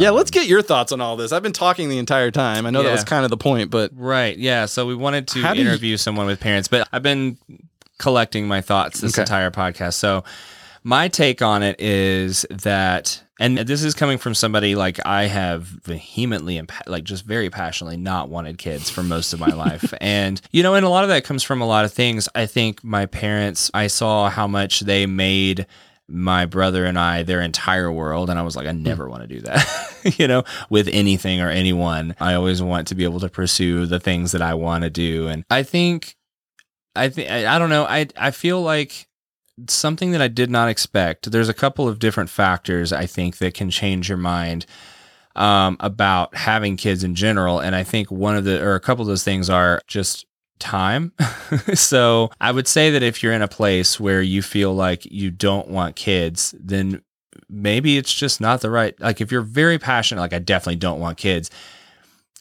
yeah, 0.00 0.10
let's 0.10 0.30
get 0.30 0.46
your 0.46 0.62
thoughts 0.62 0.92
on 0.92 1.00
all 1.00 1.16
this. 1.16 1.32
I've 1.32 1.42
been 1.42 1.52
talking 1.52 1.88
the 1.88 1.98
entire 1.98 2.30
time. 2.30 2.66
I 2.66 2.70
know 2.70 2.82
that 2.82 2.92
was 2.92 3.04
kind 3.04 3.24
of 3.24 3.30
the 3.30 3.36
point, 3.36 3.70
but 3.70 3.90
Right. 3.94 4.36
Yeah. 4.36 4.66
So 4.66 4.86
we 4.86 4.94
wanted 4.94 5.28
to 5.28 5.42
How 5.42 5.52
do 5.54 5.60
you- 5.60 5.68
interview 5.68 5.96
someone 5.96 6.26
with 6.26 6.40
parents, 6.40 6.68
but 6.68 6.88
I've 6.92 7.02
been 7.02 7.36
collecting 7.98 8.48
my 8.48 8.60
thoughts 8.60 9.00
this 9.00 9.14
Okay. 9.14 9.22
entire 9.22 9.50
podcast. 9.50 9.94
So 9.94 10.24
my 10.84 11.08
take 11.08 11.42
on 11.42 11.62
it 11.62 11.80
is 11.80 12.44
that, 12.50 13.22
and 13.38 13.58
this 13.58 13.84
is 13.84 13.94
coming 13.94 14.18
from 14.18 14.34
somebody 14.34 14.74
like 14.74 15.04
I 15.06 15.24
have 15.24 15.62
vehemently 15.62 16.58
and 16.58 16.70
like 16.86 17.04
just 17.04 17.24
very 17.24 17.50
passionately 17.50 17.96
not 17.96 18.28
wanted 18.28 18.58
kids 18.58 18.90
for 18.90 19.02
most 19.02 19.32
of 19.32 19.40
my 19.40 19.50
life. 19.50 19.92
And, 20.02 20.40
you 20.50 20.62
know, 20.62 20.74
and 20.74 20.84
a 20.84 20.88
lot 20.88 21.04
of 21.04 21.10
that 21.10 21.24
comes 21.24 21.42
from 21.44 21.60
a 21.60 21.66
lot 21.66 21.84
of 21.84 21.92
things. 21.92 22.28
I 22.34 22.46
think 22.46 22.82
my 22.82 23.06
parents, 23.06 23.70
I 23.72 23.86
saw 23.86 24.28
how 24.28 24.48
much 24.48 24.80
they 24.80 25.06
made 25.06 25.66
my 26.08 26.44
brother 26.44 26.84
and 26.84 26.98
I 26.98 27.22
their 27.22 27.40
entire 27.40 27.90
world. 27.90 28.28
And 28.28 28.38
I 28.38 28.42
was 28.42 28.56
like, 28.56 28.66
I 28.66 28.72
never 28.72 29.08
want 29.08 29.22
to 29.22 29.28
do 29.28 29.40
that, 29.42 30.14
you 30.18 30.26
know, 30.26 30.42
with 30.70 30.88
anything 30.88 31.40
or 31.40 31.48
anyone. 31.48 32.16
I 32.20 32.34
always 32.34 32.60
want 32.60 32.88
to 32.88 32.94
be 32.94 33.04
able 33.04 33.20
to 33.20 33.28
pursue 33.28 33.86
the 33.86 34.00
things 34.00 34.32
that 34.32 34.42
I 34.42 34.54
want 34.54 34.82
to 34.82 34.90
do. 34.90 35.28
And 35.28 35.44
I 35.48 35.62
think, 35.62 36.16
I 36.96 37.08
think, 37.08 37.30
I, 37.30 37.54
I 37.54 37.58
don't 37.58 37.70
know, 37.70 37.84
I, 37.84 38.08
I 38.16 38.32
feel 38.32 38.60
like 38.60 39.06
something 39.68 40.12
that 40.12 40.22
I 40.22 40.28
did 40.28 40.50
not 40.50 40.68
expect. 40.68 41.30
There's 41.30 41.48
a 41.48 41.54
couple 41.54 41.88
of 41.88 41.98
different 41.98 42.30
factors 42.30 42.92
I 42.92 43.06
think 43.06 43.38
that 43.38 43.54
can 43.54 43.70
change 43.70 44.08
your 44.08 44.18
mind 44.18 44.66
um, 45.36 45.76
about 45.80 46.34
having 46.34 46.76
kids 46.76 47.04
in 47.04 47.14
general. 47.14 47.60
And 47.60 47.74
I 47.74 47.84
think 47.84 48.10
one 48.10 48.36
of 48.36 48.44
the, 48.44 48.62
or 48.62 48.74
a 48.74 48.80
couple 48.80 49.02
of 49.02 49.08
those 49.08 49.24
things 49.24 49.48
are 49.48 49.80
just 49.86 50.26
time. 50.58 51.12
so 51.74 52.30
I 52.40 52.52
would 52.52 52.68
say 52.68 52.90
that 52.90 53.02
if 53.02 53.22
you're 53.22 53.32
in 53.32 53.42
a 53.42 53.48
place 53.48 53.98
where 53.98 54.22
you 54.22 54.42
feel 54.42 54.74
like 54.74 55.04
you 55.06 55.30
don't 55.30 55.68
want 55.68 55.96
kids, 55.96 56.54
then 56.58 57.02
maybe 57.48 57.98
it's 57.98 58.12
just 58.12 58.40
not 58.40 58.60
the 58.60 58.70
right, 58.70 58.98
like 59.00 59.20
if 59.20 59.32
you're 59.32 59.42
very 59.42 59.78
passionate, 59.78 60.20
like 60.20 60.32
I 60.32 60.38
definitely 60.38 60.76
don't 60.76 61.00
want 61.00 61.18
kids. 61.18 61.50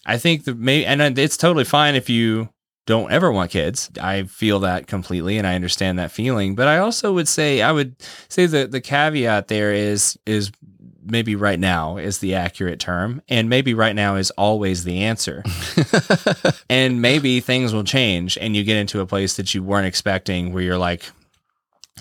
I 0.06 0.18
think 0.18 0.46
that 0.46 0.58
maybe, 0.58 0.86
and 0.86 1.18
it's 1.18 1.38
totally 1.38 1.64
fine 1.64 1.96
if 1.96 2.10
you 2.10 2.50
don't 2.92 3.10
ever 3.10 3.32
want 3.32 3.52
kids. 3.52 3.90
I 4.02 4.24
feel 4.24 4.60
that 4.60 4.86
completely 4.86 5.38
and 5.38 5.48
I 5.48 5.56
understand 5.56 5.98
that 5.98 6.12
feeling. 6.12 6.56
But 6.56 6.68
I 6.68 6.80
also 6.80 7.14
would 7.14 7.30
say 7.30 7.62
I 7.62 7.72
would 7.72 7.96
say 8.28 8.48
that 8.48 8.72
the 8.72 8.82
caveat 8.82 9.48
there 9.48 9.72
is 9.72 10.20
is 10.26 10.52
maybe 11.02 11.38
right 11.38 11.58
now 11.58 11.96
is 11.96 12.18
the 12.18 12.36
accurate 12.36 12.82
term 12.82 13.22
and 13.30 13.48
maybe 13.48 13.74
right 13.74 13.96
now 13.96 14.18
is 14.18 14.30
always 14.32 14.84
the 14.84 15.04
answer. 15.04 15.42
and 16.70 17.02
maybe 17.02 17.40
things 17.40 17.74
will 17.74 17.86
change 17.86 18.38
and 18.38 18.58
you 18.58 18.66
get 18.66 18.76
into 18.76 19.00
a 19.00 19.06
place 19.06 19.38
that 19.38 19.56
you 19.56 19.64
weren't 19.64 19.88
expecting 19.88 20.52
where 20.52 20.62
you're 20.62 20.78
like 20.78 21.10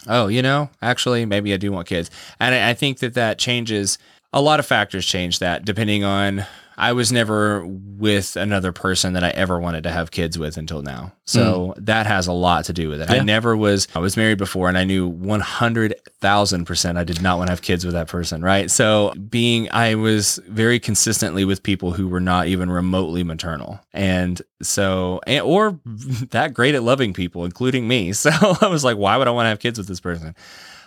oh, 0.08 0.26
you 0.26 0.42
know, 0.42 0.70
actually 0.82 1.24
maybe 1.24 1.54
I 1.54 1.56
do 1.56 1.70
want 1.70 1.86
kids. 1.86 2.10
And 2.40 2.52
I, 2.52 2.70
I 2.70 2.74
think 2.74 2.98
that 2.98 3.14
that 3.14 3.38
changes 3.38 3.96
a 4.32 4.42
lot 4.42 4.58
of 4.58 4.66
factors 4.66 5.06
change 5.06 5.38
that 5.38 5.64
depending 5.64 6.02
on 6.02 6.46
I 6.80 6.94
was 6.94 7.12
never 7.12 7.66
with 7.66 8.36
another 8.36 8.72
person 8.72 9.12
that 9.12 9.22
I 9.22 9.28
ever 9.28 9.60
wanted 9.60 9.82
to 9.82 9.90
have 9.90 10.10
kids 10.10 10.38
with 10.38 10.56
until 10.56 10.80
now. 10.80 11.12
So 11.26 11.74
hmm. 11.76 11.84
that 11.84 12.06
has 12.06 12.26
a 12.26 12.32
lot 12.32 12.64
to 12.64 12.72
do 12.72 12.88
with 12.88 13.02
it. 13.02 13.10
I 13.10 13.18
never 13.18 13.54
was, 13.54 13.86
I 13.94 13.98
was 13.98 14.16
married 14.16 14.38
before 14.38 14.66
and 14.66 14.78
I 14.78 14.84
knew 14.84 15.10
100,000% 15.10 16.96
I 16.96 17.04
did 17.04 17.20
not 17.20 17.36
want 17.36 17.48
to 17.48 17.52
have 17.52 17.60
kids 17.60 17.84
with 17.84 17.92
that 17.92 18.08
person. 18.08 18.40
Right. 18.40 18.70
So 18.70 19.12
being, 19.28 19.70
I 19.70 19.94
was 19.94 20.40
very 20.48 20.80
consistently 20.80 21.44
with 21.44 21.62
people 21.62 21.92
who 21.92 22.08
were 22.08 22.18
not 22.18 22.46
even 22.46 22.70
remotely 22.70 23.24
maternal. 23.24 23.78
And 23.92 24.40
so, 24.62 25.20
and, 25.26 25.44
or 25.44 25.78
that 26.30 26.54
great 26.54 26.74
at 26.74 26.82
loving 26.82 27.12
people, 27.12 27.44
including 27.44 27.86
me. 27.86 28.14
So 28.20 28.30
I 28.60 28.68
was 28.68 28.84
like, 28.84 28.96
why 28.96 29.16
would 29.16 29.28
I 29.28 29.30
want 29.30 29.46
to 29.46 29.48
have 29.48 29.60
kids 29.60 29.78
with 29.78 29.88
this 29.88 30.00
person? 30.00 30.34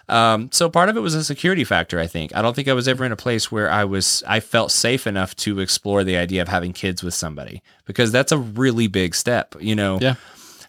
Um, 0.09 0.51
so 0.51 0.69
part 0.69 0.89
of 0.89 0.97
it 0.97 0.99
was 0.99 1.15
a 1.15 1.23
security 1.23 1.63
factor, 1.63 1.99
I 1.99 2.07
think. 2.07 2.35
I 2.35 2.41
don't 2.41 2.55
think 2.55 2.67
I 2.67 2.73
was 2.73 2.87
ever 2.87 3.05
in 3.05 3.11
a 3.11 3.17
place 3.17 3.51
where 3.51 3.71
I 3.71 3.85
was 3.85 4.23
I 4.27 4.39
felt 4.39 4.71
safe 4.71 5.07
enough 5.07 5.35
to 5.37 5.59
explore 5.59 6.03
the 6.03 6.17
idea 6.17 6.41
of 6.41 6.49
having 6.49 6.73
kids 6.73 7.03
with 7.03 7.13
somebody 7.13 7.61
because 7.85 8.11
that's 8.11 8.31
a 8.31 8.37
really 8.37 8.87
big 8.87 9.15
step, 9.15 9.55
you 9.59 9.75
know. 9.75 9.99
Yeah. 10.01 10.15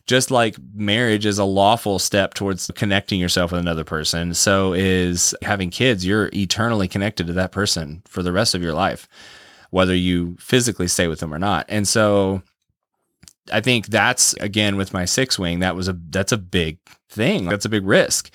Just 0.06 0.30
like 0.30 0.56
marriage 0.74 1.24
is 1.24 1.38
a 1.38 1.44
lawful 1.44 1.98
step 1.98 2.34
towards 2.34 2.70
connecting 2.74 3.18
yourself 3.18 3.52
with 3.52 3.60
another 3.60 3.84
person, 3.84 4.34
so 4.34 4.74
is 4.74 5.34
having 5.40 5.70
kids. 5.70 6.04
You're 6.04 6.28
eternally 6.34 6.88
connected 6.88 7.26
to 7.28 7.32
that 7.32 7.52
person 7.52 8.02
for 8.06 8.22
the 8.22 8.30
rest 8.30 8.54
of 8.54 8.62
your 8.62 8.74
life, 8.74 9.08
whether 9.70 9.94
you 9.94 10.36
physically 10.38 10.88
stay 10.88 11.08
with 11.08 11.20
them 11.20 11.32
or 11.32 11.38
not. 11.38 11.64
And 11.70 11.88
so 11.88 12.42
I 13.50 13.62
think 13.62 13.86
that's 13.86 14.34
again 14.34 14.76
with 14.76 14.92
my 14.92 15.06
six 15.06 15.38
wing, 15.38 15.60
that 15.60 15.74
was 15.74 15.88
a 15.88 15.98
that's 16.10 16.32
a 16.32 16.38
big 16.38 16.78
thing. 17.08 17.46
That's 17.46 17.64
a 17.64 17.70
big 17.70 17.86
risk. 17.86 18.30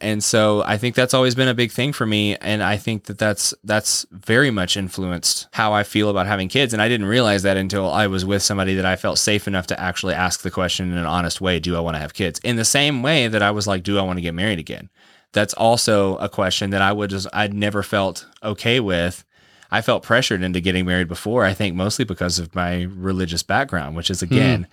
And 0.00 0.22
so 0.22 0.62
I 0.64 0.76
think 0.76 0.94
that's 0.94 1.14
always 1.14 1.34
been 1.34 1.48
a 1.48 1.54
big 1.54 1.70
thing 1.72 1.92
for 1.92 2.06
me 2.06 2.36
and 2.36 2.62
I 2.62 2.76
think 2.76 3.04
that 3.04 3.18
that's 3.18 3.54
that's 3.64 4.06
very 4.10 4.50
much 4.50 4.76
influenced 4.76 5.48
how 5.52 5.72
I 5.72 5.82
feel 5.82 6.10
about 6.10 6.26
having 6.26 6.48
kids 6.48 6.72
and 6.72 6.82
I 6.82 6.88
didn't 6.88 7.06
realize 7.06 7.42
that 7.42 7.56
until 7.56 7.90
I 7.90 8.06
was 8.06 8.24
with 8.24 8.42
somebody 8.42 8.74
that 8.74 8.84
I 8.84 8.96
felt 8.96 9.18
safe 9.18 9.46
enough 9.46 9.66
to 9.68 9.80
actually 9.80 10.14
ask 10.14 10.42
the 10.42 10.50
question 10.50 10.92
in 10.92 10.98
an 10.98 11.06
honest 11.06 11.40
way, 11.40 11.58
do 11.58 11.76
I 11.76 11.80
want 11.80 11.96
to 11.96 12.00
have 12.00 12.14
kids? 12.14 12.40
In 12.40 12.56
the 12.56 12.64
same 12.64 13.02
way 13.02 13.28
that 13.28 13.42
I 13.42 13.50
was 13.50 13.66
like, 13.66 13.82
do 13.82 13.98
I 13.98 14.02
want 14.02 14.18
to 14.18 14.22
get 14.22 14.34
married 14.34 14.58
again? 14.58 14.90
That's 15.32 15.54
also 15.54 16.16
a 16.16 16.28
question 16.28 16.70
that 16.70 16.82
I 16.82 16.92
would 16.92 17.10
just 17.10 17.26
I'd 17.32 17.54
never 17.54 17.82
felt 17.82 18.26
okay 18.42 18.80
with. 18.80 19.24
I 19.70 19.80
felt 19.80 20.04
pressured 20.04 20.42
into 20.42 20.60
getting 20.60 20.86
married 20.86 21.08
before, 21.08 21.44
I 21.44 21.52
think 21.52 21.74
mostly 21.74 22.04
because 22.04 22.38
of 22.38 22.54
my 22.54 22.82
religious 22.82 23.42
background, 23.42 23.96
which 23.96 24.10
is 24.10 24.20
hmm. 24.20 24.26
again 24.26 24.66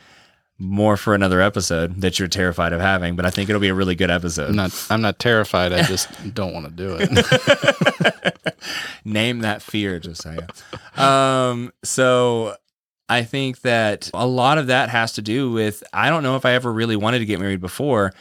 more 0.62 0.96
for 0.96 1.16
another 1.16 1.42
episode 1.42 2.02
that 2.02 2.20
you're 2.20 2.28
terrified 2.28 2.72
of 2.72 2.80
having, 2.80 3.16
but 3.16 3.26
I 3.26 3.32
think 3.32 3.50
it'll 3.50 3.60
be 3.60 3.70
a 3.70 3.74
really 3.74 3.96
good 3.96 4.12
episode. 4.12 4.50
I'm 4.50 4.56
not 4.56 4.88
I'm 4.90 5.02
not 5.02 5.18
terrified. 5.18 5.74
I 5.74 5.82
just 5.84 6.08
don't 6.34 6.54
want 6.54 6.68
to 6.68 6.72
do 6.72 6.98
it. 7.00 8.56
Name 9.06 9.40
that 9.40 9.62
fear, 9.62 10.00
Josiah. 10.00 10.48
Um, 10.96 11.74
so 11.84 12.56
I 13.10 13.24
think 13.24 13.62
that 13.62 14.12
a 14.14 14.28
lot 14.28 14.60
of 14.60 14.68
that 14.68 14.90
has 14.90 15.14
to 15.14 15.22
do 15.22 15.52
with 15.52 15.84
I 15.92 16.10
don't 16.10 16.24
know 16.24 16.36
if 16.36 16.46
I 16.46 16.54
ever 16.54 16.72
really 16.72 16.96
wanted 16.96 17.20
to 17.20 17.26
get 17.26 17.40
married 17.40 17.62
before. 17.62 18.14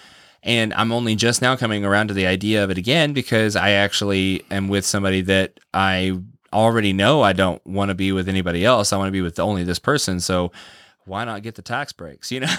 And 0.42 0.72
I'm 0.72 0.90
only 0.90 1.16
just 1.16 1.42
now 1.42 1.54
coming 1.54 1.84
around 1.84 2.08
to 2.08 2.14
the 2.14 2.26
idea 2.26 2.64
of 2.64 2.70
it 2.70 2.78
again 2.78 3.12
because 3.12 3.56
I 3.56 3.72
actually 3.72 4.42
am 4.50 4.68
with 4.68 4.86
somebody 4.86 5.20
that 5.22 5.60
I 5.74 6.18
already 6.50 6.94
know 6.94 7.20
I 7.20 7.34
don't 7.34 7.64
want 7.66 7.90
to 7.90 7.94
be 7.94 8.10
with 8.10 8.26
anybody 8.26 8.64
else. 8.64 8.92
I 8.92 8.96
want 8.96 9.08
to 9.08 9.12
be 9.12 9.20
with 9.20 9.38
only 9.38 9.64
this 9.64 9.78
person. 9.78 10.18
So 10.18 10.50
why 11.10 11.24
not 11.24 11.42
get 11.42 11.56
the 11.56 11.62
tax 11.62 11.92
breaks, 11.92 12.30
you 12.30 12.40
know? 12.40 12.46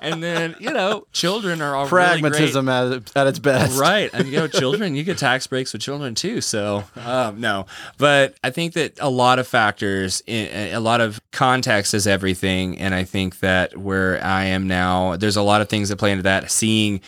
and 0.00 0.22
then, 0.22 0.56
you 0.58 0.72
know, 0.72 1.06
children 1.12 1.60
are 1.60 1.76
all 1.76 1.84
really. 1.84 2.20
Pragmatism 2.20 2.68
at, 2.68 3.14
at 3.14 3.26
its 3.26 3.38
best. 3.38 3.78
Right. 3.78 4.10
And 4.12 4.26
you 4.26 4.38
know, 4.38 4.48
children, 4.48 4.96
you 4.96 5.04
get 5.04 5.18
tax 5.18 5.46
breaks 5.46 5.74
with 5.74 5.82
children 5.82 6.14
too. 6.14 6.40
So, 6.40 6.84
um, 6.96 7.40
no. 7.40 7.66
But 7.98 8.34
I 8.42 8.50
think 8.50 8.72
that 8.72 8.98
a 8.98 9.10
lot 9.10 9.38
of 9.38 9.46
factors, 9.46 10.22
a 10.26 10.78
lot 10.78 11.02
of 11.02 11.20
context 11.32 11.92
is 11.92 12.06
everything. 12.06 12.78
And 12.78 12.94
I 12.94 13.04
think 13.04 13.40
that 13.40 13.76
where 13.76 14.22
I 14.24 14.44
am 14.44 14.66
now, 14.66 15.16
there's 15.16 15.36
a 15.36 15.42
lot 15.42 15.60
of 15.60 15.68
things 15.68 15.90
that 15.90 15.96
play 15.96 16.12
into 16.12 16.22
that. 16.22 16.50
Seeing, 16.50 17.02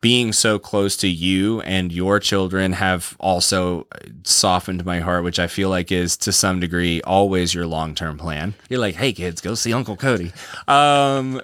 being 0.00 0.32
so 0.32 0.58
close 0.60 0.96
to 0.98 1.08
you 1.08 1.60
and 1.62 1.90
your 1.92 2.20
children 2.20 2.72
have 2.72 3.16
also 3.18 3.86
softened 4.22 4.84
my 4.84 5.00
heart, 5.00 5.24
which 5.24 5.38
I 5.40 5.46
feel 5.48 5.70
like 5.70 5.90
is 5.90 6.16
to 6.18 6.32
some 6.32 6.60
degree 6.60 7.00
always 7.02 7.52
your 7.52 7.66
long 7.66 7.94
term 7.94 8.16
plan. 8.16 8.54
You're 8.68 8.80
like, 8.80 8.94
hey 8.94 9.12
kids, 9.12 9.40
go 9.40 9.54
see 9.54 9.72
Uncle 9.72 9.96
Cody. 9.96 10.32
Um, 10.68 11.40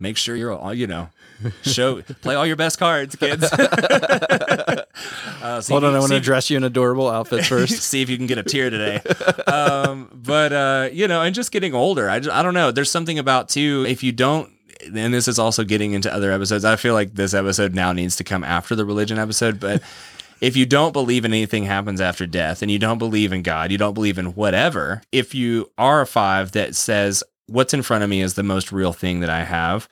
make 0.00 0.16
sure 0.16 0.34
you're 0.34 0.52
all, 0.52 0.74
you 0.74 0.88
know, 0.88 1.10
show 1.62 2.02
play 2.02 2.34
all 2.34 2.46
your 2.46 2.56
best 2.56 2.78
cards, 2.78 3.14
kids. 3.16 3.48
Uh, 5.42 5.60
Hold 5.68 5.82
on, 5.84 5.90
you- 5.90 5.96
I 5.96 6.00
want 6.00 6.12
to 6.12 6.20
dress 6.20 6.50
you 6.50 6.56
in 6.56 6.62
adorable 6.62 7.08
outfits 7.10 7.48
first. 7.48 7.82
see 7.82 8.00
if 8.00 8.08
you 8.08 8.16
can 8.16 8.26
get 8.28 8.38
a 8.38 8.44
tear 8.44 8.70
today. 8.70 9.00
um, 9.48 10.08
but 10.12 10.52
uh, 10.52 10.88
you 10.92 11.08
know, 11.08 11.22
and 11.22 11.34
just 11.34 11.50
getting 11.50 11.74
older, 11.74 12.08
I 12.08 12.20
just, 12.20 12.30
I 12.34 12.42
don't 12.44 12.54
know. 12.54 12.70
There's 12.70 12.90
something 12.90 13.18
about 13.18 13.48
too. 13.48 13.84
If 13.88 14.04
you 14.04 14.12
don't, 14.12 14.48
and 14.84 15.14
this 15.14 15.28
is 15.28 15.38
also 15.38 15.64
getting 15.64 15.92
into 15.92 16.12
other 16.12 16.32
episodes. 16.32 16.64
I 16.64 16.76
feel 16.76 16.94
like 16.94 17.14
this 17.14 17.34
episode 17.34 17.74
now 17.74 17.92
needs 17.92 18.16
to 18.16 18.24
come 18.24 18.44
after 18.44 18.74
the 18.74 18.84
religion 18.84 19.18
episode, 19.18 19.60
but. 19.60 19.82
If 20.42 20.56
you 20.56 20.66
don't 20.66 20.90
believe 20.90 21.24
in 21.24 21.32
anything 21.32 21.66
happens 21.66 22.00
after 22.00 22.26
death 22.26 22.62
and 22.62 22.70
you 22.70 22.80
don't 22.80 22.98
believe 22.98 23.32
in 23.32 23.42
God, 23.42 23.70
you 23.70 23.78
don't 23.78 23.94
believe 23.94 24.18
in 24.18 24.34
whatever, 24.34 25.00
if 25.12 25.36
you 25.36 25.70
are 25.78 26.00
a 26.00 26.06
five 26.06 26.50
that 26.50 26.74
says, 26.74 27.22
what's 27.46 27.72
in 27.72 27.82
front 27.82 28.02
of 28.02 28.10
me 28.10 28.22
is 28.22 28.34
the 28.34 28.42
most 28.42 28.72
real 28.72 28.92
thing 28.92 29.20
that 29.20 29.30
I 29.30 29.44
have, 29.44 29.88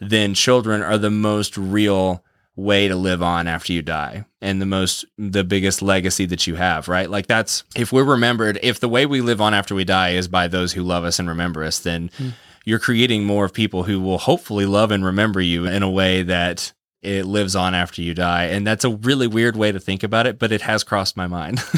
then 0.00 0.34
children 0.34 0.82
are 0.82 0.98
the 0.98 1.10
most 1.10 1.56
real 1.56 2.22
way 2.56 2.86
to 2.86 2.94
live 2.94 3.22
on 3.22 3.48
after 3.48 3.72
you 3.72 3.82
die 3.82 4.24
and 4.40 4.62
the 4.62 4.66
most 4.66 5.04
the 5.18 5.42
biggest 5.42 5.82
legacy 5.82 6.24
that 6.24 6.46
you 6.46 6.54
have 6.54 6.86
right 6.86 7.10
like 7.10 7.26
that's 7.26 7.64
if 7.74 7.92
we're 7.92 8.04
remembered 8.04 8.60
if 8.62 8.78
the 8.78 8.88
way 8.88 9.06
we 9.06 9.20
live 9.20 9.40
on 9.40 9.52
after 9.52 9.74
we 9.74 9.82
die 9.82 10.10
is 10.10 10.28
by 10.28 10.46
those 10.46 10.72
who 10.72 10.80
love 10.80 11.02
us 11.02 11.18
and 11.18 11.28
remember 11.28 11.64
us 11.64 11.80
then 11.80 12.10
hmm. 12.16 12.28
You're 12.64 12.78
creating 12.78 13.24
more 13.24 13.44
of 13.44 13.52
people 13.52 13.84
who 13.84 14.00
will 14.00 14.18
hopefully 14.18 14.66
love 14.66 14.90
and 14.90 15.04
remember 15.04 15.40
you 15.40 15.66
in 15.66 15.82
a 15.82 15.90
way 15.90 16.22
that 16.22 16.72
it 17.02 17.26
lives 17.26 17.54
on 17.54 17.74
after 17.74 18.00
you 18.00 18.14
die 18.14 18.44
and 18.44 18.66
that's 18.66 18.84
a 18.84 18.90
really 18.90 19.26
weird 19.26 19.56
way 19.56 19.70
to 19.70 19.78
think 19.78 20.02
about 20.02 20.26
it 20.26 20.38
but 20.38 20.50
it 20.50 20.62
has 20.62 20.82
crossed 20.82 21.16
my 21.16 21.26
mind 21.26 21.62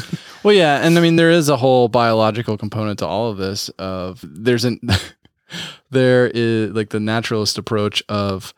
Well, 0.47 0.55
yeah, 0.55 0.77
and 0.77 0.97
I 0.97 1.01
mean 1.01 1.17
there 1.17 1.31
is 1.31 1.49
a 1.49 1.57
whole 1.57 1.89
biological 1.89 2.57
component 2.57 2.99
to 2.99 3.05
all 3.05 3.29
of 3.29 3.37
this. 3.37 3.69
Of 3.77 4.23
there's 4.23 4.63
an 4.63 4.79
there 5.89 6.27
is 6.33 6.71
like 6.71 6.89
the 6.89 7.01
naturalist 7.01 7.57
approach 7.57 8.03
of 8.07 8.53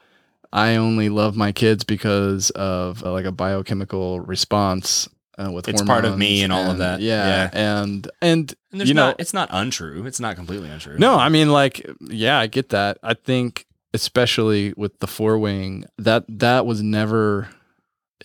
I 0.51 0.76
only 0.76 1.10
love 1.10 1.35
my 1.35 1.51
kids 1.51 1.84
because 1.84 2.49
of 2.51 3.03
uh, 3.03 3.11
like 3.11 3.26
a 3.26 3.31
biochemical 3.31 4.19
response 4.19 5.07
uh, 5.40 5.52
with 5.52 5.68
It's 5.68 5.82
part 5.82 6.06
of 6.06 6.18
me 6.18 6.41
hormones 6.41 6.44
and 6.44 6.53
all 6.53 6.72
of 6.72 6.78
that. 6.80 6.99
Yeah, 7.02 7.49
and 7.53 8.07
and, 8.22 8.56
and 8.72 8.82
there's 8.82 8.90
you 8.90 8.95
know 8.95 9.16
it's 9.18 9.34
not 9.34 9.49
untrue 9.52 10.06
it's 10.06 10.20
not 10.20 10.36
completely 10.36 10.70
untrue 10.70 10.98
no, 10.98 11.16
I 11.16 11.30
mean 11.30 11.52
like 11.52 11.86
yeah, 12.02 12.40
I 12.40 12.48
get 12.48 12.70
that. 12.70 12.98
I 13.02 13.14
think 13.14 13.66
especially 13.94 14.74
with 14.78 14.99
the 14.99 15.07
four 15.07 15.38
wing 15.38 15.86
that 15.98 16.26
that 16.28 16.66
was 16.66 16.82
never 16.82 17.49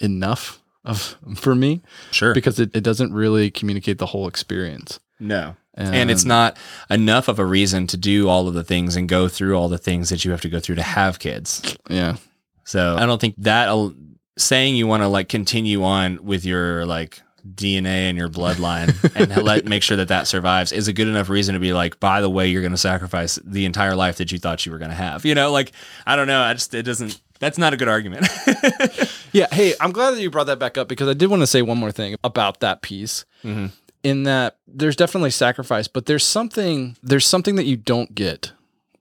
enough 0.00 0.60
of 0.84 1.16
for 1.36 1.54
me 1.54 1.80
sure 2.10 2.34
because 2.34 2.60
it, 2.60 2.74
it 2.74 2.82
doesn't 2.82 3.12
really 3.14 3.50
communicate 3.50 3.98
the 3.98 4.06
whole 4.06 4.28
experience. 4.28 5.00
No. 5.18 5.56
And 5.76 6.08
it's 6.08 6.24
not 6.24 6.56
enough 6.88 7.26
of 7.26 7.40
a 7.40 7.44
reason 7.44 7.88
to 7.88 7.96
do 7.96 8.28
all 8.28 8.46
of 8.46 8.54
the 8.54 8.62
things 8.62 8.94
and 8.94 9.08
go 9.08 9.26
through 9.26 9.58
all 9.58 9.68
the 9.68 9.78
things 9.78 10.08
that 10.10 10.24
you 10.24 10.30
have 10.30 10.40
to 10.42 10.48
go 10.48 10.60
through 10.60 10.76
to 10.76 10.82
have 10.82 11.18
kids. 11.18 11.76
Yeah. 11.90 12.16
So 12.64 12.96
I 12.96 13.06
don't 13.06 13.20
think 13.20 13.34
that 13.38 13.68
al- 13.68 13.94
saying 14.36 14.76
you 14.76 14.86
want 14.86 15.02
to 15.02 15.08
like 15.08 15.28
continue 15.28 15.82
on 15.84 16.24
with 16.24 16.44
your 16.44 16.84
like 16.86 17.20
DNA 17.54 18.08
and 18.08 18.16
your 18.16 18.28
bloodline 18.28 18.88
and 19.14 19.42
let 19.42 19.66
make 19.66 19.82
sure 19.82 19.96
that 19.98 20.08
that 20.08 20.26
survives 20.26 20.72
is 20.72 20.88
a 20.88 20.92
good 20.94 21.06
enough 21.08 21.28
reason 21.28 21.52
to 21.54 21.60
be 21.60 21.72
like, 21.74 22.00
by 22.00 22.20
the 22.20 22.30
way, 22.30 22.48
you're 22.48 22.62
going 22.62 22.72
to 22.72 22.78
sacrifice 22.78 23.38
the 23.44 23.64
entire 23.66 23.94
life 23.94 24.16
that 24.16 24.32
you 24.32 24.38
thought 24.38 24.64
you 24.64 24.72
were 24.72 24.78
going 24.78 24.90
to 24.90 24.96
have. 24.96 25.24
You 25.26 25.34
know, 25.34 25.50
like 25.52 25.72
I 26.06 26.16
don't 26.16 26.26
know, 26.26 26.40
I 26.42 26.54
just 26.54 26.72
it 26.74 26.82
doesn't. 26.84 27.20
That's 27.40 27.58
not 27.58 27.74
a 27.74 27.76
good 27.76 27.88
argument. 27.88 28.26
Yeah. 29.32 29.48
Hey, 29.50 29.74
I'm 29.80 29.90
glad 29.90 30.12
that 30.12 30.20
you 30.22 30.30
brought 30.30 30.46
that 30.46 30.60
back 30.60 30.78
up 30.78 30.86
because 30.86 31.08
I 31.08 31.12
did 31.12 31.28
want 31.28 31.42
to 31.42 31.46
say 31.48 31.60
one 31.60 31.76
more 31.76 31.90
thing 31.90 32.14
about 32.22 32.60
that 32.60 32.82
piece. 32.82 33.24
Mhm. 33.42 33.72
In 34.04 34.22
that 34.22 34.58
there's 34.68 34.94
definitely 34.94 35.32
sacrifice, 35.32 35.88
but 35.88 36.06
there's 36.06 36.22
something 36.22 36.96
there's 37.02 37.26
something 37.26 37.56
that 37.56 37.64
you 37.64 37.76
don't 37.76 38.14
get 38.14 38.52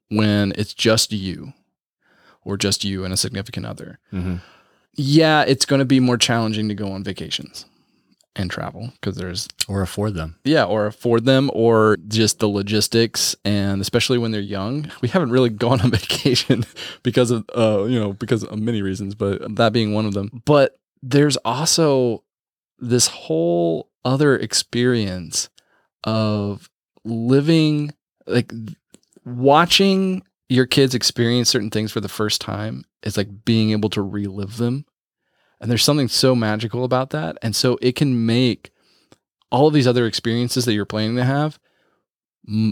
when 0.10 0.52
it's 0.58 0.74
just 0.74 1.12
you 1.12 1.54
or 2.44 2.58
just 2.58 2.84
you 2.84 3.06
and 3.06 3.14
a 3.14 3.18
significant 3.18 3.68
other. 3.68 4.00
Mhm. 4.12 4.42
Yeah, 4.96 5.44
it's 5.48 5.66
going 5.66 5.80
to 5.80 5.86
be 5.86 6.00
more 6.00 6.18
challenging 6.18 6.68
to 6.70 6.76
go 6.76 6.92
on 6.92 7.04
vacations 7.04 7.66
and 8.36 8.50
travel 8.50 8.92
because 8.94 9.16
there's 9.16 9.48
or 9.68 9.82
afford 9.82 10.16
them. 10.16 10.36
yeah, 10.44 10.64
or 10.64 10.86
afford 10.88 11.26
them, 11.26 11.52
or 11.54 11.98
just 12.08 12.40
the 12.40 12.48
logistics, 12.48 13.36
and 13.46 13.82
especially 13.82 14.18
when 14.18 14.32
they're 14.32 14.42
young. 14.42 14.92
We 15.02 15.10
haven't 15.10 15.32
really 15.32 15.50
gone 15.66 15.82
on 15.82 15.92
vacation 15.92 16.66
because 17.04 17.32
of, 17.32 17.46
uh, 17.56 17.86
you 17.86 18.00
know, 18.00 18.14
because 18.14 18.44
of 18.44 18.60
many 18.60 18.82
reasons, 18.82 19.16
but 19.16 19.56
that 19.56 19.74
being 19.74 19.94
one 19.94 20.06
of 20.06 20.14
them. 20.14 20.42
But 20.46 20.80
there's 21.02 21.38
also 21.38 22.24
this 22.80 23.08
whole 23.08 23.90
other 24.06 24.38
experience 24.38 25.50
of 26.04 26.70
living, 27.06 27.94
like 28.28 28.52
watching 29.26 30.24
your 30.50 30.66
kids 30.66 30.94
experience 30.94 31.50
certain 31.50 31.70
things 31.70 31.92
for 31.92 32.02
the 32.02 32.10
first 32.10 32.42
time 32.42 32.86
is 33.04 33.18
like 33.18 33.46
being 33.46 33.72
able 33.72 33.90
to 33.90 34.02
relive 34.02 34.58
them. 34.58 34.86
And 35.60 35.70
there's 35.70 35.84
something 35.84 36.08
so 36.08 36.36
magical 36.36 36.84
about 36.84 37.12
that. 37.12 37.38
And 37.42 37.56
so 37.56 37.78
it 37.82 37.96
can 37.96 38.26
make 38.26 38.72
all 39.52 39.68
of 39.68 39.74
these 39.74 39.88
other 39.88 40.06
experiences 40.06 40.66
that 40.66 40.74
you're 40.74 40.86
planning 40.86 41.16
to 41.16 41.24
have 41.24 41.60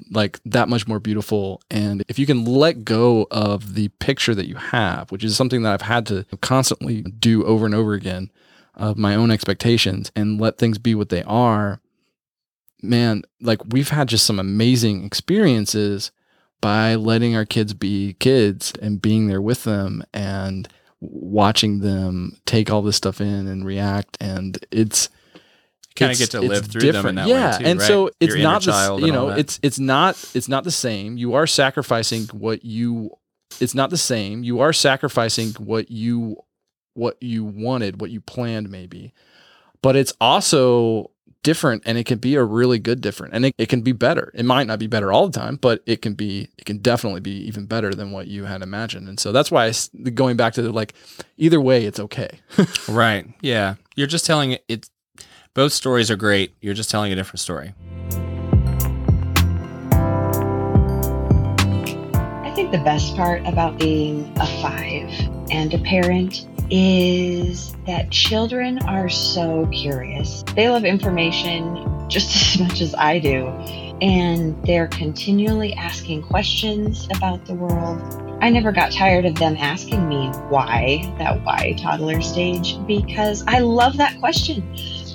like 0.09 0.39
that 0.43 0.67
much 0.67 0.85
more 0.85 0.99
beautiful 0.99 1.61
and 1.71 2.03
if 2.09 2.19
you 2.19 2.25
can 2.25 2.43
let 2.43 2.83
go 2.83 3.25
of 3.31 3.73
the 3.73 3.87
picture 3.99 4.35
that 4.35 4.47
you 4.47 4.55
have 4.55 5.09
which 5.11 5.23
is 5.23 5.37
something 5.37 5.61
that 5.61 5.71
I've 5.71 5.87
had 5.87 6.05
to 6.07 6.25
constantly 6.41 7.03
do 7.03 7.45
over 7.45 7.65
and 7.65 7.73
over 7.73 7.93
again 7.93 8.29
of 8.75 8.97
my 8.97 9.15
own 9.15 9.31
expectations 9.31 10.11
and 10.13 10.41
let 10.41 10.57
things 10.57 10.77
be 10.77 10.93
what 10.93 11.07
they 11.07 11.23
are 11.23 11.79
man 12.81 13.21
like 13.39 13.61
we've 13.65 13.89
had 13.89 14.09
just 14.09 14.25
some 14.25 14.39
amazing 14.39 15.05
experiences 15.05 16.11
by 16.61 16.95
letting 16.95 17.35
our 17.35 17.45
kids 17.45 17.73
be 17.73 18.13
kids 18.19 18.73
and 18.81 19.01
being 19.01 19.27
there 19.27 19.41
with 19.41 19.63
them 19.63 20.03
and 20.13 20.67
watching 20.99 21.79
them 21.79 22.37
take 22.45 22.71
all 22.71 22.83
this 22.83 22.95
stuff 22.95 23.19
in 23.19 23.47
and 23.47 23.65
react 23.65 24.17
and 24.21 24.63
it's 24.71 25.09
Kinda 25.95 26.15
get 26.15 26.31
to 26.31 26.41
live 26.41 26.67
through 26.67 26.91
them 26.91 27.05
in 27.05 27.15
that 27.15 27.25
way 27.25 27.31
yeah, 27.31 27.57
too, 27.57 27.65
and 27.65 27.79
right? 27.79 27.85
so 27.85 28.11
it's 28.21 28.35
Your 28.35 28.43
not 28.43 28.63
the, 28.63 28.99
you 29.01 29.11
know 29.11 29.29
it's 29.29 29.59
it's 29.61 29.77
not 29.77 30.15
it's 30.33 30.47
not 30.47 30.63
the 30.63 30.71
same. 30.71 31.17
You 31.17 31.33
are 31.33 31.45
sacrificing 31.45 32.23
what 32.27 32.63
you. 32.63 33.11
It's 33.59 33.75
not 33.75 33.89
the 33.89 33.97
same. 33.97 34.41
You 34.43 34.61
are 34.61 34.71
sacrificing 34.71 35.49
what 35.59 35.91
you 35.91 36.37
what 36.93 37.17
you 37.21 37.43
wanted, 37.43 37.99
what 37.99 38.09
you 38.09 38.21
planned, 38.21 38.69
maybe, 38.69 39.13
but 39.81 39.97
it's 39.97 40.13
also 40.21 41.11
different, 41.43 41.83
and 41.85 41.97
it 41.97 42.05
can 42.05 42.19
be 42.19 42.35
a 42.35 42.43
really 42.43 42.79
good 42.79 43.01
different, 43.01 43.33
and 43.33 43.45
it, 43.45 43.55
it 43.57 43.69
can 43.69 43.81
be 43.81 43.91
better. 43.91 44.31
It 44.33 44.45
might 44.45 44.67
not 44.67 44.79
be 44.79 44.87
better 44.87 45.11
all 45.11 45.27
the 45.27 45.39
time, 45.39 45.57
but 45.57 45.81
it 45.85 46.01
can 46.01 46.13
be 46.13 46.49
it 46.57 46.65
can 46.65 46.77
definitely 46.77 47.21
be 47.21 47.31
even 47.47 47.65
better 47.65 47.93
than 47.93 48.11
what 48.11 48.27
you 48.27 48.45
had 48.45 48.61
imagined. 48.61 49.07
And 49.07 49.19
so 49.19 49.31
that's 49.31 49.51
why 49.51 49.65
I 49.65 49.69
s 49.69 49.89
going 50.13 50.37
back 50.37 50.53
to 50.53 50.61
the, 50.61 50.71
like 50.71 50.93
either 51.37 51.59
way, 51.59 51.85
it's 51.85 51.99
okay. 51.99 52.39
right. 52.87 53.27
Yeah. 53.41 53.75
You're 53.95 54.07
just 54.07 54.25
telling 54.25 54.51
it. 54.51 54.63
It's 54.67 54.89
both 55.53 55.73
stories 55.73 56.09
are 56.09 56.15
great. 56.15 56.53
You're 56.61 56.73
just 56.73 56.89
telling 56.89 57.11
a 57.11 57.15
different 57.15 57.39
story. 57.39 57.73
I 62.43 62.53
think 62.55 62.71
the 62.71 62.81
best 62.83 63.15
part 63.15 63.45
about 63.45 63.77
being 63.77 64.31
a 64.37 64.47
five 64.61 65.09
and 65.51 65.73
a 65.73 65.79
parent 65.79 66.47
is 66.71 67.75
that 67.85 68.09
children 68.09 68.79
are 68.87 69.09
so 69.09 69.67
curious. 69.73 70.43
They 70.55 70.69
love 70.69 70.85
information 70.85 72.09
just 72.09 72.35
as 72.55 72.59
much 72.59 72.81
as 72.81 72.95
I 72.95 73.19
do, 73.19 73.47
and 74.01 74.61
they're 74.65 74.87
continually 74.87 75.73
asking 75.73 76.23
questions 76.23 77.07
about 77.15 77.45
the 77.45 77.53
world. 77.53 78.01
I 78.41 78.49
never 78.49 78.71
got 78.71 78.91
tired 78.91 79.25
of 79.25 79.35
them 79.35 79.55
asking 79.57 80.09
me 80.09 80.29
why, 80.49 81.13
that 81.19 81.43
why 81.43 81.75
toddler 81.77 82.21
stage, 82.21 82.75
because 82.87 83.43
I 83.47 83.59
love 83.59 83.97
that 83.97 84.19
question. 84.19 84.63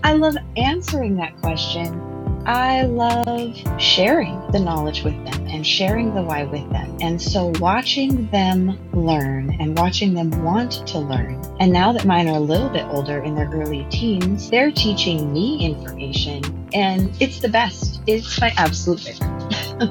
I 0.04 0.12
love 0.12 0.36
answering 0.56 1.16
that 1.16 1.36
question. 1.38 2.15
I 2.47 2.82
love 2.82 3.56
sharing 3.77 4.40
the 4.52 4.60
knowledge 4.60 5.02
with 5.02 5.16
them 5.24 5.48
and 5.48 5.66
sharing 5.66 6.14
the 6.14 6.23
why 6.23 6.44
with 6.44 6.70
them. 6.70 6.97
And 7.01 7.20
so 7.20 7.52
watching 7.59 8.31
them 8.31 8.78
learn 8.93 9.60
and 9.60 9.77
watching 9.77 10.14
them 10.14 10.31
want 10.44 10.86
to 10.86 11.01
learn. 11.01 11.43
And 11.59 11.73
now 11.73 11.93
that 11.93 12.05
mine 12.05 12.28
are 12.28 12.36
a 12.36 12.40
little 12.40 12.68
bit 12.68 12.85
older 12.85 13.18
in 13.18 13.35
their 13.35 13.51
early 13.51 13.85
teens, 13.90 14.48
they're 14.48 14.70
teaching 14.70 15.32
me 15.32 15.66
information 15.66 16.68
and 16.73 17.10
it's 17.20 17.40
the 17.40 17.48
best. 17.48 18.01
It's 18.06 18.40
my 18.40 18.52
absolute 18.56 19.01
favorite. 19.01 19.81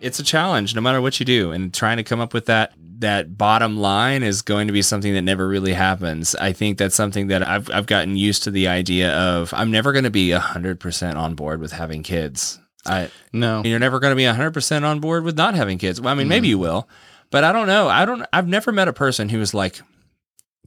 it's 0.00 0.18
a 0.18 0.24
challenge 0.24 0.74
no 0.74 0.80
matter 0.80 1.02
what 1.02 1.20
you 1.20 1.26
do 1.26 1.52
and 1.52 1.74
trying 1.74 1.98
to 1.98 2.02
come 2.02 2.18
up 2.18 2.32
with 2.32 2.46
that 2.46 2.72
that 3.00 3.36
bottom 3.36 3.76
line 3.76 4.22
is 4.22 4.42
going 4.42 4.66
to 4.66 4.72
be 4.72 4.82
something 4.82 5.14
that 5.14 5.22
never 5.22 5.46
really 5.46 5.72
happens. 5.72 6.34
I 6.34 6.52
think 6.52 6.78
that's 6.78 6.94
something 6.94 7.28
that 7.28 7.46
i've, 7.46 7.70
I've 7.70 7.86
gotten 7.86 8.16
used 8.16 8.44
to 8.44 8.50
the 8.50 8.68
idea 8.68 9.12
of 9.12 9.52
i'm 9.54 9.70
never 9.70 9.92
going 9.92 10.04
to 10.04 10.10
be 10.10 10.30
100% 10.30 11.16
on 11.16 11.34
board 11.34 11.60
with 11.60 11.72
having 11.72 12.02
kids. 12.02 12.58
I 12.84 13.10
no. 13.32 13.62
you're 13.64 13.78
never 13.78 13.98
going 13.98 14.12
to 14.12 14.16
be 14.16 14.22
100% 14.22 14.84
on 14.84 15.00
board 15.00 15.24
with 15.24 15.36
not 15.36 15.54
having 15.54 15.78
kids. 15.78 16.00
Well 16.00 16.12
i 16.12 16.16
mean 16.16 16.28
maybe 16.28 16.48
you 16.48 16.58
will 16.58 16.88
but 17.30 17.44
i 17.44 17.52
don't 17.52 17.66
know. 17.66 17.88
I 17.88 18.04
don't 18.04 18.24
i've 18.32 18.48
never 18.48 18.72
met 18.72 18.88
a 18.88 18.92
person 18.92 19.28
who 19.28 19.38
was 19.38 19.54
like 19.54 19.80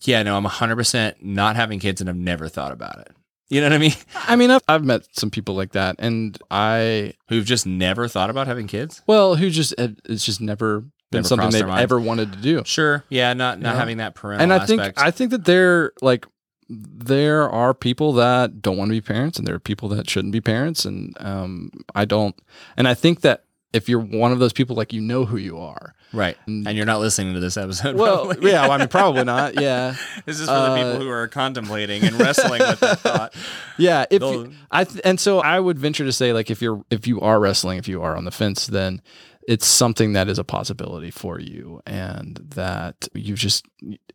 yeah 0.01 0.23
no 0.23 0.37
i'm 0.37 0.45
100% 0.45 1.15
not 1.21 1.55
having 1.55 1.79
kids 1.79 2.01
and 2.01 2.09
i've 2.09 2.15
never 2.15 2.47
thought 2.47 2.71
about 2.71 2.99
it. 2.99 3.11
You 3.49 3.61
know 3.61 3.67
what 3.67 3.73
i 3.73 3.77
mean? 3.79 3.93
I 4.15 4.35
mean, 4.35 4.51
I've, 4.51 4.61
I've 4.67 4.83
met 4.83 5.07
some 5.13 5.31
people 5.31 5.55
like 5.55 5.71
that, 5.71 5.95
and 5.97 6.37
I 6.51 7.13
who've 7.29 7.45
just 7.45 7.65
never 7.65 8.07
thought 8.07 8.29
about 8.29 8.45
having 8.45 8.67
kids? 8.67 9.01
Well, 9.07 9.37
who 9.37 9.49
just 9.49 9.73
eh, 9.79 9.87
it's 10.05 10.23
just 10.23 10.39
never 10.39 10.85
been 11.11 11.23
something 11.23 11.49
they've 11.51 11.67
ever 11.67 11.99
wanted 11.99 12.31
to 12.33 12.37
do. 12.39 12.61
sure 12.65 13.03
yeah 13.09 13.33
not 13.33 13.59
not 13.59 13.73
Yeah. 13.73 13.79
having 13.79 13.97
that 13.97 14.15
parental 14.15 14.43
and 14.43 14.53
I 14.53 14.65
think 14.65 14.79
aspect. 14.81 14.99
I 14.99 15.11
think 15.11 15.31
that 15.31 15.45
there 15.45 15.91
like 16.01 16.25
there 16.69 17.49
are 17.49 17.73
people 17.73 18.13
that 18.13 18.61
don't 18.61 18.77
want 18.77 18.89
to 18.89 18.93
be 18.93 19.01
parents, 19.01 19.39
and 19.39 19.47
there 19.47 19.55
are 19.55 19.59
people 19.59 19.89
that 19.89 20.07
shouldn't 20.07 20.33
be 20.33 20.39
parents, 20.41 20.85
and 20.85 21.15
um, 21.19 21.71
I 21.95 22.05
don't. 22.05 22.35
And 22.77 22.87
I 22.87 22.93
think 22.93 23.21
that 23.21 23.45
if 23.73 23.89
you're 23.89 23.99
one 23.99 24.31
of 24.31 24.37
those 24.37 24.53
people, 24.53 24.75
like 24.75 24.93
you 24.93 25.01
know 25.01 25.25
who 25.25 25.37
you 25.37 25.57
are, 25.59 25.95
Right. 26.11 26.37
And 26.47 26.67
you're 26.75 26.87
not 26.87 26.99
listening 27.01 27.35
to 27.35 27.39
this 27.39 27.55
episode. 27.55 27.95
Well, 27.95 28.25
probably. 28.25 28.49
yeah, 28.51 28.61
well, 28.63 28.71
I 28.71 28.77
mean, 28.79 28.87
probably 28.87 29.23
not. 29.25 29.61
Yeah. 29.61 29.93
this 30.25 30.39
is 30.39 30.47
for 30.47 30.53
the 30.53 30.75
people 30.75 30.93
Uh, 30.93 30.99
who 30.99 31.09
are 31.09 31.27
contemplating 31.27 32.03
and 32.03 32.19
wrestling 32.19 32.61
with 32.61 32.79
that 32.79 32.99
thought. 32.99 33.33
Yeah, 33.77 34.05
if 34.11 34.21
you, 34.23 34.51
I 34.71 34.83
th- 34.85 35.01
and 35.05 35.19
so 35.19 35.39
I 35.39 35.59
would 35.59 35.77
venture 35.79 36.03
to 36.05 36.11
say 36.11 36.33
like 36.33 36.49
if 36.51 36.61
you're 36.61 36.83
if 36.89 37.07
you 37.07 37.21
are 37.21 37.39
wrestling, 37.39 37.77
if 37.77 37.87
you 37.87 38.01
are 38.03 38.15
on 38.17 38.25
the 38.25 38.31
fence, 38.31 38.67
then 38.67 39.01
it's 39.49 39.65
something 39.65 40.13
that 40.13 40.29
is 40.29 40.37
a 40.37 40.43
possibility 40.43 41.09
for 41.09 41.39
you, 41.39 41.81
and 41.87 42.39
that 42.49 43.07
you 43.15 43.33
just 43.33 43.65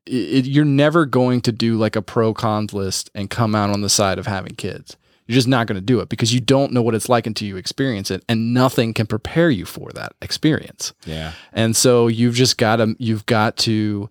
it, 0.06 0.46
you're 0.46 0.64
never 0.64 1.04
going 1.06 1.40
to 1.40 1.50
do 1.50 1.76
like 1.76 1.96
a 1.96 2.02
pro 2.02 2.32
cons 2.32 2.72
list 2.72 3.10
and 3.16 3.28
come 3.28 3.52
out 3.52 3.70
on 3.70 3.80
the 3.80 3.88
side 3.88 4.20
of 4.20 4.28
having 4.28 4.54
kids. 4.54 4.96
You're 5.26 5.34
just 5.34 5.48
not 5.48 5.66
going 5.66 5.74
to 5.74 5.84
do 5.84 5.98
it 5.98 6.08
because 6.08 6.32
you 6.32 6.38
don't 6.38 6.72
know 6.72 6.82
what 6.82 6.94
it's 6.94 7.08
like 7.08 7.26
until 7.26 7.48
you 7.48 7.56
experience 7.56 8.12
it, 8.12 8.24
and 8.28 8.54
nothing 8.54 8.94
can 8.94 9.08
prepare 9.08 9.50
you 9.50 9.64
for 9.64 9.90
that 9.94 10.12
experience. 10.22 10.92
Yeah. 11.04 11.32
And 11.52 11.74
so 11.74 12.06
you've 12.06 12.36
just 12.36 12.56
got 12.56 12.76
to 12.76 12.94
you've 13.00 13.26
got 13.26 13.56
to 13.58 14.08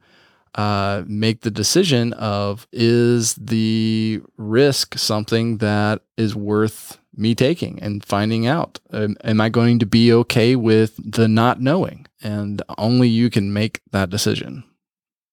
uh, 0.55 1.03
make 1.07 1.39
the 1.39 1.51
decision 1.51 2.11
of 2.13 2.67
is 2.73 3.35
the 3.35 4.21
risk 4.35 4.97
something 4.97 5.59
that 5.59 6.01
is 6.17 6.35
worth 6.35 6.99
me 7.15 7.35
taking 7.35 7.81
and 7.81 8.03
finding 8.03 8.45
out? 8.47 8.79
Am, 8.91 9.15
am 9.23 9.41
I 9.41 9.49
going 9.49 9.79
to 9.79 9.85
be 9.85 10.11
okay 10.13 10.55
with 10.55 10.99
the 10.99 11.27
not 11.27 11.61
knowing? 11.61 12.07
And 12.21 12.61
only 12.77 13.07
you 13.07 13.29
can 13.29 13.53
make 13.53 13.81
that 13.91 14.09
decision. 14.09 14.63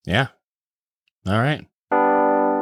Yeah. 0.05 0.27
All 1.27 1.39
right. 1.39 1.65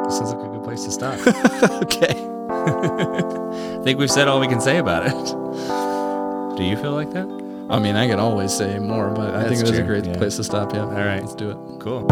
This 0.05 0.17
sounds 0.17 0.33
like 0.33 0.45
a 0.45 0.49
good 0.49 0.63
place 0.63 0.83
to 0.85 0.91
stop. 0.91 1.19
okay. 1.83 2.15
I 3.79 3.81
think 3.83 3.99
we've 3.99 4.11
said 4.11 4.27
all 4.27 4.39
we 4.39 4.47
can 4.47 4.61
say 4.61 4.77
about 4.77 5.07
it. 5.07 6.57
Do 6.57 6.63
you 6.63 6.75
feel 6.77 6.91
like 6.91 7.11
that? 7.11 7.27
I 7.69 7.79
mean, 7.79 7.95
I 7.95 8.07
can 8.07 8.19
always 8.19 8.51
say 8.51 8.79
more, 8.79 9.11
but 9.11 9.35
I 9.35 9.47
think 9.47 9.61
it 9.61 9.69
was 9.69 9.77
a 9.77 9.83
great 9.83 10.05
yeah. 10.05 10.17
place 10.17 10.37
to 10.37 10.43
stop. 10.43 10.73
Yeah. 10.73 10.81
All 10.81 10.91
right. 10.91 11.21
Let's 11.21 11.35
do 11.35 11.51
it. 11.51 11.57
Cool. 11.79 12.07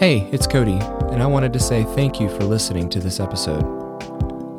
Hey, 0.00 0.30
it's 0.32 0.46
Cody, 0.46 0.78
and 1.12 1.22
I 1.22 1.26
wanted 1.26 1.52
to 1.52 1.60
say 1.60 1.84
thank 1.84 2.20
you 2.20 2.30
for 2.30 2.44
listening 2.44 2.88
to 2.88 3.00
this 3.00 3.20
episode. 3.20 3.62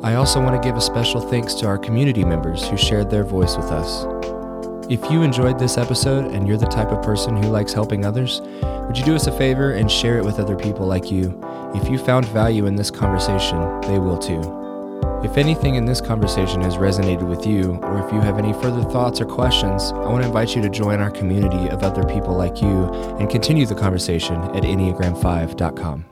I 0.04 0.14
also 0.14 0.40
want 0.40 0.54
to 0.54 0.64
give 0.64 0.76
a 0.76 0.80
special 0.80 1.20
thanks 1.20 1.54
to 1.54 1.66
our 1.66 1.78
community 1.78 2.24
members 2.24 2.68
who 2.68 2.76
shared 2.76 3.10
their 3.10 3.24
voice 3.24 3.56
with 3.56 3.66
us. 3.72 4.06
If 4.88 5.10
you 5.10 5.22
enjoyed 5.22 5.58
this 5.58 5.78
episode 5.78 6.26
and 6.26 6.46
you're 6.46 6.58
the 6.58 6.66
type 6.66 6.92
of 6.92 7.02
person 7.02 7.36
who 7.36 7.48
likes 7.48 7.72
helping 7.72 8.04
others, 8.04 8.40
would 8.86 8.96
you 8.96 9.04
do 9.04 9.16
us 9.16 9.26
a 9.26 9.36
favor 9.36 9.72
and 9.72 9.90
share 9.90 10.16
it 10.16 10.24
with 10.24 10.38
other 10.38 10.54
people 10.54 10.86
like 10.86 11.10
you? 11.10 11.36
If 11.74 11.90
you 11.90 11.98
found 11.98 12.24
value 12.26 12.66
in 12.66 12.76
this 12.76 12.92
conversation, 12.92 13.80
they 13.80 13.98
will 13.98 14.18
too. 14.18 14.61
If 15.24 15.38
anything 15.38 15.76
in 15.76 15.86
this 15.86 16.00
conversation 16.00 16.60
has 16.62 16.76
resonated 16.76 17.28
with 17.28 17.46
you, 17.46 17.78
or 17.82 18.04
if 18.04 18.12
you 18.12 18.20
have 18.20 18.38
any 18.38 18.52
further 18.54 18.82
thoughts 18.90 19.20
or 19.20 19.24
questions, 19.24 19.92
I 19.92 20.08
want 20.08 20.22
to 20.22 20.26
invite 20.26 20.56
you 20.56 20.62
to 20.62 20.68
join 20.68 21.00
our 21.00 21.10
community 21.10 21.68
of 21.68 21.82
other 21.84 22.02
people 22.04 22.36
like 22.36 22.60
you 22.60 22.92
and 23.20 23.30
continue 23.30 23.64
the 23.64 23.76
conversation 23.76 24.34
at 24.56 24.64
Enneagram5.com. 24.64 26.11